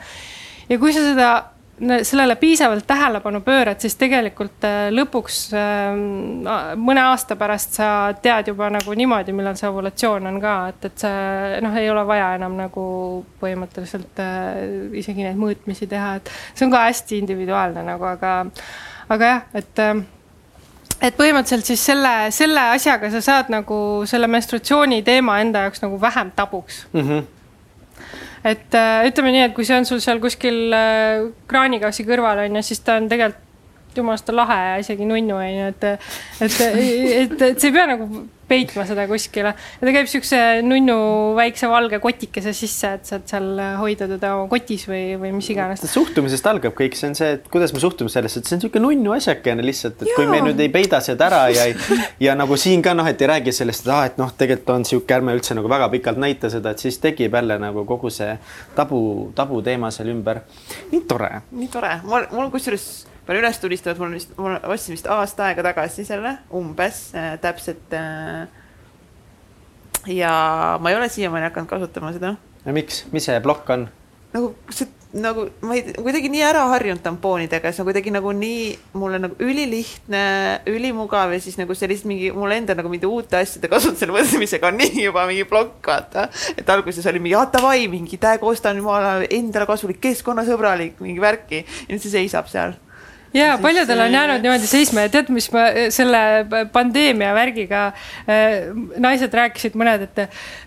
ja 0.69 0.77
kui 0.79 0.93
sa 0.95 1.03
seda 1.03 1.29
sellele 1.79 2.35
piisavalt 2.35 2.87
tähelepanu 2.87 3.41
pöörad, 3.41 3.79
siis 3.79 3.97
tegelikult 3.99 4.63
äh, 4.63 4.87
lõpuks 4.95 5.39
ähm, 5.59 6.45
mõne 6.79 7.03
aasta 7.03 7.35
pärast 7.35 7.75
sa 7.75 7.89
tead 8.21 8.47
juba 8.53 8.69
nagu 8.71 8.95
niimoodi, 8.95 9.35
millal 9.35 9.57
see 9.59 9.67
ovulatsioon 9.67 10.29
on 10.31 10.39
ka, 10.43 10.55
et, 10.71 10.87
et 10.87 11.03
see 11.03 11.59
noh, 11.65 11.75
ei 11.75 11.89
ole 11.91 12.05
vaja 12.07 12.31
enam 12.37 12.55
nagu 12.59 12.85
põhimõtteliselt 13.41 14.23
äh, 14.23 14.63
isegi 15.01 15.27
neid 15.27 15.39
mõõtmisi 15.39 15.89
teha, 15.91 16.15
et 16.21 16.31
see 16.53 16.67
on 16.67 16.73
ka 16.73 16.85
hästi 16.87 17.19
individuaalne 17.25 17.83
nagu, 17.83 18.07
aga, 18.07 18.37
aga 19.11 19.31
jah, 19.33 19.45
et 19.59 19.83
äh, 19.83 19.95
et 21.03 21.15
põhimõtteliselt 21.19 21.67
siis 21.67 21.81
selle, 21.91 22.15
selle 22.31 22.69
asjaga 22.71 23.11
sa 23.11 23.19
saad 23.21 23.51
nagu 23.51 23.77
selle 24.07 24.31
menstratsiooni 24.31 25.03
teema 25.03 25.41
enda 25.43 25.67
jaoks 25.67 25.83
nagu 25.83 25.99
vähem 26.01 26.31
tabuks 26.35 26.85
mm. 26.93 27.01
-hmm 27.01 27.34
et 28.45 28.77
äh, 28.77 29.07
ütleme 29.09 29.33
nii, 29.33 29.47
et 29.49 29.55
kui 29.57 29.65
see 29.67 29.77
on 29.79 29.87
sul 29.89 30.03
seal 30.03 30.21
kuskil 30.23 30.75
äh, 30.75 31.25
kraanikassi 31.49 32.05
kõrval 32.07 32.45
on 32.45 32.59
ju, 32.59 32.65
siis 32.67 32.83
ta 32.85 32.99
on 33.01 33.09
tegelikult 33.11 33.44
jumalast 33.97 34.29
lahe 34.35 34.61
ja 34.69 34.77
isegi 34.83 35.07
nunnu 35.09 35.35
on 35.39 35.51
ju, 35.51 35.67
et, 35.73 35.83
et, 36.47 36.61
et, 36.61 37.41
et 37.51 37.59
sa 37.59 37.69
ei 37.69 37.75
pea 37.75 37.89
nagu 37.95 38.25
peitma 38.47 38.85
seda 38.87 39.05
kuskile. 39.09 39.53
ja 39.55 39.87
ta 39.87 39.93
käib 39.93 40.09
siukse 40.09 40.39
nunnu 40.65 40.97
väikse 41.37 41.69
valge 41.69 41.99
kotikese 42.03 42.53
sisse, 42.55 42.91
et 42.99 43.09
saad 43.09 43.25
seal 43.29 43.47
hoida 43.79 44.07
teda 44.09 44.35
oma 44.37 44.49
kotis 44.51 44.85
või, 44.89 45.15
või 45.21 45.33
mis 45.37 45.49
iganes. 45.53 45.85
suhtumisest 45.91 46.49
algab 46.49 46.75
kõik, 46.77 46.97
see 46.97 47.09
on 47.11 47.17
see, 47.17 47.31
et 47.39 47.47
kuidas 47.51 47.73
me 47.75 47.81
suhtume 47.83 48.11
sellesse, 48.13 48.41
et 48.41 48.49
see 48.49 48.57
on 48.57 48.61
niisugune 48.61 48.85
nunnu 48.85 49.15
asjakene 49.15 49.65
lihtsalt, 49.65 49.97
et 50.01 50.11
Jaa. 50.11 50.19
kui 50.19 50.29
me 50.29 50.41
nüüd 50.45 50.61
ei 50.61 50.71
peida 50.73 51.01
seda 51.05 51.29
ära 51.29 51.41
ja 51.53 51.65
ei, 51.69 51.75
ja 52.27 52.37
nagu 52.37 52.57
siin 52.59 52.85
ka 52.85 52.93
noh, 52.97 53.09
et 53.09 53.21
ei 53.21 53.31
räägi 53.33 53.55
sellest, 53.55 53.87
et 53.87 53.95
ah, 53.95 54.05
et 54.11 54.21
noh, 54.21 54.33
tegelikult 54.37 54.75
on 54.75 54.87
sihuke, 54.87 55.17
ärme 55.17 55.35
üldse 55.37 55.57
nagu 55.57 55.71
väga 55.71 55.89
pikalt 55.93 56.21
näita 56.21 56.51
seda, 56.53 56.75
et 56.75 56.85
siis 56.85 57.01
tekib 57.01 57.33
jälle 57.39 57.57
nagu 57.61 57.85
kogu 57.89 58.13
see 58.13 58.37
tabu, 58.77 59.01
tabuteema 59.35 59.91
seal 59.95 60.13
ümber. 60.13 60.43
nii 60.93 61.03
tore. 61.09 61.33
nii 61.51 61.73
tore, 61.73 61.97
mul, 62.05 62.29
mul 62.35 62.53
kusjuures 62.53 62.87
pean 63.25 63.39
üles 63.41 63.59
tulistama, 63.61 63.95
et 63.95 63.99
mul 64.01 64.09
on 64.09 64.17
vist, 64.19 64.35
ma 64.37 64.59
ostsin 64.75 64.95
vist 64.95 65.09
aasta 65.11 65.49
aega 65.49 65.65
tagasi 65.65 66.05
selle 66.07 66.37
umbes 66.53 67.07
äh, 67.17 67.35
täpselt 67.41 67.95
äh,. 67.97 68.47
ja 70.11 70.33
ma 70.81 70.91
ei 70.91 70.99
ole 70.99 71.09
siiamaani 71.09 71.49
hakanud 71.49 71.69
kasutama 71.69 72.13
seda. 72.15 72.35
ja 72.65 72.75
miks, 72.75 73.05
mis 73.15 73.25
see 73.25 73.41
plokk 73.41 73.73
on? 73.77 73.89
nagu 74.35 74.53
see 74.69 74.91
nagu 75.15 75.45
ma 75.63 75.75
ei, 75.77 75.93
kuidagi 75.95 76.29
nii 76.31 76.43
ära 76.43 76.65
harjunud 76.73 76.99
tampoonidega, 77.03 77.71
see 77.71 77.83
on 77.83 77.87
kuidagi 77.87 78.11
nagu 78.11 78.33
nii 78.35 78.65
mulle 78.99 79.19
nagu 79.23 79.37
ülilihtne, 79.39 80.23
ülimugav 80.69 81.31
ja 81.31 81.39
siis 81.43 81.55
nagu 81.59 81.75
sellist 81.77 82.07
mingi 82.09 82.31
mulle 82.35 82.59
endal 82.59 82.77
nagu 82.79 82.91
mingite 82.91 83.07
uute 83.07 83.39
asjade 83.39 83.69
kasutusele 83.71 84.15
võtmisega 84.15 84.71
on 84.71 84.79
nii 84.81 85.05
juba 85.07 85.25
mingi 85.29 85.47
plokk, 85.47 85.79
vaata. 85.87 86.27
et 86.57 86.69
alguses 86.69 87.07
oli 87.11 87.23
mingi, 87.23 87.37
davai, 87.55 87.85
mingi 87.91 88.19
täiega 88.21 88.47
ostan 88.49 88.81
jumala 88.81 89.21
endale 89.29 89.69
kasulik, 89.69 90.01
keskkonnasõbralik, 90.03 90.99
mingi 91.03 91.23
värki 91.23 91.63
ja 91.63 91.93
nüüd 91.93 92.03
see 92.03 92.17
seisab 92.17 92.51
seal 92.51 92.75
ja 93.35 93.57
paljudel 93.61 93.99
on 93.99 94.13
jäänud 94.13 94.43
niimoodi 94.43 94.67
seisma. 94.67 95.05
Ja 95.05 95.11
tead, 95.11 95.29
mis 95.33 95.47
ma 95.53 95.67
selle 95.93 96.19
pandeemia 96.73 97.33
värgiga 97.35 97.85
äh, 97.87 98.73
naised 99.01 99.33
rääkisid 99.35 99.77
mõned, 99.79 100.07
et 100.07 100.21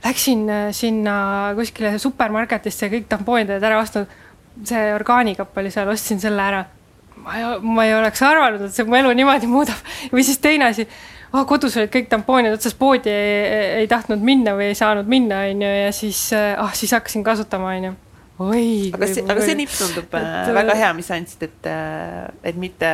läksin 0.05 0.47
äh, 0.53 0.65
sinna 0.77 1.19
kuskile 1.59 1.97
supermarketisse 1.99 2.90
kõik 2.93 3.07
tampoonid 3.11 3.55
olid 3.55 3.69
ära 3.70 3.82
ostnud. 3.82 4.16
see 4.66 4.89
orgaanikapp 4.90 5.59
oli 5.61 5.70
seal, 5.70 5.89
ostsin 5.89 6.20
selle 6.20 6.43
ära. 6.43 6.65
ma 7.23 7.36
ei, 7.39 7.45
ma 7.62 7.85
ei 7.86 7.95
oleks 7.95 8.23
arvanud, 8.23 8.66
et 8.66 8.74
see 8.74 8.85
mu 8.85 8.99
elu 8.99 9.12
niimoodi 9.15 9.47
muudab. 9.47 9.95
Või 10.12 10.24
siis 10.27 10.39
teine 10.39 10.73
asi. 10.73 10.89
Oh, 11.32 11.45
kodus 11.45 11.77
olid 11.77 11.93
kõik 11.93 12.09
tampoonid 12.09 12.55
otsas, 12.57 12.74
poodi 12.74 13.12
ei, 13.12 13.82
ei 13.82 13.89
tahtnud 13.89 14.23
minna 14.24 14.57
või 14.57 14.70
ei 14.73 14.74
saanud 14.78 15.09
minna, 15.09 15.43
onju, 15.51 15.73
ja 15.85 15.93
siis 15.93 16.31
ah, 16.32 16.73
siis 16.73 16.95
hakkasin 16.97 17.24
kasutama, 17.24 17.74
onju 17.77 17.93
oi. 18.39 18.90
aga 18.94 19.09
see, 19.10 19.24
aga 19.24 19.47
see 19.47 19.56
nipp 19.59 19.73
tundub 19.74 20.12
et, 20.12 20.27
äh, 20.27 20.52
väga 20.56 20.77
hea, 20.78 20.93
mis 20.98 21.09
sa 21.10 21.16
andsid, 21.19 21.48
et, 21.48 21.70
äh, 21.70 22.28
et 22.51 22.60
mitte 22.60 22.93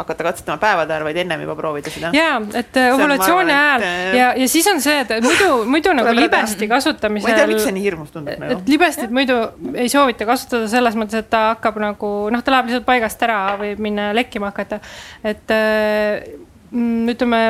hakata 0.00 0.24
katsetama 0.24 0.56
päevade 0.60 0.94
arvu, 0.96 1.10
vaid 1.10 1.18
ennem 1.20 1.42
juba 1.44 1.54
proovida 1.58 1.92
seda. 1.92 2.10
ja, 2.16 2.34
et 2.56 2.76
äh, 2.80 2.88
ovulatsiooni 2.94 3.52
ajal 3.52 3.84
et... 3.84 4.14
ja, 4.16 4.28
ja 4.40 4.48
siis 4.48 4.68
on 4.72 4.80
see, 4.82 4.96
et 5.04 5.12
muidu, 5.24 5.48
muidu 5.70 5.94
nagu 5.96 6.14
libesti 6.16 6.68
kasutamisel. 6.70 7.28
ma 7.28 7.34
ei 7.34 7.40
tea, 7.40 7.48
miks 7.52 7.66
see 7.68 7.76
nii 7.76 7.86
hirmus 7.86 8.14
tundub 8.14 8.40
nagu. 8.40 8.56
et 8.56 8.70
libestit 8.74 9.12
muidu 9.14 9.38
ei 9.74 9.90
soovita 9.92 10.28
kasutada 10.28 10.70
selles 10.72 10.96
mõttes, 10.98 11.20
et 11.20 11.32
ta 11.32 11.50
hakkab 11.52 11.80
nagu 11.84 12.12
noh, 12.32 12.44
ta 12.44 12.56
läheb 12.56 12.70
lihtsalt 12.70 12.88
paigast 12.88 13.26
ära, 13.28 13.40
võib 13.60 13.82
minna 13.88 14.10
lekkima 14.16 14.54
hakata. 14.54 14.80
et 15.24 15.52
mm, 15.52 17.12
ütleme 17.14 17.42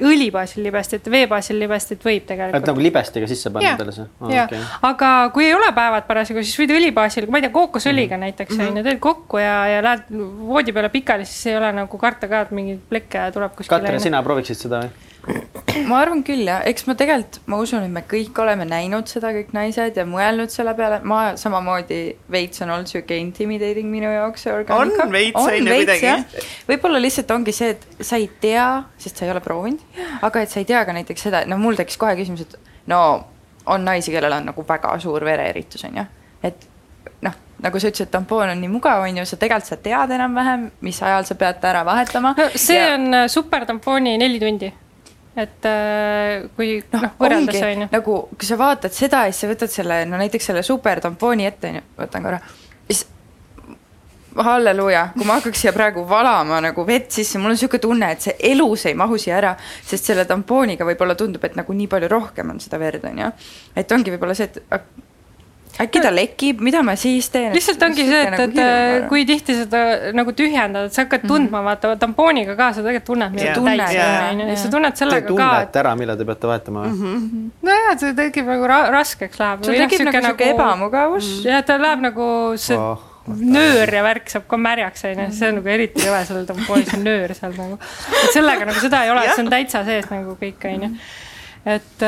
õli 0.00 0.30
baasil 0.32 0.62
libestit, 0.64 1.06
vee 1.12 1.26
baasil 1.28 1.58
libestit 1.60 2.04
võib 2.04 2.24
tegelikult. 2.28 2.62
et 2.62 2.70
nagu 2.70 2.82
libestiga 2.82 3.28
sisse 3.28 3.52
panna 3.52 3.74
talle 3.76 3.92
see 3.92 4.06
oh,? 4.06 4.32
jah 4.32 4.48
okay., 4.48 4.62
aga 4.88 5.12
kui 5.34 5.46
ei 5.46 5.54
ole 5.54 5.68
päevad 5.76 6.08
parasjagu, 6.08 6.44
siis 6.46 6.56
võid 6.62 6.74
õli 6.78 6.90
baasil, 6.96 7.28
ma 7.28 7.40
ei 7.40 7.46
tea, 7.46 7.52
kookosõliga 7.54 8.16
mm 8.16 8.22
-hmm. 8.22 8.32
näiteks 8.32 8.58
on 8.58 8.80
ju, 8.80 8.84
teed 8.88 9.00
kokku 9.04 9.42
ja, 9.42 9.56
ja 9.68 9.84
lähed 9.84 10.08
voodi 10.48 10.72
peale 10.72 10.88
pikali, 10.88 11.28
siis 11.28 11.52
ei 11.52 11.56
ole 11.60 11.72
nagu 11.82 11.98
karta 11.98 12.28
ka, 12.28 12.46
et 12.46 12.50
mingeid 12.56 12.80
plekke 12.88 13.30
tuleb 13.36 13.56
kuskile. 13.56 13.80
Katrin, 13.80 14.00
sina 14.00 14.22
prooviksid 14.22 14.64
seda 14.66 14.84
või? 14.84 15.11
Ma 15.86 16.00
arvan 16.02 16.22
küll 16.26 16.42
jah, 16.46 16.62
eks 16.66 16.86
ma 16.88 16.94
tegelikult, 16.98 17.38
ma 17.50 17.58
usun, 17.62 17.84
et 17.86 17.92
me 17.94 18.02
kõik 18.08 18.38
oleme 18.42 18.66
näinud 18.68 19.10
seda, 19.10 19.30
kõik 19.34 19.52
naised 19.54 19.98
ja 19.98 20.04
mõelnud 20.08 20.50
selle 20.52 20.74
peale, 20.78 20.98
ma 21.08 21.20
samamoodi 21.38 22.00
veits 22.32 22.64
on 22.64 22.72
olnud 22.74 22.90
sihuke 22.90 23.16
intimidating 23.20 23.90
minu 23.92 24.10
jaoks 24.10 24.46
see 24.46 24.54
organica. 24.54 25.06
on 25.06 25.14
veits 25.14 25.38
on 25.38 25.54
ju 25.54 25.68
kuidagi. 25.68 26.42
võib-olla 26.70 27.02
lihtsalt 27.02 27.30
ongi 27.36 27.54
see, 27.54 27.76
et 27.76 27.86
sa 28.02 28.18
ei 28.18 28.28
tea, 28.42 28.66
sest 29.02 29.22
sa 29.22 29.28
ei 29.28 29.34
ole 29.34 29.44
proovinud, 29.44 29.86
aga 30.26 30.42
et 30.42 30.50
sa 30.50 30.60
ei 30.62 30.68
tea 30.68 30.82
ka 30.88 30.96
näiteks 30.96 31.28
seda, 31.28 31.44
et 31.44 31.52
noh, 31.52 31.60
mul 31.62 31.78
tekkis 31.78 32.00
kohe 32.02 32.16
küsimus, 32.18 32.42
et 32.48 32.74
no 32.90 33.00
on 33.70 33.86
naisi, 33.86 34.10
kellel 34.14 34.40
on 34.40 34.50
nagu 34.50 34.66
väga 34.68 34.98
suur 35.02 35.22
vereeritus 35.24 35.86
on 35.86 36.02
ju, 36.02 36.06
et 36.50 36.68
noh, 37.22 37.38
nagu 37.62 37.78
sa 37.78 37.94
ütlesid, 37.94 38.10
tampoon 38.10 38.50
on 38.50 38.58
nii 38.58 38.74
mugav, 38.74 39.06
on 39.06 39.22
ju, 39.22 39.26
sa 39.28 39.38
tegelikult 39.38 39.70
sa 39.70 39.78
tead 39.86 40.18
enam-vähem, 40.18 40.70
mis 40.82 40.98
ajal 41.02 41.30
sa 41.30 41.38
pead 41.38 41.62
ta 41.62 41.70
ära 41.70 41.86
vahetama 41.86 42.34
no,. 42.38 42.50
see 42.58 42.80
ja... 42.80 42.96
on 42.96 43.22
äh, 43.22 43.28
super 43.30 43.70
tampooni 43.70 44.18
neli 44.18 44.42
tundi 44.42 44.72
et 45.36 45.68
äh, 45.68 46.42
kui 46.56 46.74
noh 46.92 47.06
no, 47.06 47.10
võrreldes 47.20 47.62
on 47.64 47.84
ju. 47.84 47.88
nagu 47.92 48.16
kui 48.34 48.48
sa 48.48 48.58
vaatad 48.60 48.92
seda 48.92 49.24
ja 49.26 49.32
siis 49.32 49.46
sa 49.46 49.52
võtad 49.52 49.72
selle, 49.72 50.02
no 50.08 50.20
näiteks 50.20 50.50
selle 50.50 50.64
supertampooni 50.66 51.48
ette 51.48 51.70
on 51.70 51.78
ju, 51.80 51.84
võtan 52.02 52.26
korra, 52.26 52.40
siis 52.90 53.06
halleluuja, 54.36 55.06
kui 55.16 55.28
ma 55.28 55.36
hakkaks 55.38 55.62
siia 55.64 55.72
praegu 55.76 56.04
valama 56.08 56.60
nagu 56.64 56.84
vett 56.88 57.12
sisse, 57.12 57.40
mul 57.40 57.52
on 57.52 57.56
niisugune 57.56 57.82
tunne, 57.82 58.10
et 58.14 58.24
see 58.24 58.36
elus 58.52 58.86
ei 58.88 58.96
mahu 58.98 59.18
siia 59.20 59.36
ära, 59.38 59.54
sest 59.84 60.08
selle 60.08 60.24
tampooniga 60.28 60.86
võib-olla 60.88 61.16
tundub, 61.18 61.44
et 61.44 61.56
nagu 61.58 61.76
nii 61.76 61.88
palju 61.92 62.08
rohkem 62.12 62.52
on 62.54 62.60
seda 62.62 62.80
verd, 62.80 63.04
on 63.08 63.24
ju. 63.24 63.30
et 63.76 63.92
ongi 63.92 64.14
võib-olla 64.14 64.36
see, 64.36 64.48
et 64.48 64.62
äkki 65.80 66.00
ta 66.04 66.10
lekib, 66.12 66.60
mida 66.64 66.82
ma 66.84 66.94
siis 67.00 67.28
teen? 67.32 67.52
lihtsalt 67.54 67.82
ongi 67.86 68.04
see, 68.04 68.22
et, 68.28 68.40
et 68.44 68.56
nagu 68.58 69.08
kui 69.08 69.24
tihti 69.28 69.56
seda 69.56 70.12
nagu 70.16 70.34
tühjendad, 70.36 70.90
et 70.90 70.96
sa 70.96 71.06
hakkad 71.06 71.24
tundma 71.24 71.46
mm, 71.48 71.54
-hmm. 71.60 71.68
vaata 71.70 71.94
tampooniga 72.00 72.56
ka, 72.56 72.72
sa 72.72 72.82
tegelikult 72.84 73.06
tunned, 73.06 73.38
täis 73.38 73.96
on, 73.96 74.16
onju, 74.32 74.48
ja 74.50 74.56
sa 74.56 74.72
tunned 74.74 75.00
sellega 75.00 75.26
te 75.28 75.36
ka. 75.36 75.46
tunnete 75.48 75.82
ära, 75.84 75.94
millal 75.96 76.18
te 76.18 76.26
peate 76.28 76.50
vahetama 76.50 76.84
või 76.84 76.90
mm 76.90 77.22
-hmm.? 77.22 77.46
nojah, 77.68 77.94
see 78.04 78.18
tekib 78.18 78.52
nagu 78.52 78.68
ra 78.68 78.82
raskeks 78.90 79.40
läheb. 79.40 79.64
sul 79.64 79.80
tekib 79.80 80.04
nagu 80.08 80.18
sihuke 80.18 80.28
nagu, 80.28 80.50
ebamugavus 80.50 81.24
mm. 81.24 81.40
-hmm. 81.40 81.48
jah, 81.48 81.64
ta 81.64 81.78
läheb 81.78 82.04
nagu 82.10 82.28
see 82.56 82.76
oh 82.76 83.08
nöör 83.26 83.94
ja 83.94 84.02
värk 84.02 84.30
saab 84.30 84.48
ka 84.50 84.56
märjaks, 84.58 85.04
onju, 85.04 85.28
see 85.30 85.48
on 85.48 85.60
nagu 85.60 85.68
eriti 85.68 86.02
kõve 86.02 86.24
sellel 86.26 86.46
tampoonis, 86.46 86.88
see 86.90 87.02
nöör 87.02 87.34
seal 87.38 87.52
nagu. 87.54 87.78
et 88.24 88.32
sellega 88.34 88.66
nagu 88.66 88.80
seda 88.80 89.04
ei 89.04 89.10
ole, 89.10 89.26
et 89.26 89.36
see 89.36 89.44
on 89.44 89.50
täitsa 89.52 89.84
sees 89.86 90.08
nagu 90.10 90.34
kõik, 90.40 90.64
onju 90.66 90.88
et, 90.90 90.96
äh, 90.96 91.21
et. 91.64 91.98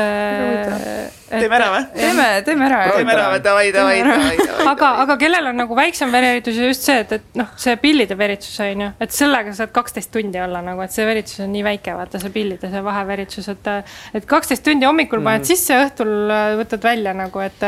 teeme 1.29 1.55
ära 1.55 1.67
või? 1.71 1.83
teeme, 1.95 2.25
teeme 2.43 2.65
ära. 2.67 2.79
teeme 2.91 3.13
ära 3.13 3.27
või, 3.31 3.41
davai, 3.43 3.67
davai, 3.71 3.99
davai, 4.03 4.47
aga, 4.67 4.89
aga 5.05 5.15
kellel 5.21 5.47
on 5.51 5.59
nagu 5.61 5.77
väiksem 5.77 6.11
vereeritus 6.11 6.57
ja 6.59 6.67
just 6.67 6.83
see, 6.87 6.97
et, 7.05 7.13
et 7.15 7.39
noh, 7.39 7.53
see 7.59 7.75
pillide 7.79 8.17
veritsus 8.19 8.57
on 8.65 8.83
ju, 8.83 8.89
et 9.05 9.15
sellega 9.15 9.53
saad 9.55 9.71
kaksteist 9.75 10.11
tundi 10.11 10.41
olla 10.43 10.59
nagu, 10.65 10.83
et 10.83 10.91
see 10.91 11.05
veritsus 11.07 11.43
on 11.45 11.53
nii 11.55 11.63
väike, 11.69 11.95
vaata 11.95 12.19
see 12.21 12.33
pillide 12.35 12.71
see 12.71 12.83
vaheveritsus, 12.85 13.47
et. 13.53 13.71
et 14.19 14.27
kaksteist 14.29 14.65
tundi 14.65 14.87
hommikul 14.87 15.21
mm. 15.21 15.29
paned 15.29 15.47
sisse, 15.47 15.77
õhtul 15.85 16.11
äh, 16.35 16.49
võtad 16.59 16.83
välja 16.83 17.15
nagu, 17.17 17.43
et. 17.45 17.65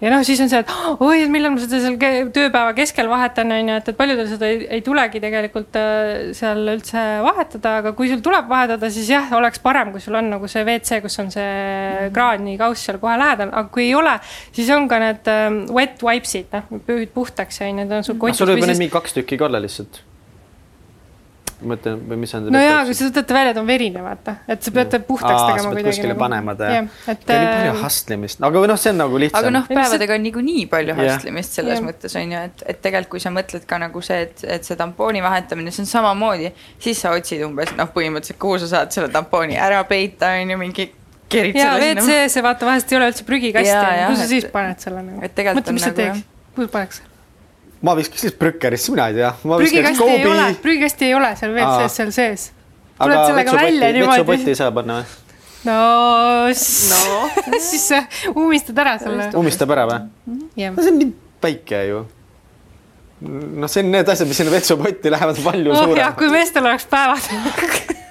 ja 0.00 0.12
noh, 0.12 0.24
siis 0.26 0.40
on 0.44 0.52
see, 0.52 0.62
et 0.64 0.72
oi, 0.96 1.20
et 1.26 1.32
millal 1.32 1.54
ma 1.54 1.62
seda 1.62 1.82
seal 1.84 1.98
tööpäeva 2.34 2.72
keskel 2.76 3.10
vahetan, 3.12 3.52
on 3.52 3.72
ju, 3.74 3.78
et, 3.82 3.92
et 3.92 4.00
paljudel 4.00 4.28
seda 4.32 4.50
ei, 4.50 4.62
ei 4.78 4.84
tulegi 4.86 5.20
tegelikult 5.22 5.76
äh, 5.80 6.32
seal 6.36 6.64
üldse 6.76 7.04
vahetada, 7.26 7.78
aga 7.82 7.94
kui 7.98 8.10
sul 8.10 8.24
tuleb 8.24 8.48
vahetada, 8.50 8.90
siis 8.92 9.12
jah, 9.12 9.28
oleks 9.36 9.60
parem, 9.62 9.92
kui 9.94 10.02
sul 10.02 10.16
on 10.18 10.32
nagu 10.36 10.50
see 10.50 10.64
WC, 10.66 11.02
kus 11.04 11.20
on 11.22 11.25
on 11.26 11.34
see 11.34 12.10
kraanikauss 12.16 12.88
seal 12.88 13.00
kohe 13.02 13.18
lähedal, 13.20 13.52
aga 13.52 13.70
kui 13.74 13.88
ei 13.88 13.94
ole, 13.98 14.16
siis 14.56 14.72
on 14.74 14.88
ka 14.90 15.00
need 15.02 15.32
um, 15.32 15.62
wet 15.76 16.02
wipes'id, 16.06 16.50
noh, 16.54 16.84
püüd 16.88 17.14
puhtaks 17.14 17.62
ja 17.62 17.72
need 17.74 17.92
on 17.92 18.06
sul 18.06 18.20
kotis. 18.20 18.42
sul 18.42 18.54
võib 18.54 18.64
olla 18.64 18.78
mingi 18.78 18.94
kaks 18.94 19.18
tükki 19.20 19.40
ka 19.40 19.50
olla 19.50 19.62
lihtsalt 19.62 20.04
mõtlen, 21.64 22.00
või 22.08 22.18
mis 22.20 22.32
on 22.36 22.48
no 22.52 22.60
jaa, 22.60 22.82
kui 22.84 22.96
sa 22.96 23.06
võtate 23.08 23.34
välja, 23.34 23.52
ta 23.56 23.62
on 23.62 23.68
verine, 23.68 24.02
vaata, 24.04 24.34
et 24.50 24.64
sa 24.64 24.72
pead 24.74 24.90
ta 24.92 25.00
puhtaks 25.00 25.32
Aa, 25.32 25.46
tegema 25.50 25.70
kuidagi. 25.70 25.88
kuskile 25.88 26.10
nagu. 26.12 26.20
panema 26.20 26.54
ta 26.58 26.68
jah. 26.68 26.90
et. 27.12 27.22
nii 27.30 27.46
palju 27.46 27.70
äh, 27.70 27.80
hustlemist, 27.80 28.42
aga 28.48 28.62
või 28.62 28.70
noh, 28.70 28.80
see 28.82 28.92
on 28.92 29.00
nagu 29.00 29.20
lihtsam. 29.22 29.40
aga 29.40 29.52
noh, 29.54 29.70
päevadega 29.70 30.18
on 30.18 30.24
niikuinii 30.26 30.66
palju 30.72 30.98
hustlemist 30.98 31.56
selles 31.60 31.80
ja. 31.80 31.86
mõttes 31.86 32.18
on 32.20 32.36
ju, 32.36 32.42
et, 32.50 32.66
et 32.66 32.82
tegelikult, 32.84 33.14
kui 33.16 33.24
sa 33.24 33.32
mõtled 33.32 33.64
ka 33.70 33.80
nagu 33.80 34.04
see, 34.04 34.20
et, 34.26 34.44
et 34.58 34.68
see 34.68 34.76
tampooni 34.76 35.24
vahetamine, 35.24 35.72
see 35.72 35.86
on 35.86 35.90
samamoodi, 35.94 36.52
siis 36.82 37.00
sa 37.00 37.14
otsid 37.16 37.46
umbes 37.48 37.72
noh, 37.78 37.88
põhimõtteliselt, 37.94 38.40
kuhu 38.42 38.60
sa 38.60 38.72
saad 38.74 38.92
selle 38.96 39.08
tampooni 39.14 39.56
ära 39.56 39.80
peita, 39.88 40.34
on 40.42 40.52
ju, 40.52 40.60
mingi 40.60 40.90
kerid 41.32 41.58
ja 41.58 41.74
WC-sse 41.80 42.42
vaata 42.44 42.68
vahest 42.68 42.92
ei 42.92 42.98
ole 43.00 43.10
üldse 43.10 43.26
prügikasti, 43.26 43.74
kus 44.06 44.22
sa 44.22 44.30
siis 44.30 44.48
paned 44.52 44.82
selle 44.82 45.02
nagu? 45.02 45.20
mõtle, 45.20 45.76
mis 45.76 45.86
sa 45.86 45.92
nagu 45.92 46.00
teeks, 46.00 46.24
kuhu 46.56 46.70
paneks? 46.72 47.02
ma 47.86 47.94
viskaks 47.98 48.26
lihtsalt 48.26 48.40
prükkerisse, 48.40 48.94
mina 48.94 49.10
ei 49.10 49.20
tea. 49.20 49.32
prügikasti 49.42 50.10
ei 50.14 50.26
ole, 50.30 50.48
prügikasti 50.62 51.08
ei 51.10 51.14
ole 51.18 51.34
seal 51.38 51.54
WC-s 51.56 52.00
seal 52.00 52.12
sees. 52.14 52.48
tuled 53.02 53.22
sellega 53.26 53.56
välja 53.58 53.92
niimoodi. 53.92 54.10
vetsupotti 54.12 54.54
ei 54.54 54.58
saa 54.58 54.72
panna 54.76 55.00
või? 55.00 55.22
no, 55.66 55.78
no. 56.94 57.58
siis 57.70 57.88
sa 57.90 58.02
ummistad 58.34 58.84
ära 58.84 58.98
selle. 59.02 59.30
ummistab 59.38 59.74
ära 59.76 59.88
või? 59.90 60.02
no 60.26 60.76
see 60.78 60.92
on 60.94 61.00
nii 61.02 61.14
väike 61.46 61.82
ju 61.90 62.06
noh, 63.26 63.68
see 63.70 63.84
on 63.84 63.92
need 63.92 64.08
asjad, 64.12 64.28
mis 64.28 64.40
sinna 64.40 64.52
vetsupotti 64.54 65.12
lähevad 65.12 65.38
palju 65.44 65.72
oh, 65.72 65.84
suuremad. 65.84 66.18
kui 66.18 66.32
meestel 66.32 66.66
oleks 66.66 66.88
päevad 66.90 67.30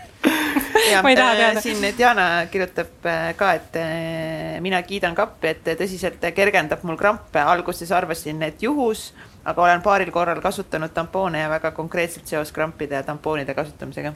ma 1.01 1.09
ei 1.09 1.15
taha 1.15 1.31
äh, 1.31 1.37
teada. 1.37 1.61
siin 1.61 1.97
Diana 1.97 2.25
kirjutab 2.51 3.05
äh, 3.05 3.31
ka, 3.37 3.53
et 3.53 3.79
äh, 3.79 4.59
mina 4.61 4.81
kiidan 4.83 5.15
kappi, 5.15 5.53
et 5.53 5.73
tõsiselt 5.79 6.23
kergendab 6.35 6.83
mul 6.83 6.97
krampe. 6.99 7.41
alguses 7.41 7.91
arvasin, 7.91 8.41
et 8.43 8.63
juhus, 8.63 9.13
aga 9.45 9.61
olen 9.61 9.81
paaril 9.81 10.11
korral 10.11 10.41
kasutanud 10.41 10.93
tampoone 10.93 11.43
ja 11.43 11.49
väga 11.49 11.71
konkreetselt 11.71 12.27
seos 12.27 12.51
krampide 12.51 12.95
ja 12.95 13.03
tampoonide 13.03 13.53
kasutamisega 13.53 14.13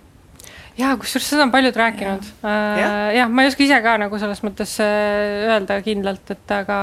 jaa, 0.80 0.96
kusjuures 1.00 1.28
seda 1.32 1.44
on 1.46 1.52
paljud 1.52 1.76
rääkinud 1.76 2.26
ja.. 2.44 2.50
jah 2.50 2.80
ja, 2.80 2.90
ja, 3.18 3.26
ma 3.32 3.44
ei 3.44 3.52
oska 3.52 3.64
ise 3.66 3.80
ka 3.84 3.96
nagu 4.02 4.20
selles 4.22 4.42
mõttes 4.46 4.76
äh, 4.84 5.50
öelda 5.50 5.80
kindlalt, 5.86 6.32
et 6.36 6.54
aga, 6.56 6.78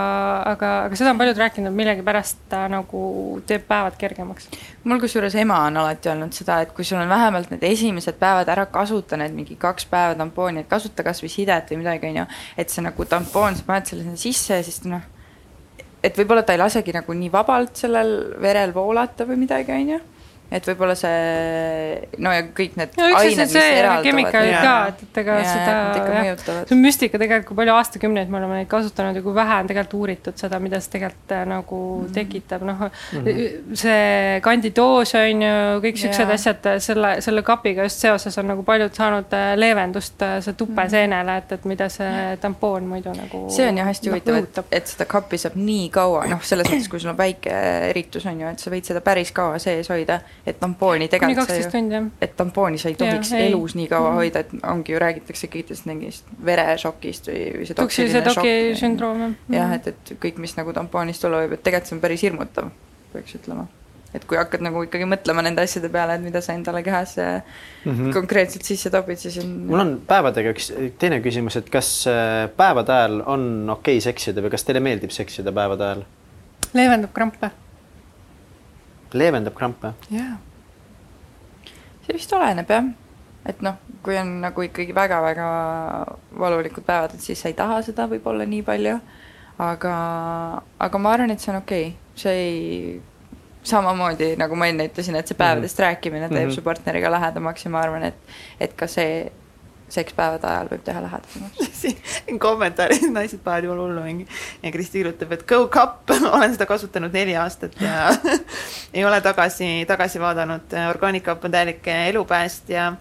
aga, 0.52 0.72
aga 0.88 0.98
seda 0.98 1.12
on 1.14 1.20
paljud 1.20 1.40
rääkinud, 1.40 1.74
millegipärast 1.76 2.44
ta 2.52 2.64
nagu 2.72 3.02
teeb 3.48 3.66
päevad 3.68 3.96
kergemaks. 4.00 4.48
mul 4.84 5.00
kusjuures 5.02 5.36
ema 5.40 5.62
on 5.70 5.80
alati 5.82 6.12
öelnud 6.12 6.36
seda, 6.36 6.60
et 6.64 6.74
kui 6.76 6.84
sul 6.84 7.00
on 7.00 7.12
vähemalt 7.12 7.52
need 7.54 7.64
esimesed 7.68 8.18
päevad 8.20 8.50
ära 8.52 8.66
kasuta 8.72 9.18
need 9.20 9.36
mingi 9.36 9.56
kaks 9.60 9.88
päeva 9.92 10.16
tampooni, 10.18 10.64
et 10.64 10.70
kasuta 10.70 11.06
kasvõi 11.06 11.32
sidet 11.32 11.72
või 11.72 11.84
midagi, 11.84 12.10
onju. 12.12 12.26
et 12.56 12.72
see 12.72 12.84
nagu 12.84 13.08
tampoon, 13.08 13.56
sa 13.56 13.68
paned 13.68 13.88
selle 13.88 14.04
sinna 14.06 14.20
sisse 14.20 14.60
ja 14.60 14.66
siis 14.66 14.82
noh, 14.88 15.04
et 16.04 16.18
võib-olla 16.18 16.44
ta 16.44 16.56
ei 16.56 16.60
lasegi 16.60 16.94
nagu 16.96 17.16
nii 17.16 17.32
vabalt 17.32 17.80
sellel 17.80 18.12
verel 18.42 18.74
voolata 18.76 19.28
või 19.28 19.40
midagi, 19.46 19.72
onju 19.72 20.02
et 20.46 20.66
võib-olla 20.68 20.94
see, 20.94 21.96
no 22.22 22.30
ja 22.30 22.44
kõik 22.54 22.76
need 22.78 22.92
no, 22.94 23.06
ained, 23.18 23.40
mis 23.40 23.54
eraldavad. 23.58 24.04
kemikaalid 24.06 24.54
ka, 24.62 24.74
et, 24.92 25.00
et 25.02 25.18
ega 25.22 25.38
ja, 25.40 25.46
seda, 25.50 26.58
see 26.68 26.76
on 26.76 26.82
müstika 26.84 27.18
tegelikult, 27.18 27.48
kui 27.48 27.58
palju 27.58 27.74
aastakümneid 27.74 28.30
me 28.30 28.38
oleme 28.38 28.60
neid 28.60 28.70
kasutanud 28.70 29.18
ja 29.18 29.24
kui 29.24 29.34
vähe 29.34 29.56
on 29.58 29.70
tegelikult 29.70 29.96
uuritud 29.98 30.38
seda, 30.38 30.60
mida 30.62 30.78
see 30.82 30.92
tegelikult 30.94 31.34
äh, 31.34 31.42
nagu 31.50 31.80
mm 31.80 32.04
-hmm. 32.04 32.12
tekitab, 32.14 32.62
noh 32.68 32.78
mm 32.84 33.24
-hmm. 33.24 33.74
see 33.82 34.40
kandidoos 34.46 35.14
on 35.18 35.42
ju, 35.42 35.56
kõik 35.82 35.98
siuksed 36.04 36.30
asjad 36.36 36.70
selle, 36.78 37.16
selle 37.20 37.42
kapiga 37.42 37.82
just 37.82 38.06
seoses 38.06 38.38
on 38.38 38.46
nagu 38.46 38.62
paljud 38.62 38.94
saanud 38.94 39.34
äh, 39.34 39.56
leevendust 39.58 40.22
äh, 40.22 40.38
see 40.40 40.54
tupeseenele, 40.54 41.32
mhm. 41.32 41.38
et, 41.38 41.52
et 41.52 41.64
mida 41.64 41.88
see 41.88 42.36
tampoon 42.40 42.86
muidu 42.86 43.10
nagu. 43.18 43.44
see 43.50 43.68
on 43.68 43.82
jah 43.82 43.86
hästi 43.86 44.10
noh, 44.10 44.14
huvitav, 44.14 44.64
et, 44.70 44.78
et 44.78 44.86
seda 44.86 45.04
kappi 45.04 45.38
saab 45.38 45.58
nii 45.58 45.90
kaua, 45.90 46.26
noh, 46.30 46.42
selles 46.42 46.70
mõttes, 46.70 46.88
kui 46.88 47.00
sul 47.00 47.10
on 47.10 47.18
väike 47.18 47.60
eritus 47.90 48.26
on 48.26 48.40
ju, 48.40 48.46
et 48.46 48.62
sa 48.62 48.70
võid 48.70 48.86
seda 48.86 49.00
päris 49.00 49.32
kaua 49.32 49.58
sees 49.58 49.90
hoida 49.90 50.20
et 50.46 50.60
tampooni 50.60 51.08
tegelikult 51.10 51.48
sa 51.48 51.78
ju 51.80 52.10
et 52.22 52.36
tampooni 52.36 52.78
sa 52.78 52.88
ei 52.88 52.94
tohiks 52.94 53.30
Jaa, 53.32 53.38
ei. 53.40 53.48
elus 53.52 53.74
nii 53.74 53.88
kaua 53.90 54.10
Mhm. 54.10 54.16
hoida, 54.16 54.38
et 54.38 54.50
ongi 54.62 54.92
ju 54.92 54.98
räägitakse 55.02 55.48
kõigist 55.50 55.86
mingist 55.86 56.24
verešokist 56.44 57.26
või, 57.28 57.40
või 57.58 57.66
see 57.66 57.74
toksilise 57.74 58.22
šokk. 58.30 58.46
sündroom 58.80 59.20
jah. 59.20 59.32
jah, 59.50 59.72
et, 59.74 59.86
et 59.86 60.12
kõik, 60.22 60.38
mis 60.38 60.56
nagu 60.56 60.72
tampoonist 60.72 61.20
tulla 61.22 61.42
võib, 61.44 61.52
et 61.58 61.62
tegelikult 61.62 61.88
see 61.90 61.96
on 61.96 62.00
päris 62.00 62.22
hirmutav, 62.22 62.70
peaks 63.12 63.34
ütlema. 63.40 63.66
et 64.14 64.24
kui 64.24 64.38
hakkad 64.38 64.62
nagu 64.64 64.80
ikkagi 64.86 65.04
mõtlema 65.04 65.42
nende 65.42 65.60
asjade 65.66 65.88
peale, 65.92 66.14
et 66.14 66.22
mida 66.22 66.40
sa 66.40 66.52
endale 66.54 66.82
kehasse 66.82 67.22
mm 67.26 67.90
Mhm. 67.92 68.06
-hmm. 68.06 68.12
konkreetselt 68.14 68.62
sisse 68.64 68.90
topid, 68.90 69.18
siis 69.18 69.38
on 69.38 69.50
mul 69.66 69.80
on 69.80 70.00
päevadega 70.06 70.50
üks 70.54 70.72
teine 70.98 71.20
küsimus, 71.20 71.56
et 71.56 71.68
kas 71.70 72.06
äh, 72.06 72.48
päevade 72.56 72.92
ajal 72.92 73.22
on 73.26 73.70
okei 73.70 73.96
okay 73.98 74.00
seksida 74.00 74.40
või 74.40 74.50
kas 74.50 74.64
teile 74.64 74.80
meeldib 74.80 75.10
seksida 75.10 75.52
päevade 75.52 75.82
ajal? 75.84 76.02
leevendab 76.74 77.12
krampe. 77.12 77.50
Leevendab 79.14 79.54
krampe? 79.54 79.92
jaa. 80.10 80.36
see 82.06 82.16
vist 82.16 82.32
oleneb 82.32 82.70
jah, 82.70 82.88
et 83.46 83.62
noh, 83.62 83.78
kui 84.02 84.18
on 84.18 84.40
nagu 84.42 84.66
ikkagi 84.66 84.94
väga-väga 84.94 85.48
valulikud 86.38 86.86
päevad, 86.86 87.14
et 87.14 87.20
siis 87.20 87.42
sa 87.42 87.50
ei 87.50 87.58
taha 87.58 87.82
seda 87.86 88.08
võib-olla 88.10 88.46
nii 88.48 88.62
palju, 88.66 88.98
aga, 89.58 89.96
aga 90.88 91.02
ma 91.02 91.12
arvan, 91.16 91.34
et 91.34 91.42
see 91.42 91.52
on 91.54 91.62
okei 91.62 91.88
okay., 91.90 92.02
see 92.16 92.36
ei 92.46 93.02
samamoodi 93.66 94.34
nagu 94.38 94.56
ma 94.58 94.68
enne 94.70 94.86
ütlesin, 94.88 95.16
et 95.18 95.28
see 95.28 95.38
päevadest 95.38 95.78
mm 95.78 95.82
-hmm. 95.82 95.88
rääkimine 95.88 96.28
teeb 96.28 96.40
mm. 96.40 96.50
-hmm. 96.50 96.54
su 96.54 96.62
partneriga 96.62 97.10
lähedamaks 97.10 97.64
ja 97.64 97.70
ma 97.70 97.80
arvan, 97.80 98.02
et 98.02 98.14
et 98.60 98.72
ka 98.72 98.86
see 98.86 99.32
seks 99.88 100.14
päevade 100.16 100.48
ajal 100.50 100.70
võib 100.70 100.82
teha 100.86 101.02
lähedamaks. 101.04 101.68
siin 101.80 102.40
kommentaaris 102.42 103.06
naised 103.10 103.42
panevad 103.44 103.68
jumala 103.68 103.86
hullu 103.86 104.02
mingi 104.06 104.26
ja 104.62 104.72
Kristi 104.74 105.00
kirjutab, 105.00 105.32
et 105.36 105.46
go 105.48 105.66
cup, 105.72 106.10
olen 106.34 106.54
seda 106.54 106.66
kasutanud 106.68 107.14
neli 107.14 107.36
aastat 107.38 107.78
ja 107.80 108.10
ei 108.96 109.04
ole 109.06 109.20
tagasi, 109.24 109.70
tagasi 109.88 110.20
vaadanud. 110.22 110.76
Organic 110.90 111.24
Cup 111.26 111.44
on 111.44 111.54
täielik 111.54 111.86
elupääst 111.86 112.70
ja 112.74 112.92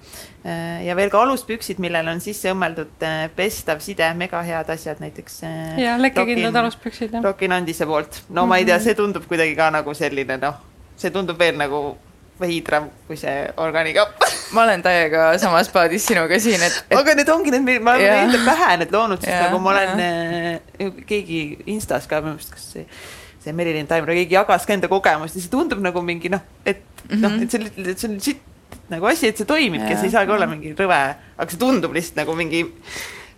ja 0.86 0.94
veel 0.94 1.10
ka 1.10 1.24
aluspüksid, 1.26 1.80
millele 1.82 2.12
on 2.14 2.20
sisse 2.22 2.52
õmmeldud 2.53 3.02
eh, 3.02 3.24
pestav 3.34 3.80
side, 3.82 4.12
mega 4.14 4.44
head 4.45 4.70
asjad, 4.70 4.99
näiteks. 5.02 5.40
ja 5.82 5.95
lekkekindlad 5.98 6.60
aluspüksid. 6.62 7.18
Rokin 7.26 7.56
Andise 7.56 7.88
poolt, 7.90 8.22
no 8.30 8.45
ma 8.45 8.60
ei 8.62 8.68
tea, 8.70 8.78
see 8.84 8.94
tundub 8.94 9.26
kuidagi 9.26 9.56
ka 9.57 9.72
nagu 9.74 9.95
selline 9.98 10.38
noh, 10.38 10.60
see 11.02 11.10
tundub 11.16 11.41
veel 11.41 11.57
nagu 11.57 11.82
veidram 12.40 12.90
kui 13.07 13.18
see 13.20 13.45
Organic 13.64 13.95
Cup 13.95 14.26
ma 14.56 14.64
olen 14.66 14.82
täiega 14.86 15.28
samas 15.41 15.70
paadis 15.74 16.06
sinuga 16.07 16.40
siin, 16.40 16.62
et, 16.64 16.80
et 16.90 16.98
aga 16.98 17.16
need 17.18 17.30
ongi 17.34 17.53
need, 17.53 17.82
ma 17.84 17.95
olen 17.98 18.26
enda 18.26 18.41
pähe 18.48 18.72
need 18.84 18.91
loonud, 18.95 19.22
sest 19.24 19.45
nagu 19.48 19.60
ma 19.64 19.72
olen 19.76 20.02
äh, 20.03 20.90
keegi 21.10 21.44
Instas 21.76 22.07
ka 22.12 22.20
minu 22.24 22.36
meelest, 22.38 22.52
kas 22.56 22.68
see 22.76 22.86
see 23.45 23.53
Merilin 23.53 23.86
Taimre, 23.88 24.16
keegi 24.18 24.34
jagas 24.36 24.64
ka 24.66 24.74
enda 24.74 24.90
kogemust 24.91 25.38
ja 25.38 25.41
see 25.44 25.52
tundub 25.53 25.82
nagu 25.86 26.02
mingi 26.02 26.32
noh, 26.34 26.41
et 26.66 26.82
noh, 27.14 27.30
Mhm. 27.30 27.44
et 27.44 27.52
see, 27.53 27.94
see 27.94 28.07
on 28.10 28.20
sitt 28.20 28.41
nagu 28.90 29.06
asi, 29.10 29.28
et 29.30 29.38
see 29.38 29.45
toimibki 29.49 29.91
ja 29.94 29.98
see 29.99 30.10
ei 30.10 30.14
saagi 30.16 30.34
olla 30.34 30.48
mingi 30.49 30.72
rõve, 30.78 30.98
aga 31.38 31.49
see 31.52 31.60
tundub 31.62 31.94
lihtsalt 31.94 32.18
nagu 32.24 32.34
mingi 32.38 32.64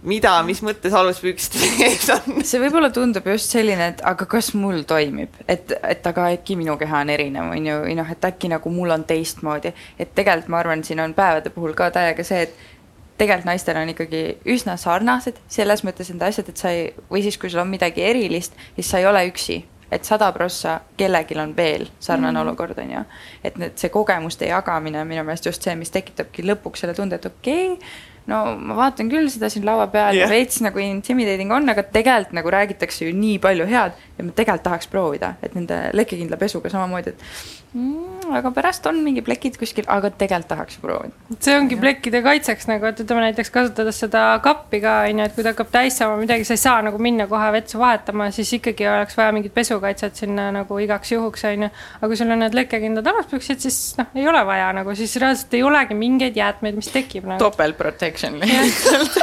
mida, 0.07 0.33
mis 0.45 0.61
mõttes 0.65 0.93
aluspükste 0.93 1.61
ees 1.87 2.07
on. 2.13 2.41
see 2.45 2.61
võib-olla 2.61 2.89
tundub 2.93 3.27
just 3.31 3.53
selline, 3.53 3.91
et 3.93 4.01
aga 4.05 4.27
kas 4.29 4.51
mul 4.57 4.83
toimib, 4.87 5.35
et, 5.49 5.73
et 5.81 6.09
aga 6.11 6.29
äkki 6.35 6.57
minu 6.59 6.77
keha 6.77 7.03
on 7.05 7.13
erinev, 7.13 7.51
on 7.55 7.69
ju, 7.69 7.77
või 7.85 7.97
noh, 7.97 8.09
et 8.13 8.27
äkki 8.29 8.51
nagu 8.53 8.71
mul 8.73 8.93
on 8.93 9.05
teistmoodi, 9.09 9.73
et 9.97 10.15
tegelikult 10.17 10.51
ma 10.53 10.61
arvan, 10.61 10.83
siin 10.85 11.01
on 11.03 11.15
päevade 11.17 11.53
puhul 11.53 11.73
ka 11.77 11.89
täiega 11.95 12.25
see, 12.27 12.45
et 12.47 13.17
tegelikult 13.17 13.49
naistel 13.49 13.79
on 13.79 13.93
ikkagi 13.95 14.21
üsna 14.53 14.77
sarnased 14.77 15.39
selles 15.49 15.81
mõttes 15.87 16.11
need 16.13 16.27
asjad, 16.27 16.51
et 16.51 16.61
sa 16.61 16.73
ei, 16.73 16.91
või 17.09 17.23
siis, 17.25 17.39
kui 17.41 17.49
sul 17.49 17.63
on 17.63 17.71
midagi 17.71 18.05
erilist, 18.05 18.57
siis 18.75 18.91
sa 18.91 19.01
ei 19.01 19.09
ole 19.09 19.25
üksi 19.31 19.63
et 19.91 20.03
sada 20.03 20.27
prossa 20.35 20.81
kellelgi 20.99 21.37
on 21.39 21.53
veel 21.55 21.87
sarnane 21.99 22.35
mm. 22.35 22.41
olukord, 22.41 22.77
on 22.83 22.91
ju. 22.91 23.03
et 23.43 23.57
need, 23.57 23.77
see 23.79 23.89
kogemuste 23.89 24.49
jagamine 24.49 24.99
on 25.01 25.07
minu 25.07 25.23
meelest 25.23 25.47
just 25.47 25.63
see, 25.63 25.75
mis 25.79 25.93
tekitabki 25.93 26.43
lõpuks 26.43 26.83
selle 26.83 26.95
tunde, 26.97 27.15
et 27.15 27.25
okei 27.25 27.71
okay,, 27.71 27.91
no 28.27 28.41
ma 28.59 28.77
vaatan 28.81 29.11
küll 29.11 29.29
seda 29.31 29.49
siin 29.51 29.65
laua 29.67 29.87
peal 29.91 30.15
yeah. 30.15 30.27
Ja 30.27 30.31
veits 30.31 30.59
nagu 30.63 30.81
intimidating 30.83 31.53
on, 31.55 31.69
aga 31.71 31.85
tegelikult 31.85 32.35
nagu 32.35 32.51
räägitakse 32.53 33.07
ju 33.07 33.15
nii 33.15 33.37
palju 33.43 33.67
head 33.69 33.95
ja 34.17 34.25
ma 34.25 34.33
tegelikult 34.33 34.65
tahaks 34.65 34.89
proovida, 34.91 35.35
et 35.45 35.55
nende 35.55 35.77
lekkekindla 35.95 36.39
pesuga 36.41 36.71
samamoodi, 36.73 37.13
et 37.13 37.77
mm, 37.77 38.31
aga 38.39 38.51
pärast 38.55 38.87
on 38.89 38.97
mingi 39.05 39.21
plekid 39.25 39.59
kuskil, 39.61 39.85
aga 39.93 40.09
tegelikult 40.09 40.49
tahaks 40.49 40.79
proovida. 40.81 41.13
see 41.39 41.55
ongi 41.57 41.77
plekkide 41.79 42.23
kaitseks 42.25 42.67
nagu, 42.71 42.87
et 42.89 43.01
ütleme 43.03 43.27
näiteks 43.27 43.53
kasutades 43.53 44.01
seda 44.03 44.23
kappi 44.43 44.81
ka 44.83 44.95
onju, 45.07 45.27
et 45.27 45.35
kui 45.37 45.45
ta 45.45 45.53
hakkab 45.53 45.69
täis 45.73 45.99
saama 46.01 46.17
midagi, 46.21 46.47
sa 46.49 46.57
ei 46.57 46.63
saa 46.63 46.81
nagu 46.85 47.01
minna 47.01 47.27
kohe 47.29 47.51
vetsu 47.55 47.81
vahetama, 47.81 48.31
siis 48.35 48.55
ikkagi 48.57 48.89
oleks 48.89 49.17
vaja 49.19 49.35
mingit 49.37 49.53
pesukaitset 49.53 50.23
sinna 50.23 50.49
nagu 50.55 50.81
igaks 50.81 51.13
juhuks 51.13 51.45
onju. 51.51 51.69
aga 51.99 52.11
kui 52.11 52.19
sul 52.19 52.33
on 52.33 52.41
need 52.41 52.57
lekkekindlad 52.57 53.11
aluspüksid, 53.13 53.61
siis 53.67 53.79
noh, 54.01 54.09
ei 54.17 54.27
ole 54.27 54.43
vaja 54.49 54.71
nagu, 54.79 54.97
siis 54.97 55.13
reaalselt 55.21 55.53
ei 55.53 55.63
olegi 55.67 55.97
mingeid 55.97 56.41
jäätmeid, 56.41 56.81
mis 56.81 56.89
tekib 56.93 57.29
nagu. 57.29 57.43
topelt 57.45 57.77
protection 58.17 58.39
lihtsalt. 58.39 59.17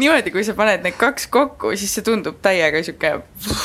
niimoodi, 0.00 0.30
kui 0.32 0.44
sa 0.46 0.54
paned 0.56 0.80
need 0.84 0.96
kaks 0.98 1.26
kokku, 1.32 1.74
siis 1.76 1.92
see 1.92 2.04
tundub 2.06 2.36
täiega 2.44 2.80
sihuke 2.86 3.10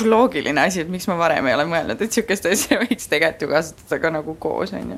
loogiline 0.09 0.61
asi, 0.65 0.81
et 0.83 0.89
miks 0.91 1.07
ma 1.07 1.15
varem 1.19 1.45
ei 1.47 1.55
ole 1.55 1.65
mõelnud, 1.69 2.01
et 2.01 2.11
sihukest 2.11 2.45
asja 2.51 2.79
võiks 2.83 3.07
tegelikult 3.11 3.41
ju 3.45 3.49
kasutada 3.53 3.95
ka 4.03 4.07
nagu 4.17 4.31
koos 4.41 4.71
onju. 4.75 4.97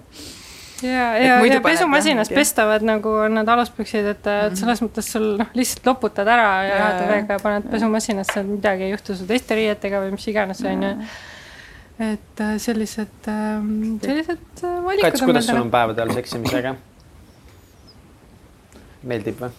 ja, 0.82 1.06
Et 1.18 1.26
ja, 1.28 1.36
ja 1.36 1.38
paned 1.44 1.64
pesumasinas 1.68 2.30
pestavad 2.34 2.82
nagu 2.88 3.10
on 3.28 3.32
need 3.38 3.50
aluspüksid, 3.54 4.06
et 4.16 4.26
et 4.34 4.56
selles 4.58 4.82
mõttes 4.86 5.06
sul 5.14 5.26
noh, 5.42 5.50
lihtsalt 5.58 5.84
loputad 5.92 6.28
ära 6.34 6.50
ja 6.66 6.76
jaa. 6.82 6.92
veega 7.14 7.32
ja 7.38 7.42
paned 7.44 7.66
pesumasinasse, 7.72 8.38
et 8.42 8.48
midagi 8.58 8.82
ei 8.88 8.92
juhtu 8.96 9.10
su 9.20 9.24
teiste 9.30 9.52
riietega 9.60 9.96
või 10.06 10.12
mis 10.18 10.28
iganes 10.34 10.60
onju. 10.66 10.92
et 12.10 12.38
äh, 12.46 12.50
sellised, 12.62 13.18
sellised 13.26 14.48
äh, 14.64 14.68
valikud 14.86 15.12
Kats, 15.12 15.22
on 15.22 15.28
kuidas 15.34 15.46
sul 15.50 15.62
on. 15.62 15.70
päevade 15.74 16.00
ajal 16.06 16.14
seksimisega? 16.22 16.72
Meeldib 19.04 19.42
või? 19.42 19.52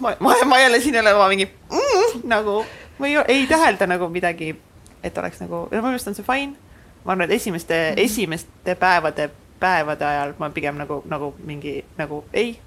ma, 0.00 0.16
ma, 0.20 0.34
ma 0.44 0.58
jälle 0.58 0.80
siin 0.80 0.94
ei 0.94 1.00
ole 1.00 1.14
oma 1.14 1.28
mingi 1.28 1.46
mm, 1.70 2.20
nagu, 2.24 2.64
ma 2.98 3.06
ei, 3.06 3.16
ei 3.28 3.46
tähelda 3.46 3.86
nagu 3.86 4.08
midagi, 4.08 4.54
et 5.02 5.18
oleks 5.18 5.40
nagu, 5.40 5.66
minu 5.70 5.82
meelest 5.82 6.08
on 6.08 6.14
see 6.18 6.26
fine. 6.26 6.56
ma 7.04 7.12
arvan, 7.12 7.24
et 7.24 7.36
esimeste 7.36 7.74
mm, 7.74 7.94
-hmm. 7.94 8.04
esimeste 8.04 8.74
päevade, 8.74 9.30
päevade 9.60 10.04
ajal 10.04 10.34
ma 10.38 10.50
pigem 10.50 10.76
nagu, 10.76 11.02
nagu 11.08 11.34
mingi 11.44 11.84
nagu 11.98 12.24
ei. 12.32 12.58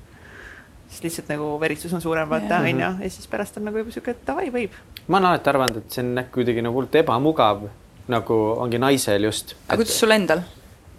siis 0.90 1.04
lihtsalt 1.04 1.30
nagu 1.30 1.60
veritsus 1.60 1.94
on 1.94 2.02
suurem, 2.02 2.30
vaata 2.30 2.58
onju, 2.58 2.80
ja 2.80 3.10
siis 3.10 3.28
pärast 3.28 3.58
on 3.58 3.66
nagu 3.66 3.78
juba 3.78 3.92
siuke, 3.92 4.12
et 4.12 4.28
davai, 4.28 4.50
võib. 4.54 4.72
ma 5.08 5.18
olen 5.18 5.30
alati 5.30 5.50
arvanud, 5.50 5.78
et 5.78 5.92
see 5.92 6.04
on 6.04 6.26
kuidagi 6.32 6.62
nagu 6.62 6.76
hullult 6.76 6.96
ebamugav, 6.96 7.68
nagu 8.08 8.40
ongi 8.58 8.78
naisel 8.78 9.24
just. 9.24 9.56
aga 9.68 9.78
kuidas 9.78 10.00
sul 10.00 10.12
endal, 10.12 10.42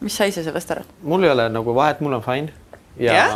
mis 0.00 0.16
sa 0.16 0.24
ise 0.24 0.44
sellest 0.44 0.70
arvad? 0.70 0.86
mul 1.02 1.24
ei 1.24 1.30
ole 1.30 1.48
nagu 1.48 1.74
vahet, 1.74 2.00
mul 2.00 2.12
on 2.12 2.22
fine. 2.22 2.52
Ja 3.00 3.16
Jah?, 3.16 3.34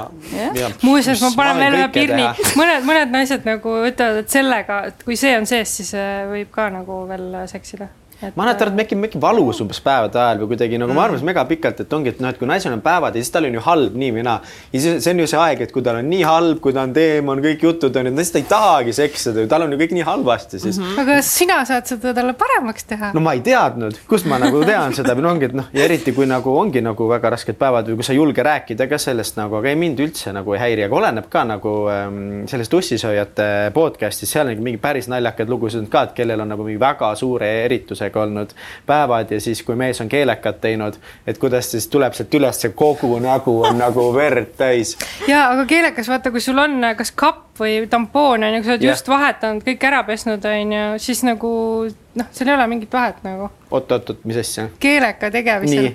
Jah. 0.54 0.78
muuseas, 0.82 1.22
ma 1.24 1.32
panen 1.36 1.62
veel 1.62 1.78
ühe 1.80 1.90
pirni, 1.94 2.24
mõned, 2.60 2.86
mõned 2.88 3.14
naised 3.14 3.46
nagu 3.48 3.76
ütlevad, 3.88 4.22
et 4.24 4.32
sellega, 4.32 4.80
et 4.92 5.04
kui 5.06 5.16
see 5.20 5.34
on 5.38 5.48
sees, 5.48 5.76
siis 5.80 5.94
äh, 5.98 6.24
võib 6.30 6.52
ka 6.54 6.68
nagu 6.74 7.04
veel 7.10 7.30
seksida. 7.50 7.88
Ma 8.34 8.42
olen 8.42 8.50
alati 8.50 8.64
arvanud, 8.66 8.80
et 8.80 8.86
äkki, 8.86 9.00
äkki 9.08 9.20
valus 9.20 9.60
umbes 9.64 9.80
päevade 9.84 10.18
ajal 10.20 10.42
või 10.42 10.52
kuidagi 10.54 10.78
nagu 10.78 10.92
ma 10.92 11.00
Mm. 11.04 11.08
arvasin 11.08 11.26
mega 11.26 11.44
pikalt, 11.44 11.80
et 11.80 11.92
ongi, 11.92 12.08
et 12.08 12.20
noh, 12.20 12.28
et 12.28 12.38
kui 12.38 12.46
naisel 12.48 12.72
on 12.72 12.80
päevad 12.80 13.14
ja 13.14 13.22
siis 13.22 13.30
tal 13.34 13.44
on 13.44 13.54
ju 13.54 13.60
halb 13.60 13.94
nii 14.00 14.12
või 14.16 14.22
naa. 14.24 14.40
ja 14.72 14.80
siis 14.80 15.04
see 15.04 15.10
on 15.12 15.18
ju 15.20 15.26
see 15.26 15.38
aeg, 15.38 15.60
et 15.60 15.72
kui 15.72 15.82
tal 15.82 15.96
on 16.00 16.08
nii 16.08 16.22
halb, 16.22 16.60
kui 16.60 16.72
ta 16.72 16.82
on 16.82 16.92
teemon, 16.92 17.42
kõik 17.44 17.62
jutud 17.62 17.96
on, 17.96 18.06
et 18.06 18.16
siis 18.16 18.32
ta 18.32 18.38
ei 18.38 18.46
tahagi 18.48 18.92
seksida 18.92 19.40
ju, 19.44 19.48
tal 19.48 19.62
on 19.62 19.72
ju 19.72 19.78
kõik 19.78 19.92
nii 19.92 20.06
halvasti 20.08 20.58
siis 20.58 20.78
mm. 20.78 20.84
-hmm. 20.84 21.00
aga 21.00 21.22
sina 21.22 21.64
saad 21.64 21.86
seda 21.86 22.14
talle 22.14 22.32
paremaks 22.32 22.84
teha 22.84 23.12
no 23.14 23.20
ma 23.20 23.32
ei 23.32 23.40
teadnud, 23.40 23.98
kust 24.08 24.26
ma 24.26 24.38
nagu 24.38 24.64
tean 24.64 24.94
seda 24.94 25.14
või 25.14 25.22
no 25.26 25.30
ongi, 25.30 25.44
et 25.50 25.52
noh, 25.52 25.68
ja 25.72 25.84
eriti 25.84 26.12
kui 26.12 26.26
nagu 26.26 26.56
ongi 26.58 26.80
nagu 26.80 27.08
väga 27.08 27.30
rasked 27.30 27.58
päevad 27.58 27.88
või 27.88 27.94
kui 28.00 28.04
sa 28.04 28.12
ei 28.12 28.16
julge 28.18 28.42
rääkida 28.42 28.88
ka 28.88 28.98
sellest 28.98 29.36
nagu, 29.36 29.56
aga 29.56 29.68
ei 29.68 29.76
mind 29.76 30.00
üldse 30.00 30.32
nagu 30.32 30.54
ei 30.54 30.60
häiri, 30.60 30.84
aga 30.84 30.96
oleneb 30.96 31.28
ka 31.28 31.44
nagu 31.44 31.74
ähm, 31.90 32.46
sellest 32.46 32.74
ussisööjate 32.74 33.70
podcast'ist, 33.74 34.32
seal 34.32 34.48
on 34.48 34.62
mingi 34.62 34.78
päris 34.78 35.08
naljakaid 35.08 35.48
lugusid 35.48 35.88
ka, 35.90 36.02
et 36.08 36.12
kellel 36.16 36.40
on 36.40 36.48
nagu 36.48 36.64
mingi 36.64 36.80
väga 36.80 37.14
suure 37.14 37.50
eritusega 37.64 38.13
olnud 38.16 38.54
päevad 38.86 39.30
ja 39.30 39.40
siis, 39.40 39.62
kui 39.62 39.76
mees 39.78 40.00
on 40.00 40.08
keelekat 40.08 40.60
teinud, 40.60 40.98
et 41.26 41.38
kuidas 41.38 41.70
siis 41.74 41.88
tuleb 41.92 42.14
sealt 42.16 42.34
üles, 42.34 42.60
see 42.60 42.74
kogu 42.76 43.18
nägu 43.22 43.56
on 43.68 43.78
nagu 43.78 44.06
verd 44.14 44.54
täis. 44.58 44.96
ja 45.28 45.48
aga 45.52 45.66
keelekas, 45.70 46.08
vaata, 46.08 46.32
kui 46.34 46.44
sul 46.44 46.58
on 46.58 46.80
kas 46.96 47.12
kapp 47.12 47.60
või 47.60 47.84
tampoon 47.90 48.44
on 48.44 48.54
ju, 48.54 48.62
kui 48.62 48.68
sa 48.68 48.76
oled 48.76 48.86
Jah. 48.86 48.96
just 48.96 49.08
vahetanud, 49.08 49.66
kõik 49.66 49.84
ära 49.86 50.02
pesnud 50.06 50.44
on 50.50 50.72
ju, 50.76 50.86
siis 51.02 51.22
nagu 51.26 51.50
noh, 52.14 52.30
seal 52.34 52.50
ei 52.50 52.56
ole 52.56 52.66
mingit 52.70 52.92
vahet 52.92 53.20
nagu 53.26 53.50
oot-oot-oot, 53.70 54.24
mis 54.28 54.38
asja? 54.40 54.68
keeleka 54.82 55.30
tegemisel 55.34 55.92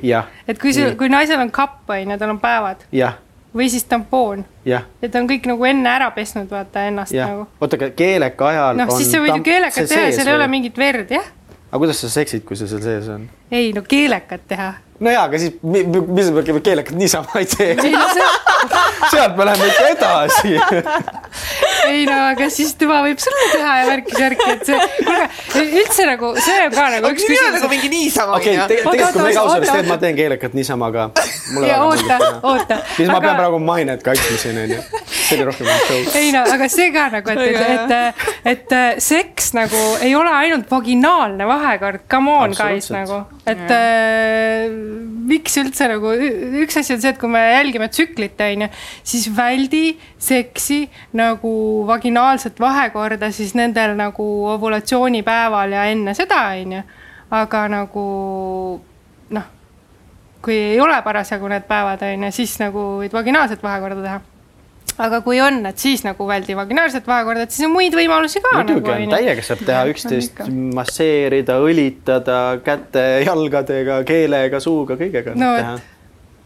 et 0.48 0.62
kui 0.62 0.76
nii., 0.76 0.94
kui 1.00 1.12
naisel 1.12 1.42
on 1.42 1.52
kapp 1.52 1.90
on 1.90 2.16
ju, 2.16 2.20
tal 2.22 2.36
on 2.36 2.40
päevad 2.44 2.86
jah, 2.96 3.18
või 3.56 3.70
siis 3.72 3.84
tampoon 3.90 4.46
ja 4.66 4.84
ta 5.02 5.22
on 5.22 5.30
kõik 5.30 5.48
nagu 5.50 5.66
enne 5.66 5.90
ära 5.92 6.12
pesnud, 6.16 6.50
vaata 6.52 6.86
ennast 6.90 7.16
jah 7.16 7.32
nagu. 7.34 7.48
oota, 7.60 7.80
aga 7.80 7.92
keeleka 7.98 8.52
ajal 8.54 8.80
noh, 8.80 8.94
siis 8.98 9.12
sa 9.12 9.24
võid 9.24 9.40
ju 9.40 9.46
keelekat 9.46 9.90
teha 9.90 10.08
ja 10.10 10.16
seal 10.16 10.32
ei 10.34 10.40
ole 10.40 10.48
mingit 10.52 10.78
verd, 10.78 11.12
jah. 11.14 11.28
Aga 11.70 11.78
kuidas 11.84 12.00
sa 12.02 12.10
seksid, 12.10 12.44
kui 12.46 12.56
see 12.58 12.68
seal 12.68 12.82
sees 12.82 13.08
on? 13.14 13.28
ei 13.52 13.72
no 13.74 13.82
keelekat 13.88 14.42
teha. 14.50 14.74
no 15.00 15.12
jaa, 15.14 15.24
aga 15.30 15.38
siis 15.42 15.54
mi- 15.64 15.84
mi- 15.86 16.02
mis 16.08 16.30
sa 16.32 16.62
keelekat 16.66 16.96
niisama 16.98 17.40
ei 17.40 17.46
tee? 17.46 17.76
no 17.76 18.08
see, 18.14 18.30
sealt 19.14 19.38
me 19.38 19.50
läheme 19.50 19.72
ikka 19.72 19.88
edasi 19.96 20.60
ei 21.90 22.06
no 22.06 22.18
aga 22.30 22.50
siis 22.54 22.74
tema 22.80 23.00
võib 23.06 23.22
sulle 23.22 23.48
teha 23.54 23.76
ja 23.80 23.86
värki-särki, 23.90 24.48
et 24.54 24.66
see, 24.68 24.80
kuulge, 25.54 25.82
üldse 25.84 26.08
nagu, 26.10 26.32
see 26.40 26.58
on 26.66 26.76
ka 26.76 26.86
nagu 26.96 27.12
üks 27.14 27.26
küsimus. 27.26 27.56
nagu 27.58 27.72
mingi 27.72 27.92
niisama. 27.94 28.38
okei 28.38 28.56
okay,, 28.58 28.68
tegelikult 28.74 29.16
kui 29.16 29.26
meie 29.26 29.40
ausalt 29.42 29.58
öeldes 29.58 29.74
teed, 29.76 29.90
ma 29.90 29.98
teen 30.02 30.18
keelekat 30.20 30.58
niisama, 30.58 30.90
aga. 30.92 31.08
ja 31.66 31.80
oota, 31.86 32.20
oota. 32.52 32.80
siis 32.98 33.12
ma 33.12 33.22
pean 33.24 33.40
praegu 33.40 33.62
mainet 33.64 34.06
kaitsma 34.06 34.40
siin 34.42 34.62
onju, 34.66 34.82
see 35.10 35.38
oli 35.38 35.48
rohkem 35.50 35.72
show. 35.88 36.20
ei 36.20 36.34
no 36.36 36.44
aga 36.56 36.70
see 36.72 36.90
ka 36.96 37.08
nagu, 37.16 37.36
et, 37.36 37.62
et, 37.64 37.96
et, 38.54 38.78
et 38.78 39.04
seks 39.04 39.54
nagu 39.58 39.84
ei 40.06 40.16
ole 40.18 40.34
ainult 40.44 40.70
vaginaalne 40.72 41.48
vahekord, 41.50 42.06
come 42.12 42.36
on 42.46 42.58
guys 42.58 42.92
nagu, 42.94 43.24
et 43.50 43.76
äh, 43.76 44.68
miks 45.30 45.58
üldse 45.62 45.90
nagu, 45.92 46.14
üks 46.64 46.80
asi 46.82 46.96
on 46.96 47.04
see, 47.04 47.14
et 47.14 47.22
kui 47.22 47.32
me 47.32 47.42
jälgime 47.54 47.90
tsüklit, 47.92 48.40
on 48.52 48.66
ju, 48.66 48.70
siis 49.04 49.30
väldi 49.36 49.84
seksi 50.18 50.82
nagu 51.18 51.54
vaginaalset 51.88 52.60
vahekorda 52.60 53.32
siis 53.36 53.56
nendel 53.58 53.96
nagu 54.00 54.30
ovulatsioonipäeval 54.56 55.78
ja 55.78 55.86
enne 55.92 56.16
seda, 56.18 56.42
on 56.56 56.80
ju. 56.80 56.82
aga 57.32 57.68
nagu 57.70 58.08
noh, 59.30 59.48
kui 60.42 60.58
ei 60.74 60.82
ole 60.82 61.02
parasjagu 61.06 61.48
need 61.52 61.70
päevad, 61.70 62.04
on 62.04 62.28
ju, 62.30 62.36
siis 62.42 62.58
nagu 62.62 62.90
võid 63.04 63.16
vaginaalset 63.16 63.64
vahekorda 63.64 64.06
teha 64.06 64.20
aga 65.00 65.22
kui 65.24 65.40
on, 65.44 65.62
et 65.70 65.80
siis 65.80 66.02
nagu 66.04 66.28
väldi 66.28 66.56
vaginaalset 66.58 67.08
vahekorda, 67.08 67.46
et 67.46 67.56
siis 67.56 67.68
on 67.68 67.74
muid 67.76 67.96
võimalusi 67.96 68.42
ka. 68.44 68.52
muidugi 68.58 68.90
nagu, 68.90 69.06
on, 69.08 69.14
täiega 69.16 69.46
saab 69.46 69.62
teha 69.68 69.86
üksteist 69.94 70.42
masseerida, 70.76 71.60
õlitada 71.64 72.40
käte, 72.66 73.06
jalgadega, 73.28 74.02
keelega, 74.08 74.60
suuga, 74.64 75.00
kõigega 75.00 75.36
no, 75.40 75.54
teha 75.56 75.78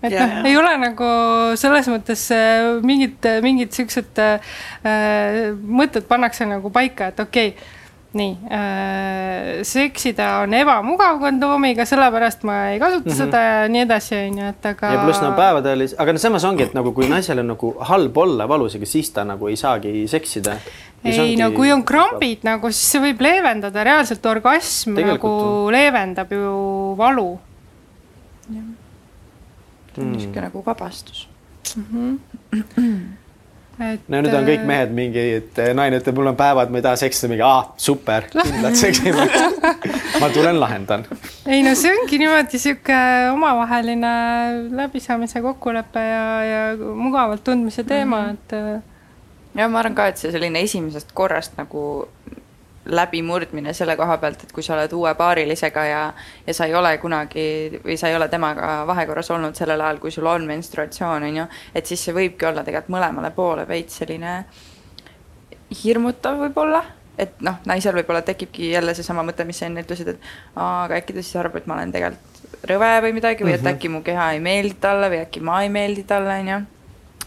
et 0.03 0.17
noh, 0.17 0.33
ei 0.49 0.57
ole 0.59 0.73
nagu 0.81 1.11
selles 1.59 1.87
mõttes 1.91 2.25
äh, 2.35 2.73
mingid, 2.85 3.29
mingid 3.45 3.71
siuksed 3.75 4.19
äh, 4.19 4.57
mõtted 5.53 6.09
pannakse 6.09 6.47
nagu 6.49 6.73
paika, 6.73 7.13
et 7.13 7.23
okei 7.23 7.53
okay, 7.55 7.71
nii 8.13 8.37
äh,, 8.51 9.61
seksida 9.65 10.27
on 10.43 10.53
ebamugav 10.53 11.17
kondoomiga, 11.21 11.85
sellepärast 11.89 12.43
ma 12.45 12.57
ei 12.73 12.79
kasuta 12.81 13.09
mm 13.09 13.11
-hmm. 13.11 13.17
seda 13.17 13.41
ja 13.41 13.67
nii 13.67 13.81
edasi, 13.81 14.15
on 14.15 14.37
ju, 14.37 14.49
et 14.49 14.65
aga. 14.65 14.91
ja 14.93 15.03
pluss 15.03 15.21
no 15.21 15.31
päevadel, 15.37 15.87
aga 15.97 16.13
no 16.13 16.19
samas 16.19 16.43
ongi, 16.43 16.63
et 16.63 16.73
nagu 16.73 16.93
kui 16.93 17.09
naisel 17.09 17.39
on 17.39 17.47
nagu 17.47 17.75
halb 17.79 18.17
olla 18.17 18.47
valusega, 18.47 18.85
siis 18.85 19.09
ta 19.11 19.23
nagu 19.23 19.47
ei 19.47 19.55
saagi 19.55 20.07
seksida. 20.07 20.57
ei 21.03 21.35
no 21.35 21.51
kui 21.51 21.71
on 21.71 21.83
krambid 21.83 22.43
nagu, 22.43 22.71
siis 22.71 22.91
see 22.91 23.01
võib 23.01 23.21
leevendada 23.21 23.83
reaalselt 23.83 24.25
orgasm 24.25 24.95
Tegelikult 24.95 25.41
nagu 25.41 25.65
on. 25.65 25.71
leevendab 25.73 26.31
ju 26.31 26.95
valu. 26.97 27.39
Niisugune 29.97 30.41
mm. 30.41 30.47
nagu 30.49 30.63
vabastus 30.65 31.27
mm. 31.75 31.85
-hmm 31.91 33.23
et.... 33.79 34.07
no 34.07 34.21
nüüd 34.21 34.35
on 34.35 34.45
kõik 34.47 34.61
äh, 34.61 34.67
mehed 34.69 34.93
mingi, 34.95 35.23
et 35.39 35.59
naine 35.75 35.97
ütleb, 36.01 36.17
mul 36.17 36.31
on 36.31 36.37
päevad, 36.37 36.71
ma 36.71 36.79
ei 36.79 36.85
taha 36.85 36.99
seksida, 37.01 37.29
mingi 37.31 37.43
aa, 37.45 37.63
super, 37.81 38.27
kindlalt 38.33 38.79
seksime 38.79 39.25
ma 40.21 40.29
tulen 40.33 40.59
lahendan. 40.61 41.05
ei 41.49 41.63
no 41.65 41.73
see 41.79 41.93
ongi 41.97 42.19
niimoodi 42.21 42.61
sihuke 42.61 42.99
omavaheline 43.33 44.13
läbisaamise 44.77 45.41
kokkulepe 45.45 46.05
ja, 46.05 46.25
ja 46.47 46.63
mugavalt 46.77 47.43
tundmise 47.43 47.83
teema 47.83 48.21
mm, 48.21 48.29
-hmm. 48.29 48.33
et. 48.33 48.53
Äh, 48.53 48.81
ja 49.55 49.69
ma 49.69 49.79
arvan 49.79 49.95
ka, 49.95 50.07
et 50.09 50.17
see 50.17 50.31
selline 50.33 50.63
esimesest 50.65 51.11
korrast 51.13 51.57
nagu 51.57 52.07
läbimurdmine 52.85 53.73
selle 53.73 53.95
koha 53.95 54.17
pealt, 54.17 54.43
et 54.43 54.51
kui 54.51 54.63
sa 54.63 54.75
oled 54.75 54.91
uue 54.93 55.13
paarilisega 55.15 55.85
ja, 55.87 56.01
ja 56.47 56.53
sa 56.53 56.67
ei 56.67 56.75
ole 56.75 56.97
kunagi 56.97 57.45
või 57.83 57.95
sa 57.99 58.09
ei 58.11 58.17
ole 58.17 58.27
temaga 58.31 58.83
vahekorras 58.87 59.31
olnud 59.31 59.55
sellel 59.55 59.81
ajal, 59.81 60.01
kui 60.03 60.11
sul 60.11 60.27
on 60.27 60.47
menstruatsioon, 60.47 61.23
on 61.29 61.37
ju, 61.43 61.45
et 61.75 61.87
siis 61.87 62.03
see 62.03 62.15
võibki 62.15 62.49
olla 62.49 62.65
tegelikult 62.65 62.97
mõlemale 62.97 63.31
poole 63.35 63.67
veits 63.67 64.01
selline 64.01 64.35
hirmutav 65.83 66.43
võib-olla, 66.43 66.83
et 67.17 67.39
noh, 67.45 67.61
naisel 67.69 67.95
võib-olla 67.95 68.21
tekibki 68.25 68.73
jälle 68.73 68.93
seesama 68.97 69.23
mõte, 69.23 69.45
mis 69.47 69.63
sa 69.63 69.69
enne 69.69 69.85
ütlesid, 69.85 70.13
et 70.15 70.29
aa, 70.55 70.85
aga 70.85 70.99
äkki 70.99 71.15
ta 71.15 71.23
siis 71.23 71.39
arvab, 71.39 71.61
et 71.61 71.69
ma 71.69 71.79
olen 71.79 71.95
tegelikult 71.95 72.29
rõve 72.69 72.91
või 73.07 73.15
midagi 73.15 73.43
või 73.43 73.55
et 73.55 73.61
-hmm. 73.61 73.75
äkki 73.75 73.89
mu 73.89 74.03
keha 74.03 74.31
ei 74.33 74.39
meeldi 74.39 74.77
talle 74.79 75.09
või 75.09 75.23
äkki 75.23 75.41
ma 75.43 75.63
ei 75.63 75.69
meeldi 75.69 76.03
talle, 76.07 76.39
on 76.39 76.47
ju 76.47 76.59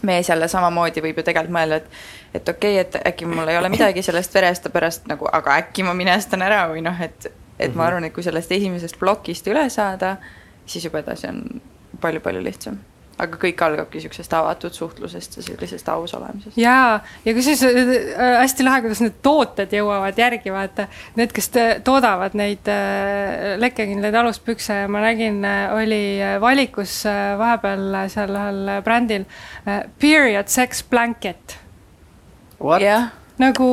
mees 0.03 0.29
jälle 0.29 0.47
samamoodi 0.51 1.01
võib 1.03 1.21
ju 1.21 1.25
tegelikult 1.27 1.55
mõelda, 1.57 1.81
et, 1.81 2.01
et 2.39 2.49
okei 2.49 2.81
okay,, 2.81 2.85
et 2.85 3.09
äkki 3.13 3.29
mul 3.29 3.47
ei 3.47 3.57
ole 3.57 3.71
midagi 3.73 4.03
sellest 4.05 4.33
verest 4.33 4.69
pärast 4.73 5.07
nagu, 5.09 5.29
aga 5.31 5.57
äkki 5.63 5.85
ma 5.87 5.95
minestan 5.97 6.45
ära 6.45 6.65
või 6.71 6.83
noh, 6.85 7.01
et, 7.01 7.29
et 7.59 7.73
ma 7.73 7.83
mhm. 7.83 7.87
arvan, 7.87 8.09
et 8.09 8.15
kui 8.15 8.25
sellest 8.25 8.51
esimesest 8.51 8.99
plokist 8.99 9.47
üle 9.47 9.69
saada, 9.73 10.17
siis 10.65 10.85
juba 10.89 11.01
edasi 11.05 11.31
on 11.31 11.43
palju-palju 12.01 12.43
lihtsam 12.43 12.77
aga 13.17 13.39
kõik 13.41 13.61
algabki 13.65 13.97
niisugusest 13.97 14.33
avatud 14.37 14.75
suhtlusest 14.75 15.39
ja 15.39 15.43
sellisest 15.45 15.89
aus 15.89 16.13
olemisest. 16.17 16.57
jaa, 16.59 16.99
ja 17.25 17.33
kusjuures 17.33 17.63
äh, 17.65 18.33
hästi 18.43 18.65
lahe, 18.65 18.83
kuidas 18.85 19.01
need 19.01 19.17
tooted 19.25 19.73
jõuavad 19.73 20.19
järgi, 20.21 20.53
vaata. 20.53 20.87
Need, 21.17 21.33
kes 21.35 21.49
toodavad 21.87 22.37
neid 22.37 22.69
äh, 22.71 23.55
lekkekindlaid 23.61 24.17
aluspükse, 24.21 24.83
ma 24.93 25.01
nägin, 25.07 25.41
äh, 25.47 25.73
oli 25.77 26.01
valikus 26.41 26.99
vahepeal 27.39 28.03
seal 28.13 28.35
ühel 28.37 28.75
brändil 28.85 29.25
period 29.99 30.51
sex 30.51 30.83
blanket. 30.85 31.57
Yeah. 32.57 33.11
nagu 33.37 33.67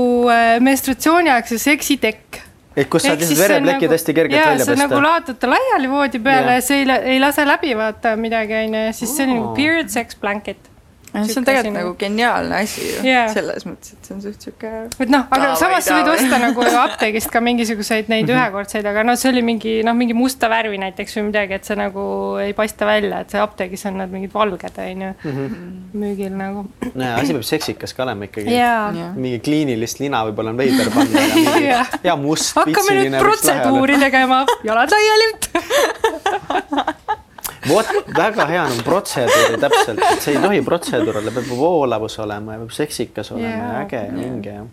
menstratsiooniaegse 0.60 1.56
seksitekk 1.58 2.43
et 2.76 2.90
kus 2.90 3.06
saad 3.06 3.20
lihtsalt 3.22 3.40
vereplekid 3.40 3.86
nagu, 3.86 3.94
hästi 3.94 4.14
kergelt 4.18 4.46
välja 4.46 4.66
pesta. 4.66 4.80
nagu 4.82 5.00
laotad 5.02 5.40
ta 5.40 5.50
laiali 5.50 5.90
voodi 5.90 6.20
peale 6.22 6.58
ja 6.58 6.62
see 6.64 6.82
ei, 6.82 7.00
ei 7.14 7.20
lase 7.22 7.46
läbi 7.46 7.74
vaata 7.78 8.16
midagi 8.20 8.56
onju 8.64 8.86
ja 8.88 8.92
siis 8.92 9.16
see 9.16 9.26
on 9.28 9.34
nagu 9.36 9.52
period 9.58 9.92
sex 9.94 10.18
blanket 10.20 10.70
see 11.22 11.38
on 11.38 11.46
tegelikult 11.46 11.76
nagu 11.76 11.92
geniaalne 11.98 12.56
asi 12.64 12.82
ju 12.82 13.02
yeah., 13.06 13.28
selles 13.32 13.66
mõttes, 13.68 13.94
et 13.94 14.08
see 14.08 14.14
on 14.16 14.22
suht 14.24 14.46
sihuke. 14.46 14.70
et 15.04 15.12
noh, 15.12 15.26
aga 15.34 15.52
samas 15.60 15.86
sa 15.86 15.98
võid 16.00 16.10
osta 16.14 16.40
nagu 16.42 16.64
apteegist 16.82 17.30
ka 17.32 17.42
mingisuguseid 17.44 18.10
neid 18.12 18.26
mhm. 18.26 18.34
ühekordseid, 18.34 18.86
aga 18.90 19.04
noh, 19.06 19.18
see 19.20 19.30
oli 19.30 19.44
mingi 19.46 19.76
noh, 19.86 19.94
mingi 19.98 20.16
musta 20.18 20.50
värvi 20.50 20.80
näiteks 20.82 21.18
või 21.18 21.28
midagi, 21.28 21.58
et 21.58 21.68
see 21.68 21.78
nagu 21.78 22.04
ei 22.42 22.56
paista 22.56 22.88
välja, 22.88 23.22
et 23.22 23.34
see 23.34 23.42
apteegis 23.42 23.86
on 23.90 24.00
need 24.02 24.14
mingid 24.14 24.34
valged 24.34 24.80
on 24.84 25.06
ju 25.06 25.12
mhm. 25.30 25.70
müügil 26.02 26.34
nagu. 26.40 26.66
nojah, 26.90 27.20
asi 27.20 27.38
peab 27.38 27.46
seksikas 27.52 27.94
ka 27.94 28.06
olema 28.06 28.28
ikkagi 28.28 28.50
yeah.. 28.50 29.14
mingi 29.14 29.38
kliinilist 29.44 30.02
lina 30.02 30.24
võib-olla 30.28 30.54
on 30.54 30.60
veider 30.60 30.90
panna 30.94 31.84
ja 32.08 32.18
must. 32.18 32.56
hakkame 32.58 32.98
nüüd 33.02 33.20
protseduuri 33.22 34.02
tegema, 34.02 34.42
jalad 34.66 34.90
laiali 34.94 35.32
vot 37.68 37.92
väga 38.16 38.46
hea 38.50 38.64
on 38.64 38.82
protseduuri 38.86 39.60
täpselt, 39.60 40.02
et 40.10 40.24
see 40.24 40.36
ei 40.36 40.42
tohi 40.42 40.62
protseduur 40.66 41.20
olla, 41.20 41.34
peab 41.34 41.52
voolavus 41.58 42.18
olema 42.24 42.56
ja 42.56 42.64
peab 42.64 42.74
seksikas 42.76 43.32
olema 43.34 43.48
yeah, 43.48 43.62
ja 43.68 43.84
äge 43.84 44.02
ja 44.06 44.16
vinge 44.18 44.56
ja 44.58 44.64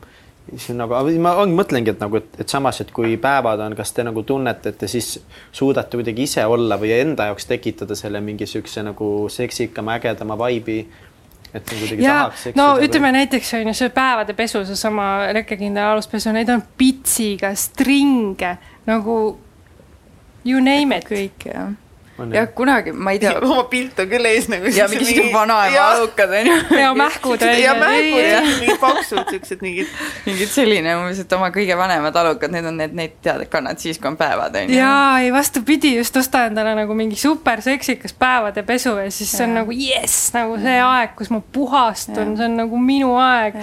siis 0.57 0.75
nagu, 0.75 0.97
ma 1.21 1.35
ongi 1.41 1.55
mõtlengi, 1.55 1.93
et 1.93 2.01
nagu, 2.01 2.19
et, 2.19 2.33
et 2.41 2.49
samas, 2.49 2.81
et 2.83 2.89
kui 2.93 3.13
päevad 3.21 3.61
on, 3.63 3.75
kas 3.77 3.93
te 3.95 4.03
nagu 4.03 4.23
tunnete, 4.27 4.73
et 4.73 4.81
te 4.81 4.89
siis 4.91 5.13
suudate 5.53 5.99
kuidagi 5.99 6.25
ise 6.27 6.45
olla 6.49 6.77
või 6.81 6.95
enda 6.97 7.29
jaoks 7.29 7.47
tekitada 7.49 7.95
selle 7.95 8.21
mingi 8.25 8.47
siukse 8.49 8.83
nagu 8.85 9.11
seksikama, 9.31 9.99
ägedama 9.99 10.37
vibe'i 10.41 10.81
et 11.51 11.61
nagu 11.67 11.79
kuidagi 11.83 12.03
ja, 12.03 12.17
tahaks 12.17 12.47
eksida. 12.49 12.63
no 12.63 12.81
ütleme 12.81 13.11
või... 13.11 13.17
näiteks 13.19 13.53
on 13.59 13.71
ju 13.71 13.77
see 13.77 13.93
päevade 13.95 14.35
pesu, 14.35 14.63
seesama 14.67 15.07
lekkekindel 15.37 15.93
aluspesu, 15.93 16.33
neid 16.35 16.51
on 16.51 16.63
pitsiga, 16.79 17.53
stringe 17.59 18.55
nagu 18.89 19.21
you 20.43 20.59
name 20.63 20.97
it. 20.97 21.07
kõik 21.07 21.47
jah 21.47 21.71
ja 22.33 22.47
kunagi, 22.47 22.91
ma 22.91 23.11
ei 23.11 23.19
tea. 23.19 23.33
oma 23.47 23.63
pilt 23.71 23.99
on 23.99 24.09
küll 24.11 24.27
ees 24.29 24.47
nagu. 24.51 24.69
ja 24.75 24.87
mingisugused 24.91 25.33
vanaema 25.33 25.85
alukad 25.91 26.33
onju. 26.39 26.57
ja 26.79 26.93
mähkud 27.03 27.45
onju. 27.47 27.61
ja 27.61 27.75
mähkud 27.79 28.25
ja 28.25 28.41
mingid 28.45 28.81
paksud 28.81 29.29
siuksed 29.29 29.61
mingid. 29.65 29.93
mingid 30.25 30.51
selline 30.53 30.95
umbes, 30.99 31.21
et 31.23 31.37
oma 31.37 31.51
kõige 31.55 31.77
vanemad 31.77 32.19
alukad, 32.23 32.53
need 32.53 32.67
on 32.67 32.77
need, 32.81 32.97
neid 32.97 33.15
tead, 33.23 33.45
kannad 33.51 33.81
siis, 33.81 33.99
kui 34.01 34.11
on 34.11 34.19
päevad 34.19 34.57
onju. 34.63 34.77
ja 34.77 34.93
ei 35.23 35.31
vastupidi, 35.33 35.95
just 35.97 36.17
osta 36.19 36.45
endale 36.49 36.75
nagu 36.77 36.97
mingi 36.97 37.19
super 37.19 37.63
seksikas 37.63 38.13
päevade 38.13 38.65
pesu 38.67 38.97
ja 38.99 39.09
siis 39.11 39.31
see 39.31 39.47
on 39.47 39.57
nagu 39.61 39.75
jess, 39.75 40.29
nagu 40.35 40.59
see 40.61 40.77
aeg, 40.83 41.15
kus 41.17 41.33
ma 41.33 41.41
puhastun, 41.53 42.37
see 42.37 42.51
on 42.51 42.61
nagu 42.63 42.85
minu 42.91 43.15
aeg 43.21 43.57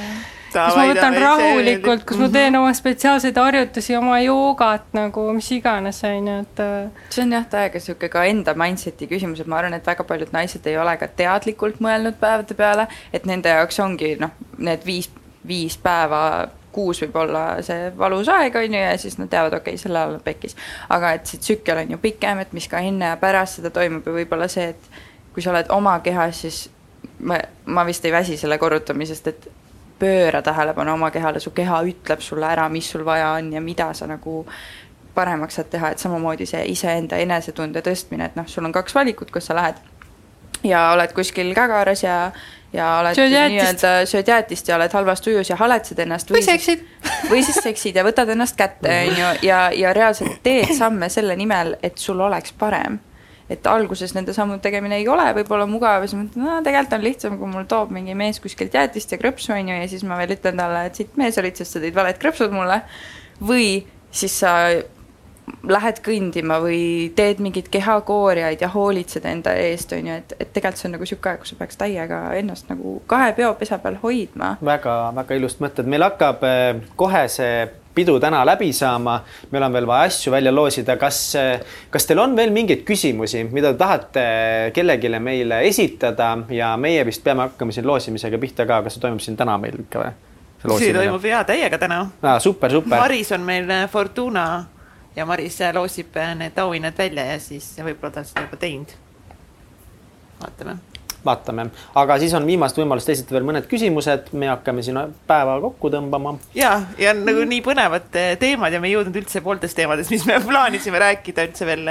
kus 0.53 0.79
ma 0.79 0.87
võtan 0.91 1.17
rahulikult, 1.23 2.05
kus 2.09 2.21
ma 2.21 2.29
teen 2.33 2.59
oma 2.59 2.73
spetsiaalseid 2.77 3.39
harjutusi, 3.41 3.97
oma 3.99 4.19
joogat 4.23 4.91
nagu 4.97 5.29
mis 5.37 5.51
iganes, 5.57 6.03
on 6.09 6.31
ju, 6.31 6.37
et. 6.47 6.63
Äh, 6.65 7.09
see 7.15 7.25
on 7.25 7.35
jah, 7.37 7.47
täiega 7.51 7.83
sihuke 7.83 8.11
ka 8.13 8.25
enda 8.29 8.55
mindset'i 8.59 9.09
küsimus, 9.11 9.43
et 9.43 9.51
ma 9.51 9.61
arvan, 9.61 9.79
et 9.79 9.89
väga 9.89 10.07
paljud 10.09 10.35
naised 10.35 10.67
ei 10.71 10.79
ole 10.81 10.97
ka 11.01 11.11
teadlikult 11.21 11.83
mõelnud 11.85 12.21
päevade 12.21 12.57
peale, 12.59 12.89
et 13.13 13.27
nende 13.29 13.53
jaoks 13.53 13.81
ongi 13.85 14.15
noh, 14.21 14.35
need 14.59 14.87
viis, 14.87 15.11
viis 15.47 15.79
päeva 15.83 16.23
kuus 16.79 17.01
võib 17.03 17.17
olla 17.25 17.45
see 17.65 17.91
valus 17.99 18.29
aeg, 18.31 18.57
on 18.61 18.75
ju, 18.77 18.81
ja 18.81 18.97
siis 19.01 19.19
nad 19.19 19.31
teavad, 19.33 19.57
okei 19.59 19.75
okay,, 19.75 19.83
selle 19.83 19.99
ajal 20.01 20.17
on 20.19 20.25
pekkis. 20.25 20.57
aga 20.95 21.13
et 21.17 21.31
see 21.31 21.43
tsükkel 21.43 21.83
on 21.83 21.95
ju 21.97 22.01
pikem, 22.03 22.43
et 22.45 22.53
mis 22.57 22.69
ka 22.71 22.83
enne 22.85 23.13
ja 23.13 23.21
pärast 23.21 23.59
seda 23.59 23.73
toimub 23.75 24.07
ja 24.07 24.15
võib-olla 24.21 24.49
see, 24.53 24.73
et 24.75 24.91
kui 25.35 25.45
sa 25.45 25.53
oled 25.55 25.71
oma 25.75 25.99
kehas, 26.05 26.43
siis 26.45 26.67
ma, 27.19 27.41
ma 27.67 27.87
vist 27.89 28.05
ei 28.05 28.15
väsi 28.15 28.37
selle 28.41 28.59
korrutamisest, 28.59 29.33
et 29.33 29.49
pööra 29.99 30.43
tähelepanu 30.43 30.95
oma 30.95 31.11
kehale, 31.11 31.41
su 31.41 31.51
keha 31.51 31.83
ütleb 31.91 32.23
sulle 32.25 32.47
ära, 32.47 32.69
mis 32.69 32.91
sul 32.91 33.05
vaja 33.05 33.33
on 33.39 33.53
ja 33.53 33.61
mida 33.61 33.93
sa 33.95 34.07
nagu 34.07 34.45
paremaks 35.15 35.59
saad 35.59 35.71
teha, 35.73 35.91
et 35.91 35.99
samamoodi 35.99 36.47
see 36.47 36.65
iseenda 36.73 37.19
enesetunde 37.19 37.83
tõstmine, 37.83 38.31
et 38.31 38.37
noh, 38.39 38.47
sul 38.47 38.67
on 38.69 38.75
kaks 38.75 38.95
valikut, 38.95 39.31
kas 39.35 39.51
sa 39.51 39.57
lähed 39.59 39.81
ja 40.63 40.91
oled 40.93 41.13
kuskil 41.13 41.55
kägaras 41.55 42.03
ja, 42.03 42.31
ja 42.73 42.89
oled 43.01 43.19
nii-öelda 43.19 43.93
sööd 44.09 44.29
jäätist 44.29 44.69
ja 44.69 44.77
oled 44.77 44.93
halvas 44.93 45.23
tujus 45.25 45.51
ja 45.51 45.57
haletsed 45.57 45.99
ennast 46.03 46.31
või 46.33 46.43
seksid. 46.45 46.85
või 47.31 47.43
siis 47.47 47.61
seksid 47.63 47.99
ja 47.99 48.05
võtad 48.07 48.31
ennast 48.35 48.59
kätte, 48.59 48.91
on 49.09 49.19
ju, 49.19 49.35
ja, 49.49 49.69
ja 49.75 49.93
reaalselt 49.97 50.41
teed 50.43 50.75
samme 50.79 51.09
selle 51.13 51.37
nimel, 51.37 51.77
et 51.83 51.99
sul 51.99 52.21
oleks 52.21 52.55
parem. 52.59 52.99
Et 53.49 53.67
alguses 53.67 54.13
nende 54.17 54.35
sammude 54.37 54.61
tegemine 54.65 54.99
ei 55.01 55.09
ole 55.09 55.25
võib-olla 55.39 55.67
mugav 55.71 56.05
ja 56.05 56.11
siis 56.11 56.21
mõtled, 56.21 56.43
no 56.43 56.59
tegelikult 56.65 56.99
on 56.99 57.07
lihtsam, 57.07 57.39
kui 57.41 57.53
mul 57.53 57.69
toob 57.71 57.95
mingi 57.97 58.17
mees 58.19 58.41
kuskilt 58.45 58.77
jäätist 58.77 59.15
ja 59.15 59.21
krõpsu, 59.21 59.55
on 59.57 59.73
ju, 59.73 59.79
ja 59.81 59.89
siis 59.89 60.05
ma 60.05 60.19
veel 60.21 60.37
ütlen 60.37 60.61
talle, 60.61 60.85
et 60.89 61.01
siit 61.01 61.17
mees 61.21 61.41
olid, 61.41 61.57
sest 61.57 61.77
sa 61.77 61.83
tõid 61.83 61.97
valed 61.97 62.21
krõpsud 62.21 62.55
mulle. 62.55 62.83
või 63.39 63.87
siis 64.11 64.35
sa 64.41 64.53
lähed 65.69 66.01
kõndima 66.05 66.59
või 66.63 67.09
teed 67.17 67.41
mingeid 67.41 67.69
kehakoorjaid 67.73 68.61
ja 68.61 68.69
hoolitsed 68.73 69.25
enda 69.29 69.55
eest, 69.57 69.93
on 69.97 70.11
ju, 70.11 70.17
et, 70.21 70.35
et 70.39 70.53
tegelikult 70.53 70.81
see 70.81 70.89
on 70.89 70.95
nagu 70.97 71.07
niisugune 71.07 71.33
aeg, 71.33 71.43
kus 71.43 71.53
sa 71.55 71.59
peaks 71.61 71.81
täiega 71.81 72.21
ennast 72.39 72.69
nagu 72.69 72.99
kahe 73.11 73.33
peopesa 73.37 73.81
peal 73.83 73.99
hoidma. 74.03 74.57
väga-väga 74.65 75.39
ilusad 75.39 75.65
mõtted, 75.65 75.89
meil 75.91 76.05
hakkab 76.05 76.45
eh, 76.49 76.83
kohe 77.01 77.25
see 77.33 77.53
pidu 77.99 78.17
täna 78.23 78.45
läbi 78.47 78.71
saama, 78.77 79.19
meil 79.51 79.67
on 79.67 79.75
veel 79.75 79.89
vaja 79.91 80.09
asju 80.09 80.33
välja 80.33 80.55
loosida, 80.55 80.97
kas, 81.01 81.21
kas 81.91 82.09
teil 82.09 82.23
on 82.23 82.37
veel 82.39 82.55
mingeid 82.55 82.85
küsimusi, 82.89 83.45
mida 83.53 83.75
te 83.75 83.83
tahate 83.83 84.25
kellelegi 84.77 85.13
meile 85.19 85.61
esitada 85.67 86.37
ja 86.55 86.73
meie 86.81 87.05
vist 87.09 87.25
peame 87.27 87.49
hakkama 87.49 87.75
siin 87.75 87.87
loosimisega 87.89 88.41
pihta 88.41 88.67
ka, 88.69 88.83
kas 88.87 88.99
see 88.99 89.05
toimub 89.05 89.23
siin 89.25 89.39
täna 89.39 89.59
meil 89.61 89.83
ikka 89.85 90.03
või? 90.05 90.17
see 90.79 90.93
toimub 90.95 91.23
hea 91.23 91.45
täiega 91.47 91.79
täna 91.79 92.01
ah,. 92.23 92.39
super, 92.43 92.71
super. 92.71 92.99
Maris 92.99 93.33
on 93.37 93.47
meil 93.47 93.71
Fortuna 93.91 94.47
ja 95.17 95.27
Maris 95.27 95.59
loosib 95.75 96.19
need 96.39 96.59
auhinnad 96.59 96.99
välja 96.99 97.27
ja 97.33 97.41
siis 97.43 97.73
võib-olla 97.79 98.15
ta 98.15 98.25
on 98.25 98.31
seda 98.31 98.47
juba 98.47 98.61
teinud. 98.67 98.95
vaatame 100.43 100.79
vaatame, 101.25 101.69
aga 101.99 102.19
siis 102.23 102.35
on 102.37 102.47
viimast 102.47 102.79
võimalust 102.79 103.11
esitada 103.13 103.39
veel 103.39 103.49
mõned 103.49 103.67
küsimused, 103.71 104.31
me 104.39 104.51
hakkame 104.53 104.85
siin 104.87 105.01
päeva 105.29 105.59
kokku 105.63 105.91
tõmbama. 105.93 106.37
ja, 106.57 106.75
ja 107.01 107.15
nagu 107.17 107.45
nii 107.49 107.63
põnevad 107.65 108.11
teemad 108.41 108.75
ja 108.75 108.81
me 108.83 108.91
ei 108.91 108.97
jõudnud 108.97 109.19
üldse 109.23 109.43
pooltest 109.45 109.77
teemadest, 109.79 110.13
mis 110.15 110.27
me 110.29 110.39
plaanisime 110.45 111.03
rääkida 111.03 111.49
üldse 111.49 111.69
veel, 111.69 111.91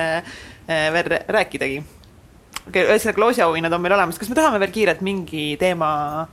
veel 0.68 1.12
rääkidagi. 1.38 1.82
ühesõnaga 2.68 3.24
loosiauhinnad 3.26 3.74
on 3.74 3.84
meil 3.84 3.98
olemas, 3.98 4.20
kas 4.20 4.32
me 4.32 4.40
tahame 4.40 4.62
veel 4.64 4.76
kiirelt 4.76 5.04
mingi 5.06 5.50
teema? 5.60 5.90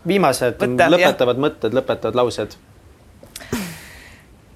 viimased 0.07 0.61
võtta, 0.61 0.93
lõpetavad 0.95 1.39
jah. 1.39 1.45
mõtted, 1.49 1.77
lõpetavad 1.81 2.23
laused 2.23 2.57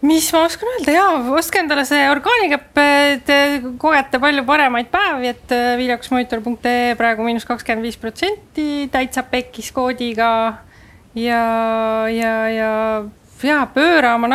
mis 0.07 0.29
ma 0.35 0.45
oskan 0.47 0.71
öelda, 0.77 0.95
jaa, 0.95 1.17
ostke 1.39 1.63
endale 1.63 1.85
see 1.89 2.05
orgaanikapp, 2.11 2.81
te 3.27 3.39
kogete 3.83 4.21
palju 4.23 4.45
paremaid 4.47 4.91
päevi, 4.93 5.33
et 5.35 5.55
viljakusmonitor.ee 5.81 6.95
praegu 6.99 7.27
miinus 7.27 7.49
kakskümmend 7.49 7.89
viis 7.89 7.99
protsenti 8.01 8.87
täitsa 8.93 9.27
pekkis 9.27 9.73
koodiga 9.75 10.31
ja, 11.19 11.45
ja, 12.15 12.35
ja 12.55 12.73
ja 13.47 13.59
pööra 13.71 14.15
oma 14.17 14.29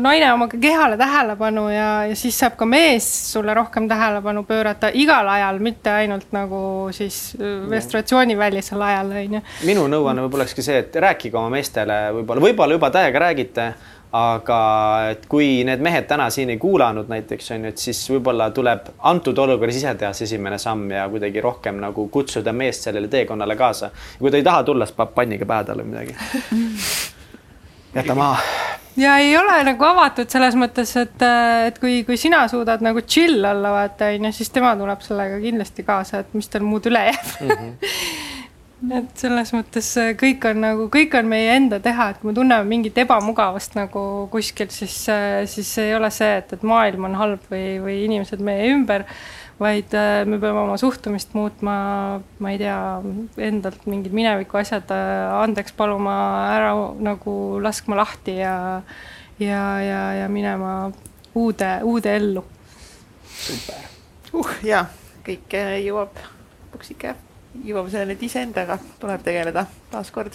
naine 0.00 0.30
oma 0.32 0.46
kehale 0.48 0.96
tähelepanu 0.96 1.66
ja, 1.72 1.88
ja 2.08 2.16
siis 2.16 2.38
saab 2.40 2.56
ka 2.56 2.64
mees 2.68 3.06
sulle 3.32 3.54
rohkem 3.56 3.88
tähelepanu 3.90 4.44
pöörata 4.48 4.90
igal 4.94 5.28
ajal, 5.28 5.60
mitte 5.62 5.92
ainult 5.92 6.32
nagu 6.32 6.60
siis 6.96 7.36
menstratsioonivälisel 7.68 8.82
ajal, 8.88 9.12
onju. 9.22 9.42
minu 9.68 9.84
nõuanne 9.92 10.24
võib-olla 10.24 10.46
olekski 10.46 10.64
see, 10.64 10.80
et 10.84 10.96
rääkige 10.96 11.36
oma 11.36 11.52
meestele 11.58 12.00
võib-olla, 12.20 12.46
võib-olla 12.48 12.78
juba 12.78 12.92
täiega 12.94 13.24
räägite 13.26 13.68
aga 14.12 14.60
et 15.10 15.26
kui 15.28 15.64
need 15.68 15.82
mehed 15.84 16.06
täna 16.08 16.30
siin 16.32 16.48
ei 16.50 16.58
kuulanud 16.60 17.10
näiteks 17.12 17.50
on 17.52 17.66
ju, 17.66 17.72
et 17.74 17.82
siis 17.82 18.00
võib-olla 18.08 18.48
tuleb 18.56 18.88
antud 19.10 19.38
olukorras 19.38 19.76
ise 19.76 19.92
teha 20.00 20.14
see 20.16 20.24
esimene 20.30 20.58
samm 20.58 20.86
ja 20.94 21.04
kuidagi 21.12 21.42
rohkem 21.44 21.80
nagu 21.82 22.06
kutsuda 22.12 22.54
meest 22.56 22.88
sellele 22.88 23.10
teekonnale 23.12 23.56
kaasa. 23.56 23.90
kui 24.18 24.30
ta 24.30 24.40
ei 24.40 24.46
taha 24.46 24.62
tulla, 24.64 24.86
siis 24.86 24.96
paneb 24.96 25.14
panniga 25.14 25.46
pähe 25.46 25.68
talle 25.68 25.84
midagi. 25.84 26.16
jäta 27.98 28.14
maha. 28.14 28.40
ja 28.96 29.18
ei 29.18 29.36
ole 29.36 29.60
nagu 29.68 29.84
avatud 29.84 30.32
selles 30.32 30.56
mõttes, 30.56 30.94
et, 30.96 31.28
et 31.68 31.78
kui, 31.78 32.00
kui 32.08 32.16
sina 32.16 32.46
suudad 32.48 32.80
nagu 32.84 33.04
chill 33.04 33.44
olla, 33.44 33.74
vaata 33.76 34.08
onju, 34.14 34.32
siis 34.32 34.50
tema 34.56 34.72
tuleb 34.76 35.04
sellega 35.04 35.36
kindlasti 35.44 35.84
kaasa, 35.84 36.24
et 36.24 36.32
mis 36.38 36.48
tal 36.48 36.64
muud 36.64 36.88
üle 36.88 37.10
jääb 37.10 37.32
mm. 37.40 37.56
-hmm 37.56 38.28
et 38.78 39.10
selles 39.18 39.50
mõttes 39.54 39.88
kõik 40.20 40.44
on 40.50 40.60
nagu, 40.62 40.86
kõik 40.92 41.16
on 41.18 41.28
meie 41.30 41.56
enda 41.56 41.80
teha, 41.82 42.12
et 42.12 42.20
kui 42.20 42.30
me 42.30 42.36
tunneme 42.36 42.68
mingit 42.68 42.98
ebamugavust 43.02 43.74
nagu 43.78 44.02
kuskil, 44.32 44.70
siis, 44.74 45.00
siis 45.50 45.72
ei 45.82 45.96
ole 45.96 46.10
see, 46.14 46.38
et, 46.42 46.54
et 46.54 46.64
maailm 46.66 47.08
on 47.08 47.18
halb 47.18 47.50
või, 47.50 47.78
või 47.82 47.98
inimesed 48.06 48.42
meie 48.44 48.70
ümber, 48.72 49.04
vaid 49.58 49.94
me 50.30 50.38
peame 50.38 50.62
oma 50.62 50.78
suhtumist 50.78 51.34
muutma, 51.34 51.74
ma 52.38 52.54
ei 52.54 52.60
tea, 52.62 52.78
endalt 53.48 53.86
mingid 53.90 54.14
mineviku 54.14 54.60
asjad 54.60 54.90
andeks 54.94 55.74
paluma, 55.78 56.16
ära 56.54 56.72
nagu 57.02 57.34
laskma 57.64 57.98
lahti 57.98 58.38
ja, 58.38 58.56
ja, 59.42 59.62
ja, 59.82 60.02
ja 60.22 60.30
minema 60.30 60.92
uude, 61.34 61.72
uude 61.82 62.16
ellu. 62.20 62.46
super 63.38 63.86
uh,. 64.34 64.58
ja 64.62 64.86
kõik 65.26 65.58
jõuab 65.84 66.14
lõpuks 66.18 66.94
ikka 66.94 67.16
jõuame 67.64 67.90
selleni, 67.90 68.16
et 68.16 68.22
iseendaga 68.22 68.78
tuleb 69.00 69.22
tegeleda 69.24 69.64
taaskord. 69.90 70.34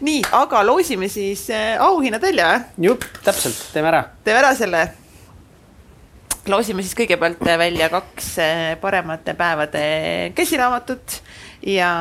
nii, 0.00 0.22
aga 0.32 0.62
loosime 0.66 1.08
siis 1.08 1.46
auhinnad 1.80 2.22
välja 2.22 2.48
või? 2.52 2.88
jupp, 2.90 3.04
täpselt, 3.24 3.60
teeme 3.72 3.92
ära. 3.92 4.04
teeme 4.24 4.42
ära 4.42 4.54
selle. 4.58 4.82
loosime 6.48 6.82
siis 6.82 6.96
kõigepealt 6.98 7.44
välja 7.44 7.88
kaks 7.92 8.30
paremate 8.80 9.34
päevade 9.34 9.84
käsiraamatut 10.34 11.20
ja 11.66 11.92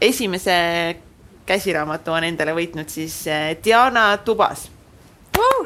esimese 0.00 0.56
käsiraamatu 1.46 2.12
on 2.12 2.24
endale 2.24 2.54
võitnud 2.54 2.88
siis 2.92 3.24
Diana 3.64 4.16
Tubas 4.24 4.68
uh!. 5.38 5.64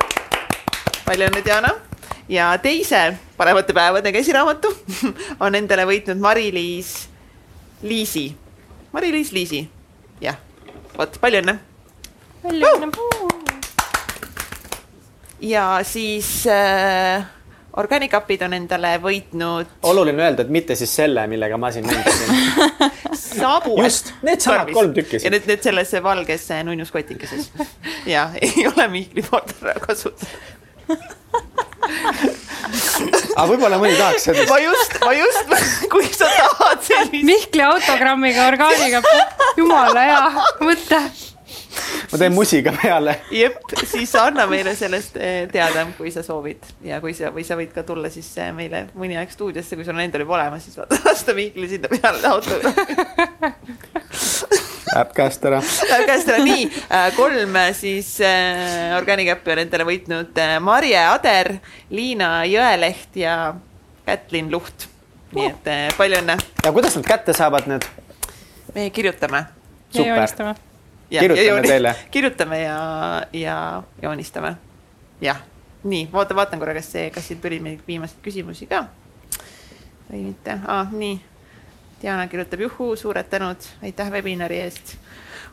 palju 1.04 1.26
õnne, 1.30 1.44
Diana 1.44 1.72
ja 2.28 2.52
teise 2.62 3.16
paremate 3.36 3.72
päevade 3.72 4.12
käsiraamatu 4.12 4.70
on 5.44 5.54
endale 5.54 5.86
võitnud 5.88 6.22
Mari-Liis 6.22 7.11
Liisi, 7.82 8.36
Mari-Liis 8.92 9.32
Liisi, 9.32 9.70
jah, 10.22 10.36
vot 10.96 11.18
palju 11.20 11.40
õnne. 11.42 11.58
palju 12.42 12.66
õnne 12.76 12.86
uh!. 12.94 13.28
ja 15.42 15.82
siis 15.86 16.46
äh, 16.46 17.24
organikapid 17.76 18.42
on 18.46 18.52
endale 18.54 18.98
võitnud. 19.02 19.66
oluline 19.88 20.22
öelda, 20.22 20.42
et 20.46 20.52
mitte 20.54 20.76
siis 20.78 20.94
selle, 20.94 21.26
millega 21.26 21.58
ma 21.58 21.72
siin 21.74 21.86
mängisin 21.90 22.28
saabu. 23.40 23.82
just, 23.82 24.12
need 24.22 24.40
samad 24.44 24.70
kolm 24.72 24.94
tükki. 24.94 25.18
ja 25.24 25.30
need, 25.34 25.46
need 25.50 25.62
selles 25.64 25.92
valges 26.04 26.48
nunnus 26.68 26.90
kotikeses. 26.94 27.50
ja 28.06 28.30
ei 28.46 28.66
ole 28.70 28.88
Mihkli 28.94 29.22
poolt 29.26 29.50
ära 29.62 29.74
kasutatud 29.82 30.28
aga 33.34 33.48
võib-olla 33.50 33.80
mõni 33.80 33.96
tahaks 33.98 34.28
seda. 34.28 34.46
ma 34.50 34.60
just, 34.62 34.96
ma 35.02 35.12
just, 35.16 35.52
kui 35.92 36.06
sa 36.12 36.28
tahad 36.30 36.86
sellist. 36.86 37.26
Mihkli 37.26 37.66
autogrammiga 37.66 38.46
orgaaniga, 38.52 39.02
jumala 39.58 40.06
hea 40.08 40.46
mõte. 40.62 41.00
ma 42.12 42.20
teen 42.20 42.34
musiga 42.36 42.74
peale. 42.76 43.16
jep, 43.32 43.58
siis 43.88 44.14
anna 44.20 44.46
meile 44.50 44.74
sellest 44.78 45.16
teada, 45.52 45.86
kui 45.98 46.12
sa 46.14 46.24
soovid 46.26 46.70
ja 46.86 47.00
kui 47.04 47.16
sa, 47.16 47.32
või 47.34 47.46
sa 47.48 47.56
võid 47.58 47.72
ka 47.74 47.86
tulla 47.88 48.12
siis 48.12 48.28
meile 48.56 48.86
mõni 48.98 49.16
aeg 49.20 49.32
stuudiosse, 49.32 49.78
kui 49.78 49.88
sul 49.88 49.96
on 49.96 50.04
endal 50.04 50.26
juba 50.26 50.38
olemas, 50.40 50.66
siis 50.66 50.78
vaata, 50.80 51.00
lasta 51.08 51.36
Mihkli 51.36 51.70
sinna 51.72 51.92
peale 51.92 52.34
autogrammi 52.34 53.50
Läheb 54.92 55.12
käest 55.16 55.44
ära. 55.48 55.58
Läheb 55.88 56.06
käest 56.06 56.28
ära, 56.28 56.44
nii 56.44 56.66
kolm 57.16 57.56
siis 57.76 58.14
äh, 58.20 58.92
organikäppi 58.98 59.54
on 59.54 59.62
endale 59.64 59.86
võitnud 59.88 60.40
Marje 60.60 61.00
Ader, 61.00 61.54
Liina 61.90 62.42
Jõeleht 62.44 63.16
ja 63.16 63.36
Kätlin 64.06 64.50
Luht. 64.52 64.88
nii 65.32 65.46
et 65.48 65.68
äh, 65.72 65.86
palju 65.96 66.18
õnne. 66.20 66.36
ja 66.64 66.72
kuidas 66.72 66.96
nad 66.98 67.06
kätte 67.08 67.32
saavad 67.32 67.64
nüüd? 67.70 67.86
me 68.74 68.90
kirjutame. 68.90 69.46
ja 69.94 70.06
joonistame. 70.06 70.54
kirjutame 71.08 71.46
ja 71.46 71.62
teile. 71.62 71.94
kirjutame 72.10 72.60
ja, 72.60 72.78
ja 73.32 73.82
joonistame. 74.02 74.54
jah, 75.20 75.40
nii, 75.84 76.08
vaata, 76.12 76.36
vaatan 76.36 76.60
korra, 76.60 76.74
kas 76.74 76.92
see, 76.92 77.10
kas 77.10 77.28
siin 77.28 77.40
tuli 77.40 77.60
meil 77.60 77.80
viimaseid 77.88 78.20
küsimusi 78.24 78.68
ka 78.68 78.84
või 80.10 80.26
mitte 80.28 80.58
ah,, 80.68 80.92
nii 80.92 81.20
Diana 82.02 82.26
kirjutab 82.26 82.60
juhuu, 82.66 82.96
suured 82.96 83.28
tänud, 83.30 83.62
aitäh 83.82 84.10
webinari 84.10 84.60
eest. 84.64 84.96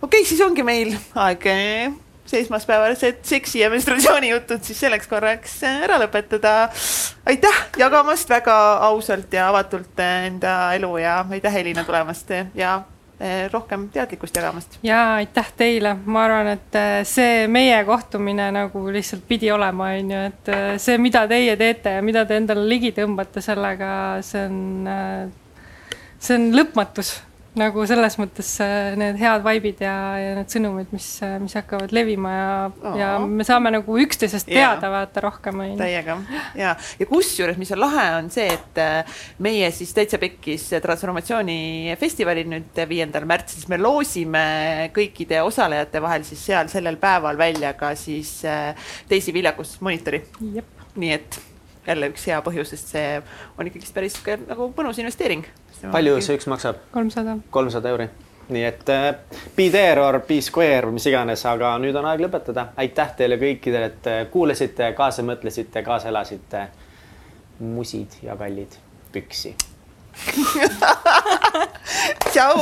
okei 0.02 0.22
okay,, 0.22 0.26
siis 0.26 0.42
ongi 0.42 0.64
meil 0.66 0.96
aeg 1.16 1.46
esmaspäevased 2.34 3.24
seksi 3.26 3.60
ja 3.60 3.70
menstratsiooni 3.70 4.30
jutud 4.30 4.62
siis 4.64 4.80
selleks 4.80 5.08
korraks 5.08 5.64
ära 5.64 5.98
lõpetada. 6.02 6.70
aitäh 7.26 7.60
jagamast 7.78 8.30
väga 8.30 8.56
ausalt 8.90 9.34
ja 9.34 9.50
avatult 9.50 10.00
enda 10.00 10.74
elu 10.78 10.98
ja 10.98 11.26
aitäh, 11.30 11.56
Elina, 11.56 11.84
tulemast 11.84 12.32
ja 12.56 12.82
rohkem 13.52 13.90
teadlikkust 13.90 14.36
jagamast. 14.36 14.80
ja 14.84 15.16
aitäh 15.16 15.52
teile, 15.58 15.96
ma 16.06 16.24
arvan, 16.24 16.48
et 16.48 16.80
see 17.08 17.48
meie 17.48 17.84
kohtumine 17.86 18.52
nagu 18.56 18.86
lihtsalt 18.92 19.26
pidi 19.28 19.52
olema, 19.52 19.92
on 20.00 20.12
ju, 20.12 20.24
et 20.32 20.54
see, 20.80 20.98
mida 20.98 21.26
teie 21.28 21.58
teete 21.60 21.98
ja 21.98 22.06
mida 22.06 22.26
te 22.26 22.40
endale 22.40 22.68
ligi 22.70 22.94
tõmbate 22.96 23.44
sellega, 23.44 23.92
see 24.26 24.46
on 24.46 24.88
see 26.20 26.38
on 26.40 26.52
lõpmatus 26.56 27.18
nagu 27.58 27.82
selles 27.90 28.16
mõttes 28.20 28.50
äh, 28.62 28.94
need 29.00 29.18
head 29.20 29.44
vibe'id 29.46 29.82
ja, 29.82 29.94
ja 30.22 30.34
need 30.38 30.52
sõnumid, 30.54 30.92
mis, 30.94 31.08
mis 31.42 31.56
hakkavad 31.58 31.94
levima 31.96 32.32
ja 32.34 32.52
oh., 32.70 32.98
ja 33.00 33.10
me 33.24 33.46
saame 33.48 33.72
nagu 33.74 33.98
üksteisest 34.04 34.48
teada 34.50 34.86
yeah. 34.86 34.94
vaata 34.94 35.24
rohkem. 35.26 35.64
täiega 35.80 36.20
ja, 36.58 36.76
ja 36.78 37.10
kusjuures, 37.10 37.58
mis 37.60 37.74
on 37.76 37.82
lahe, 37.82 38.06
on 38.20 38.30
see, 38.34 38.48
et 38.54 38.82
äh, 38.82 39.20
meie 39.46 39.72
siis 39.76 39.94
täitsa 39.98 40.22
pekkis 40.22 40.70
transformatsioonifestivalil 40.84 42.52
nüüd 42.54 42.82
viiendal 42.90 43.28
märtsil, 43.30 43.64
siis 43.64 43.72
me 43.72 43.82
loosime 43.82 44.46
kõikide 44.96 45.42
osalejate 45.46 46.04
vahel 46.06 46.26
siis 46.28 46.44
seal 46.52 46.70
sellel 46.72 47.00
päeval 47.02 47.40
välja 47.40 47.74
ka 47.80 47.96
siis 47.98 48.40
äh, 48.48 48.76
Daisy 49.10 49.34
Viljakus 49.36 49.80
monitori. 49.86 50.22
nii 51.00 51.16
et 51.16 51.42
jälle 51.88 52.12
üks 52.12 52.28
hea 52.30 52.38
põhjus, 52.46 52.76
sest 52.76 52.94
see 52.94 53.08
on 53.58 53.70
ikkagist 53.70 53.96
päris 53.96 54.22
nagu 54.46 54.70
mõnus 54.78 55.02
investeering 55.02 55.48
palju 55.92 56.18
see 56.22 56.40
üks 56.40 56.50
maksab? 56.52 56.82
kolmsada. 56.92 57.38
kolmsada 57.50 57.94
euri. 57.94 58.10
nii 58.50 58.64
et 58.66 58.90
äh, 58.90 59.16
be 59.56 59.70
there 59.70 60.02
or 60.02 60.20
be 60.28 60.42
square, 60.42 60.92
mis 60.92 61.06
iganes, 61.06 61.46
aga 61.46 61.76
nüüd 61.82 61.96
on 62.00 62.10
aeg 62.10 62.24
lõpetada. 62.26 62.70
aitäh 62.78 63.16
teile 63.18 63.40
kõikidele, 63.42 63.92
et 63.94 64.12
äh, 64.12 64.22
kuulasite, 64.32 64.94
kaasa 64.98 65.24
mõtlesite, 65.24 65.84
kaasa 65.86 66.14
elasite. 66.14 66.68
musid 67.60 68.22
ja 68.24 68.38
kallid 68.40 68.80
püksi 69.12 69.56
tšau 72.32 72.58